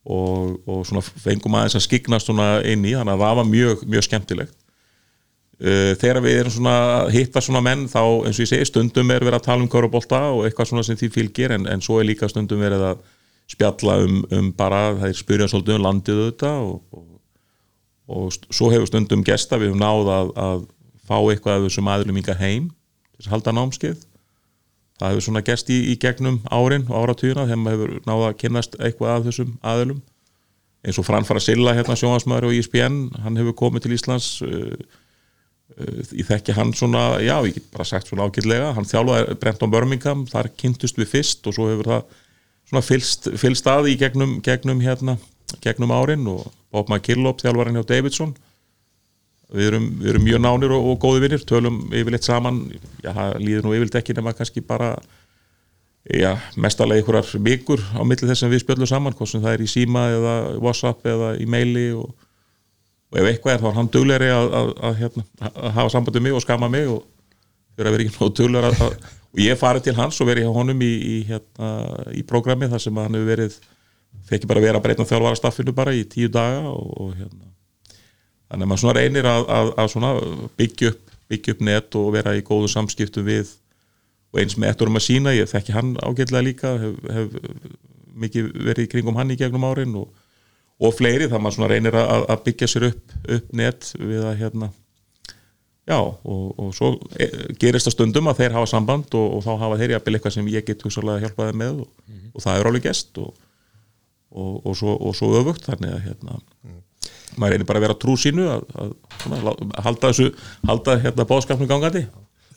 og, 0.07 0.55
og 0.67 0.85
svona 0.87 1.03
fengum 1.03 1.57
aðeins 1.57 1.75
að 1.77 1.85
skiknast 1.87 2.29
svona 2.29 2.61
inn 2.67 2.85
í 2.87 2.95
þannig 2.95 3.13
að 3.17 3.23
það 3.25 3.37
var 3.41 3.49
mjög, 3.51 3.83
mjög 3.91 4.07
skemmtilegt. 4.07 4.55
Uh, 5.57 5.93
þegar 5.97 6.21
við 6.21 6.39
erum 6.43 6.53
svona 6.53 6.77
hitta 7.09 7.41
svona 7.41 7.63
menn 7.65 7.87
þá 7.89 8.01
eins 8.27 8.37
og 8.37 8.43
ég 8.43 8.51
segi 8.51 8.69
stundum 8.69 9.09
er 9.09 9.23
verið 9.25 9.39
að 9.39 9.47
tala 9.47 9.65
um 9.65 9.71
körubólta 9.73 10.19
og 10.35 10.43
eitthvað 10.45 10.69
svona 10.69 10.85
sem 10.85 10.99
því 10.99 11.09
fylgir 11.15 11.53
en, 11.55 11.65
en 11.65 11.81
svo 11.81 11.97
er 11.97 12.05
líka 12.11 12.29
stundum 12.29 12.61
verið 12.61 12.83
að 12.91 13.01
spjalla 13.49 13.95
um, 14.03 14.19
um 14.37 14.51
bara 14.53 14.91
það 14.99 15.07
er 15.09 15.17
spyrja 15.17 15.47
svolítið 15.49 15.79
um 15.79 15.87
landið 15.87 16.21
auðvitað 16.21 16.67
og, 16.67 16.77
og, 16.93 17.07
og 18.05 18.37
svo 18.53 18.69
hefur 18.69 18.91
stundum 18.91 19.25
gesta 19.25 19.57
við 19.57 19.71
höfum 19.71 19.81
náð 19.81 20.11
að, 20.13 20.31
að 20.45 20.63
fá 21.07 21.17
eitthvað 21.17 21.57
af 21.57 21.65
þessum 21.65 21.91
aðlum 21.95 22.21
ykkar 22.21 22.39
heim 22.43 22.69
til 22.69 23.17
þess 23.17 23.31
að 23.31 23.35
halda 23.37 23.55
námskeið 23.57 24.06
það 24.97 25.13
hefur 25.13 25.25
svona 25.27 25.43
gest 25.45 25.71
í, 25.73 25.79
í 25.93 25.95
gegnum 26.01 26.39
árin 26.49 26.87
og 26.89 27.01
áratugina 27.03 27.45
þegar 27.45 27.63
maður 27.63 27.81
hefur 27.95 28.07
náð 28.09 28.23
að 28.27 28.37
kynnast 28.43 28.77
eitthvað 28.79 29.13
af 29.13 29.27
þessum 29.27 29.57
aðlum 29.61 29.99
eins 30.87 30.99
og 31.01 31.07
Franfara 31.07 31.41
Silla 31.43 31.73
hérna 31.77 31.97
sjónvarsmaður 31.99 32.49
og 32.49 32.55
ISBN 32.57 32.97
hann 33.23 33.39
hefur 33.39 33.57
komið 33.61 33.85
til 33.85 33.95
Íslands 33.97 34.29
uh, 34.45 34.73
uh, 35.77 36.01
ég 36.17 36.27
þekki 36.29 36.55
hann 36.57 36.73
svona 36.77 37.19
já, 37.23 37.35
ég 37.45 37.57
get 37.57 37.69
bara 37.73 37.87
sagt 37.87 38.09
svona 38.09 38.27
ágætlega 38.27 38.73
hann 38.77 38.87
þjálfaði 38.87 39.37
Brenton 39.41 39.73
Birmingham, 39.73 40.25
þar 40.29 40.51
kynntust 40.57 40.99
við 40.99 41.11
fyrst 41.13 41.49
og 41.49 41.57
svo 41.57 41.69
hefur 41.71 41.91
það 41.93 42.19
svona 42.67 42.85
fylst, 42.85 43.31
fylst 43.39 43.69
að 43.71 43.91
í 43.93 43.97
gegnum, 43.99 44.37
gegnum 44.45 44.81
hérna, 44.83 45.17
gegnum 45.63 45.93
árin 45.95 46.27
og 46.31 46.47
Bob 46.73 46.89
McKillop 46.91 47.41
þjálfarinn 47.43 47.79
hjá 47.79 47.87
Davidson 47.93 48.35
við 49.53 49.69
erum, 49.71 49.85
við 50.01 50.11
erum 50.11 50.25
mjög 50.27 50.41
nánir 50.43 50.73
og, 50.75 50.89
og 50.91 50.99
góði 51.03 51.23
vinnir, 51.23 51.45
tölum 51.47 51.79
yfirleitt 51.95 52.27
saman. 52.27 52.65
Já, 53.03 53.13
líður 53.39 53.67
nú 53.67 53.75
yfirleitt 53.77 53.99
ekki 54.01 54.15
nema 54.17 54.35
kannski 54.35 54.63
bara 54.65 54.95
já, 56.07 56.37
mestarlega 56.55 57.01
einhverjar 57.01 57.43
vikur 57.43 57.83
á 57.95 58.01
milli 58.07 58.29
þess 58.29 58.45
að 58.45 58.55
við 58.55 58.63
spjöllum 58.63 58.89
saman, 58.89 59.15
hvort 59.17 59.31
sem 59.31 59.43
það 59.43 59.57
er 59.57 59.65
í 59.65 59.69
síma 59.71 60.07
eða 60.15 60.35
Whatsapp 60.63 61.05
eða 61.07 61.33
í 61.39 61.47
maili 61.49 61.89
og, 61.95 62.11
og 63.11 63.19
ef 63.21 63.29
eitthvað 63.31 63.55
er 63.55 63.63
þá 63.63 63.69
er 63.71 63.77
hann 63.79 63.91
duglegri 63.93 64.31
að, 64.31 64.49
að, 64.59 64.73
að, 64.89 64.97
hérna, 65.01 65.25
að 65.51 65.71
hafa 65.79 65.93
sambandi 65.95 66.23
mig 66.23 66.37
og 66.37 66.43
skama 66.45 66.71
mig 66.71 66.87
og 66.91 67.03
vera 67.77 67.93
ekki 67.93 68.15
nóg 68.15 68.63
að, 68.63 68.85
og 69.27 69.41
ég 69.43 69.59
farið 69.59 69.89
til 69.89 69.97
hans 69.99 70.21
og 70.23 70.31
verið 70.31 70.47
hjá 70.47 70.55
honum 70.55 70.79
í, 70.81 70.93
í, 70.95 71.17
hérna, 71.27 71.73
í 72.15 72.23
prógrami 72.27 72.71
þar 72.71 72.83
sem 72.83 73.03
hann 73.03 73.19
hefur 73.19 73.33
verið 73.33 73.59
fekk 74.27 74.47
bara 74.49 74.63
vera 74.63 74.79
að 74.79 74.87
breytna 74.87 75.07
þjálfara 75.07 75.39
staffinu 75.39 75.75
bara 75.75 75.93
í 75.95 76.07
tíu 76.09 76.31
daga 76.31 76.71
og, 76.71 76.87
og 77.03 77.13
hérna 77.19 77.51
þannig 78.47 78.63
að 78.63 78.71
maður 78.71 78.83
svona 78.83 78.97
reynir 78.99 79.29
að, 79.29 79.47
að, 79.57 79.71
að 79.77 79.91
svona 79.93 80.11
byggja 80.59 80.91
upp, 80.93 81.15
byggja 81.31 81.55
upp 81.55 81.63
net 81.67 81.97
og 81.99 82.11
vera 82.15 82.35
í 82.37 82.43
góðu 82.47 82.69
samskiptum 82.71 83.27
við 83.27 83.51
og 84.33 84.41
eins 84.41 84.57
með 84.59 84.73
ettur 84.73 84.91
um 84.91 84.99
að 84.99 85.05
sína, 85.07 85.35
ég 85.35 85.49
þekki 85.51 85.75
hann 85.75 85.93
ágætlega 86.03 86.45
líka, 86.45 86.73
hef, 86.81 86.97
hef 87.15 87.37
mikið 88.17 88.49
verið 88.67 88.89
kringum 88.91 89.19
hann 89.19 89.31
í 89.33 89.37
gegnum 89.39 89.67
árin 89.67 89.95
og, 89.99 90.09
og 90.77 90.93
fleiri, 90.95 91.29
þannig 91.29 91.39
að 91.39 91.45
maður 91.45 91.57
svona 91.57 91.71
reynir 91.71 91.97
að, 91.99 92.25
að 92.33 92.43
byggja 92.49 92.69
sér 92.73 92.89
upp, 92.91 93.15
upp 93.37 93.55
net 93.55 93.89
við 93.95 94.27
að 94.27 94.37
hérna 94.41 94.71
já, 95.87 95.97
og, 96.03 96.47
og 96.59 96.71
svo 96.75 96.93
e, 97.15 97.29
gerist 97.61 97.87
það 97.87 97.95
stundum 97.95 98.29
að 98.31 98.41
þeir 98.41 98.57
hafa 98.57 98.71
samband 98.73 99.17
og, 99.17 99.37
og 99.37 99.45
þá 99.45 99.51
hafa 99.63 99.79
þeir 99.79 99.95
jafnvel 99.95 100.17
eitthvað 100.17 100.35
sem 100.35 100.49
ég 100.51 100.67
get 100.67 100.83
hugsalega 100.83 101.15
að 101.19 101.27
hjálpa 101.27 101.49
þeim 101.49 101.61
með 101.63 101.83
og, 101.85 102.17
og 102.33 102.43
það 102.43 102.59
er 102.59 102.71
alveg 102.71 102.87
gest 102.89 103.21
og, 103.23 103.31
og 104.35 104.75
svo, 104.77 104.97
svo 105.15 105.31
öfugt 105.39 105.69
þannig 105.69 105.95
að 105.95 106.03
hérna 106.09 106.41
maður 107.37 107.55
reynir 107.57 107.69
bara 107.69 107.81
að 107.81 107.85
vera 107.87 107.97
trú 108.01 108.15
sínu 108.19 108.47
að, 108.55 108.65
að, 108.81 108.91
svona, 109.23 109.39
lá- 109.45 109.55
að 109.67 109.85
halda 109.87 110.11
þessu 110.11 110.27
halda 110.71 110.97
hérna 111.05 111.27
bóðskapnum 111.29 111.69
gangandi. 111.69 112.03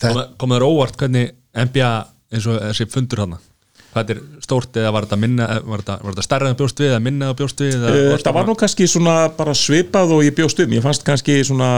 Kom- 0.00 0.24
kom 0.40 0.56
þér 0.56 0.66
óvart 0.68 0.96
hvernig 1.00 1.32
NBA 1.66 1.92
eins 2.32 2.46
og 2.50 2.60
þessi 2.70 2.86
fundur 2.90 3.24
hana 3.26 3.40
hvað 3.90 4.10
er 4.14 4.18
stórt 4.44 4.76
eða 4.78 4.92
var 4.94 5.02
þetta 5.08 5.16
minna 5.18 5.46
var 5.66 5.80
þetta, 5.82 5.94
var 6.04 6.12
þetta 6.14 6.22
stærra 6.22 6.50
en 6.52 6.58
bjóst 6.60 6.78
við 6.78 6.92
eða 6.92 7.00
minna 7.02 7.30
en 7.32 7.38
bjóst 7.40 7.58
við 7.64 7.72
eða, 7.74 7.88
Uh, 7.90 8.20
það 8.22 8.36
var 8.36 8.46
nú 8.46 8.54
kannski 8.60 8.86
svona 8.86 9.14
bara 9.34 9.54
svipað 9.58 10.12
og 10.14 10.20
ég 10.22 10.36
bjóst 10.38 10.62
um, 10.62 10.76
ég 10.76 10.84
fannst 10.84 11.02
kannski 11.08 11.40
svona 11.48 11.70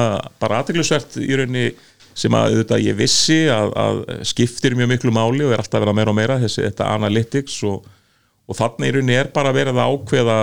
bara 0.43 0.59
aðteglisvert 0.61 1.17
í 1.25 1.31
rauninni 1.41 1.71
sem 2.13 2.37
að 2.37 2.51
auðvitað 2.53 2.85
ég 2.85 2.99
vissi 2.99 3.39
að, 3.49 3.73
að 3.81 4.03
skiptir 4.29 4.77
mjög 4.77 4.91
miklu 4.93 5.15
máli 5.17 5.47
og 5.47 5.55
er 5.57 5.63
alltaf 5.65 5.79
að 5.81 5.87
vera 5.87 5.95
meira 5.97 6.13
og 6.13 6.19
meira 6.21 6.37
þessi 6.45 6.67
þetta 6.67 6.91
analytics 6.99 7.57
og, 7.73 7.89
og 8.51 8.59
þannig 8.59 8.91
í 8.91 8.95
rauninni 8.97 9.19
er 9.19 9.31
bara 9.35 9.53
verið 9.55 9.79
að 9.79 9.93
ákveða 9.93 10.39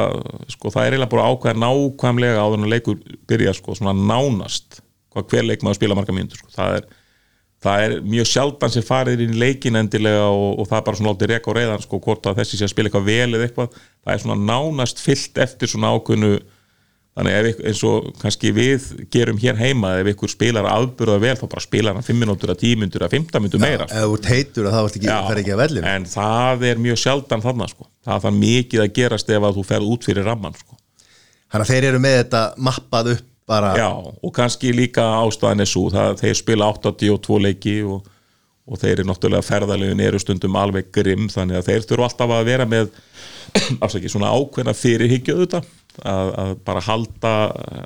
sko 0.54 0.72
það 0.74 0.86
er 0.86 0.96
eiginlega 0.96 1.12
bara 1.12 1.26
að 1.26 1.34
ákveða 1.36 1.64
nákvæmlega 1.64 2.46
en 2.46 2.66
að 2.66 2.74
leikur 2.74 3.02
byrja 3.30 3.56
sko 3.58 3.76
svona 3.78 3.96
nánast 3.98 4.80
hvað 5.14 5.34
hver 5.34 5.48
leikmaður 5.50 5.80
spila 5.80 5.98
marga 5.98 6.16
mínútur 6.16 6.42
sko. 6.42 6.52
það 6.56 6.78
er 6.78 6.88
það 7.60 7.86
er 7.86 7.96
mjög 8.08 8.30
sjaldan 8.30 8.72
sem 8.72 8.86
farið 8.88 9.26
inn 9.26 9.34
í 9.36 9.42
leikin 9.42 9.80
endilega 9.80 10.30
og, 10.32 10.62
og 10.62 10.70
það 10.70 10.78
er 10.78 10.86
bara 10.88 11.00
svona 11.00 11.12
látið 11.14 11.32
reka 11.34 11.52
og 11.52 11.58
reyðan 11.58 11.84
sko 11.84 12.00
hvort 12.06 12.30
að 12.30 12.40
þessi 12.40 12.60
sé 12.60 12.68
að 12.68 12.74
spila 12.74 12.92
eitthvað 12.92 13.10
vel 13.10 13.34
eða 13.34 13.48
eitthvað 13.50 13.76
það 13.76 14.14
er 14.14 14.24
svona 14.24 14.40
nánast 14.48 15.04
fyllt 15.04 15.42
eftir 15.44 15.72
svona 15.74 15.92
ákveðnu 15.98 16.32
þannig 17.18 17.38
ef 17.40 17.62
eins 17.70 17.84
og 17.90 18.10
kannski 18.22 18.52
við 18.56 18.90
gerum 19.12 19.40
hér 19.42 19.58
heima 19.60 19.96
ef 20.00 20.12
ykkur 20.14 20.32
spilar 20.32 20.68
afburða 20.70 21.18
vel 21.24 21.36
þá 21.40 21.46
bara 21.52 21.64
spilar 21.64 21.98
hann 21.98 22.06
5 22.06 22.22
minútur 22.22 22.54
að 22.54 22.62
10 22.64 22.84
minútur 22.84 23.06
að 23.08 23.16
15 23.18 23.44
minútur 23.44 23.64
meira 23.64 23.88
ef 23.90 24.06
þú 24.06 24.20
ert 24.20 24.30
heitur 24.34 24.70
að 24.70 24.78
það 24.78 24.92
ekki, 24.92 25.16
fer 25.30 25.42
ekki 25.44 25.56
að 25.56 25.64
vellinu 25.64 25.90
en 25.94 26.06
það 26.10 26.68
er 26.70 26.84
mjög 26.86 27.02
sjaldan 27.04 27.46
þannig 27.46 27.74
sko. 27.74 27.90
það 28.06 28.28
þarf 28.28 28.40
mikið 28.44 28.86
að 28.86 28.94
gerast 29.00 29.34
ef 29.34 29.50
að 29.50 29.58
þú 29.58 29.66
ferð 29.72 29.92
út 29.96 30.08
fyrir 30.08 30.30
ramman 30.30 30.56
sko. 30.60 30.78
Þannig 31.50 31.66
að 31.66 31.74
þeir 31.74 31.90
eru 31.90 32.00
með 32.04 32.16
þetta 32.20 32.44
mappað 32.62 33.12
upp 33.16 33.28
bara 33.50 33.74
Já, 33.78 33.90
og 33.98 34.34
kannski 34.36 34.72
líka 34.76 35.04
ástæðan 35.24 35.64
er 35.64 35.70
svo 35.70 35.88
það, 35.94 36.20
þeir 36.22 36.38
spila 36.38 36.70
82 36.76 37.40
leiki 37.42 37.76
og, 37.90 38.06
og 38.70 38.82
þeir 38.82 39.00
eru 39.00 39.10
náttúrulega 39.10 39.46
ferðalegin 39.48 40.04
eru 40.06 40.22
stundum 40.22 40.58
alveg 40.60 40.92
grimm 40.94 41.28
þannig 41.34 41.60
að 41.60 41.70
þeir 41.72 41.88
þurfa 41.90 42.10
alltaf 42.10 42.34
að 42.36 42.50
vera 42.52 42.68
með 42.70 42.92
afsaki, 43.86 44.12
svona 44.12 44.32
ákveðna 44.36 44.76
fyrirhyggju 44.78 45.38
þetta 45.42 45.64
að, 46.06 46.32
að 46.44 46.54
bara 46.68 46.86
halda 46.86 47.34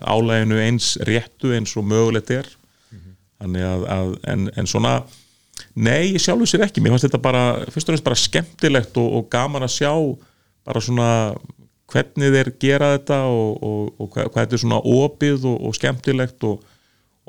álæginu 0.04 0.60
eins 0.60 0.94
réttu 1.08 1.54
eins 1.56 1.74
og 1.80 1.88
mögulegt 1.88 2.34
er. 2.36 2.50
Þannig 3.44 3.66
að, 3.68 3.86
að 3.96 4.12
en, 4.34 4.46
en 4.60 4.70
svona 4.70 4.94
nei, 5.74 6.14
ég 6.14 6.22
sjálfu 6.22 6.48
sér 6.50 6.66
ekki, 6.68 6.84
mér 6.84 6.94
fannst 6.94 7.08
þetta 7.10 7.24
bara 7.24 7.44
fyrst 7.68 7.88
og 7.88 7.94
fremst 7.94 8.06
bara 8.06 8.20
skemmtilegt 8.20 9.00
og, 9.02 9.10
og 9.20 9.28
gaman 9.32 9.66
að 9.66 9.76
sjá 9.78 9.92
bara 10.64 10.84
svona 10.84 11.10
hvernig 11.92 12.34
þeir 12.34 12.52
gera 12.62 12.94
þetta 12.96 13.20
og, 13.30 13.58
og, 13.60 13.90
og 14.00 14.12
hvað, 14.14 14.32
þetta 14.38 14.58
er 14.58 14.64
svona 14.64 14.80
opið 14.80 15.48
og 15.52 15.76
skemmtilegt 15.78 16.46
og, 16.48 16.64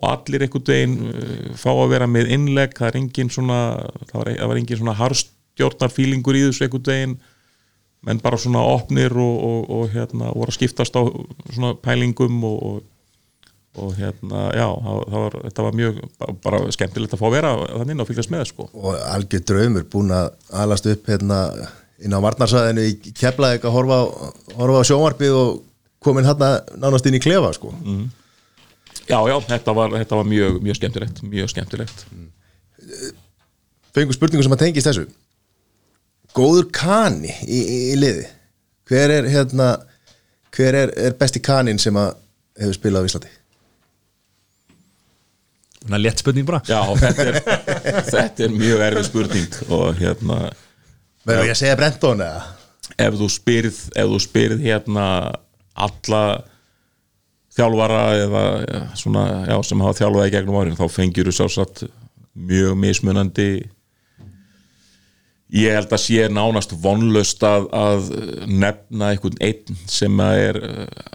og 0.03 0.09
allir 0.11 0.43
einhvern 0.47 0.67
veginn 0.67 0.97
uh, 1.11 1.53
fá 1.61 1.71
að 1.75 1.93
vera 1.95 2.07
með 2.11 2.33
innlegg, 2.35 2.73
það 2.79 2.89
er 2.91 2.97
engin 3.03 3.31
svona 3.31 3.59
það 4.11 4.17
var, 4.21 4.33
það 4.41 4.51
var 4.53 4.61
engin 4.63 4.81
svona 4.81 4.97
harstjórnarfílingur 5.03 6.39
í 6.39 6.43
þessu 6.49 6.67
einhvern 6.67 6.89
veginn 6.91 7.15
menn 8.05 8.19
bara 8.21 8.37
svona 8.37 8.61
opnir 8.75 9.15
og, 9.17 9.71
og 9.73 9.87
hérna 9.95 10.33
voru 10.35 10.53
að 10.53 10.59
skiptast 10.59 10.99
á 10.99 11.03
svona 11.55 11.75
pælingum 11.85 12.43
og 12.51 12.83
og 13.75 13.89
hérna, 13.99 14.43
já, 14.55 14.69
það, 14.71 14.99
það 15.11 15.23
var, 15.25 15.33
þetta 15.49 15.63
var 15.67 15.73
mjög 15.75 15.97
bara 16.45 16.59
skemmtilegt 16.77 17.15
að 17.17 17.19
fá 17.19 17.25
að 17.27 17.33
vera 17.35 17.49
þannig 17.73 18.03
og 18.05 18.07
fylgjast 18.07 18.31
með 18.31 18.45
sko. 18.47 18.67
og 18.71 19.01
algjör 19.11 19.43
draumur 19.51 19.87
búin 19.91 20.13
að 20.15 20.29
alast 20.63 20.87
upp 20.93 21.09
hérna 21.11 21.39
inn 22.07 22.15
á 22.15 22.23
Varnarsæðinu 22.23 22.85
í 22.87 22.93
Keflavík 23.19 23.67
að 23.67 23.75
horfa, 23.75 23.97
á- 24.07 24.55
horfa 24.61 24.79
á 24.79 24.89
sjónvarpið 24.93 25.35
og 25.41 25.51
komin 26.07 26.29
hérna 26.29 26.53
nánast 26.85 27.11
inn 27.11 27.19
í 27.19 27.23
klefa 27.27 27.51
sko. 27.59 27.73
Já, 29.05 29.19
já, 29.29 29.35
þetta 29.51 29.75
var, 29.77 29.95
þetta 30.01 30.19
var 30.21 30.29
mjög, 30.29 30.59
mjög 30.65 30.79
skemmtilegt 30.79 31.23
mjög 31.29 31.53
skemmtilegt. 31.53 32.05
Fengur 33.95 34.17
spurningu 34.17 34.45
sem 34.47 34.57
að 34.57 34.65
tengist 34.65 34.89
þessu. 34.89 35.05
Góður 36.35 36.71
kani 36.75 37.31
í, 37.45 37.61
í, 37.61 37.79
í 37.93 37.99
liði? 37.99 38.27
Hver 38.89 39.13
er 39.15 39.29
hérna 39.31 39.69
hver 40.55 40.77
er, 40.79 40.93
er 41.09 41.17
besti 41.19 41.43
kanin 41.43 41.81
sem 41.83 41.97
að 41.99 42.15
hefur 42.61 42.79
spilað 42.79 43.07
á 43.07 43.09
Íslandi? 43.11 43.33
Þannig 45.85 45.97
að 45.99 46.05
létt 46.07 46.23
spurning 46.23 46.49
bara. 46.49 46.61
Já, 46.65 46.81
þetta 46.97 47.25
er, 47.29 47.41
þetta 48.09 48.47
er 48.47 48.55
mjög 48.57 48.85
erfið 48.89 49.09
spurning 49.11 49.57
og 49.69 49.99
hérna 50.01 50.39
verður 51.25 51.51
ég 51.51 51.57
að 51.57 51.61
segja 51.61 51.79
Brenton 51.81 52.23
eða? 52.25 52.45
ef 53.01 53.17
þú 53.19 53.29
spyrð, 53.33 53.79
ef 53.97 54.11
þú 54.13 54.21
spyrð 54.23 54.65
hérna 54.65 55.07
alla 55.75 56.23
þjálfara 57.55 58.03
eða 58.19 58.43
ja, 58.65 58.83
svona, 58.99 59.25
já, 59.49 59.57
sem 59.67 59.85
hafa 59.85 60.01
þjálfaði 60.01 60.35
gegnum 60.35 60.59
árin 60.61 60.79
þá 60.79 60.85
fengjur 60.91 61.31
þú 61.31 61.37
sásatt 61.39 61.85
mjög 62.35 62.77
mismunandi 62.83 63.49
ég 65.55 65.77
held 65.77 65.93
að 65.93 66.03
sé 66.03 66.27
nánast 66.33 66.75
vonlust 66.83 67.45
að, 67.47 67.69
að 67.71 68.09
nefna 68.51 69.13
einhvern 69.13 69.39
einn 69.45 69.79
sem 69.91 70.23
er 70.27 70.59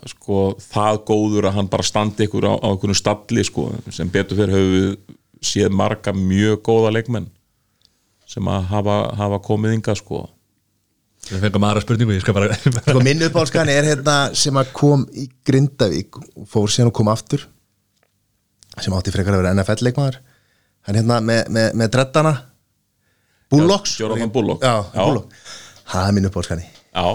sko 0.07 0.53
það 0.63 1.01
góður 1.09 1.49
að 1.49 1.57
hann 1.57 1.71
bara 1.71 1.87
standi 1.87 2.27
ykkur 2.27 2.47
á, 2.47 2.53
á 2.55 2.67
einhvern 2.71 2.97
stalli 2.97 3.43
sko 3.47 3.69
sem 3.91 4.11
betur 4.11 4.39
fyrir 4.39 4.55
höfu 4.55 4.73
við 4.77 4.97
séð 5.49 5.75
marga 5.75 6.13
mjög 6.15 6.61
góða 6.67 6.93
leikmenn 6.95 7.27
sem 8.29 8.47
að 8.51 8.67
hafa, 8.69 8.97
hafa 9.17 9.39
komið 9.43 9.79
inga 9.79 9.95
sko 9.97 10.27
Við 11.29 11.41
fengum 11.43 11.65
aðra 11.67 11.81
spurningu, 11.83 12.13
ég 12.15 12.23
skal 12.23 12.33
bara 12.33 12.55
sko 12.55 13.01
minn 13.03 13.21
uppáhaldskani 13.27 13.73
er 13.75 13.85
hérna 13.91 14.13
sem 14.39 14.55
að 14.57 14.69
kom 14.73 15.03
í 15.19 15.25
Grindavík 15.45 16.15
og 16.21 16.47
fór 16.49 16.71
síðan 16.71 16.89
og 16.89 16.95
kom 16.97 17.11
aftur 17.11 17.43
sem 18.79 18.95
átti 18.95 19.11
frekar 19.13 19.35
að 19.35 19.43
vera 19.43 19.51
NFL 19.57 19.83
leikmaður 19.89 20.17
hann 20.87 20.97
hérna 21.01 21.17
með, 21.21 21.41
með, 21.53 21.67
með 21.81 21.91
dreddana 21.97 22.31
Bullocks 23.51 23.97
Já, 23.97 24.05
Jonathan 24.05 24.31
Bullock. 24.33 24.63
já, 24.63 24.73
Já. 24.95 25.03
Bullock. 25.03 25.35
það 25.91 26.07
er 26.07 26.15
minn 26.17 26.29
uppáhaldskani 26.31 26.65
Já, 26.69 27.05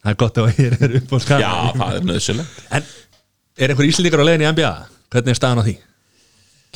Það 0.00 0.12
er 0.14 0.16
gott 0.22 0.38
að 0.40 0.60
ég 0.60 0.76
er 0.86 0.94
upp 1.00 1.10
á 1.12 1.18
skala 1.24 1.40
já, 1.44 1.50
það 1.80 1.96
er 1.98 2.06
nöðsynlegt 2.12 2.62
En 2.78 2.86
er 3.60 3.72
einhver 3.74 3.88
íslendingar 3.90 4.22
á 4.22 4.26
leiðin 4.28 4.44
í 4.46 4.50
NBA? 4.54 4.70
Hvernig 5.12 5.32
er 5.34 5.40
staðan 5.40 5.60
á 5.60 5.64
því? 5.66 5.74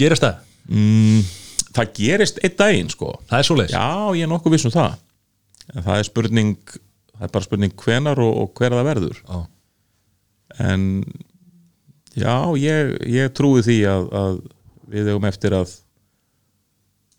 Gerast 0.01 0.25
það? 0.27 0.43
mm, 0.69 1.23
Það 1.77 1.93
gerist 2.01 2.41
einn 2.45 2.57
daginn 2.61 2.91
sko 2.93 3.13
Það 3.31 3.39
er 3.43 3.49
svoleiðis 3.49 3.77
Já, 3.77 3.87
ég 4.19 4.27
er 4.27 4.33
nokkuð 4.35 4.57
viss 4.57 4.69
um 4.69 4.75
það 4.75 4.97
en 5.75 5.85
það 5.87 6.01
er 6.01 6.09
spurning 6.09 6.57
það 7.15 7.27
er 7.29 7.33
bara 7.37 7.47
spurning 7.47 7.77
hvenar 7.85 8.21
og, 8.23 8.33
og 8.43 8.59
hver 8.59 8.77
það 8.79 8.89
verður 8.91 9.21
Já. 9.23 9.39
en 10.71 10.85
já, 12.15 12.35
ég, 12.61 12.93
ég 13.11 13.33
trúi 13.35 13.63
því 13.67 13.79
að, 13.91 14.09
að 14.23 14.37
við 14.95 15.11
eigum 15.13 15.29
eftir 15.31 15.57
að 15.57 15.73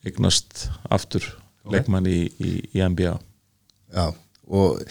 eignast 0.06 0.68
aftur 0.94 1.26
leikmann 1.72 2.06
í, 2.08 2.20
í, 2.38 2.52
í 2.78 2.84
NBA 2.86 3.16
já, 3.96 4.06
og 4.46 4.82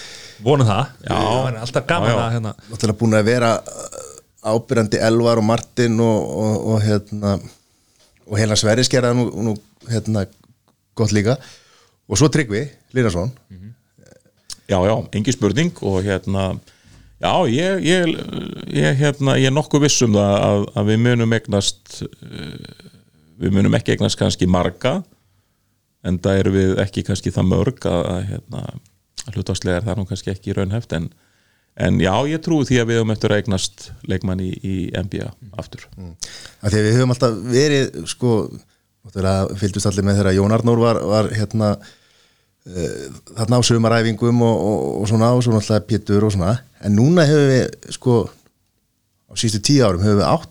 Vonum 0.42 0.66
það 0.66 0.88
Já. 1.06 1.14
Það 1.14 1.48
er 1.52 1.58
alltaf 1.62 1.86
gaman 1.90 2.10
Já, 2.10 2.14
já. 2.16 2.22
að 2.24 2.32
hérna 2.34 2.54
náttúrulega 2.70 3.00
búin 3.00 3.18
að 3.20 3.28
vera 3.28 3.50
ábyrjandi 4.44 5.00
Elvar 5.06 5.40
og 5.40 5.46
Martin 5.48 6.00
og, 6.04 6.32
og, 6.44 6.56
og 6.74 6.82
hérna 6.84 7.36
og 8.24 8.40
hérna 8.40 8.56
Sverris 8.58 8.90
gerða 8.92 9.14
nú, 9.16 9.28
nú 9.44 9.54
hérna 9.88 10.26
gott 10.98 11.14
líka 11.14 11.38
og 12.08 12.20
svo 12.20 12.28
Tryggvi 12.28 12.66
Linarsson. 12.96 13.32
Já, 14.64 14.78
já, 14.80 14.94
engi 15.12 15.32
spurning 15.32 15.76
og 15.84 16.00
hérna 16.04 16.54
já, 17.20 17.32
ég, 17.52 17.82
ég, 17.84 18.14
ég, 18.72 18.96
hérna, 18.96 19.36
ég 19.36 19.50
er 19.50 19.52
nokkuð 19.52 19.84
viss 19.84 20.04
um 20.06 20.16
það 20.16 20.36
að, 20.40 20.64
að 20.72 20.88
við 20.88 21.02
munum 21.04 21.34
eignast 21.36 21.98
eh, 22.00 22.86
við 23.40 23.58
munum 23.58 23.76
ekki 23.76 23.94
eignast 23.94 24.18
kannski 24.20 24.48
marga 24.48 25.02
en 26.04 26.16
það 26.20 26.40
eru 26.40 26.54
við 26.54 26.72
ekki 26.84 27.04
kannski 27.04 27.32
það 27.34 27.50
mörg 27.50 27.86
að, 27.90 28.00
að 28.14 28.24
hérna, 28.32 28.64
hlutastlega 29.34 29.80
er 29.80 29.86
það 29.86 30.00
nú 30.00 30.08
kannski 30.08 30.32
ekki 30.32 30.56
raunhæft 30.56 30.96
en, 30.96 31.10
en 31.80 32.00
já, 32.02 32.12
ég 32.28 32.42
trúi 32.44 32.64
því 32.68 32.80
að 32.80 32.90
við 32.90 33.00
höfum 33.00 33.14
eftir 33.14 33.34
að 33.34 33.42
eignast 33.42 33.86
leikmann 34.08 34.44
í, 34.44 34.50
í 34.60 34.76
NBA 34.96 35.30
aftur. 35.60 35.86
Af 36.60 36.72
því 36.72 36.80
að 36.80 36.88
við 36.88 36.98
höfum 36.98 37.14
alltaf 37.14 37.38
verið 37.52 38.00
sko, 38.12 38.34
náttúrulega 39.04 39.58
fylgdust 39.60 39.86
allir 39.90 40.06
með 40.06 40.18
þegar 40.20 40.36
Jón 40.38 40.54
Arnór 40.56 40.80
var, 40.80 41.00
var 41.10 41.28
hérna 41.36 41.68
uh, 41.76 43.04
þarna 43.36 43.60
á 43.60 43.62
sömaræfingum 43.68 44.42
og, 44.46 44.64
og, 44.70 44.86
og 45.02 45.08
svona 45.10 45.32
og 45.36 45.44
svo 45.44 45.54
náttúrulega 45.56 45.86
Pétur 45.90 46.26
og 46.28 46.34
svona. 46.36 46.54
En 46.84 46.96
núna 46.98 47.26
hefur 47.28 47.46
við 47.52 47.92
sko 47.98 48.16
á 49.28 49.32
sístu 49.40 49.60
tíu 49.64 49.84
árum 49.86 50.02
hefur 50.04 50.20
við 50.22 50.28
átt 50.30 50.50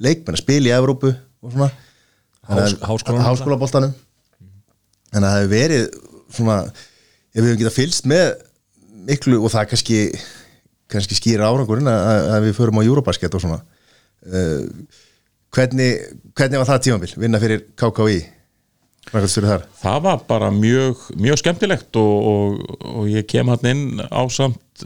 leikmenn 0.00 0.36
að 0.38 0.42
spila 0.44 0.70
í 0.70 0.76
Evrópu 0.76 1.10
og 1.14 1.54
svona. 1.54 1.70
Hás- 2.50 2.78
háskólaboltanum. 3.28 3.92
En 5.14 5.22
það 5.26 5.36
hefur 5.38 5.50
verið 5.54 5.84
svona 6.34 6.56
ef 6.70 7.38
við 7.38 7.48
höfum 7.50 7.60
getað 7.64 7.76
fylgst 7.78 8.06
með 8.10 8.28
miklu 9.10 9.38
og 9.44 9.52
það 9.52 9.68
kannski 9.72 9.98
kannski 10.90 11.14
skýra 11.14 11.46
árangurinn 11.46 11.86
að, 11.90 12.00
að- 12.10 12.28
að 12.34 12.44
við 12.48 12.56
förum 12.58 12.80
á 12.82 12.86
Eurobasket 12.86 13.34
og 13.38 13.42
svona. 13.44 13.60
Uh, 14.26 14.66
hvernig, 15.54 15.90
hvernig 16.36 16.60
var 16.60 16.68
það 16.68 16.84
tímabil? 16.86 17.14
Vinna 17.20 17.40
fyrir 17.42 17.64
fyrir 19.40 19.50
þar? 19.50 19.66
Það 19.80 20.00
var 20.04 20.24
bara 20.28 20.50
mjög, 20.54 21.04
mjög 21.18 21.40
skemmtilegt 21.40 21.98
og, 21.98 22.26
og, 22.30 22.76
og 22.84 23.08
ég 23.10 23.26
kem 23.30 23.48
hann 23.50 23.70
inn 23.70 24.02
á 24.06 24.22
samt 24.30 24.84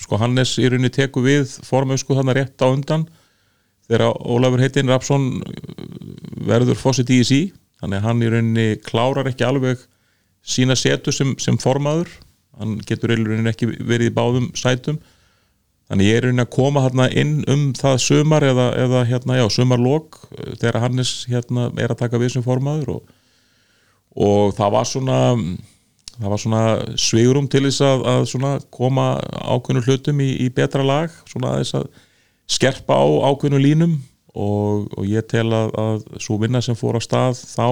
sko 0.00 0.18
Hannes 0.20 0.54
í 0.62 0.68
rauninni 0.70 0.92
teku 0.94 1.22
við 1.24 1.50
formösku 1.66 2.16
þannig 2.16 2.38
rétt 2.40 2.62
á 2.64 2.70
undan. 2.70 3.04
Þegar 3.86 4.16
Ólafur 4.26 4.62
heitinn 4.64 4.90
Rapsson 4.90 5.26
verður 6.46 6.78
fósitt 6.80 7.12
í 7.14 7.20
sí. 7.26 7.40
Þannig 7.82 8.00
að 8.00 8.08
hann 8.08 8.22
í 8.22 8.30
rauninni 8.32 8.68
klárar 8.86 9.28
ekki 9.28 9.44
alveg 9.46 9.82
sína 10.46 10.76
setu 10.78 11.12
sem, 11.12 11.34
sem 11.42 11.58
formaður. 11.60 12.08
Hann 12.56 12.78
getur 12.88 13.12
í 13.12 13.18
rauninni 13.20 13.52
ekki 13.52 13.68
verið 13.76 14.10
í 14.10 14.16
báðum 14.16 14.48
sætum 14.56 15.02
þannig 15.86 16.08
ég 16.10 16.18
er 16.18 16.24
í 16.24 16.30
rauninni 16.30 16.44
að 16.46 16.54
koma 16.56 16.82
hérna 16.86 17.06
inn 17.14 17.36
um 17.52 17.68
það 17.76 18.00
sumar 18.02 18.46
eða, 18.46 18.70
eða 18.84 19.04
hérna, 19.06 19.38
já, 19.40 19.46
sumarlok 19.54 20.18
eh, 20.32 20.56
þegar 20.58 20.82
Hannes 20.86 21.12
hérna 21.30 21.70
er 21.78 21.94
að 21.94 22.02
taka 22.02 22.20
við 22.22 22.36
sem 22.36 22.46
formaður 22.46 22.98
og 22.98 23.14
og 24.16 24.54
það 24.56 24.72
var 24.72 24.88
svona 24.88 25.20
það 26.16 26.30
var 26.32 26.40
svona 26.40 26.62
svigurum 27.00 27.48
til 27.52 27.66
þess 27.66 27.82
að, 27.84 28.04
að 28.12 28.26
svona 28.30 28.52
koma 28.72 29.06
ákveðnu 29.44 29.84
hlutum 29.84 30.22
í, 30.24 30.30
í 30.46 30.48
betra 30.56 30.84
lag 30.86 31.12
svona 31.28 31.58
þess 31.60 31.76
að 31.82 31.88
skerpa 32.56 32.96
á 32.96 33.04
ákveðnu 33.28 33.60
línum 33.60 33.98
og, 34.32 34.88
og 34.96 35.04
ég 35.08 35.26
tel 35.28 35.48
að, 35.52 35.74
að 35.76 36.22
svo 36.22 36.38
vinna 36.40 36.62
sem 36.64 36.78
fór 36.78 36.96
á 36.96 37.02
stað 37.04 37.42
þá 37.42 37.68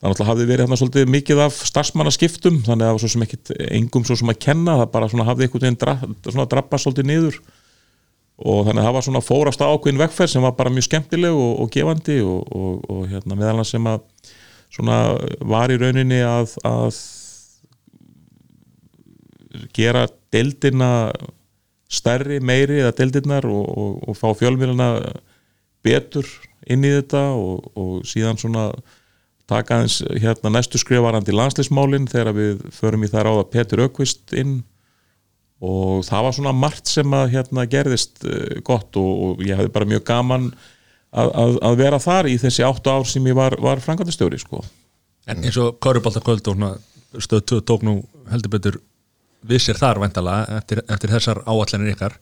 þannig 0.00 0.20
að 0.22 0.28
hafði 0.30 0.44
verið 0.48 0.64
hérna 0.64 0.78
svolítið 0.80 1.10
mikið 1.12 1.40
af 1.44 1.56
starfsmannaskiptum 1.68 2.60
þannig 2.64 2.84
að 2.84 2.88
það 2.88 2.94
var 2.94 3.02
svo 3.02 3.10
sem 3.12 3.24
ekkit 3.26 3.50
engum 3.66 4.04
svo 4.08 4.16
sem 4.16 4.32
að 4.32 4.38
kenna 4.46 4.76
það 4.80 4.92
bara 4.94 5.08
svona 5.12 5.26
hafði 5.28 5.46
einhvern 5.46 5.66
veginn 5.66 5.80
dra, 5.82 5.96
svona 6.24 6.46
drappa 6.48 6.80
svolítið 6.80 7.08
niður. 7.10 7.40
Og 8.40 8.62
þannig 8.64 8.80
að 8.80 8.86
það 8.88 8.94
var 8.96 9.04
svona 9.04 9.20
fórast 9.20 9.60
ákveðin 9.60 10.00
vegferð 10.00 10.32
sem 10.32 10.44
var 10.46 10.54
bara 10.56 10.72
mjög 10.72 10.86
skemmtileg 10.86 11.36
og, 11.36 11.50
og 11.60 11.72
gefandi 11.74 12.16
og, 12.24 12.54
og, 12.56 12.86
og 12.88 13.02
hérna 13.10 13.36
meðal 13.36 13.58
annars 13.58 13.74
sem 13.74 13.90
að 13.90 14.06
svona 14.72 14.96
var 15.50 15.74
í 15.74 15.76
rauninni 15.82 16.22
að, 16.24 16.54
að 16.64 17.02
gera 19.76 20.06
deildina 20.32 21.10
stærri, 21.90 22.38
meiri 22.40 22.80
eða 22.80 22.94
deildirnar 22.96 23.48
og, 23.50 24.14
fá 24.16 24.30
fjölmjöluna 24.38 24.88
betur 25.84 26.28
inn 26.70 26.86
í 26.86 26.92
þetta 26.94 27.22
og 27.34 28.06
síðan 28.08 28.38
svona 28.40 28.70
taka 29.50 29.78
aðeins 29.78 30.00
hérna 30.22 30.54
næstu 30.54 30.80
skrifarandi 30.80 31.34
landslismálin 31.34 32.08
þegar 32.10 32.36
við 32.36 32.66
förum 32.74 33.06
í 33.06 33.10
það 33.10 33.26
ráða 33.26 33.46
Petur 33.52 33.84
Ökvist 33.86 34.34
inn 34.38 34.60
og 35.60 36.04
það 36.06 36.26
var 36.26 36.36
svona 36.36 36.56
margt 36.56 36.88
sem 36.88 37.16
að 37.16 37.32
hérna 37.34 37.66
gerðist 37.68 38.22
uh, 38.24 38.60
gott 38.66 38.96
og, 38.96 39.10
og 39.26 39.42
ég 39.44 39.58
hefði 39.58 39.74
bara 39.74 39.90
mjög 39.90 40.06
gaman 40.08 40.52
að, 41.10 41.32
að, 41.42 41.56
að 41.68 41.80
vera 41.82 42.00
þar 42.00 42.30
í 42.30 42.36
þessi 42.40 42.64
áttu 42.64 42.92
ár 42.92 43.08
sem 43.08 43.26
ég 43.28 43.36
var, 43.36 43.56
var 43.60 43.82
frangandastjóri 43.84 44.40
sko. 44.40 44.62
En 45.28 45.44
eins 45.44 45.58
og 45.60 45.76
Köruboltakvöld 45.84 46.48
og 46.48 46.56
svona 46.56 46.72
stöð 47.20 47.44
2 47.58 47.60
tók 47.68 47.84
nú 47.86 47.98
heldur 48.30 48.54
betur 48.54 48.78
við 49.46 49.64
sér 49.64 49.80
þar 49.80 50.00
væntalega 50.04 50.60
eftir, 50.60 50.82
eftir 50.86 51.12
þessar 51.14 51.42
áallanir 51.48 51.94
ykkar 51.94 52.16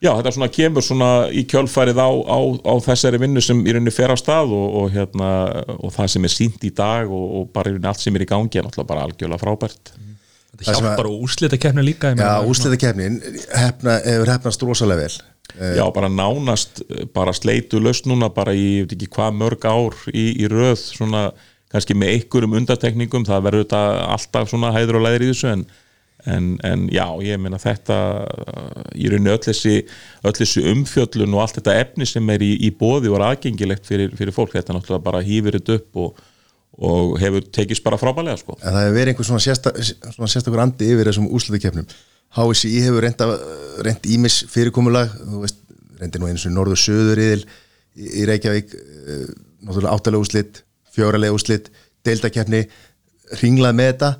Já, 0.00 0.14
þetta 0.16 0.30
svona 0.32 0.48
kemur 0.48 0.84
svona 0.84 1.08
í 1.28 1.42
kjölfærið 1.48 1.98
á, 2.00 2.08
á, 2.08 2.38
á 2.40 2.74
þessari 2.86 3.18
vinnu 3.20 3.42
sem 3.44 3.58
í 3.60 3.74
rauninni 3.74 3.92
fer 3.92 4.12
á 4.12 4.16
stað 4.16 4.54
og, 4.56 4.68
og, 4.80 4.86
hérna, 4.94 5.32
og 5.76 5.92
það 5.92 6.14
sem 6.14 6.28
er 6.28 6.32
sínt 6.32 6.64
í 6.64 6.70
dag 6.72 7.10
og, 7.12 7.26
og 7.36 7.50
bara 7.52 7.68
í 7.68 7.74
rauninni 7.74 7.90
allt 7.90 8.00
sem 8.00 8.16
er 8.16 8.24
í 8.24 8.28
gangi 8.30 8.60
er 8.60 8.64
náttúrulega 8.64 8.92
bara 8.94 9.04
algjörlega 9.04 9.42
frábært. 9.42 9.92
Þetta 10.56 10.78
hjálpar 10.78 11.08
og 11.10 11.26
úrslita 11.26 11.58
keppni 11.60 11.84
líka 11.84 12.14
ég 12.14 12.16
Já, 12.16 12.22
meina, 12.22 12.48
úrslita 12.48 12.80
hefna, 12.80 13.98
hefur 14.06 14.32
hefnast 14.32 14.64
rosalega 14.64 15.04
vel. 15.04 15.20
Já, 15.76 15.84
bara 15.92 16.08
nánast 16.08 16.80
bara 17.14 17.34
sleitu 17.36 17.80
löst 17.82 18.08
núna 18.08 18.30
bara 18.32 18.54
í, 18.56 18.80
ég 18.80 18.88
veit 18.88 18.96
ekki 18.96 19.10
hvað 19.18 19.36
mörg 19.36 19.68
ár 19.68 19.96
í, 20.14 20.30
í 20.40 20.48
röð 20.48 20.78
svona 20.80 21.28
kannski 21.70 21.94
með 21.98 22.14
einhverjum 22.16 22.56
undartekningum 22.60 23.26
það 23.28 23.46
verður 23.46 23.66
þetta 23.66 23.82
alltaf 24.16 24.50
svona 24.50 24.72
hæður 24.74 25.00
og 25.00 25.06
læðir 25.06 25.26
í 25.26 25.30
þessu 25.32 25.50
en, 25.52 25.64
en, 26.28 26.58
en 26.66 26.86
já, 26.92 27.04
ég 27.24 27.40
meina 27.40 27.60
þetta 27.60 27.96
í 28.96 29.08
rauninni 29.10 29.32
öll 29.32 29.42
þessi, 29.44 29.76
öll 30.26 30.34
þessi 30.36 30.64
umfjöllun 30.72 31.36
og 31.36 31.44
allt 31.44 31.60
þetta 31.60 31.78
efni 31.84 32.08
sem 32.08 32.34
er 32.34 32.44
í, 32.44 32.52
í 32.66 32.70
bóði 32.76 33.10
og 33.10 33.18
er 33.18 33.26
aðgengilegt 33.30 33.88
fyrir, 33.88 34.12
fyrir 34.18 34.36
fólk, 34.36 34.54
þetta 34.56 34.76
náttúrulega 34.76 35.06
bara 35.06 35.22
hýfir 35.24 35.58
þetta 35.58 35.78
upp 35.80 36.00
og, 36.04 36.22
og 36.90 37.16
hefur 37.22 37.46
tekist 37.54 37.84
bara 37.86 37.98
frábælega 38.00 38.40
sko. 38.42 38.58
En 38.60 38.74
það 38.74 38.86
hefur 38.86 38.98
verið 38.98 39.14
einhver 39.14 39.30
svona, 39.30 39.44
sérsta, 39.44 39.74
svona 40.14 40.30
sérstakur 40.32 40.64
andi 40.64 40.92
yfir 40.94 41.10
þessum 41.10 41.28
úrslutakefnum 41.30 41.90
HSI 42.36 42.72
hefur 42.84 43.06
reynd, 43.08 44.06
ímis 44.06 44.44
fyrirkomulag 44.52 45.12
þú 45.18 45.44
veist, 45.44 45.62
reyndi 46.00 46.20
nú 46.22 46.30
eins 46.30 46.46
og 46.46 46.54
norður 46.54 46.78
söður 46.78 47.20
yðil 47.20 47.42
í, 47.42 48.24
Reykjavík 48.28 48.74
uh, 48.76 49.24
náttúrulega 49.66 49.94
áttalega 49.96 50.22
úrslit, 50.22 50.60
fjóralega 50.94 51.34
úrslit 51.34 51.72
deildakefni, 52.06 52.62
ringlað 53.42 53.76
með 53.76 53.90
þetta 53.90 54.12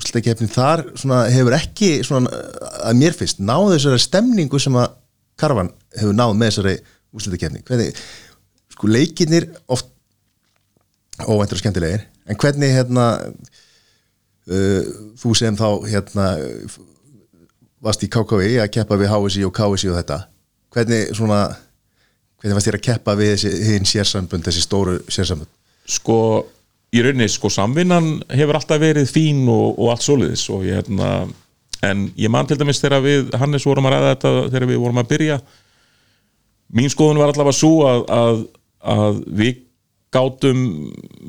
úrslutakefnin 0.00 0.50
þar 0.50 0.84
svona, 0.98 1.20
hefur 1.32 1.56
ekki 1.58 1.90
svona, 2.06 2.32
að 2.88 2.98
mér 3.00 3.16
finnst 3.16 3.42
náðu 3.44 3.76
þessari 3.76 4.02
stemningu 4.06 4.60
sem 4.62 4.76
að 4.80 4.96
Karvan 5.40 5.70
hefur 5.96 6.16
náð 6.16 6.34
með 6.36 6.50
þessari 6.50 6.74
úrslutakefni 7.16 7.64
hvernig, 7.68 8.02
sko 8.72 8.90
leikinnir 8.90 9.48
oft 9.72 9.88
óvæntur 11.20 11.58
og 11.58 11.62
skemmtilegir 11.62 12.06
en 12.30 12.38
hvernig 12.40 12.74
hérna 12.74 13.06
uh, 13.20 14.82
þú 15.20 15.34
sem 15.36 15.58
þá 15.58 15.68
hérna 15.88 16.28
varst 17.80 18.04
í 18.04 18.10
KKV 18.12 18.60
að 18.62 18.72
keppa 18.76 19.00
við 19.00 19.12
HSI 19.12 19.44
og 19.48 19.54
KSI 19.56 19.90
og 19.92 19.98
þetta 20.00 20.22
hvernig 20.74 21.12
svona 21.16 21.42
hvernig 22.40 22.56
varst 22.56 22.70
þér 22.70 22.78
að 22.78 22.86
keppa 22.86 23.16
við 23.18 23.34
þessi 23.34 23.52
hinn 23.68 23.88
sérsambund, 23.88 24.46
þessi 24.46 24.64
stóru 24.64 24.98
sérsambund 25.08 25.50
sko 25.90 26.20
í 26.90 27.02
rauninni 27.04 27.28
sko 27.30 27.50
samvinnan 27.52 28.16
hefur 28.34 28.58
alltaf 28.58 28.80
verið 28.82 29.10
fín 29.12 29.44
og, 29.50 29.78
og 29.78 29.92
allt 29.92 30.06
soliðis 30.06 30.48
og 30.50 30.66
ég 30.66 30.80
hérna 30.80 31.28
en 31.86 32.08
ég 32.18 32.30
man 32.32 32.48
til 32.48 32.58
dæmis 32.60 32.80
þegar 32.82 33.04
við 33.04 33.34
Hannes 33.40 33.64
vorum 33.66 33.88
að 33.88 33.96
ræða 33.96 34.12
þetta 34.14 34.32
þegar 34.50 34.68
við 34.68 34.80
vorum 34.82 35.00
að 35.00 35.10
byrja. 35.14 35.40
Mín 36.76 36.92
skoðun 36.92 37.20
var 37.22 37.32
allavega 37.32 37.56
svo 37.56 37.72
að, 37.88 38.02
að, 38.14 38.42
að 38.94 39.20
við 39.40 39.62
gátum 40.14 40.60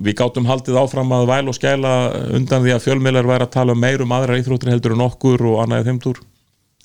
við 0.01 0.17
gátum 0.17 0.49
haldið 0.49 0.79
áfram 0.81 1.13
að 1.15 1.29
væl 1.29 1.51
og 1.51 1.57
skæla 1.57 1.93
undan 2.33 2.65
því 2.65 2.75
að 2.75 2.83
fjölmiðlar 2.87 3.29
væri 3.29 3.45
að 3.45 3.55
tala 3.55 3.77
meir 3.77 4.03
um 4.03 4.13
aðra 4.17 4.39
íþróttir 4.41 4.73
heldur 4.73 4.95
en 4.97 5.05
okkur 5.05 5.45
og 5.51 5.61
annaðið 5.63 5.91
þeimtur 5.91 6.21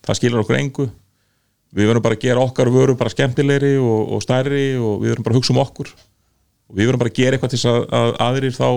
það 0.06 0.20
skilur 0.20 0.42
okkur 0.44 0.60
engu. 0.60 0.90
Við 1.76 1.88
verðum 1.90 2.04
bara 2.04 2.16
að 2.16 2.26
gera 2.28 2.44
okkar 2.44 2.70
vöru 2.72 2.94
bara 2.96 3.12
skemmtilegri 3.12 3.74
og, 3.80 4.12
og 4.14 4.22
stærri 4.24 4.76
og 4.78 5.00
við 5.02 5.14
verðum 5.14 5.26
bara 5.26 5.34
að 5.34 5.40
hugsa 5.40 5.56
um 5.56 5.62
okkur 5.64 5.90
og 6.66 6.76
við 6.76 6.88
verðum 6.88 7.02
bara 7.02 7.12
að 7.12 7.18
gera 7.20 7.36
eitthvað 7.36 7.54
til 7.54 7.62
að, 7.70 7.80
að 8.00 8.12
aðrir 8.26 8.56
þá 8.56 8.68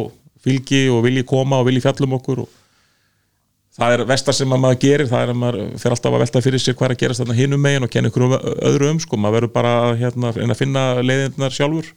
fylgi 0.46 0.82
og 0.94 1.04
vilji 1.04 1.26
koma 1.28 1.60
og 1.60 1.68
vilji 1.68 1.84
fjallum 1.84 2.16
okkur 2.20 2.44
og 2.46 2.58
það 3.80 3.96
er 3.96 4.04
vestar 4.10 4.36
sem 4.36 4.54
að 4.54 4.62
maður 4.64 4.82
gerir 4.84 5.10
það 5.10 5.24
er 5.24 5.32
að 5.32 5.40
maður 5.40 5.66
fer 5.80 5.96
alltaf 5.96 6.14
að 6.14 6.24
velta 6.24 6.44
fyrir 6.44 6.64
sér 6.64 6.76
hvað 6.76 6.90
er 6.90 6.96
að 6.96 7.02
gerast 7.04 7.24
þarna 7.24 7.38
hinum 7.38 7.64
megin 7.64 7.88
og 7.88 7.94
kenna 7.94 8.12
ykkur 8.12 8.26
um 8.26 8.36
öðru 8.70 8.92
um 8.94 9.02
sko, 9.04 9.20
maður 9.20 9.38
verður 9.38 9.54
bara 9.56 9.74
hérna, 10.00 10.32
að 10.36 10.60
finna 10.60 10.86
leiðinnar 11.04 11.56
sjálfur. 11.56 11.92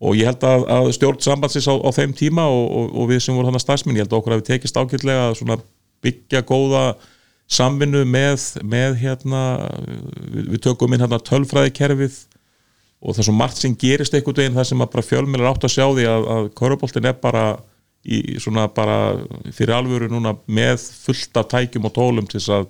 Og 0.00 0.16
ég 0.16 0.30
held 0.30 0.44
að, 0.48 0.62
að 0.72 0.90
stjórn 0.96 1.20
sambandsins 1.20 1.68
á, 1.68 1.76
á 1.76 1.90
þeim 1.92 2.14
tíma 2.16 2.46
og, 2.48 2.62
og, 2.72 2.86
og 3.02 3.10
við 3.10 3.20
sem 3.26 3.36
vorum 3.36 3.50
þannig 3.50 3.64
starfsminn, 3.66 3.98
ég 3.98 4.06
held 4.06 4.14
að 4.14 4.20
okkur 4.22 4.34
að 4.36 4.40
við 4.40 4.48
tekist 4.48 4.78
ákveldlega 4.80 5.26
að 5.28 5.66
byggja 6.00 6.40
góða 6.48 6.84
samvinnu 7.50 8.06
með, 8.08 8.46
með 8.64 8.96
hérna, 9.02 9.42
við, 10.30 10.46
við 10.54 10.62
tökum 10.64 10.96
inn 10.96 11.04
hérna 11.04 11.20
tölfræðikerfið 11.28 12.16
og 13.00 13.14
það 13.14 13.22
er 13.22 13.28
svo 13.30 13.34
margt 13.36 13.60
sem 13.60 13.74
gerist 13.80 14.14
einhvern 14.14 14.42
veginn 14.42 14.56
það 14.58 14.70
sem 14.70 14.84
að 14.84 14.92
bara 14.92 15.06
fjölmjölar 15.08 15.50
átt 15.54 15.66
að 15.66 15.74
sjá 15.74 15.84
því 15.88 16.06
að, 16.10 16.26
að 16.34 16.48
Köruboltin 16.58 17.08
er 17.08 17.16
bara 17.20 17.44
í 18.04 18.20
bara 18.74 18.98
fyrir 19.52 19.74
alvöru 19.76 20.08
núna 20.08 20.34
með 20.46 20.80
fullt 21.04 21.36
af 21.36 21.48
tækjum 21.48 21.88
og 21.88 21.94
tólum 21.94 22.26
til 22.26 22.40
þess 22.40 22.52
að, 22.56 22.68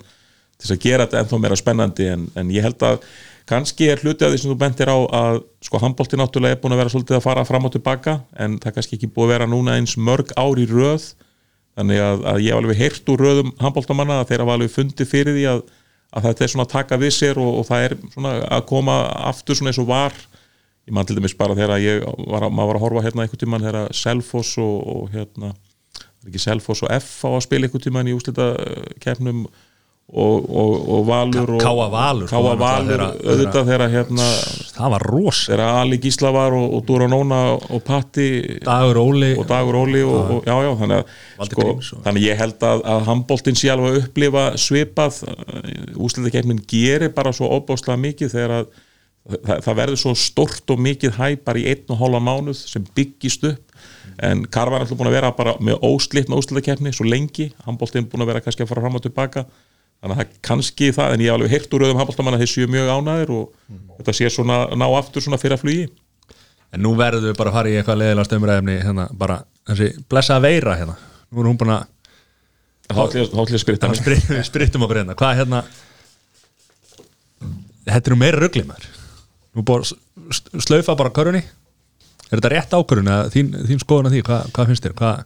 til 0.58 0.72
að 0.74 0.80
gera 0.82 1.06
þetta 1.06 1.20
ennþá 1.20 1.38
meira 1.38 1.56
spennandi. 1.56 2.08
En, 2.10 2.26
en 2.34 2.50
ég 2.50 2.62
held 2.62 2.82
að 2.82 3.04
kannski 3.50 3.88
er 3.90 4.02
hluti 4.02 4.24
af 4.24 4.32
því 4.32 4.40
sem 4.42 4.50
þú 4.50 4.58
bentir 4.58 4.90
á 4.90 4.98
að 4.98 5.42
sko 5.62 5.80
handbólti 5.82 6.18
náttúrulega 6.18 6.56
er 6.56 6.62
búin 6.62 6.74
að 6.74 6.82
vera 6.82 6.92
svolítið 6.94 7.18
að 7.18 7.26
fara 7.26 7.46
fram 7.46 7.66
og 7.66 7.74
tilbaka 7.74 8.20
en 8.38 8.58
það 8.62 8.76
kannski 8.76 8.98
ekki 8.98 9.10
búið 9.14 9.26
að 9.26 9.34
vera 9.34 9.50
núna 9.50 9.76
eins 9.78 9.96
mörg 9.98 10.34
ár 10.38 10.58
í 10.58 10.66
röð. 10.70 11.12
Þannig 11.78 12.02
að, 12.02 12.24
að 12.26 12.40
ég 12.42 12.50
hef 12.50 12.60
alveg 12.60 12.80
heyrt 12.80 13.10
úr 13.12 13.22
röðum 13.24 13.52
handbóltamanna 13.62 14.20
að 14.20 14.32
þeir 14.32 14.42
hafa 14.42 14.56
alveg 14.58 14.72
fundið 14.74 15.10
fyrir 15.10 15.36
því 15.38 15.44
að, 15.52 15.62
að 16.10 16.26
þetta 16.26 16.44
er 16.44 16.52
svona 16.52 16.66
að 16.66 16.74
taka 16.74 16.98
við 17.00 17.14
sér 17.16 17.40
og, 17.40 17.50
og 17.60 17.66
það 17.68 17.86
er 17.86 17.96
svona 18.14 18.34
að 18.58 18.66
koma 18.70 18.98
aftur 19.30 19.58
svona 19.58 19.72
eins 19.72 19.80
og 19.82 19.88
var. 19.90 20.16
Ég 20.88 20.94
man 20.96 21.06
til 21.06 21.16
dæmis 21.18 21.36
bara 21.38 21.56
þegar 21.58 21.82
ég 21.84 22.04
var, 22.04 22.48
maður 22.50 22.72
var 22.72 22.78
að 22.78 22.84
horfa 22.86 23.04
hérna 23.06 23.24
einhvern 23.24 23.42
tíman 23.44 23.66
þegar 23.66 23.96
Selfoss 23.96 24.54
og, 24.62 24.76
og 24.94 25.10
hérna, 25.14 25.52
ekki 26.26 26.42
Selfoss 26.42 26.84
og 26.86 26.94
F 26.96 27.12
á 27.26 27.30
að 27.30 27.44
spila 27.46 27.68
einhvern 27.68 27.84
tíman 27.86 28.10
í 28.10 28.16
úslita 28.16 28.52
kefnum 29.02 29.44
og, 30.10 30.50
og, 30.50 30.72
og 30.90 31.06
Valur 31.06 31.52
og 31.54 31.62
Káa 31.62 31.86
Valur 31.92 32.30
Káa 32.30 32.54
Valur, 32.58 33.04
auðvitað 33.14 33.68
þegar 33.68 33.92
hérna 33.92 34.26
það 34.74 34.94
var 34.96 35.06
ros 35.06 35.44
þegar 35.46 35.62
Ali 35.84 36.00
Gísla 36.02 36.32
var 36.34 36.56
og, 36.58 36.76
Dúra 36.88 37.06
Nóna 37.10 37.40
og 37.54 37.84
Patti 37.86 38.58
Dagur 38.64 38.98
Óli. 39.04 39.30
og 39.38 39.46
Dagur 39.46 39.78
Óli 39.84 40.02
og, 40.02 40.42
já. 40.48 40.56
já 40.66 40.70
þannig 40.82 40.98
að, 40.98 41.14
sko, 41.52 41.68
þannig 42.08 42.26
ég 42.26 42.42
held 42.42 42.68
að, 42.72 42.84
að 42.96 43.08
handbóltinn 43.12 43.60
sé 43.60 43.70
alveg 43.70 43.94
að 43.94 44.02
upplifa 44.02 44.44
svipað 44.58 45.22
úsliðakefnin 45.94 46.64
gerir 46.70 47.14
bara 47.14 47.34
svo 47.36 47.52
óbáslega 47.54 48.00
mikið 48.02 48.34
þegar 48.34 48.56
að 48.58 48.70
það, 49.30 49.56
það 49.62 49.80
verður 49.84 50.04
svo 50.04 50.18
stort 50.18 50.74
og 50.74 50.84
mikið 50.90 51.18
hæpar 51.20 51.58
í 51.60 51.66
einn 51.70 51.92
og 51.92 52.02
hálfa 52.02 52.24
mánuð 52.24 52.62
sem 52.64 52.86
byggist 52.96 53.46
upp. 53.46 53.66
En 54.20 54.42
Karvar 54.52 54.80
er 54.80 54.84
alltaf 54.84 54.98
búin 54.98 55.08
að 55.08 55.16
vera 55.16 55.30
bara 55.36 55.54
með 55.64 55.84
óslitna 55.86 56.36
úsliðakefni 56.36 56.92
svo 56.92 57.06
lengi, 57.08 57.52
handbóltinn 57.64 58.04
er 58.04 58.10
búin 58.10 58.24
að 58.26 58.34
vera 58.34 58.42
kannski 58.44 58.66
að 58.66 58.72
fara 58.72 58.82
fram 58.84 58.98
og 58.98 59.04
tilbaka 59.06 59.46
þannig 60.00 60.14
að 60.14 60.20
það 60.20 60.38
kannski 60.48 60.90
það, 60.96 61.14
en 61.14 61.22
ég 61.22 61.28
hef 61.30 61.36
alveg 61.36 61.54
heilt 61.54 61.74
úr 61.76 61.84
auðum 61.84 62.00
handbóltamann 62.00 62.36
að 62.36 62.44
þeir 62.44 62.52
séu 62.54 62.70
mjög 62.72 62.90
ánæðir 62.94 63.32
og 63.36 63.44
mm. 63.52 63.80
þetta 63.98 64.14
sé 64.16 64.30
svona 64.32 64.58
ná 64.72 64.86
aftur 64.88 65.24
svona 65.24 65.40
fyrir 65.40 65.58
að 65.58 65.64
flugi 65.66 65.90
En 66.70 66.84
nú 66.84 66.92
verður 66.94 67.32
við 67.32 67.32
bara 67.34 67.50
að 67.50 67.56
fara 67.58 67.70
í 67.70 67.78
eitthvað 67.80 67.98
leðilegast 67.98 68.34
umræðumni 68.36 68.76
hérna 68.78 69.06
bara, 69.18 69.40
þessi 69.66 69.88
blessa 70.10 70.36
veira 70.42 70.76
hérna, 70.78 70.94
nú 71.34 71.42
er 71.42 71.48
hún 71.50 71.58
búin 71.58 71.74
að 71.74 71.88
Hátlið 72.90 73.60
spritta 73.62 73.90
Við 73.90 74.42
sprittum 74.46 74.86
okkur 74.86 75.02
hérna, 75.02 75.16
hvað 75.18 75.40
hérna 75.42 75.64
Þetta 77.90 78.00
er 78.00 78.14
nú 78.14 78.20
meira 78.22 78.40
ruggli 78.40 78.64
maður 78.66 78.88
Nú 79.58 79.64
búin 79.66 79.86
slaufa 80.62 80.96
bara 80.98 81.12
körunni 81.14 81.42
Er 82.30 82.38
þetta 82.38 82.52
rétt 82.52 82.74
ákvörun 82.74 83.10
eða 83.10 83.30
þín, 83.34 83.50
þín 83.66 83.80
skoðun 83.82 84.08
að 84.08 84.16
því, 84.16 84.20
hvað, 84.28 84.50
hvað 84.54 84.68
finnst 84.70 84.84
þér? 84.86 84.92
Hvað? 85.00 85.22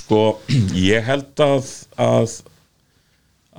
Sko, 0.00 0.20
ég 0.90 1.04
held 1.04 1.42
að, 1.44 1.72
að 2.00 2.36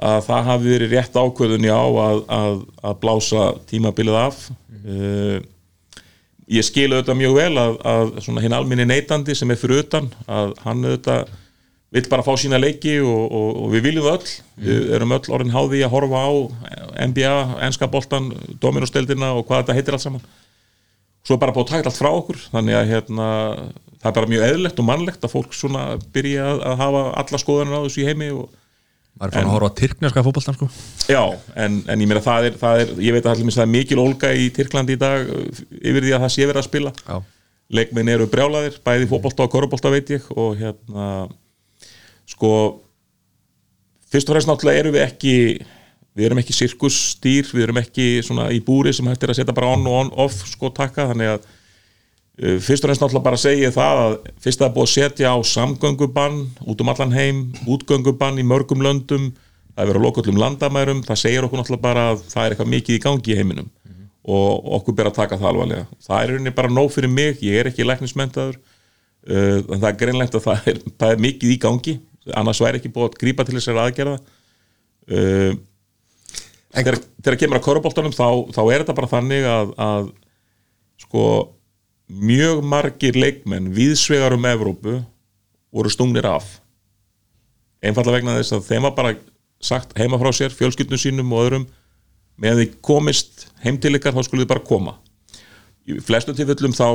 að 0.02 0.20
það 0.28 0.48
hafi 0.50 0.72
verið 0.74 0.96
rétt 0.96 1.18
ákvöðun 1.18 1.68
já 1.68 1.78
að, 1.78 2.22
að, 2.38 2.62
að 2.90 3.00
blása 3.04 3.48
tímabilið 3.70 4.18
af 4.22 4.40
mm. 4.50 4.82
uh, 4.96 5.38
ég 6.52 6.68
skilu 6.68 7.00
þetta 7.00 7.18
mjög 7.18 7.38
vel 7.38 7.52
að, 7.62 7.78
að 7.94 8.42
hinn 8.44 8.58
alminni 8.58 8.88
neytandi 8.90 9.36
sem 9.38 9.54
er 9.54 9.62
fyrir 9.62 9.86
utan 9.86 10.10
að 10.28 10.56
hann 10.66 10.84
auðvitað 10.88 11.38
vill 11.92 12.06
bara 12.08 12.24
fá 12.24 12.32
sína 12.40 12.60
leiki 12.60 12.98
og, 13.04 13.24
og, 13.28 13.50
og 13.66 13.74
við 13.76 13.90
viljum 13.90 14.10
öll 14.14 14.24
mm. 14.24 14.64
við 14.66 14.94
erum 14.98 15.16
öll 15.18 15.34
orðin 15.38 15.56
háði 15.56 15.84
að 15.86 15.94
horfa 15.96 16.24
á 16.24 16.32
NBA, 17.08 17.36
enska 17.68 17.90
boltan, 17.92 18.32
dominostildina 18.64 19.34
og 19.36 19.46
hvað 19.48 19.64
þetta 19.64 19.78
heitir 19.78 19.98
allt 19.98 20.06
saman 20.08 20.26
svo 21.22 21.36
er 21.36 21.42
bara 21.44 21.54
búið 21.54 21.68
að 21.68 21.74
taka 21.76 21.92
allt 21.92 22.00
frá 22.00 22.10
okkur 22.10 22.40
þannig 22.50 22.78
að 22.80 22.92
hérna, 22.96 23.28
það 24.02 24.10
er 24.10 24.16
bara 24.18 24.32
mjög 24.32 24.46
eðlegt 24.48 24.82
og 24.82 24.88
mannlegt 24.88 25.28
að 25.28 25.36
fólk 25.36 25.54
svona 25.56 25.84
byrja 26.16 26.48
að 26.58 26.80
hafa 26.82 27.04
alla 27.22 27.42
skoðanir 27.42 27.78
á 27.78 27.84
þessu 27.86 28.02
í 28.02 28.08
heimi 28.08 28.32
og 28.34 28.48
maður 29.22 29.32
er 29.32 29.38
fann 29.38 29.50
að 29.50 29.56
horfa 29.56 29.70
á 29.70 29.78
tyrkneska 29.80 30.24
fókbaltan 30.26 30.58
sko 30.58 30.68
já, 31.12 31.22
en, 31.54 31.82
en 31.86 32.02
ég 32.02 32.10
meina 32.10 32.24
það 32.26 32.48
er, 32.48 32.56
það 32.62 32.84
er 32.84 32.94
ég 33.06 33.16
veit 33.16 33.28
að 33.28 33.44
það 33.44 33.64
er 33.64 33.70
mikil 33.76 34.00
ólga 34.02 34.32
í 34.34 34.48
Tyrklandi 34.56 34.98
í 34.98 35.02
dag 35.02 35.30
yfir 35.78 36.08
því 36.08 36.16
að 36.16 36.26
það 36.26 36.34
sé 36.36 36.48
verið 36.48 36.62
að 36.62 36.68
spila 36.70 36.94
já. 36.98 37.20
leikminn 37.78 38.14
eru 38.16 38.30
brjálaðir 38.32 38.80
bæði 38.86 39.12
fókbalta 39.12 39.46
og 39.46 39.54
korubólta 39.54 39.94
veit 39.94 40.10
ég 40.16 40.26
og 40.34 40.58
hérna 40.58 41.12
sko 42.32 42.52
fyrst 44.12 44.28
og 44.28 44.36
fremst 44.36 44.50
náttúrulega 44.50 44.84
eru 44.84 44.96
við 44.98 45.06
ekki 45.06 45.36
við 46.18 46.28
erum 46.28 46.42
ekki 46.42 46.58
sirkusstýr 46.58 47.54
við 47.54 47.68
erum 47.68 47.82
ekki 47.84 48.08
svona 48.26 48.50
í 48.52 48.60
búri 48.66 48.92
sem 48.96 49.08
hægt 49.08 49.24
er 49.24 49.36
að 49.36 49.42
setja 49.42 49.56
bara 49.56 49.76
on 49.78 49.86
og 49.88 50.00
on 50.02 50.14
off 50.26 50.42
sko 50.50 50.74
takka 50.74 51.12
þannig 51.14 51.36
að 51.38 51.42
Uh, 51.46 51.58
fyrst 52.40 52.86
og 52.86 52.90
reynst 52.90 53.04
náttúrulega 53.04 53.26
bara 53.26 53.40
segja 53.40 53.72
það 53.76 54.02
að 54.02 54.14
fyrst 54.42 54.62
að 54.62 54.64
það 54.64 54.70
er 54.70 54.76
búið 54.76 54.88
að 54.88 54.94
setja 54.94 55.32
á 55.36 55.38
samgöngubann 55.46 56.38
út 56.72 56.82
um 56.82 56.92
allan 56.94 57.16
heim, 57.16 57.42
útgöngubann 57.68 58.40
í 58.40 58.46
mörgum 58.48 58.82
löndum, 58.82 59.32
það 59.76 59.84
er 59.84 59.92
verið 59.92 60.00
að 60.00 60.06
loka 60.08 60.24
öllum 60.24 60.42
landamærum, 60.42 61.04
það 61.06 61.22
segir 61.22 61.48
okkur 61.48 61.62
náttúrulega 61.62 61.84
bara 61.84 62.06
að 62.14 62.24
það 62.32 62.46
er 62.46 62.56
eitthvað 62.56 62.72
mikið 62.76 62.98
í 62.98 63.04
gangi 63.04 63.34
í 63.34 63.38
heiminum 63.38 63.68
mm 63.68 63.92
-hmm. 63.92 64.08
og 64.36 64.72
okkur 64.80 64.96
ber 64.96 65.12
að 65.12 65.18
taka 65.20 65.38
það 65.38 65.50
alvarlega 65.52 65.86
það 66.08 66.24
er 66.24 66.30
rauninni 66.32 66.56
bara 66.56 66.70
nóg 66.70 66.92
fyrir 66.92 67.10
mig, 67.10 67.44
ég 67.44 67.60
er 67.60 67.68
ekki 67.68 67.84
læknismentaður 67.86 68.58
uh, 68.58 69.60
en 69.68 69.82
það 69.82 69.90
er 69.92 70.00
greinlegt 70.00 70.36
að 70.36 70.48
það 70.48 70.68
er, 70.68 70.82
það 70.98 71.12
er 71.12 71.26
mikið 71.28 71.52
í 71.52 71.58
gangi 71.60 72.00
annars 72.34 72.62
væri 72.62 72.78
ekki 72.80 72.94
búið 72.94 73.10
að 73.12 73.20
grípa 73.20 73.44
til 73.44 73.56
þessari 73.60 73.80
aðgerða 73.80 74.18
uh, 75.12 75.54
þegar, 76.74 76.98
þegar 77.24 77.38
kemur 77.38 77.60
að 77.60 77.66
korubóltanum 77.66 78.16
þá, 78.16 78.28
þá 78.56 78.62
er 78.72 78.84
þetta 78.84 78.98
bara 78.98 79.14
þannig 79.20 79.46
að, 79.46 79.74
að 79.78 80.12
sko 81.02 81.24
mjög 82.12 82.64
margir 82.68 83.16
leikmenn 83.16 83.72
viðsvegar 83.76 84.36
um 84.36 84.48
Evrópu 84.50 85.00
voru 85.72 85.92
stungnir 85.92 86.28
af. 86.28 86.60
Einfalla 87.82 88.18
vegna 88.18 88.38
þess 88.38 88.58
að 88.58 88.66
þeim 88.68 88.88
var 88.88 88.96
bara 88.98 89.14
sagt 89.62 89.96
heima 89.98 90.20
frá 90.20 90.32
sér, 90.36 90.54
fjölskyldnum 90.54 91.00
sínum 91.00 91.32
og 91.34 91.46
öðrum 91.46 91.68
með 92.42 92.60
því 92.60 92.68
komist 92.84 93.48
heim 93.64 93.78
til 93.82 93.94
ykkar 93.98 94.16
þá 94.16 94.26
skulle 94.26 94.44
þið 94.44 94.52
bara 94.52 94.66
koma. 94.68 94.96
Í 95.88 96.02
flestu 96.04 96.36
tilfellum 96.36 96.76
þá 96.76 96.88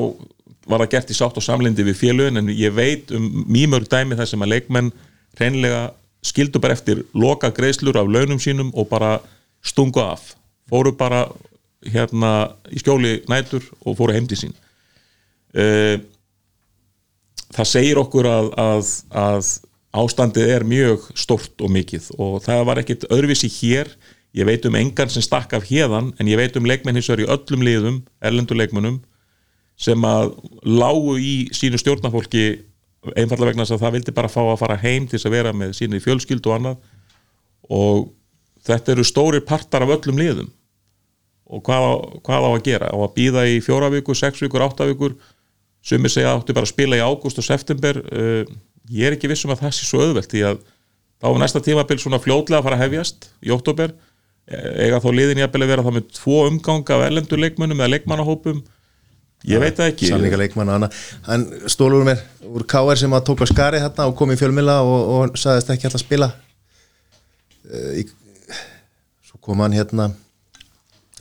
var 0.66 0.82
það 0.82 0.93
gert 0.97 1.12
í 1.14 1.16
sátt 1.16 1.38
og 1.38 1.47
samlindi 1.47 1.86
við 1.86 2.01
félögin 2.02 2.43
en 2.43 2.52
ég 2.52 2.74
veit 2.74 3.10
um 3.14 3.47
mýmörg 3.47 3.88
dæmi 3.90 4.18
sem 4.26 4.43
að 4.43 4.52
leikmenn 4.56 4.93
reynlega 5.38 5.88
skildu 6.26 6.60
bara 6.62 6.74
eftir 6.74 7.05
loka 7.14 7.52
greiðslur 7.55 7.98
af 8.01 8.10
launum 8.10 8.43
sínum 8.43 8.72
og 8.74 8.90
bara 8.90 9.16
stungu 9.62 10.02
af. 10.02 10.34
Fóru 10.70 10.93
bara 10.93 11.28
hérna 11.86 12.52
í 12.74 12.82
skjóli 12.82 13.20
nætur 13.30 13.62
og 13.86 13.97
fóru 13.98 14.14
heim 14.14 14.26
til 14.26 14.38
sín 14.40 14.56
það 17.56 17.68
segir 17.70 18.00
okkur 18.00 18.28
að, 18.28 18.50
að, 18.60 18.90
að 19.16 19.50
ástandið 19.96 20.50
er 20.56 20.66
mjög 20.68 21.06
stort 21.16 21.62
og 21.64 21.72
mikið 21.72 22.10
og 22.20 22.38
það 22.44 22.64
var 22.68 22.80
ekkit 22.82 23.06
öðruvísi 23.08 23.48
hér. 23.60 23.92
Ég 24.36 24.44
veit 24.44 24.66
um 24.68 24.74
engan 24.76 25.08
sem 25.08 25.24
stakk 25.24 25.54
af 25.56 25.64
hérðan 25.70 26.10
en 26.20 26.28
ég 26.28 26.36
veit 26.36 26.56
um 26.60 26.66
leikmenn 26.68 26.98
hins 26.98 27.08
vegar 27.08 27.22
í 27.24 27.28
öllum 27.32 27.62
liðum 27.64 28.02
erlendu 28.20 28.56
leikmennum 28.58 28.98
sem 29.80 30.04
að 30.08 30.34
lágu 30.68 31.14
í 31.20 31.32
sínu 31.56 31.78
stjórnafólki 31.80 32.42
einfallega 33.16 33.52
vegna 33.54 33.64
þess 33.64 33.76
að 33.78 33.82
það 33.86 33.94
vildi 33.96 34.14
bara 34.16 34.30
fá 34.32 34.42
að 34.42 34.60
fara 34.60 34.76
heim 34.82 35.06
til 35.08 35.16
þess 35.16 35.28
að 35.30 35.34
vera 35.38 35.54
með 35.56 35.72
sínu 35.78 36.00
fjölskyld 36.04 36.46
og 36.50 36.54
annað. 36.56 36.76
Og 37.72 38.06
þetta 38.66 38.92
eru 38.96 39.04
stórir 39.06 39.44
partar 39.46 39.84
af 39.86 39.92
öllum 39.96 40.20
liðum. 40.20 40.48
Og 41.46 41.62
hvað, 41.64 41.84
á- 41.86 42.04
hvað 42.26 42.46
á 42.48 42.50
að 42.50 42.64
gera? 42.66 42.88
Á 42.90 42.96
að 42.98 43.14
býða 43.16 43.44
í 43.48 43.60
fjóra 43.62 43.88
vikur, 43.92 44.18
sex 44.18 44.42
vikur, 44.42 44.64
átta 44.66 44.88
vikur 44.90 45.14
sumir 45.86 46.12
segja 46.12 46.32
að 46.32 46.40
áttu 46.40 46.56
bara 46.56 46.66
að 46.66 46.74
spila 46.74 46.98
í 46.98 47.04
ágúst 47.04 47.38
og 47.40 47.46
september. 47.46 48.02
Uh, 48.10 48.42
ég 48.90 49.08
er 49.08 49.16
ekki 49.16 49.30
viss 49.30 49.46
um 49.46 49.54
að 49.54 49.64
það 49.64 49.78
sé 49.78 49.88
svo 49.88 50.02
auðvelt 50.02 50.32
því 50.32 50.44
að 50.50 50.60
þá 51.22 51.30
er 51.30 51.40
næsta 51.42 51.62
tímabil 51.64 51.98
svona 52.02 52.22
fljótlega 52.22 52.60
að 52.60 52.68
fara 52.68 52.78
að 52.78 52.86
hefjast 52.86 53.30
í 53.46 53.54
oktober 53.54 53.94
eiga 54.46 55.00
þá 55.02 55.08
liðin 55.10 55.42
jafnvel 55.42 55.64
að 55.64 55.70
vera 55.72 55.84
þá 55.84 55.92
með 55.96 56.08
tvo 56.14 56.40
umganga 56.46 56.96
af 56.96 57.04
erlendur 57.08 57.40
leikmönnum 57.42 57.80
eða 57.82 57.92
leikmannahópum. 57.96 58.60
Ég 59.46 59.62
veit 59.62 59.78
það 59.78 59.90
ekki. 59.92 60.10
samlinga 60.10 60.38
leikmann 60.40 60.70
og 60.70 60.78
annað. 60.78 61.00
Hann 61.26 61.46
stólur 61.70 62.06
mér 62.06 62.22
úr 62.46 62.64
KR 62.66 62.98
sem 62.98 63.14
að 63.14 63.26
tók 63.28 63.42
á 63.42 63.46
skari 63.50 63.82
hérna 63.82 64.06
og 64.08 64.16
kom 64.18 64.32
í 64.34 64.38
fjölmila 64.38 64.78
og, 64.86 65.10
og 65.16 65.38
sagðist 65.38 65.70
ekki 65.74 65.88
alltaf 65.88 66.00
að 66.00 66.06
spila. 66.06 66.30
Uh, 67.66 68.02
í, 68.02 68.06
svo 69.26 69.42
kom 69.42 69.62
hann 69.62 69.76
hérna. 69.76 70.12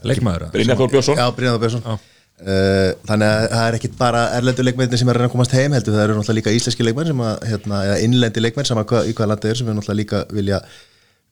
Leikmaður 0.06 0.52
Brynjar 0.54 0.78
Þór 0.78 0.94
Björnsson 0.94 1.98
uh, 2.42 2.92
þannig 3.08 3.30
að 3.30 3.48
það 3.54 3.68
er 3.68 3.78
ekkit 3.80 3.98
bara 4.00 4.26
erlendu 4.38 4.66
leikmenn 4.66 4.98
sem 4.98 5.10
er 5.10 5.16
að 5.16 5.22
reyna 5.22 5.30
að 5.30 5.36
komast 5.36 5.56
heim 5.56 5.76
heldur 5.76 5.96
það 5.96 6.06
eru 6.06 6.18
náttúrulega 6.18 6.40
líka 6.40 6.56
íslenski 6.58 6.88
leikmenn 6.88 7.12
sem 7.12 7.24
að 7.28 7.48
hérna, 7.52 7.82
eða 7.90 7.98
innlendi 8.06 8.44
leikmenn 8.44 8.70
sem 8.70 8.82
að 8.82 8.92
hva, 8.92 9.04
í 9.06 9.16
hvaða 9.16 9.32
landi 9.34 9.52
er 9.52 9.60
sem 9.60 9.72
er 9.72 9.78
náttúrulega 9.80 10.02
líka 10.02 10.24
vilja 10.36 10.62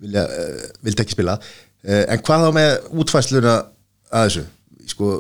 vilja, 0.04 0.26
uh, 0.28 0.68
vildi 0.84 1.06
ekki 1.06 1.18
spila. 1.18 1.38
Uh, 1.84 2.04
en 2.04 2.24
hvað 2.28 2.46
þá 2.46 2.54
með 2.60 3.00
útfæsluna 3.04 3.58
að 4.14 4.30
þessu? 4.30 4.46
Sko 4.94 5.16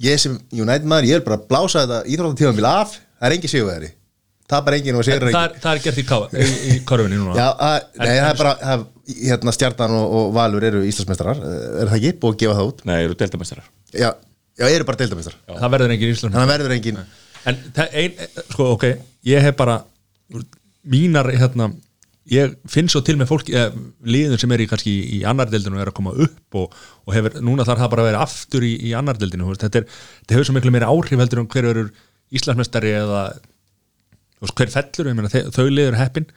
ég 0.00 0.20
sem 0.20 0.36
United 0.56 0.88
maður, 0.88 1.10
ég 1.10 1.20
er 1.20 1.24
bara 1.24 1.40
að 1.40 1.48
blása 1.50 1.84
þetta 1.84 2.02
íþróttatífambil 2.12 2.68
af, 2.70 2.94
það 3.20 3.30
er 3.30 3.36
engin 3.36 3.52
sigurveri 3.52 3.96
tapar 4.50 4.76
engin 4.76 4.98
og 4.98 5.06
sigur 5.06 5.28
það, 5.30 5.44
engin 5.44 5.62
það 5.62 5.76
er 5.76 5.82
gert 5.84 6.00
í, 6.00 6.04
í, 6.42 6.54
í 6.74 6.78
korfinni 6.88 7.18
núna. 7.20 7.36
Já, 7.38 7.46
að, 7.54 7.76
nei, 8.00 8.08
það 8.08 8.30
er 8.30 8.40
bara 8.40 8.54
það, 8.62 8.82
hérna, 9.20 9.54
stjarnan 9.54 9.94
og, 9.98 10.16
og 10.16 10.32
Valur 10.34 10.66
eru 10.70 10.80
Íslandsmeistarar 10.88 11.42
er 11.44 11.92
það 11.92 11.96
ekki, 12.00 12.12
búið 12.22 12.34
að 12.34 12.40
gefa 12.42 12.56
það 12.58 12.70
út? 12.72 12.82
Nei, 12.90 12.96
eru 13.04 13.18
deltamestrar 13.20 13.68
já, 13.94 14.08
já 14.60 14.66
eru 14.76 14.86
bara 14.88 15.00
deildameistarar 15.02 15.60
það 15.64 15.74
verður 15.76 15.94
engin 15.96 16.10
í 16.10 16.14
Ísland 16.16 16.34
þannig 16.36 16.46
að 16.48 16.54
verður 16.54 16.76
engin 16.76 17.00
en 17.50 17.60
það 17.76 17.94
ein, 18.02 18.18
sko 18.52 18.66
ok 18.76 18.84
ég 19.30 19.46
hef 19.48 19.56
bara 19.58 19.78
mínar 20.90 21.28
hérna 21.34 21.70
ég 22.30 22.52
finn 22.70 22.88
svo 22.92 23.00
til 23.04 23.16
með 23.18 23.30
fólk 23.32 23.48
eh, 23.50 23.72
liðin 24.06 24.38
sem 24.38 24.52
er 24.54 24.62
í 24.62 24.66
kannski 24.70 24.92
í, 25.16 25.20
annar 25.26 25.48
deildinu 25.50 25.78
og 25.78 25.82
er 25.82 25.90
að 25.90 25.96
koma 25.96 26.12
upp 26.14 26.58
og, 26.60 26.76
og 27.08 27.14
hefur, 27.16 27.38
núna 27.42 27.64
þarf 27.66 27.80
það 27.82 27.90
bara 27.94 28.04
að 28.04 28.08
vera 28.12 28.20
aftur 28.26 28.66
í, 28.68 28.74
í 28.86 28.92
annar 28.96 29.18
deildinu 29.18 29.48
þetta, 29.56 29.80
er, 29.82 29.88
þetta 30.20 30.36
hefur 30.36 30.48
svo 30.50 30.56
miklu 30.58 30.74
meira 30.76 30.90
áhrif 30.92 31.18
heldur 31.24 31.42
um 31.42 31.48
hver 31.50 31.66
verður 31.70 31.90
Íslandsmeistari 32.38 32.92
eða 33.00 33.22
þú 33.40 34.44
veist, 34.46 34.54
hver 34.60 34.70
fellur, 34.76 35.10
ég 35.10 35.16
meina 35.18 35.32
þe- 35.32 35.48
þau 35.56 35.64
liður 35.72 35.98
heppin 35.98 36.28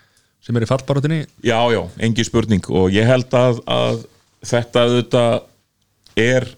sem 0.43 0.57
er 0.59 0.65
í 0.65 0.69
fallbarátinni 0.71 1.19
Já, 1.45 1.59
já, 1.75 1.81
engin 2.07 2.27
spurning 2.27 2.65
og 2.73 2.89
ég 2.95 3.05
held 3.07 3.35
að, 3.37 3.61
að 3.69 4.01
þetta 4.49 4.87
auðvitað 4.87 5.37
er 6.23 6.49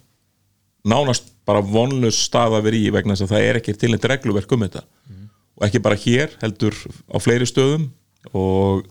nánast 0.86 1.32
bara 1.46 1.64
vonlaus 1.66 2.20
stað 2.28 2.60
að 2.60 2.68
vera 2.68 2.80
í 2.80 2.92
vegna 2.94 3.16
þess 3.16 3.26
að 3.26 3.34
það 3.34 3.48
er 3.50 3.60
ekki 3.60 3.76
til 3.80 3.92
eitt 3.96 4.08
regluverk 4.12 4.56
um 4.56 4.66
þetta. 4.66 4.86
Og 5.56 5.68
ekki 5.68 5.82
bara 5.84 6.00
hér, 6.00 6.34
heldur 6.42 6.78
á 7.12 7.18
fleiri 7.24 7.48
stöðum. 7.48 7.90
Og, 8.34 8.86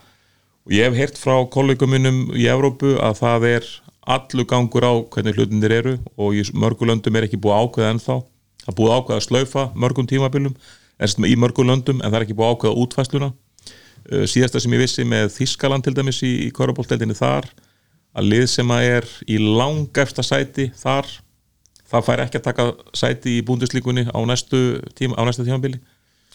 og 0.65 0.73
ég 0.73 0.87
hef 0.89 0.99
heyrt 0.99 1.21
frá 1.21 1.37
kollegum 1.53 1.93
minnum 1.93 2.21
í 2.33 2.47
Evrópu 2.49 2.95
að 3.03 3.19
það 3.21 3.49
er 3.51 3.71
allur 4.15 4.49
gangur 4.49 4.87
á 4.87 4.93
hvernig 5.12 5.37
hlutinir 5.37 5.77
eru. 5.81 5.97
Og 6.16 6.39
í 6.39 6.45
mörgulöndum 6.57 7.19
er 7.19 7.29
ekki 7.29 7.41
búið 7.41 7.61
ákveða 7.61 7.95
ennþá. 7.95 8.19
Það 8.65 8.73
er 8.73 8.79
búið 8.81 8.97
ákveða 8.99 9.21
að 9.21 9.27
slaufa 9.29 9.69
mörgum 9.77 10.09
tímabilum 10.09 10.59
en 11.03 11.27
í 11.27 11.35
mörgulöndum 11.37 12.01
en 12.01 12.09
það 12.09 12.21
er 12.21 12.27
ekki 12.29 12.39
búið 12.39 12.55
ákveða 12.55 12.85
útfæsluna 12.85 13.35
Uh, 14.05 14.27
síðasta 14.29 14.61
sem 14.61 14.73
ég 14.77 14.83
vissi 14.83 15.05
með 15.09 15.31
Þískaland 15.33 15.87
til 15.87 15.95
dæmis 15.97 16.19
í, 16.27 16.33
í 16.45 16.51
korfbólteldinni 16.53 17.15
þar 17.16 17.47
að 18.12 18.27
lið 18.29 18.43
sem 18.53 18.73
að 18.75 18.89
er 18.99 19.07
í 19.33 19.39
langefsta 19.41 20.21
sæti 20.21 20.66
þar 20.77 21.09
það 21.95 22.07
fær 22.09 22.23
ekki 22.25 22.41
að 22.41 22.47
taka 22.49 22.69
sæti 22.97 23.39
í 23.39 23.45
búndislíkunni 23.47 24.07
á 24.11 24.19
næstu 24.27 24.62
tíma, 24.99 25.19
á 25.19 25.23
næsta 25.27 25.47
tímabili. 25.47 25.81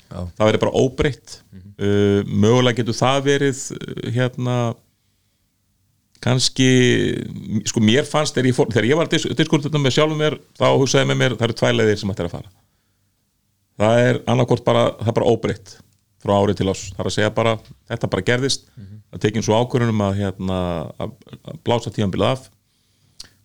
Já. 0.09 0.23
það 0.37 0.47
verður 0.47 0.61
bara 0.63 0.79
óbreytt. 0.81 1.33
Uh, 1.79 2.21
mögulega 2.25 2.81
getur 2.81 2.97
það 2.97 3.19
verið 3.27 3.59
uh, 3.75 3.99
hérna 4.15 4.55
kannski 6.19 6.69
sko 7.69 7.83
mér 7.83 8.07
fannst 8.09 8.35
þegar 8.35 8.49
ég, 8.49 8.55
fór, 8.57 8.71
þegar 8.73 8.87
ég 8.89 8.99
var 8.99 9.07
að 9.07 9.35
diskur 9.39 9.61
þetta 9.63 9.79
með 9.79 9.95
sjálfum 9.95 10.19
mér 10.19 10.35
þá 10.59 10.65
hugsaði 10.73 11.07
með 11.07 11.19
mér 11.21 11.35
það 11.37 11.45
eru 11.47 11.57
tvær 11.61 11.77
leiðir 11.77 12.01
sem 12.01 12.11
ætti 12.11 12.25
að 12.25 12.33
fara. 12.33 12.51
Það 13.79 14.01
er 14.07 14.19
annarkvort 14.33 14.65
bara, 14.65 14.83
það 14.97 15.11
er 15.13 15.17
bara 15.21 15.31
óbreytt 15.31 15.75
frá 16.19 16.33
ári 16.35 16.55
til 16.59 16.67
ás, 16.67 16.81
það 16.91 17.03
er 17.05 17.09
að 17.09 17.15
segja 17.15 17.35
bara 17.37 17.53
þetta 17.87 18.09
bara 18.11 18.25
gerðist, 18.27 18.65
það 18.75 19.21
tekinn 19.23 19.45
svo 19.45 19.55
ákvörunum 19.55 20.01
að, 20.03 20.17
hérna, 20.19 20.57
að, 20.99 21.13
að 21.39 21.61
blása 21.63 21.93
tíðanbíl 21.95 22.25
af 22.27 22.49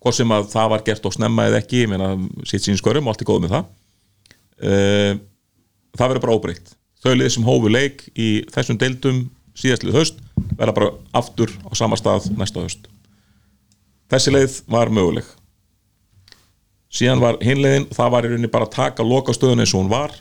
hvort 0.04 0.16
sem 0.18 0.32
að 0.36 0.50
það 0.52 0.72
var 0.74 0.82
gert 0.84 1.06
og 1.08 1.14
snemma 1.16 1.46
eða 1.48 1.60
ekki, 1.62 1.84
ég 1.84 1.90
meina 1.90 2.10
sitt 2.48 2.66
sín 2.66 2.76
skörum 2.76 3.08
og 3.08 3.14
allt 3.14 3.24
er 3.24 3.28
góð 3.30 3.44
með 3.44 3.54
það. 3.54 3.70
Uh, 4.64 5.12
það 5.96 6.10
verður 6.10 6.24
bara 6.26 6.36
óbreytt. 6.36 6.74
Þau 7.04 7.14
liðið 7.14 7.32
sem 7.34 7.46
hófu 7.48 7.72
leik 7.72 8.04
í 8.12 8.28
þessum 8.52 8.80
deildum 8.80 9.24
síðastlið 9.58 9.96
haust 9.96 10.20
verða 10.58 10.76
bara 10.76 10.90
aftur 11.16 11.52
á 11.64 11.72
sama 11.78 11.96
stað 12.00 12.28
næsta 12.36 12.62
haust. 12.64 12.86
Þessi 14.12 14.34
leið 14.34 14.60
var 14.70 14.92
möguleg. 14.92 15.26
Síðan 16.94 17.22
var 17.22 17.40
hinleiðin 17.42 17.88
það 17.94 18.14
var 18.14 18.26
í 18.26 18.30
rauninni 18.32 18.52
bara 18.52 18.68
að 18.68 18.76
taka 18.76 19.06
loka 19.06 19.34
stöðun 19.34 19.64
eins 19.64 19.72
og 19.74 19.82
hún 19.82 19.92
var 19.92 20.14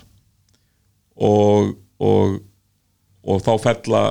og, 1.14 1.74
og, 2.02 2.40
og 3.22 3.44
þá 3.46 3.52
fella 3.62 4.04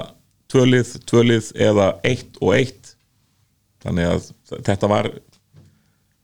tvölið, 0.53 0.95
tvölið 1.09 1.51
eða 1.69 1.89
eitt 2.07 2.39
og 2.41 2.55
eitt. 2.59 2.93
Þannig 3.83 4.11
að 4.13 4.29
þetta 4.69 4.91
var 4.93 5.11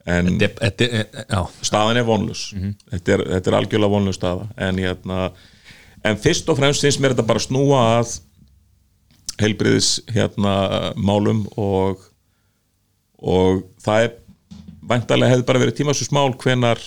en 0.08 0.30
Þetta- 0.40 0.62
þetta 0.64 0.88
er- 0.88 1.24
já, 1.28 1.40
staðan 1.68 2.00
er 2.00 2.06
vonlus 2.08 2.42
þetta, 2.90 3.12
er, 3.16 3.24
þetta 3.34 3.50
er 3.52 3.56
algjörlega 3.58 3.92
vonlus 3.92 4.16
staða. 4.20 4.46
En, 4.56 4.78
hérna, 4.80 5.18
en 6.04 6.16
fyrst 6.22 6.48
og 6.48 6.58
fremst 6.60 6.84
finnst 6.84 7.00
mér 7.02 7.14
þetta 7.14 7.26
bara 7.28 7.42
snúa 7.44 7.82
að 7.98 8.14
heilbriðis 9.38 9.90
hérna, 10.10 10.54
málum 10.98 11.44
og, 11.56 12.00
og 13.22 13.60
það 13.84 14.06
er 14.08 14.16
væntalega 14.88 15.30
hefði 15.34 15.46
bara 15.50 15.62
verið 15.62 15.76
tímasins 15.82 16.10
mál 16.16 16.32
hvenar 16.40 16.80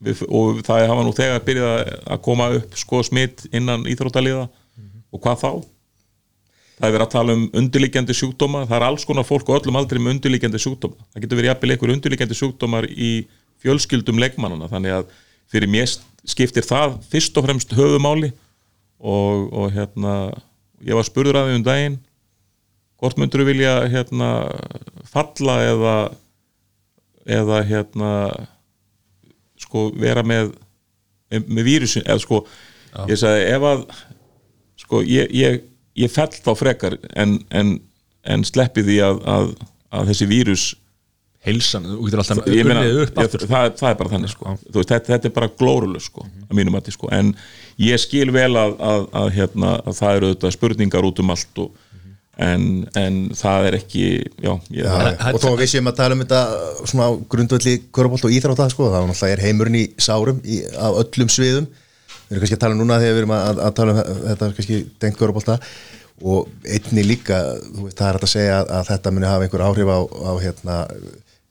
við, 0.00 0.22
og 0.30 0.62
það 0.64 0.86
hafa 0.88 1.04
nú 1.04 1.12
þegar 1.16 1.42
byrjað 1.44 1.74
að 2.14 2.22
koma 2.24 2.46
upp 2.56 2.78
sko 2.78 3.02
smitt 3.04 3.44
innan 3.52 3.84
íþróttaliða. 3.90 4.46
Og 5.10 5.20
hvað 5.24 5.40
þá 5.42 5.50
það 6.80 6.88
er 6.88 6.94
verið 6.96 7.06
að 7.06 7.14
tala 7.14 7.36
um 7.36 7.46
undirliggjandi 7.60 8.16
sjúkdóma. 8.16 8.64
Það 8.66 8.76
er 8.78 8.86
alls 8.88 9.06
konar 9.08 9.26
fólk 9.28 9.50
og 9.50 9.60
öllum 9.60 9.78
aldrei 9.80 10.00
með 10.00 10.16
undirliggjandi 10.16 10.60
sjúkdóma. 10.64 10.96
Það 11.12 11.24
getur 11.24 11.40
verið 11.40 11.52
jafnvel 11.52 11.74
einhver 11.74 11.94
undirliggjandi 11.94 12.38
sjúkdómar 12.38 12.88
í 12.90 13.10
fjölskyldum 13.60 14.20
leikmannana 14.22 14.70
þannig 14.72 14.96
að 14.96 15.10
fyrir 15.52 15.70
mér 15.70 15.92
skiptir 16.28 16.64
það 16.64 16.96
fyrst 17.12 17.36
og 17.36 17.46
fremst 17.48 17.74
höfumáli. 17.76 18.32
Og, 19.00 19.46
og 19.56 19.70
hérna 19.72 20.14
ég 20.84 20.96
var 20.96 21.06
spurður 21.08 21.40
að 21.40 21.50
því 21.50 21.58
um 21.60 21.66
daginn 21.68 22.00
hvort 23.00 23.20
myndur 23.20 23.46
vilja 23.48 23.76
hérna 23.88 24.30
falla 25.08 25.56
eða 25.64 25.94
eða 27.24 27.60
hérna 27.68 28.10
sko 29.60 29.88
vera 29.96 30.24
með 30.26 30.52
með 31.30 31.62
vírusin, 31.62 32.04
eða 32.04 32.20
sko 32.24 32.40
ég 33.08 33.20
sagði 33.20 33.42
ef 33.54 33.66
að 33.70 33.82
sko 34.82 35.02
ég, 35.06 35.28
ég, 35.36 35.60
ég 35.98 36.12
fell 36.12 36.30
þá 36.34 36.52
frekar 36.58 36.98
en, 37.18 37.38
en, 37.50 37.74
en 38.24 38.46
sleppi 38.46 38.84
því 38.86 39.00
að, 39.06 39.24
að, 39.34 39.50
að 39.96 40.12
þessi 40.12 40.30
vírus 40.30 40.68
heilsan, 41.46 41.86
þú 41.88 42.06
getur 42.06 42.20
alltaf 42.22 42.40
unnið 42.44 42.98
upp 43.00 43.14
ég, 43.16 43.20
aftur 43.24 43.44
það, 43.48 43.68
það 43.80 43.90
er 43.90 43.98
bara 44.00 44.12
þannig 44.12 44.32
sko. 44.34 44.56
Þú 44.60 44.76
veist, 44.76 44.90
þetta, 44.92 45.12
þetta 45.14 45.28
er 45.30 45.36
bara 45.38 45.52
glórulega 45.60 46.04
sko, 46.04 46.24
að 46.46 46.58
mínum 46.58 46.76
mati 46.76 46.92
sko. 46.92 47.08
en 47.16 47.30
ég 47.80 48.02
skil 48.02 48.28
vel 48.34 48.50
að, 48.60 48.74
að, 48.76 49.06
að, 49.22 49.30
hérna, 49.38 49.76
að 49.80 49.96
það 50.00 50.18
eru 50.18 50.28
auðvitað 50.30 50.56
spurningar 50.58 51.08
út 51.08 51.22
um 51.24 51.32
allt 51.32 51.62
og, 51.64 51.70
en, 52.40 52.66
en 52.96 53.18
það 53.36 53.68
er 53.70 53.78
ekki 53.80 54.04
já, 54.20 54.52
ég, 54.68 54.84
Já, 54.84 54.92
En- 55.16 55.34
og 55.34 55.40
þó 55.40 55.48
að 55.54 55.62
við 55.62 55.72
séum 55.74 55.90
að 55.90 55.98
tala 56.02 56.16
um 56.16 56.24
þetta 56.24 56.42
svona 56.92 57.08
grundvöldi 57.32 57.76
körubólt 57.92 58.28
og 58.28 58.36
íþrótta 58.36 58.68
sko, 58.72 58.90
þá 58.92 59.00
náttúrulega 59.00 59.36
er 59.36 59.44
heimurinn 59.46 59.80
í 59.80 59.86
sárum 60.00 60.40
í, 60.44 60.60
á 60.76 60.88
öllum 60.92 61.32
sviðum 61.32 61.70
við 62.30 62.36
erum 62.36 62.44
kannski 62.44 62.58
að 62.58 62.62
tala 62.62 62.78
núna 62.78 63.00
þegar 63.02 63.16
við 63.16 63.22
erum 63.24 63.34
að, 63.34 63.62
að 63.66 63.74
tala 63.80 63.94
um 63.94 64.22
þetta 64.28 64.50
kannski 64.58 64.78
tengt 65.02 65.18
körubólta 65.18 65.58
og 66.20 66.50
einni 66.68 67.04
líka, 67.06 67.40
þú 67.64 67.88
veist, 67.88 67.98
það 67.98 68.06
er 68.06 68.16
hægt 68.16 68.26
að 68.26 68.32
segja 68.34 68.56
að, 68.60 68.72
að 68.76 68.88
þetta 68.90 69.12
muni 69.16 69.28
hafa 69.28 69.46
einhver 69.46 69.64
áhrif 69.66 69.90
á, 69.90 69.98
á 70.04 70.32
hérna, 70.44 70.78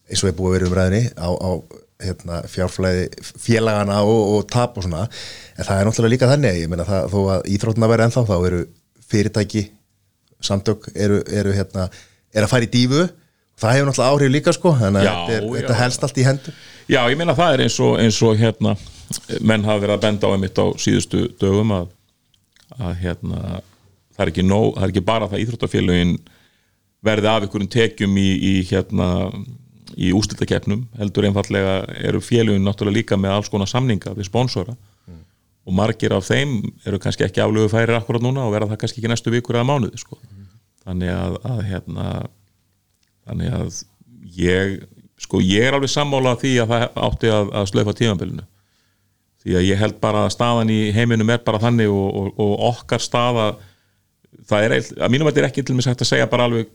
eins 0.10 0.24
og 0.24 0.30
er 0.30 0.36
búið 0.38 0.52
að 0.52 0.56
vera 0.56 0.70
umræðinni 0.70 1.02
á, 1.18 1.30
á 1.36 1.52
hérna, 2.06 2.42
fjárflæði 2.48 3.08
félagana 3.44 3.98
og, 4.08 4.22
og 4.36 4.46
tap 4.54 4.78
og 4.80 4.86
svona. 4.86 5.08
En 5.58 5.68
það 5.68 5.82
er 5.82 5.90
náttúrulega 5.90 6.14
líka 6.14 6.30
þannig, 6.30 6.62
ég 6.62 6.72
meina 6.72 6.86
það, 6.88 7.10
þó 7.12 7.20
að 7.34 7.50
íþróttina 7.56 7.90
verði 7.92 8.08
ennþá, 8.08 8.24
þá 8.30 8.38
eru 8.38 8.62
fyrirtæki 9.10 9.66
samtök 10.46 10.88
eru, 10.96 11.18
eru 11.42 11.56
hérna, 11.58 11.90
er 12.32 12.46
að 12.46 12.54
fara 12.54 12.70
í 12.70 12.72
dífu 12.72 13.10
það 13.60 13.76
hefur 13.76 13.90
náttúrulega 13.90 14.14
áhrif 14.14 14.34
líka 14.34 14.54
sko 14.56 14.74
þannig 14.80 15.10
að 15.10 15.34
þetta, 15.34 15.52
þetta 15.58 15.80
helst 15.82 16.06
allt 16.06 16.20
í 16.20 16.26
hendur. 16.28 16.62
Já, 16.90 17.02
ég 17.12 17.20
meina 17.20 17.36
það 17.38 17.56
er 17.56 17.64
eins 17.66 17.78
og, 17.84 17.98
eins 18.02 18.20
og 18.26 18.40
hérna, 18.40 18.76
menn 19.42 19.66
hafa 19.66 19.84
verið 19.84 19.96
að 19.96 20.04
benda 20.06 20.30
á 20.30 20.34
einmitt 20.34 20.60
á 20.62 20.66
síðustu 20.82 21.24
dögum 21.42 21.74
að, 21.76 21.88
að 22.78 23.00
hérna, 23.04 23.62
það 24.18 24.34
er 24.34 24.46
nóg, 24.46 24.76
það 24.76 24.84
er 24.84 24.94
ekki 24.94 25.06
bara 25.08 25.30
það 25.32 25.46
íþróttafélögin 25.46 26.14
verði 27.06 27.32
af 27.32 27.46
einhverjum 27.46 27.72
tekjum 27.72 28.20
í, 28.20 28.30
í 28.36 28.54
hérna 28.70 29.10
í 30.00 30.12
ústildakeppnum, 30.16 30.86
heldur 31.00 31.28
einfallega 31.28 31.82
eru 32.06 32.22
félögin 32.24 32.66
náttúrulega 32.68 33.00
líka 33.00 33.18
með 33.20 33.38
alls 33.38 33.50
konar 33.52 33.70
samninga 33.72 34.14
við 34.18 34.30
sponsora 34.30 34.76
og 35.70 35.76
margir 35.76 36.14
af 36.16 36.28
þeim 36.28 36.60
eru 36.88 37.00
kannski 37.02 37.26
ekki 37.26 37.44
aflögu 37.44 37.70
færir 37.72 37.98
akkurat 37.98 38.24
núna 38.24 38.46
og 38.48 38.54
verða 38.56 38.74
það 38.74 38.82
kannski 38.84 39.02
ekki 39.02 39.12
næstu 39.12 39.34
vikur 39.34 39.60
eða 39.60 39.68
mánuði 39.70 40.00
sko. 40.02 40.18
þannig 40.86 41.12
að, 41.14 41.36
að 41.46 41.60
hérna 41.70 42.06
þannig 43.28 43.58
að 43.60 43.82
ég 44.40 44.80
sko 45.20 45.42
ég 45.44 45.68
er 45.68 45.78
alveg 45.78 45.92
sammála 45.92 46.38
því 46.40 46.54
að 46.64 46.74
það 46.74 46.86
átti 47.08 47.34
að, 47.36 47.52
að 47.60 47.70
slöfa 47.74 47.96
tímabilinu 48.00 48.48
því 49.44 49.56
að 49.56 49.68
ég 49.70 49.80
held 49.80 49.98
bara 50.04 50.26
að 50.28 50.34
staðan 50.36 50.72
í 50.74 50.80
heiminum 50.96 51.32
er 51.32 51.42
bara 51.46 51.62
þannig 51.64 51.92
og, 51.94 52.08
og, 52.22 52.30
og 52.44 52.66
okkar 52.74 53.04
staða 53.04 53.48
það 54.50 54.66
er, 54.66 54.76
að 55.00 55.14
mínum 55.14 55.30
þetta 55.30 55.44
er 55.44 55.50
ekki 55.50 55.66
til 55.66 55.78
mig 55.78 55.88
sagt 55.88 56.04
að 56.04 56.12
segja 56.12 56.30
bara 56.32 56.50
alveg 56.50 56.70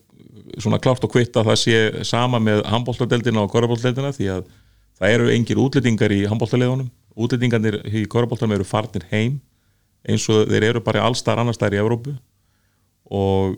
svona 0.62 0.80
klárt 0.82 1.04
og 1.04 1.12
kvitt 1.12 1.36
að 1.36 1.50
það 1.50 1.60
sé 1.60 2.04
sama 2.06 2.40
með 2.42 2.62
handbóltadeldina 2.70 3.42
og 3.42 3.52
korraboltadeldina 3.52 4.14
því 4.16 4.30
að 4.36 4.44
það 5.00 5.16
eru 5.16 5.32
engir 5.34 5.60
útlendingar 5.60 6.14
í 6.14 6.22
handbóltaleðunum 6.30 6.90
útlendingarnir 7.14 7.80
í 7.90 8.04
korraboltanum 8.10 8.56
eru 8.56 8.66
farnir 8.68 9.06
heim 9.12 9.38
eins 10.04 10.26
og 10.32 10.48
þeir 10.50 10.70
eru 10.70 10.82
bara 10.84 11.04
allstar 11.06 11.40
annars 11.40 11.60
þær 11.60 11.76
í 11.76 11.80
Evrópu 11.82 12.14
og 13.14 13.56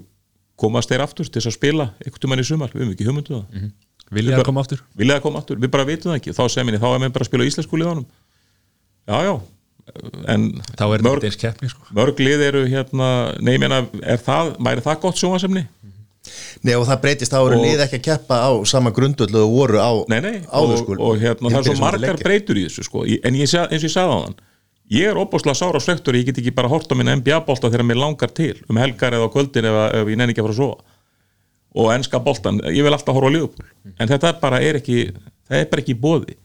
komast 0.60 0.90
þeir 0.90 1.04
aftur 1.04 1.28
til 1.28 1.40
þess 1.40 1.52
að 1.52 1.58
spila 1.58 1.88
einhvern 2.00 2.22
tímann 2.22 2.42
í 2.42 2.46
sumar, 2.46 2.72
við 2.72 2.82
höfum 2.82 2.94
ekki 2.94 3.08
hugmyndu 3.08 3.34
það. 3.34 3.66
Viljið 4.16 4.38
að 4.38 4.46
koma 4.46 4.62
aftur? 4.62 4.82
vilja 4.94 5.16
það 5.16 5.24
koma 5.24 5.40
aftur, 5.42 5.58
við 5.60 5.72
bara 5.74 5.86
vitum 5.86 6.12
það 6.12 6.18
ekki. 6.20 6.34
Þá 6.36 6.62
minni, 6.62 6.78
þá 6.78 6.88
er 6.92 7.00
mér 7.02 7.12
bara 7.16 7.26
að 7.26 7.30
spila 7.30 7.46
í 7.46 7.50
íslensku 7.50 7.80
liðanum 7.80 8.06
já, 9.06 9.18
já. 9.26 9.34
En 10.28 10.48
Þá 10.76 10.84
er 10.96 11.02
mörg, 11.06 11.20
þetta 11.22 11.28
eins 11.30 11.38
keppni 11.40 11.68
sko. 11.70 11.84
mörg 11.94 12.18
lið 12.20 12.42
eru 12.48 12.62
hérna 12.68 13.08
meina, 13.40 13.82
er 14.02 14.18
það, 14.18 14.56
væri 14.66 14.82
það 14.84 15.00
gott 15.04 15.20
sjónvasemni? 15.20 15.62
Nei 16.66 16.74
og 16.74 16.86
það 16.88 17.00
breytist. 17.04 17.30
Þá 17.32 17.38
eru 17.46 17.58
Og- 17.60 17.64
lið 17.64 17.82
ekki 17.84 18.00
að 18.00 18.06
keppa 18.08 18.40
á 18.42 18.50
sama 18.66 18.90
grundvöldu 18.90 19.44
og 19.44 19.52
voru 19.54 19.78
á 19.78 19.92
Nei, 20.10 20.18
nei, 20.20 20.40
áður 20.50 20.74
og, 20.74 20.78
sko. 20.82 20.96
og 20.98 21.20
hérna, 21.22 21.52
það 21.54 21.58
er 21.60 21.68
svo 21.70 21.84
margar 21.84 22.18
breytur 22.18 22.58
í 22.58 22.64
þessu 22.66 22.82
sko. 22.88 23.04
En 23.06 23.34
ég, 23.38 23.46
eins 23.46 23.54
og 23.54 23.70
ég 23.86 23.94
sagði 23.94 24.10
á 24.10 24.18
þann 24.26 24.34
ég 24.90 25.06
er 25.10 25.18
opbúslega 25.18 25.54
sára 25.58 25.78
og 25.78 25.82
svektur, 25.82 26.14
ég 26.14 26.26
get 26.26 26.38
ekki 26.38 26.52
bara 26.54 26.68
hort 26.70 26.90
á 26.90 26.94
minna 26.98 27.14
NBA-bolta 27.16 27.70
þegar 27.70 27.86
mér 27.86 27.98
langar 27.98 28.30
til 28.34 28.54
um 28.70 28.76
helgar 28.78 29.12
eða 29.14 29.30
kvöldin 29.32 29.66
ef, 29.66 29.78
ef 29.94 30.06
ég 30.12 30.16
nenni 30.18 30.34
ekki 30.34 30.42
að 30.42 30.46
fara 30.50 30.54
að 30.54 30.62
sofa. 30.62 30.82
Og 31.76 31.90
enska 31.92 32.18
boltan, 32.22 32.60
ég 32.70 32.82
vil 32.86 32.92
alltaf 32.94 33.14
horfa 33.14 33.28
á 33.30 33.34
Liverpool. 33.34 33.66
En 33.98 34.08
þetta 34.08 34.28
er 34.30 34.40
bara 34.40 34.60
er 34.62 34.78
ekki 34.80 35.12
það 35.48 35.58
er 35.60 35.66
bara 35.70 35.82
ekki 35.82 35.94
bóði 36.00 36.36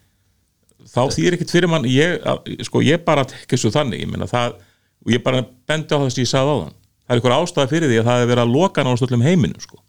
þá 0.90 1.02
þýr 1.14 1.36
ekkit 1.36 1.54
fyrir 1.54 1.70
mann 1.70 1.88
ég, 1.88 2.18
sko, 2.66 2.82
ég 2.84 3.02
bara 3.06 3.26
tekja 3.28 3.56
þessu 3.56 3.72
þannig 3.74 4.04
ég, 4.04 4.10
meina, 4.10 4.28
það, 4.30 4.58
og 5.06 5.14
ég 5.14 5.24
bara 5.24 5.44
bendi 5.68 5.94
á 5.94 6.02
þess 6.02 6.18
að 6.18 6.24
ég 6.24 6.30
sagði 6.32 6.54
á 6.54 6.56
þann 6.62 6.76
það 7.02 7.14
er 7.14 7.20
einhver 7.20 7.34
ástæða 7.36 7.70
fyrir 7.70 7.90
því 7.90 7.98
að 8.00 8.08
það 8.08 8.22
er 8.22 8.30
verið 8.30 8.44
að 8.44 8.54
loka 8.56 8.84
náttúrulega 8.86 9.28
heiminum 9.28 9.62
sko. 9.62 9.80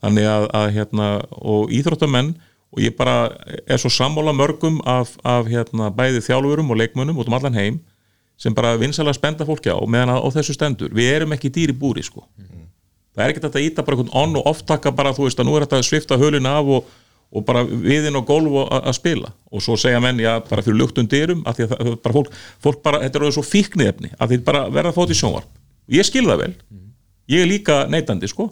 Þannig 0.00 0.28
að, 0.30 0.46
að 0.56 0.66
hérna, 0.76 1.08
og 1.36 1.72
íþróttamenn 1.76 2.30
og 2.70 2.82
ég 2.84 2.94
bara 2.96 3.16
er 3.66 3.80
svo 3.82 3.90
sammála 3.92 4.32
mörgum 4.36 4.78
af, 4.88 5.16
af 5.26 5.50
hérna, 5.50 5.90
bæði 5.92 6.22
þjálfurum 6.24 6.70
og 6.70 6.78
leikmönnum 6.80 7.18
út 7.20 7.28
um 7.28 7.36
allan 7.36 7.58
heim 7.58 7.80
sem 8.40 8.54
bara 8.56 8.76
vinsalega 8.80 9.18
spenda 9.18 9.44
fólki 9.44 9.68
á 9.68 9.76
meðan 9.84 10.14
á 10.16 10.28
þessu 10.32 10.54
stendur, 10.56 10.94
við 10.96 11.10
erum 11.18 11.34
ekki 11.36 11.50
dýri 11.52 11.74
búri 11.76 12.00
sko, 12.06 12.22
það 13.12 13.24
er 13.24 13.34
ekki 13.34 13.42
þetta 13.42 13.60
að 13.60 13.66
íta 13.66 13.84
bara 13.84 14.06
on 14.22 14.38
og 14.40 14.48
ofttaka 14.48 14.94
bara, 14.96 15.12
þú 15.12 15.26
veist 15.26 15.42
að 15.42 15.50
nú 15.50 15.56
er 15.58 15.66
þetta 15.66 15.80
að 15.82 15.88
svifta 15.90 16.20
höluna 16.20 16.54
af 16.62 16.70
og, 16.78 16.94
og 17.30 17.44
bara 17.46 17.62
viðinn 17.64 18.18
og 18.18 18.26
gólf 18.26 18.56
að 18.74 18.92
spila. 18.98 19.32
Og 19.54 19.62
svo 19.62 19.76
segja 19.78 20.00
menn, 20.02 20.18
já, 20.22 20.32
bara 20.48 20.64
fyrir 20.66 20.80
luktun 20.80 21.10
dyrum 21.10 21.44
af 21.46 21.58
því 21.58 21.66
að 21.66 21.74
það, 21.74 21.90
bara 22.04 22.16
fólk, 22.16 22.38
fólk 22.64 22.80
bara, 22.86 23.02
þetta 23.04 23.18
er 23.20 23.26
orðið 23.26 23.36
svo 23.38 23.46
fíknið 23.46 23.92
efni, 23.92 24.10
að 24.18 24.32
því 24.32 24.40
bara 24.48 24.64
verða 24.68 24.90
að 24.90 24.98
fóta 24.98 25.14
í 25.14 25.20
sjónvarp. 25.20 25.52
Ég 25.90 26.06
skil 26.06 26.24
það 26.26 26.42
vel, 26.42 26.54
ég 27.30 27.44
er 27.44 27.50
líka 27.50 27.84
neytandi 27.90 28.30
sko, 28.30 28.48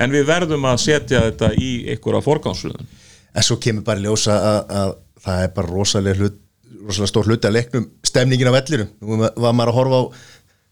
en 0.00 0.14
við 0.14 0.26
verðum 0.26 0.66
að 0.70 0.82
setja 0.82 1.22
þetta 1.28 1.52
í 1.54 1.70
einhverja 1.92 2.24
forgánsröðun 2.26 2.90
En 3.34 3.46
svo 3.46 3.58
kemur 3.62 3.86
bara 3.86 4.02
ljósa 4.02 4.36
að, 4.36 4.60
að 4.80 4.92
það 5.24 5.44
er 5.44 5.52
bara 5.56 5.70
rosalega, 5.70 6.18
hlut, 6.18 6.38
rosalega 6.80 7.10
stór 7.12 7.30
hluti 7.30 7.48
að 7.48 7.56
leiknum 7.58 7.88
stemningin 8.06 8.50
á 8.50 8.56
vellinum. 8.56 8.92
Nú 9.04 9.18
var 9.22 9.54
maður 9.54 9.72
að 9.72 9.78
horfa 9.78 10.00
á 10.00 10.04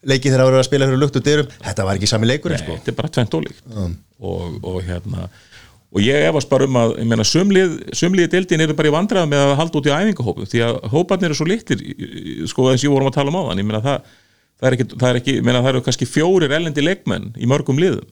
leiki 0.08 0.30
þegar 0.30 0.42
það 0.42 0.48
var 0.48 0.58
að 0.58 0.68
spila 0.68 0.88
fyrir 0.88 1.02
lukt 1.02 1.20
og 1.20 1.26
dyrum. 1.28 1.52
Þetta 1.68 1.86
var 1.86 2.00
ekki 2.00 2.10
sami 2.10 2.30
leikurinn 2.30 2.62
sko 2.62 2.78
og, 5.94 6.00
ég 6.04 6.28
efast 6.28 6.50
bara 6.50 6.68
um 6.68 6.78
að, 6.78 6.94
ég 7.00 7.08
meina, 7.08 7.24
sumlið 7.26 7.76
sumlið 7.96 8.30
dildin 8.34 8.64
eru 8.64 8.76
bara 8.76 8.90
í 8.90 8.94
vandræða 8.94 9.30
með 9.30 9.44
að 9.44 9.54
halda 9.62 9.80
út 9.80 9.88
í 9.88 9.94
æfingahópum 9.94 10.48
því 10.50 10.64
að 10.66 10.78
hóparnir 10.92 11.30
eru 11.30 11.38
svo 11.38 11.48
litlir 11.48 11.84
sko 12.50 12.68
þess 12.68 12.82
að 12.82 12.88
ég 12.88 12.94
vorum 12.94 13.10
að 13.10 13.16
tala 13.16 13.32
um 13.32 13.38
á 13.40 13.42
þann 13.48 13.62
ég 13.62 13.68
meina 13.68 13.82
það, 13.86 14.12
það 14.58 14.68
er 14.68 14.76
ekki, 14.76 14.86
það 14.94 15.08
er 15.10 15.20
ekki 15.22 15.36
ég 15.38 15.46
meina 15.46 15.62
það 15.64 15.72
eru 15.72 15.82
kannski 15.86 16.08
fjórir 16.08 16.54
ellendi 16.58 16.84
leikmenn 16.84 17.30
í 17.38 17.48
mörgum 17.50 17.80
liðum. 17.80 18.08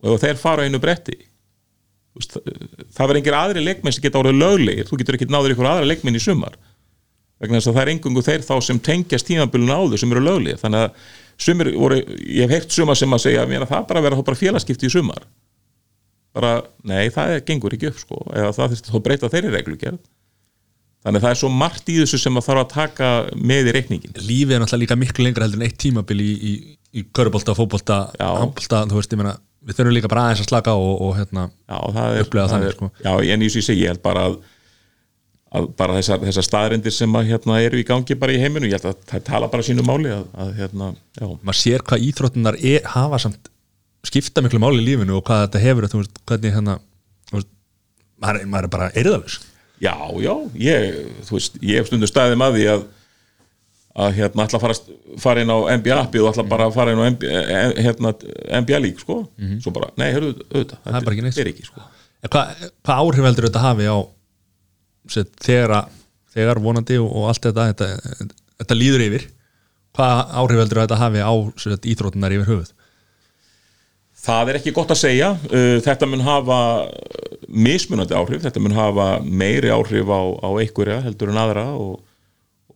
Og 0.00 0.20
þeir 0.20 0.40
fara 0.40 0.64
á 0.64 0.66
einu 0.66 0.80
bretti. 0.80 1.16
Það, 2.20 2.44
verður 2.98 3.20
engir 3.20 3.36
aðri 3.38 3.62
leikmenn 3.64 3.94
sem 3.94 4.04
geta 4.04 4.20
orðið 4.20 4.40
löglegir, 4.40 4.88
þú 4.88 5.00
getur 5.00 5.16
ekki 5.16 5.28
náður 5.30 5.54
ykkur 5.54 5.68
aðra 5.70 5.88
leikmenn 5.88 6.16
í 6.16 6.22
sumar. 6.24 6.56
Vegna 7.40 7.60
þess 7.60 7.70
að 7.70 7.76
það 7.76 7.84
er 7.84 7.90
engungu 7.94 8.24
þeir 8.24 8.42
þá 8.44 8.54
sem 8.64 8.80
tengjast 8.84 9.28
tímabilinu 9.28 9.76
áður 9.76 10.00
sem 10.02 10.10
eru 10.12 10.24
löglegir. 10.24 10.58
Þannig 10.60 10.86
að 10.86 11.04
sumir 11.40 11.70
voru, 11.76 12.00
ég 12.26 12.48
hef 12.48 12.56
heyrt 12.56 12.74
suma 12.74 12.96
sem 12.98 13.16
að 13.16 13.22
segja 13.28 13.44
að 13.46 13.68
það 13.70 13.86
bara 13.92 14.02
vera 14.04 14.18
þá 14.18 14.24
bara 14.26 14.40
félagskipti 14.40 14.90
í 14.90 14.92
sumar 14.92 15.22
bara, 16.36 16.54
nei, 16.86 17.10
það 17.12 17.34
er, 17.34 17.44
gengur 17.48 17.74
ekki 17.76 17.90
upp 17.90 18.00
sko, 18.00 18.22
eða 18.34 18.54
það 18.56 18.74
þurfti 18.74 18.94
þá 18.94 19.04
breyta 19.06 19.30
þeirri 19.32 19.52
reglugerð 19.56 20.00
þannig 21.00 21.20
að 21.20 21.24
það 21.24 21.32
er 21.32 21.40
svo 21.40 21.50
margt 21.62 21.90
í 21.90 21.96
þessu 22.02 22.20
sem 22.20 22.36
að 22.36 22.46
þarf 22.46 22.62
að 22.62 22.72
taka 22.74 23.10
með 23.40 23.70
í 23.70 23.74
reikningin 23.76 24.18
Lífið 24.20 24.56
er 24.56 24.62
náttúrulega 24.62 24.82
líka 24.84 24.98
miklu 25.00 25.26
lengra 25.26 25.46
heldur 25.46 25.62
en 25.62 25.66
eitt 25.66 25.78
tímabil 25.80 26.20
í, 26.20 26.30
í, 26.30 26.52
í 27.00 27.04
körubólta, 27.16 27.56
fótbolta, 27.56 28.00
Já. 28.20 28.26
handbolta 28.36 28.82
þú 28.90 28.98
veist, 29.00 29.14
ég 29.16 29.22
meina, 29.22 29.34
við 29.64 29.78
þurfum 29.78 29.96
líka 29.96 30.10
bara 30.12 30.26
aðeins 30.28 30.44
að 30.44 30.50
slaka 30.52 30.76
og, 30.76 30.92
og 31.06 31.14
hérna, 31.18 31.46
það 31.68 32.18
er, 32.20 32.28
það 32.30 32.54
þannig, 32.54 32.74
sko. 32.76 32.90
Já, 33.00 33.12
en 33.34 33.46
ég 33.46 33.54
segi, 33.56 33.78
ég 33.80 33.94
held 33.94 34.02
bara 34.04 34.26
að, 34.28 34.36
að 35.56 35.70
bara 35.80 35.96
þessar, 35.98 36.20
þessar 36.28 36.46
staðrendir 36.46 36.94
sem 36.94 37.16
að 37.20 37.32
hérna 37.32 37.60
eru 37.64 37.80
í 37.80 37.86
gangi 37.88 38.18
bara 38.20 38.36
í 38.36 38.42
heiminu, 38.42 38.68
ég 38.68 38.76
held 38.76 38.92
að 38.92 39.00
það 39.10 39.24
tala 39.30 39.50
bara 39.52 39.66
sínu 39.66 39.86
máli 39.88 40.12
að, 40.14 40.28
að 40.44 40.52
hérna, 40.60 40.92
já, 41.16 41.26
maður 41.32 41.60
sér 41.62 41.86
hvað 41.88 42.06
íþróttunar 42.10 42.60
er, 42.60 42.84
hafa 42.92 43.22
samt 43.24 43.49
skipta 44.06 44.42
miklu 44.44 44.60
máli 44.62 44.80
í 44.80 44.86
lífinu 44.86 45.18
og 45.18 45.24
hvað 45.28 45.42
þetta 45.46 45.62
hefur 45.64 45.88
þú 45.92 46.00
veist, 46.02 46.20
hvernig 46.30 46.54
hérna 46.56 46.78
maður, 48.20 48.46
maður 48.48 48.64
er 48.68 48.72
bara 48.72 48.88
eyrðalus 48.96 49.36
já, 49.80 49.94
já 50.20 50.32
ég, 50.60 50.88
þú 51.28 51.36
veist, 51.36 51.60
ég 51.64 51.80
hef 51.80 51.90
stundu 51.90 52.08
staðið 52.10 52.40
með 52.40 52.56
því 52.58 52.64
að 52.74 52.88
að 54.00 54.12
hérna 54.20 54.44
ætla 54.46 54.58
að 54.60 54.62
fara, 54.62 54.74
fara 55.20 55.42
inn 55.42 55.50
á 55.50 55.58
NBA 55.76 55.96
appið 55.98 56.22
og 56.24 56.28
ætla 56.30 56.44
bara 56.48 56.68
að 56.70 56.76
fara 56.76 56.92
inn 56.94 57.00
á 57.02 57.06
NBA, 57.10 57.30
eh, 57.42 57.72
hérna, 57.84 58.12
NBA 58.62 58.78
lík, 58.84 59.00
sko. 59.02 59.16
Svo 59.60 59.72
bara, 59.74 59.88
nei, 59.98 60.12
hörðu, 60.14 60.44
auðvitað, 60.46 60.78
Mhm. 60.86 60.94
er 60.94 61.10
ekki 61.10 61.24
þetta 61.26 61.42
er 61.42 61.50
ekki, 61.50 61.64
sko. 61.66 61.82
Hvað, 62.30 62.70
hvað 62.86 63.00
áhrif 63.02 63.26
heldur 63.26 63.48
þetta 63.48 63.64
hafi 63.64 63.88
á 63.90 63.98
set, 65.10 65.32
þegar, 65.42 65.88
þegar 66.32 66.62
vonandi 66.62 67.00
og, 67.02 67.10
og 67.10 67.28
allt 67.32 67.42
þetta, 67.48 67.66
þetta 67.74 68.30
þetta 68.60 68.78
líður 68.78 69.04
yfir 69.08 69.26
hvað 69.98 70.34
áhrif 70.38 70.62
heldur 70.62 70.82
þetta 70.84 71.00
hafi 71.00 71.18
á 71.26 71.32
set, 71.58 71.88
íþróttunar 71.90 72.36
yfir 72.36 72.46
höfuð 72.52 72.72
Það 74.20 74.50
er 74.50 74.58
ekki 74.58 74.74
gott 74.76 74.92
að 74.92 75.00
segja, 75.00 75.30
uh, 75.32 75.76
þetta 75.84 76.08
mun 76.10 76.24
hafa 76.26 76.60
mismunandi 77.50 78.14
áhrif, 78.16 78.42
þetta 78.44 78.62
mun 78.62 78.76
hafa 78.76 79.06
meiri 79.24 79.72
áhrif 79.72 80.10
á, 80.12 80.20
á 80.44 80.48
einhverja 80.60 81.00
heldur 81.06 81.32
en 81.32 81.40
aðra 81.40 81.66
og, 81.74 82.02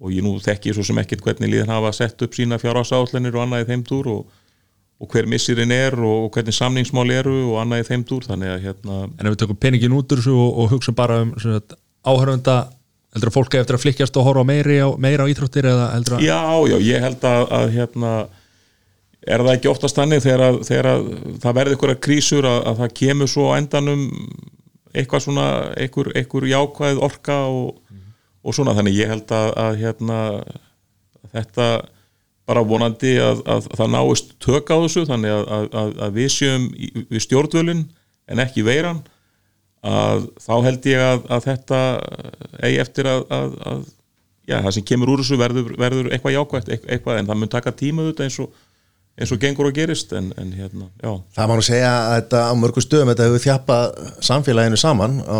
og 0.01 0.15
ég 0.15 0.25
nú 0.25 0.35
þekki 0.43 0.75
svo 0.75 0.87
sem 0.87 0.99
ekkit 1.03 1.23
hvernig 1.25 1.53
líðan 1.53 1.75
hafa 1.75 1.93
sett 1.95 2.25
upp 2.25 2.35
sína 2.35 2.59
fjárhásáallinir 2.62 3.37
og 3.37 3.45
annað 3.45 3.66
í 3.66 3.69
þeim 3.71 3.85
túr 3.87 4.09
og, 4.11 4.41
og 4.99 5.11
hver 5.12 5.29
missirinn 5.31 5.75
er 5.75 5.95
og 6.01 6.31
hvernig 6.35 6.57
samningsmál 6.57 7.07
eru 7.15 7.37
og 7.53 7.61
annað 7.62 7.85
í 7.85 7.89
þeim 7.91 8.07
túr, 8.09 8.27
þannig 8.27 8.55
að 8.55 8.65
hérna, 8.69 9.03
en 9.07 9.29
ef 9.29 9.37
við 9.37 9.43
tökum 9.45 9.61
peningin 9.62 9.95
út 9.95 10.16
úr 10.16 10.25
þessu 10.25 10.35
og, 10.35 10.62
og 10.65 10.73
hugsa 10.75 10.97
bara 10.97 11.21
um 11.27 11.35
set, 11.43 11.77
áhörfunda 12.05 12.59
heldur 13.15 13.31
að 13.31 13.37
fólk 13.37 13.59
eftir 13.61 13.79
að 13.79 13.85
flikkjast 13.85 14.16
og 14.19 14.27
horfa 14.27 14.47
meiri 14.49 14.81
á, 14.83 14.89
meira 14.99 15.27
á 15.27 15.31
íþróttir 15.31 15.69
eða 15.71 15.91
heldur 15.95 16.19
að 16.19 16.27
já, 16.27 16.41
já, 16.73 16.77
ég 16.83 17.05
held 17.05 17.27
að, 17.31 17.45
að 17.59 17.69
hérna, 17.77 18.15
er 19.25 19.45
það 19.45 19.55
ekki 19.55 19.71
oftast 19.71 19.99
þannig 19.99 20.25
þegar, 20.25 20.43
að, 20.49 20.59
þegar 20.69 20.91
að 20.91 21.07
það 21.43 21.57
verði 21.59 21.79
ykkur 21.79 21.95
krísur 22.07 22.49
að, 22.49 22.61
að 22.71 22.83
það 22.83 22.95
kemur 23.01 23.31
svo 23.31 23.49
á 23.49 23.57
endanum 23.57 24.05
eitthvað 24.95 25.25
svona 25.25 25.47
einhver, 25.81 26.13
einhver 26.15 26.47
jákvæð 26.51 27.01
orka 27.03 27.41
og, 27.51 27.97
og 28.45 28.57
svona? 28.57 28.77
Þannig 28.77 29.01
ég 29.01 29.11
held 29.11 29.35
að, 29.35 29.51
að 29.65 29.81
hérna 29.81 30.21
þetta 31.35 31.69
bara 32.45 32.63
vonandi 32.69 33.17
að, 33.25 33.41
að 33.49 33.69
það 33.73 33.93
náist 33.95 34.33
tök 34.45 34.71
á 34.71 34.77
þessu 34.85 35.07
þannig 35.09 35.33
að, 35.33 35.75
að, 35.81 35.93
að 36.07 36.17
við 36.19 36.31
séum 36.35 36.69
við 37.09 37.25
stjórnvölin 37.25 37.85
en 38.29 38.43
ekki 38.45 38.65
veiran 38.67 39.01
að 39.85 40.29
þá 40.41 40.55
held 40.65 40.89
ég 40.89 41.03
að, 41.05 41.25
að 41.33 41.47
þetta 41.49 41.81
eigi 42.65 42.81
eftir 42.85 43.09
að, 43.09 43.25
að, 43.37 43.57
að 43.71 43.81
já, 44.49 44.59
það 44.59 44.71
sem 44.77 44.87
kemur 44.91 45.13
úr 45.13 45.25
þessu 45.25 45.41
verður, 45.41 45.73
verður 45.81 46.13
eitthvað 46.13 46.37
jákvægt 46.37 46.71
eitthvað, 46.77 47.19
en 47.19 47.29
það 47.31 47.41
mun 47.41 47.53
taka 47.53 47.75
tíma 47.77 48.07
þetta 48.11 48.29
eins 48.29 48.39
og, 48.45 48.63
eins 49.15 49.31
og 49.31 49.39
gengur 49.43 49.69
og 49.69 49.77
gerist 49.77 50.11
en, 50.16 50.32
en 50.41 50.51
hérna, 50.57 50.89
já. 51.03 51.12
Það 51.36 51.51
má 51.51 51.55
nú 51.59 51.65
segja 51.66 51.93
að 51.93 52.16
þetta 52.16 52.41
á 52.51 52.53
mörgum 52.59 52.82
stöðum 52.85 53.12
þetta 53.12 53.28
hefur 53.28 53.45
þjappað 53.45 54.11
samfélaginu 54.27 54.81
saman 54.81 55.20
á, 55.23 55.39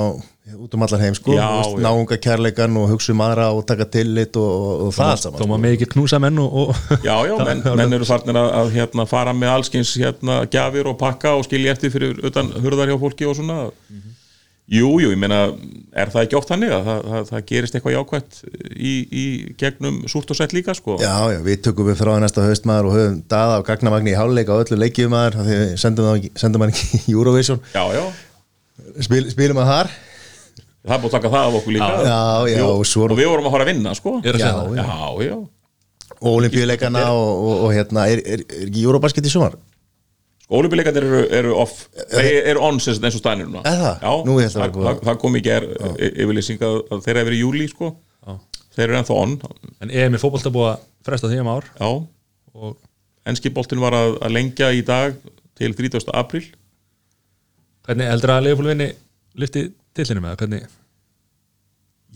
út 0.55 0.77
um 0.77 0.85
allar 0.87 1.03
heim 1.03 1.17
sko. 1.19 1.35
Já, 1.35 1.43
Þú 1.49 1.59
veist, 1.59 1.75
já. 1.81 1.85
náunga 1.89 2.19
kærleikan 2.29 2.77
og 2.79 2.87
hugsa 2.93 3.11
um 3.17 3.23
aðra 3.27 3.49
og 3.57 3.65
taka 3.67 3.89
tillit 3.91 4.39
og, 4.39 4.47
og, 4.55 4.85
og 4.87 4.95
það 4.95 5.11
allt 5.17 5.25
saman 5.27 5.51
maður 5.51 5.63
með 5.65 5.77
ekki 5.79 5.89
knúsa 5.97 6.21
menn 6.23 6.39
og, 6.45 6.59
og 6.63 7.03
Já, 7.03 7.17
já, 7.27 7.35
menn, 7.49 7.65
menn 7.81 7.99
eru 7.99 8.07
farnir 8.09 8.39
að, 8.39 8.51
að 8.61 8.75
hérna, 8.79 9.09
fara 9.11 9.35
með 9.35 9.55
allskins 9.57 9.95
hérna, 9.99 10.43
gjafir 10.55 10.93
og 10.93 10.99
pakka 11.01 11.35
og 11.41 11.49
skilja 11.49 11.75
eftir 11.75 11.91
fyrir 11.95 12.23
utan 12.31 12.55
hurðar 12.63 12.93
hjá 12.95 13.01
fólki 13.03 13.27
og 13.27 13.35
svona 13.41 13.65
Jú, 14.65 14.95
jú, 14.97 15.11
ég 15.13 15.19
meina 15.21 15.39
er 15.93 16.09
það 16.09 16.23
ekki 16.25 16.37
oft 16.39 16.49
þannig 16.49 16.71
að 16.73 16.87
það, 16.87 17.01
það, 17.13 17.25
það 17.29 17.43
gerist 17.51 17.75
eitthvað 17.77 17.95
jákvætt 17.99 18.39
í, 18.73 18.93
í 19.13 19.25
gegnum 19.61 19.99
súrt 20.09 20.31
og 20.33 20.39
sett 20.39 20.55
líka 20.57 20.73
sko? 20.79 20.95
Já, 21.03 21.13
já, 21.35 21.41
við 21.45 21.59
tökum 21.67 21.91
við 21.91 21.99
frá 22.01 22.15
næsta 22.23 22.47
haustmaður 22.47 22.89
og 22.89 22.97
höfum 22.97 23.19
daða 23.29 23.59
og 23.61 23.67
gagnamagni 23.69 24.15
í 24.15 24.17
háluleika 24.17 24.57
á 24.57 24.63
öllu 24.65 24.79
leikjum 24.81 25.13
maður 25.13 25.37
því 25.45 25.59
við 25.61 25.75
sendum, 25.85 26.09
það, 26.09 26.17
ekki- 26.23 26.33
sendum 26.41 26.65
hann 26.65 26.73
ekki 26.73 27.01
í 27.03 27.13
Eurovision. 27.13 27.61
Já, 27.77 27.85
já, 27.99 28.05
Spil, 29.05 29.21
spilum 29.35 29.61
að 29.63 29.69
þar. 29.75 29.93
Það 30.85 30.97
er 30.97 31.03
búið 31.05 31.11
að 31.13 31.15
taka 31.19 31.35
það 31.37 31.45
af 31.51 31.59
okkur 31.61 31.77
líka. 31.77 31.91
Já, 32.09 32.17
já, 32.49 32.57
Jú, 32.59 32.65
og 32.73 32.89
svo 32.89 33.05
og 33.11 33.15
við 33.21 33.29
vorum 33.35 33.47
að 33.51 33.55
fara 33.59 33.65
að 33.69 33.71
vinna 33.75 33.93
sko. 34.01 34.17
Já, 34.25 34.33
já, 34.81 35.29
já. 35.29 35.37
og 36.25 36.33
olimpíuleikana 36.41 37.05
og, 37.13 37.31
og, 37.45 37.63
og 37.69 37.77
hérna, 37.77 38.09
er, 38.09 38.25
er, 38.25 38.43
er 38.49 38.67
ekki 38.71 38.83
Eurobasket 38.89 39.29
í 39.29 39.33
sumar? 39.33 39.61
Ólimpíuleikarnir 40.53 41.05
eru, 41.09 41.21
eru 41.33 41.53
off 41.57 41.87
Þeir 42.13 42.51
eru 42.51 42.65
on 42.67 42.77
eins 42.77 43.15
og 43.17 43.21
stænir 43.21 43.47
núna. 43.49 43.63
Er 43.65 43.79
það? 43.81 43.95
Já, 44.03 44.11
Nú, 44.29 44.35
ég 44.43 44.51
ætla 44.51 44.67
að 44.67 44.75
það, 44.75 44.81
vera 44.81 44.91
það, 44.91 45.05
það 45.09 45.21
kom 45.23 45.39
í 45.39 45.43
ger 45.45 45.67
yfirlýsing 46.11 46.65
að, 46.69 46.81
þeir 47.07 47.15
eru 47.15 47.29
verið 47.31 47.39
í 47.39 47.45
júli 47.45 47.69
sko. 47.71 47.93
Já. 48.27 48.35
Þeir 48.75 48.85
eru 48.89 48.99
ennþá 48.99 49.17
on. 49.23 49.33
En 49.81 49.95
EM 50.03 50.19
í 50.19 50.21
fótbolta 50.21 50.53
búið 50.53 50.69
að 50.75 50.85
fresta 51.09 51.31
því 51.31 51.41
um 51.41 51.51
ár. 51.55 51.71
Já, 51.79 51.89
og 52.61 52.77
enski 53.33 53.53
boltin 53.57 53.81
var 53.81 53.97
að, 53.97 54.19
að 54.21 54.37
lengja 54.37 54.69
í 54.77 54.85
dag 54.85 55.17
til 55.57 55.73
30. 55.79 56.13
apríl. 56.13 56.45
Hvernig 57.85 58.11
heldur 58.13 58.35
að 58.35 58.47
Leifúl 58.49 58.69
vinni 58.69 58.91
lyfti 59.41 59.69
tillinu 59.97 60.25
með 60.25 60.35
það, 60.35 60.41
hvernig? 60.43 60.81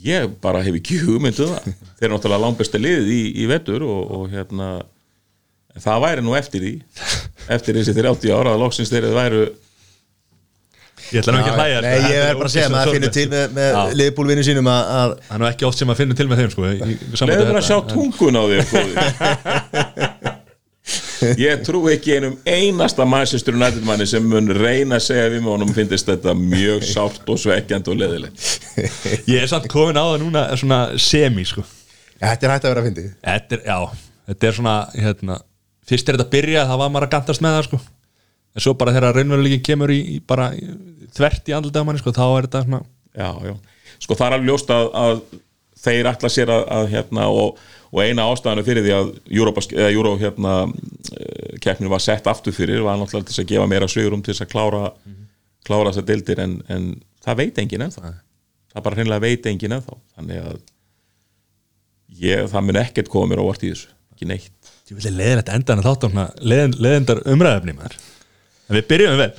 Ég 0.04 0.28
bara 0.42 0.60
hef 0.62 0.76
ekki 0.78 1.00
hugmyndu 1.02 1.48
það. 1.48 1.72
Þeir 1.98 2.06
eru 2.06 2.14
náttúrulega 2.14 2.44
langbæsti 2.44 2.80
liðið 2.80 3.10
í, 3.14 3.22
í 3.42 3.48
vetur 3.50 3.84
og, 3.88 4.00
og 4.18 4.28
hérna 4.34 4.68
en 5.74 5.84
það 5.84 6.04
væri 6.06 6.26
nú 6.26 6.36
eftir 6.38 6.64
því 6.64 6.74
eftir 7.56 7.80
þessi 7.80 7.96
30 7.96 8.34
ára 8.36 8.54
að 8.54 8.62
loksins 8.64 8.92
þeir 8.92 9.10
væru 9.16 9.48
Ég 11.08 11.22
ætla 11.22 11.32
nú 11.32 11.38
ekki 11.40 11.52
að 11.54 11.60
hlæja 11.62 11.82
Nei, 11.84 12.10
ég 12.10 12.18
er 12.20 12.34
bara 12.36 12.48
að 12.50 12.52
segja, 12.52 12.70
maður 12.72 12.96
finnur 12.96 13.12
til 13.14 13.28
með, 13.32 13.44
með 13.56 13.68
Já. 13.70 13.78
liðbúlvinni 14.00 14.42
sínum 14.44 14.66
að, 14.68 14.90
að 14.98 15.12
Það 15.22 15.36
er 15.36 15.40
nú 15.40 15.46
ekki 15.48 15.68
oft 15.68 15.80
sem 15.80 15.92
að 15.92 16.00
finna 16.02 16.16
til 16.18 16.26
með 16.28 16.42
þeim 16.42 16.50
sko, 16.52 16.66
í, 16.68 16.96
í 16.98 17.30
Leður 17.30 17.60
að 17.60 17.68
sjá 17.68 17.78
tungun 17.94 18.36
á 18.36 18.42
þér. 18.50 20.34
Ég 21.38 21.62
trú 21.66 21.80
ekki 21.90 22.14
einum 22.18 22.36
einasta 22.46 23.04
Manchester 23.08 23.56
United 23.56 23.84
manni 23.86 24.06
sem 24.08 24.24
mun 24.24 24.48
reyna 24.54 24.98
að 24.98 25.06
segja 25.08 25.26
við 25.32 25.42
mig 25.42 25.50
honum 25.52 25.72
finnist 25.76 26.08
þetta 26.08 26.34
mjög 26.38 26.84
sárt 26.86 27.28
og 27.28 27.40
svekkjand 27.42 27.90
og 27.90 27.98
leðilegt 27.98 28.44
Ég 29.32 29.42
er 29.42 29.50
samt 29.50 29.68
komin 29.72 29.98
á 29.98 30.04
það 30.04 30.22
núna 30.22 30.44
svona 30.60 30.80
semi 31.02 31.44
sko. 31.48 31.64
þetta 32.20 32.48
er 32.48 32.54
hægt 32.54 32.68
að 32.68 32.72
vera 32.72 32.84
að 32.84 32.88
fyndi 32.90 33.06
Þetta 33.10 33.58
er, 33.58 33.64
já, 33.66 33.78
þetta 34.30 34.50
er 34.50 34.58
svona 34.60 34.76
hérna, 34.94 35.38
fyrst 35.88 36.08
er 36.08 36.18
þetta 36.18 36.28
að 36.28 36.36
byrja 36.36 36.66
það 36.68 36.82
var 36.82 36.92
maður 36.92 37.08
að 37.08 37.14
gantast 37.16 37.44
með 37.44 37.56
það 37.56 37.66
sko. 37.68 37.80
en 38.54 38.64
svo 38.64 38.76
bara 38.78 38.94
þegar 38.96 39.18
raunveruleikin 39.18 39.64
kemur 39.64 39.92
í, 39.94 39.98
í 40.14 40.20
bara 40.20 40.52
í, 40.56 40.68
þvert 41.16 41.50
í 41.50 41.56
andlita 41.56 41.82
á 41.82 41.86
manni 41.88 42.02
sko, 42.02 42.14
þá 42.16 42.24
er 42.28 42.48
þetta 42.48 42.64
svona 42.66 42.84
Já, 43.18 43.30
já, 43.42 43.54
sko 43.98 44.14
það 44.14 44.26
er 44.26 44.36
alveg 44.36 44.50
ljóst 44.52 44.70
að, 44.70 44.88
að 44.94 45.20
þeir 45.82 46.08
ætla 46.10 46.30
sér 46.32 46.52
að, 46.52 46.64
að 46.74 46.88
hérna, 46.92 47.26
og, 47.32 47.58
og 47.92 48.00
eina 48.02 48.26
ástæðanu 48.30 48.64
fyrir 48.66 48.86
því 48.86 48.94
að 48.94 49.12
eða 49.78 49.90
Euro 49.92 50.14
hérna, 50.20 50.54
eh, 51.16 51.58
keppnin 51.64 51.92
var 51.92 52.02
sett 52.04 52.26
aftur 52.30 52.54
fyrir 52.54 52.82
var 52.86 52.98
náttúrulega 52.98 53.28
til 53.28 53.34
þess 53.34 53.44
að 53.44 53.52
gefa 53.52 53.68
meira 53.70 53.90
svigurum 53.90 54.24
til 54.24 54.34
þess 54.34 54.46
að 54.46 54.52
klára, 54.54 54.82
klára 55.66 55.92
þessar 55.92 56.08
deildir 56.10 56.42
en, 56.44 56.58
en 56.68 56.88
það 57.24 57.40
veit 57.42 57.62
enginn 57.62 57.86
ennþá. 57.86 58.12
Það 58.72 58.84
bara 58.86 58.98
hreinlega 58.98 59.24
veit 59.24 59.46
enginn 59.50 59.76
ennþá. 59.78 60.00
Þannig 60.16 60.42
að 60.44 60.58
ég, 62.24 62.44
það 62.52 62.66
mun 62.66 62.82
ekkert 62.82 63.12
koma 63.12 63.32
mér 63.32 63.44
óvart 63.44 63.64
í 63.64 63.72
þessu. 63.72 63.92
Ekki 64.14 64.28
neitt 64.28 64.57
ég 64.90 64.98
vil 65.02 65.14
leiðin 65.18 65.40
þetta 65.42 65.58
enda 65.58 65.76
en 65.76 65.84
þátt 65.86 66.08
um 66.08 66.18
leiðin, 66.52 66.74
leiðindar 66.80 67.22
umræðefni 67.34 67.76
maður 67.78 67.96
en 68.68 68.78
við 68.78 68.88
byrjum 68.94 69.22
vel 69.22 69.30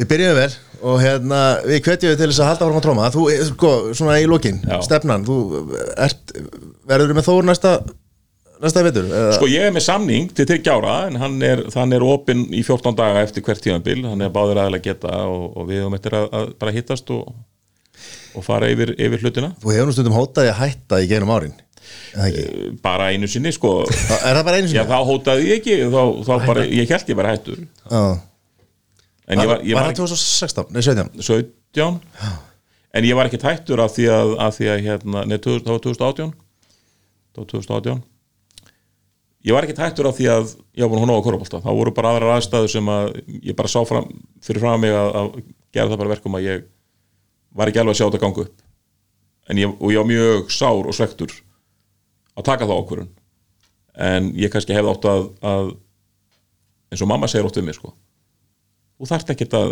Við 0.00 0.06
byrjum 0.06 0.36
vel 0.38 0.50
og 0.86 1.00
hérna, 1.02 1.38
við 1.66 1.80
hvetjum 1.84 2.12
við 2.12 2.20
til 2.20 2.28
þess 2.30 2.38
að 2.40 2.46
halda 2.48 2.64
áfram 2.66 2.78
að 2.78 2.84
tróma 2.86 3.08
Þú, 3.12 3.24
sko, 3.50 3.70
svona 3.98 4.14
í 4.22 4.28
lokin, 4.30 4.60
Já. 4.64 4.76
stefnan 4.86 5.24
Þú 5.26 5.36
ert, 6.06 6.30
verður 6.88 7.10
með 7.18 7.26
Þór 7.26 7.48
næsta 7.50 7.72
næsta 8.62 8.84
vetur? 8.86 9.08
eða- 9.10 9.34
Sko 9.36 9.48
ég 9.50 9.66
er 9.66 9.74
með 9.74 9.84
samning 9.88 10.30
til 10.36 10.46
30 10.46 10.70
ára 10.72 10.94
en 11.08 11.18
hann 11.20 11.36
er, 11.42 11.64
hann 11.74 11.92
er 11.96 12.06
opinn 12.06 12.46
í 12.54 12.62
14 12.64 12.96
daga 12.96 13.22
eftir 13.26 13.42
hvert 13.44 13.60
tíðanbíl, 13.66 14.04
hann 14.08 14.22
er 14.24 14.32
báður 14.32 14.62
aðeins 14.62 14.84
geta 14.86 15.12
og, 15.26 15.56
og 15.58 15.68
við 15.68 15.82
höfum 15.82 15.98
eftir 15.98 16.16
að, 16.20 16.28
að 16.38 16.50
bara 16.62 16.74
hittast 16.78 17.10
og, 17.16 17.34
og 18.38 18.44
fara 18.46 18.70
yfir, 18.70 18.94
yfir 18.94 19.24
hlutina 19.26 19.52
Þú 19.60 19.74
hefur 19.74 19.90
nú 19.90 19.96
stundum 19.98 20.16
hótaði 20.16 20.52
að 20.54 20.60
hætta 20.62 21.02
í 21.02 21.10
gegnum 21.10 21.34
árin? 21.34 21.56
Bara 22.82 23.10
einu 23.14 23.28
sinni 23.30 23.52
sko. 23.54 23.84
Er 23.86 24.36
það 24.38 24.44
bara 24.48 24.58
einu 24.60 24.68
Já 24.68 24.72
sinni? 24.74 24.90
þá 24.90 24.98
hótaði 25.08 25.48
ég 25.48 25.60
ekki 25.60 25.76
þá, 25.92 26.02
þá 26.26 26.32
bara, 26.46 26.66
ég 26.66 26.90
held 26.94 27.12
ég 27.12 27.18
var 27.20 27.30
hættur. 27.30 27.64
Já. 27.90 28.02
en 29.30 29.38
ég 29.44 29.50
var, 29.50 29.60
ég 29.62 29.74
Var 29.78 29.84
var 29.84 29.90
það 29.92 30.00
2016? 30.02 30.70
Nei, 30.74 30.82
17 30.82 31.10
17 31.22 32.00
en 32.98 33.04
ég 33.06 33.14
var 33.14 33.28
ekki 33.30 33.38
hættur 33.44 33.82
af 33.84 33.92
því 33.94 34.08
að, 34.10 34.32
af 34.42 34.56
því 34.58 34.70
að 34.72 34.80
hérna, 34.88 35.24
nei, 35.30 35.36
2000 35.38 35.66
það 35.66 35.76
var 35.76 35.84
2018 35.84 36.32
það 37.30 37.44
var 37.44 37.50
2018 37.52 38.00
ég 39.46 39.54
var 39.56 39.66
ekki 39.68 39.78
hættur 39.78 40.08
af 40.10 40.16
því 40.18 40.26
að 40.34 40.50
ég 40.74 40.82
var 40.82 40.90
búin 40.90 40.98
að 40.98 41.04
hóna 41.06 41.18
á 41.22 41.24
korfbólta 41.26 41.60
þá 41.62 41.70
voru 41.78 41.92
bara 41.94 42.10
aðrar 42.16 42.34
aðstæður 42.40 42.72
sem 42.74 42.90
að 42.92 43.06
ég 43.46 43.56
bara 43.56 43.70
sá 43.70 43.78
fram, 43.88 44.08
fyrir 44.44 44.64
fram 44.64 44.82
mig 44.82 44.92
að, 44.96 45.12
að 45.20 45.30
gera 45.70 45.92
það 45.92 46.02
bara 46.02 46.12
verkum 46.16 46.36
að 46.40 46.48
ég 46.48 46.66
var 47.54 47.70
ekki 47.70 47.80
alveg 47.84 47.94
að 47.94 48.00
sjá 48.00 48.06
þetta 48.10 48.20
ganga 48.24 48.42
upp. 48.44 48.58
En 49.50 49.58
ég, 49.58 49.72
og 49.80 49.90
ég 49.94 49.98
var 50.02 50.06
mjög 50.10 50.52
sár 50.54 50.90
og 50.90 50.94
svektur 50.94 51.32
að 52.40 52.48
taka 52.50 52.68
það 52.68 52.82
ákvörun 52.82 53.10
en 54.10 54.30
ég 54.38 54.52
kannski 54.52 54.76
hefði 54.76 54.94
átt 54.94 55.08
að, 55.10 55.26
að 55.44 55.72
eins 56.90 57.02
og 57.04 57.10
mamma 57.10 57.28
segir 57.30 57.48
ótt 57.48 57.58
við 57.60 57.68
mig 57.68 57.78
sko 57.78 57.92
þú 59.00 59.08
þarft 59.08 59.32
ekkert 59.32 59.56
að 59.56 59.70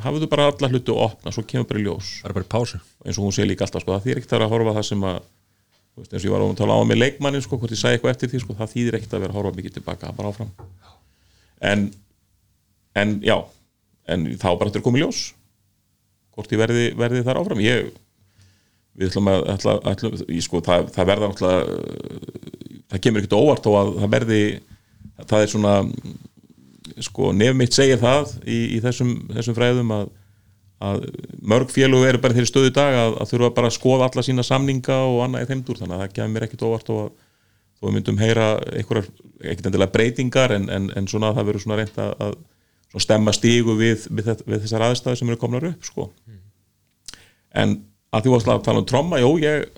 hafðu 0.00 0.28
bara 0.32 0.48
alla 0.48 0.68
hluti 0.72 0.92
að 0.94 1.00
opna, 1.04 1.32
svo 1.34 1.44
kemur 1.44 1.68
bara 1.68 1.80
í 1.80 1.84
ljós. 1.84 2.12
Er 2.24 2.32
bara 2.32 2.46
í 2.48 2.78
eins 3.04 3.18
og 3.18 3.26
hún 3.26 3.34
segir 3.36 3.50
líka 3.50 3.66
alltaf 3.66 3.84
sko, 3.84 3.92
það 3.92 4.06
þýðir 4.06 4.20
ekkert 4.22 4.36
að 4.38 4.52
horfa 4.54 4.72
það 4.78 4.86
sem 4.88 5.02
að 5.04 5.18
veist, 5.92 6.12
eins 6.12 6.22
og 6.22 6.24
ég 6.24 6.32
var 6.32 6.44
að 6.46 6.54
tala 6.62 6.78
á 6.80 6.82
með 6.88 7.00
leikmannin 7.02 7.44
sko, 7.44 7.58
hvort 7.60 7.74
ég 7.74 7.80
sagði 7.82 7.98
eitthvað 7.98 8.14
eftir 8.14 8.32
því, 8.32 8.40
sko, 8.46 8.56
það 8.56 8.72
þýðir 8.72 8.96
ekkert 8.98 9.12
að 9.12 9.24
vera 9.26 9.34
að 9.34 9.38
horfa 9.38 9.58
mikið 9.58 9.74
tilbaka, 9.76 10.14
bara 10.16 10.32
áfram. 10.32 10.54
En, 11.60 11.84
en 12.96 13.14
já 13.28 13.36
en 14.08 14.24
þá 14.40 14.48
bara 14.56 14.72
að 14.72 14.84
koma 14.86 14.98
í 14.98 15.04
ljós 15.04 15.20
hvort 16.32 16.56
ég 16.56 16.62
verði, 16.62 16.86
verði 16.96 17.26
þar 17.26 17.42
áfram. 17.42 17.60
Ég 17.60 17.92
við 18.98 19.08
ætlum 19.08 19.30
að 19.32 19.46
ætla, 19.54 19.76
ég, 20.28 20.42
sko, 20.44 20.60
það, 20.64 20.90
það 20.94 21.08
verða 21.12 21.30
náttúrulega 21.30 22.42
það 22.92 23.02
kemur 23.06 23.22
ekkert 23.22 23.38
óvart 23.38 23.68
og 23.70 23.78
að 23.78 23.92
það 24.02 24.12
verði 24.16 24.42
það 25.22 25.38
er 25.38 25.52
svona 25.52 25.76
sko, 27.06 27.30
nefn 27.36 27.60
mitt 27.60 27.76
segir 27.76 28.00
það 28.02 28.34
í, 28.44 28.58
í 28.76 28.82
þessum, 28.84 29.14
þessum 29.32 29.56
fræðum 29.56 29.94
að, 29.96 30.12
að 30.82 31.04
mörg 31.52 31.72
félög 31.72 32.06
eru 32.08 32.22
bara 32.22 32.36
þeirri 32.36 32.50
stöðu 32.50 32.72
dag 32.76 32.98
að, 33.00 33.18
að 33.22 33.32
þurfa 33.32 33.52
bara 33.58 33.70
að 33.70 33.76
skoða 33.78 34.08
alla 34.10 34.26
sína 34.26 34.44
samninga 34.46 34.98
og 35.08 35.20
annað 35.26 35.46
í 35.46 35.50
þeim 35.52 35.66
dúr 35.66 35.80
þannig 35.80 35.96
að 35.96 36.04
það 36.04 36.16
kemur 36.18 36.34
mér 36.34 36.48
ekkert 36.48 36.66
óvart 36.68 36.92
og 36.92 37.04
þó 37.78 37.86
við 37.86 37.94
myndum 37.96 38.20
heyra 38.20 38.48
einhverjar, 38.76 39.08
ekkert 39.42 39.70
endilega 39.70 39.94
breytingar 39.94 40.56
en, 40.58 40.68
en, 40.70 40.90
en 40.98 41.08
svona 41.10 41.32
að 41.32 41.40
það 41.40 41.48
verður 41.50 41.64
svona 41.64 41.80
reynt 41.80 42.02
að, 42.02 42.12
að 42.26 42.36
svona 42.92 43.06
stemma 43.06 43.34
stígu 43.34 43.78
við, 43.78 44.04
við, 44.12 44.28
við 44.44 44.66
þessar 44.66 44.86
aðstæður 44.90 45.22
sem 45.22 45.32
eru 45.32 45.40
komnar 45.40 45.70
upp 45.72 45.88
sko. 45.88 46.10
en 47.56 47.80
að 48.12 48.26
því 48.26 48.32
varst 48.34 48.50
að 48.52 48.62
tala 48.66 48.82
um 48.82 48.88
tromma, 48.88 49.20
jú, 49.22 49.30
ég 49.42 49.68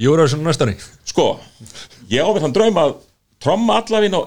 Júraðursson 0.00 0.44
næstari 0.46 0.76
sko, 1.04 1.26
ég 2.08 2.22
á 2.24 2.28
við 2.32 2.44
þann 2.46 2.54
draum 2.56 2.78
að 2.80 2.94
tromma 3.42 3.80
allavinn 3.82 4.16
á 4.16 4.22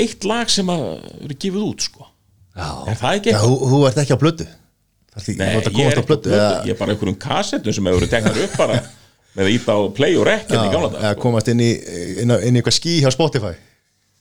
eitt 0.00 0.24
lag 0.28 0.48
sem 0.52 0.70
að 0.72 0.84
eru 1.26 1.36
gefið 1.42 1.66
út 1.66 1.84
sko. 1.88 2.06
já, 2.56 2.68
er 2.92 2.96
það 3.00 3.18
ekki? 3.18 3.34
Já, 3.34 3.40
þú, 3.44 3.58
þú 3.72 3.80
ert 3.90 4.00
ekki 4.04 4.16
á 4.16 4.22
blödu 4.22 4.46
Nei, 5.20 5.46
ekki 5.58 5.66
að 5.66 5.74
ég 5.74 5.90
er, 5.90 5.98
komast 5.98 5.98
á 5.98 6.00
ekki 6.00 6.08
blödu 6.08 6.30
eða- 6.36 6.64
ég 6.64 6.72
er 6.74 6.78
bara 6.80 6.94
einhverjum 6.94 7.18
kassettum 7.20 7.74
sem 7.76 7.84
hefur 7.90 8.00
verið 8.00 8.12
teknar 8.14 8.38
upp 8.44 8.56
bara 8.56 8.76
með 9.36 9.44
að 9.44 9.52
íta 9.56 9.74
á 9.74 9.80
play 9.98 10.16
og 10.16 10.24
rekk 10.30 10.48
hérna 10.54 10.68
í 10.68 10.72
gamla 10.74 10.88
eða 10.90 11.00
dag 11.02 11.16
sko. 11.16 11.22
komast 11.24 11.48
inn 11.52 11.60
í, 11.60 11.70
inn, 12.22 12.30
á- 12.30 12.40
inn 12.46 12.56
í 12.56 12.60
eitthvað 12.62 12.76
skí 12.78 12.94
hjá 13.02 13.10
Spotify. 13.14 13.52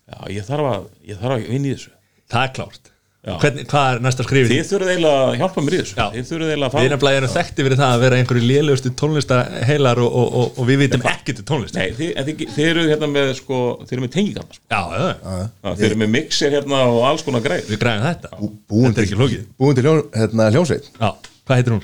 Já, 0.09 0.17
ég 0.33 0.45
þarf 0.49 0.67
að, 0.73 0.87
ég 1.05 1.19
þarf 1.21 1.35
að 1.37 1.47
vinna 1.53 1.69
í 1.69 1.73
þessu. 1.75 1.91
Það 2.33 2.43
er 2.47 2.53
klárt. 2.57 2.91
Hvernig, 3.19 3.65
hvað 3.67 3.89
er 3.91 3.99
næsta 3.99 4.23
skrifið? 4.23 4.51
Þið 4.53 4.67
þurfið 4.69 4.89
eiginlega 4.93 5.23
að 5.25 5.33
hjálpa 5.41 5.61
mér 5.65 5.73
í 5.75 5.79
þessu. 5.81 5.95
Þið 6.13 6.27
þurfið 6.29 6.51
eiginlega 6.53 6.67
að 6.69 6.75
Við 6.79 6.85
fá 6.85 6.93
nefnilega 6.93 7.19
erum 7.19 7.31
þekkti 7.33 7.65
fyrir 7.65 7.79
það 7.81 7.91
að 7.95 8.03
vera 8.05 8.19
einhverju 8.21 8.43
lélugustu 8.47 8.91
tónlistaheilar 9.01 9.99
og, 9.99 10.13
og, 10.21 10.29
og, 10.39 10.53
og 10.55 10.69
við 10.69 10.79
vitum 10.85 11.03
ekkert 11.11 11.41
um 11.43 11.47
tónlist. 11.49 11.75
Nei, 11.75 11.89
þið, 11.97 12.13
en 12.15 12.29
þið, 12.29 12.43
þið 12.55 12.69
eru 12.69 12.85
hérna 12.87 13.09
með 13.11 13.33
sko, 13.41 13.57
þið 13.83 13.97
eru 13.97 14.05
með 14.05 14.13
tengingarna 14.13 14.55
sko. 14.55 14.63
Já, 14.71 14.79
já, 14.95 15.09
já, 15.19 15.73
Þið 15.81 15.83
eru 15.89 15.97
með 15.99 16.13
mixir 16.15 16.55
hérna 16.55 16.79
og 16.93 17.01
alls 17.09 17.25
konar 17.27 17.43
greið 17.43 17.67
við 17.73 17.81
græðum 17.83 18.07
þetta. 18.07 18.31
Búin 18.71 18.87
Þetta 18.87 19.03
er 19.03 19.09
ekki 19.09 19.19
flókið. 19.19 19.43
búin 19.59 19.75
til 19.75 19.85
hljón, 19.89 20.01
hérna, 20.15 20.47
hljónsveit 20.55 20.89
Já, 20.95 21.09
hvað 21.43 21.59
heitir 21.59 21.75
hún? 21.75 21.83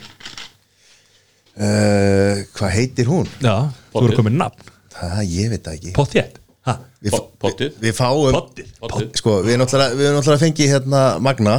uh, 1.60 2.40
hvað 2.56 2.74
heitir 2.80 3.12
hún? 3.12 3.30
Já, 3.44 3.56
þú 3.92 4.08
eru 4.08 4.18
komið 4.24 4.40
nafn. 4.40 4.74
Það 4.96 6.45
við, 6.66 7.12
Po- 7.14 7.24
pottið. 7.46 7.76
við 7.84 7.94
fáum 7.98 8.34
Pottið 8.36 8.70
Pottið. 8.82 9.10
sko, 9.20 9.36
við 9.46 9.54
erum 9.56 9.64
náttúrulega, 9.66 9.98
við 10.00 10.08
erum 10.10 10.18
náttúrulega 10.20 10.44
fengið 10.46 10.72
hérna 10.74 11.02
Magna, 11.22 11.56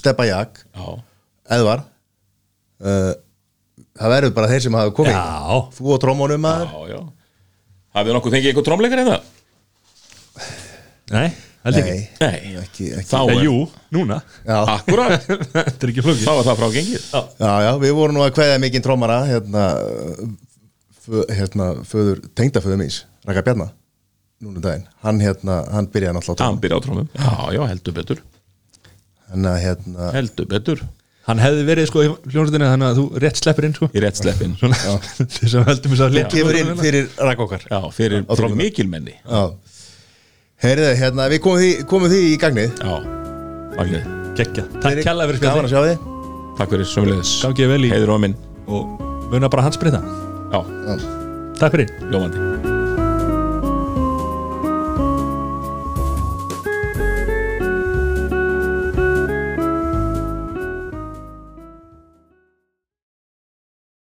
Steppa 0.00 0.24
Jak 0.28 0.62
Já, 0.74 0.86
Eðvar 1.58 1.82
uh, 2.80 3.12
það 4.00 4.14
verður 4.14 4.34
bara 4.38 4.48
þeir 4.52 4.62
sem 4.64 4.76
hafa 4.78 4.94
komið. 4.96 5.12
Já, 5.18 5.60
þú 5.76 5.92
og 5.96 6.00
trómónum 6.00 6.40
maður. 6.44 6.70
Já, 6.72 6.94
já. 6.94 7.00
Hafið 7.98 8.14
nokkuð 8.16 8.34
fengið 8.36 8.50
eitthvað 8.52 8.66
trómleikar 8.70 9.00
hérna? 9.02 9.18
nei, 11.10 11.26
held 11.66 11.80
ekki. 11.80 11.96
Nei, 12.22 12.30
Nei, 12.30 12.52
ekki, 12.62 12.86
ekki. 12.94 13.08
þá 13.10 13.18
Eh, 13.26 13.32
er 13.34 13.42
Jú, 13.44 13.56
núna. 13.96 14.20
Já, 14.46 14.58
Akkurat, 14.76 15.26
Þetta 15.56 15.84
er 15.88 15.92
ekki 15.92 16.04
flókið. 16.06 16.22
Þá 16.24 16.32
er 16.38 16.46
það 16.48 16.60
frá 16.62 16.68
gengið 16.76 17.02
já, 17.10 17.52
já, 17.66 17.70
við 17.82 17.94
vorum 17.98 18.16
nú 18.16 18.22
að 18.24 18.32
kveðja 18.38 18.60
mikinn 18.62 18.84
trómara 18.86 19.18
hérna, 19.28 19.64
hérna 21.34 21.68
föður, 21.90 22.22
tengdaföður 22.38 22.78
míns, 22.84 23.02
Raka 23.26 23.42
Bjarna 23.42 23.68
núna 24.40 24.56
um 24.56 24.64
daginn, 24.64 24.86
hann 25.04 25.20
hérna 25.20 25.58
hann 25.74 25.88
byrjaði 25.92 26.16
náttúrulega 26.16 26.40
á 26.40 26.46
Hann 26.46 26.56
trómum 26.56 26.62
byrja 26.64 26.78
á 26.78 26.84
trómum 26.86 27.08
Já, 27.14 27.32
já, 27.56 27.60
heldur 27.70 27.96
betur. 28.00 28.22
Hann 29.30 29.46
að 29.46 29.58
hérna, 29.64 30.10
Heldur 30.16 30.48
betur. 30.50 30.82
Hann 31.28 31.38
hefði 31.42 31.66
verið 31.68 31.88
sko 31.90 32.02
í 32.02 32.08
hljónsutinu 32.32 32.70
þannig 32.72 32.88
að 32.88 32.98
þú 32.98 33.04
rétt 33.22 33.40
sleppir 33.42 33.66
inn 33.68 33.74
sko. 33.76 33.88
Í 33.94 34.02
rétt 34.02 34.18
sleppin 34.18 34.54
Svona, 34.58 34.78
þess 35.36 35.58
að 35.60 35.68
höldum 35.68 35.92
þess 35.94 36.04
að 36.06 36.16
létt 36.16 36.32
kemur 36.34 36.58
inn 36.58 36.72
fyrir 36.80 37.10
Raka 37.20 37.44
okkar. 37.44 37.66
Já, 37.70 37.80
fyrir, 37.94 38.24
fyrir 38.26 38.56
mikilmenni. 38.58 39.14
Já. 39.20 39.42
Heyrðu, 40.64 40.88
hérna, 41.00 41.28
við 41.32 41.42
komum 41.44 41.60
því, 41.62 41.70
komum 41.92 42.10
því 42.12 42.22
í 42.32 42.34
gagnið. 42.40 42.80
Já, 42.80 42.96
magnið 43.78 44.08
Gekja, 44.40 44.64
takk 44.80 45.00
kjalla 45.04 45.26
fyrir 45.28 45.42
Gaman 45.42 45.66
að 45.66 45.72
sjá 45.74 45.80
þið 45.84 46.04
Takk 46.60 46.74
fyrir 46.74 46.88
sömulegis 46.92 47.32
Gangið 47.44 47.72
vel 47.74 47.80
í 47.88 47.92
Heiður 47.92 48.14
á 48.14 48.16
minn. 48.26 48.36
Og 48.70 49.06
muna 49.32 49.50
bara 49.52 49.66
hansbreyta 49.68 50.02
Já, 50.50 50.60
Já. 50.60 51.00
Takk 51.60 51.76
fyrir. 51.76 51.96
Ljómandi 52.12 52.79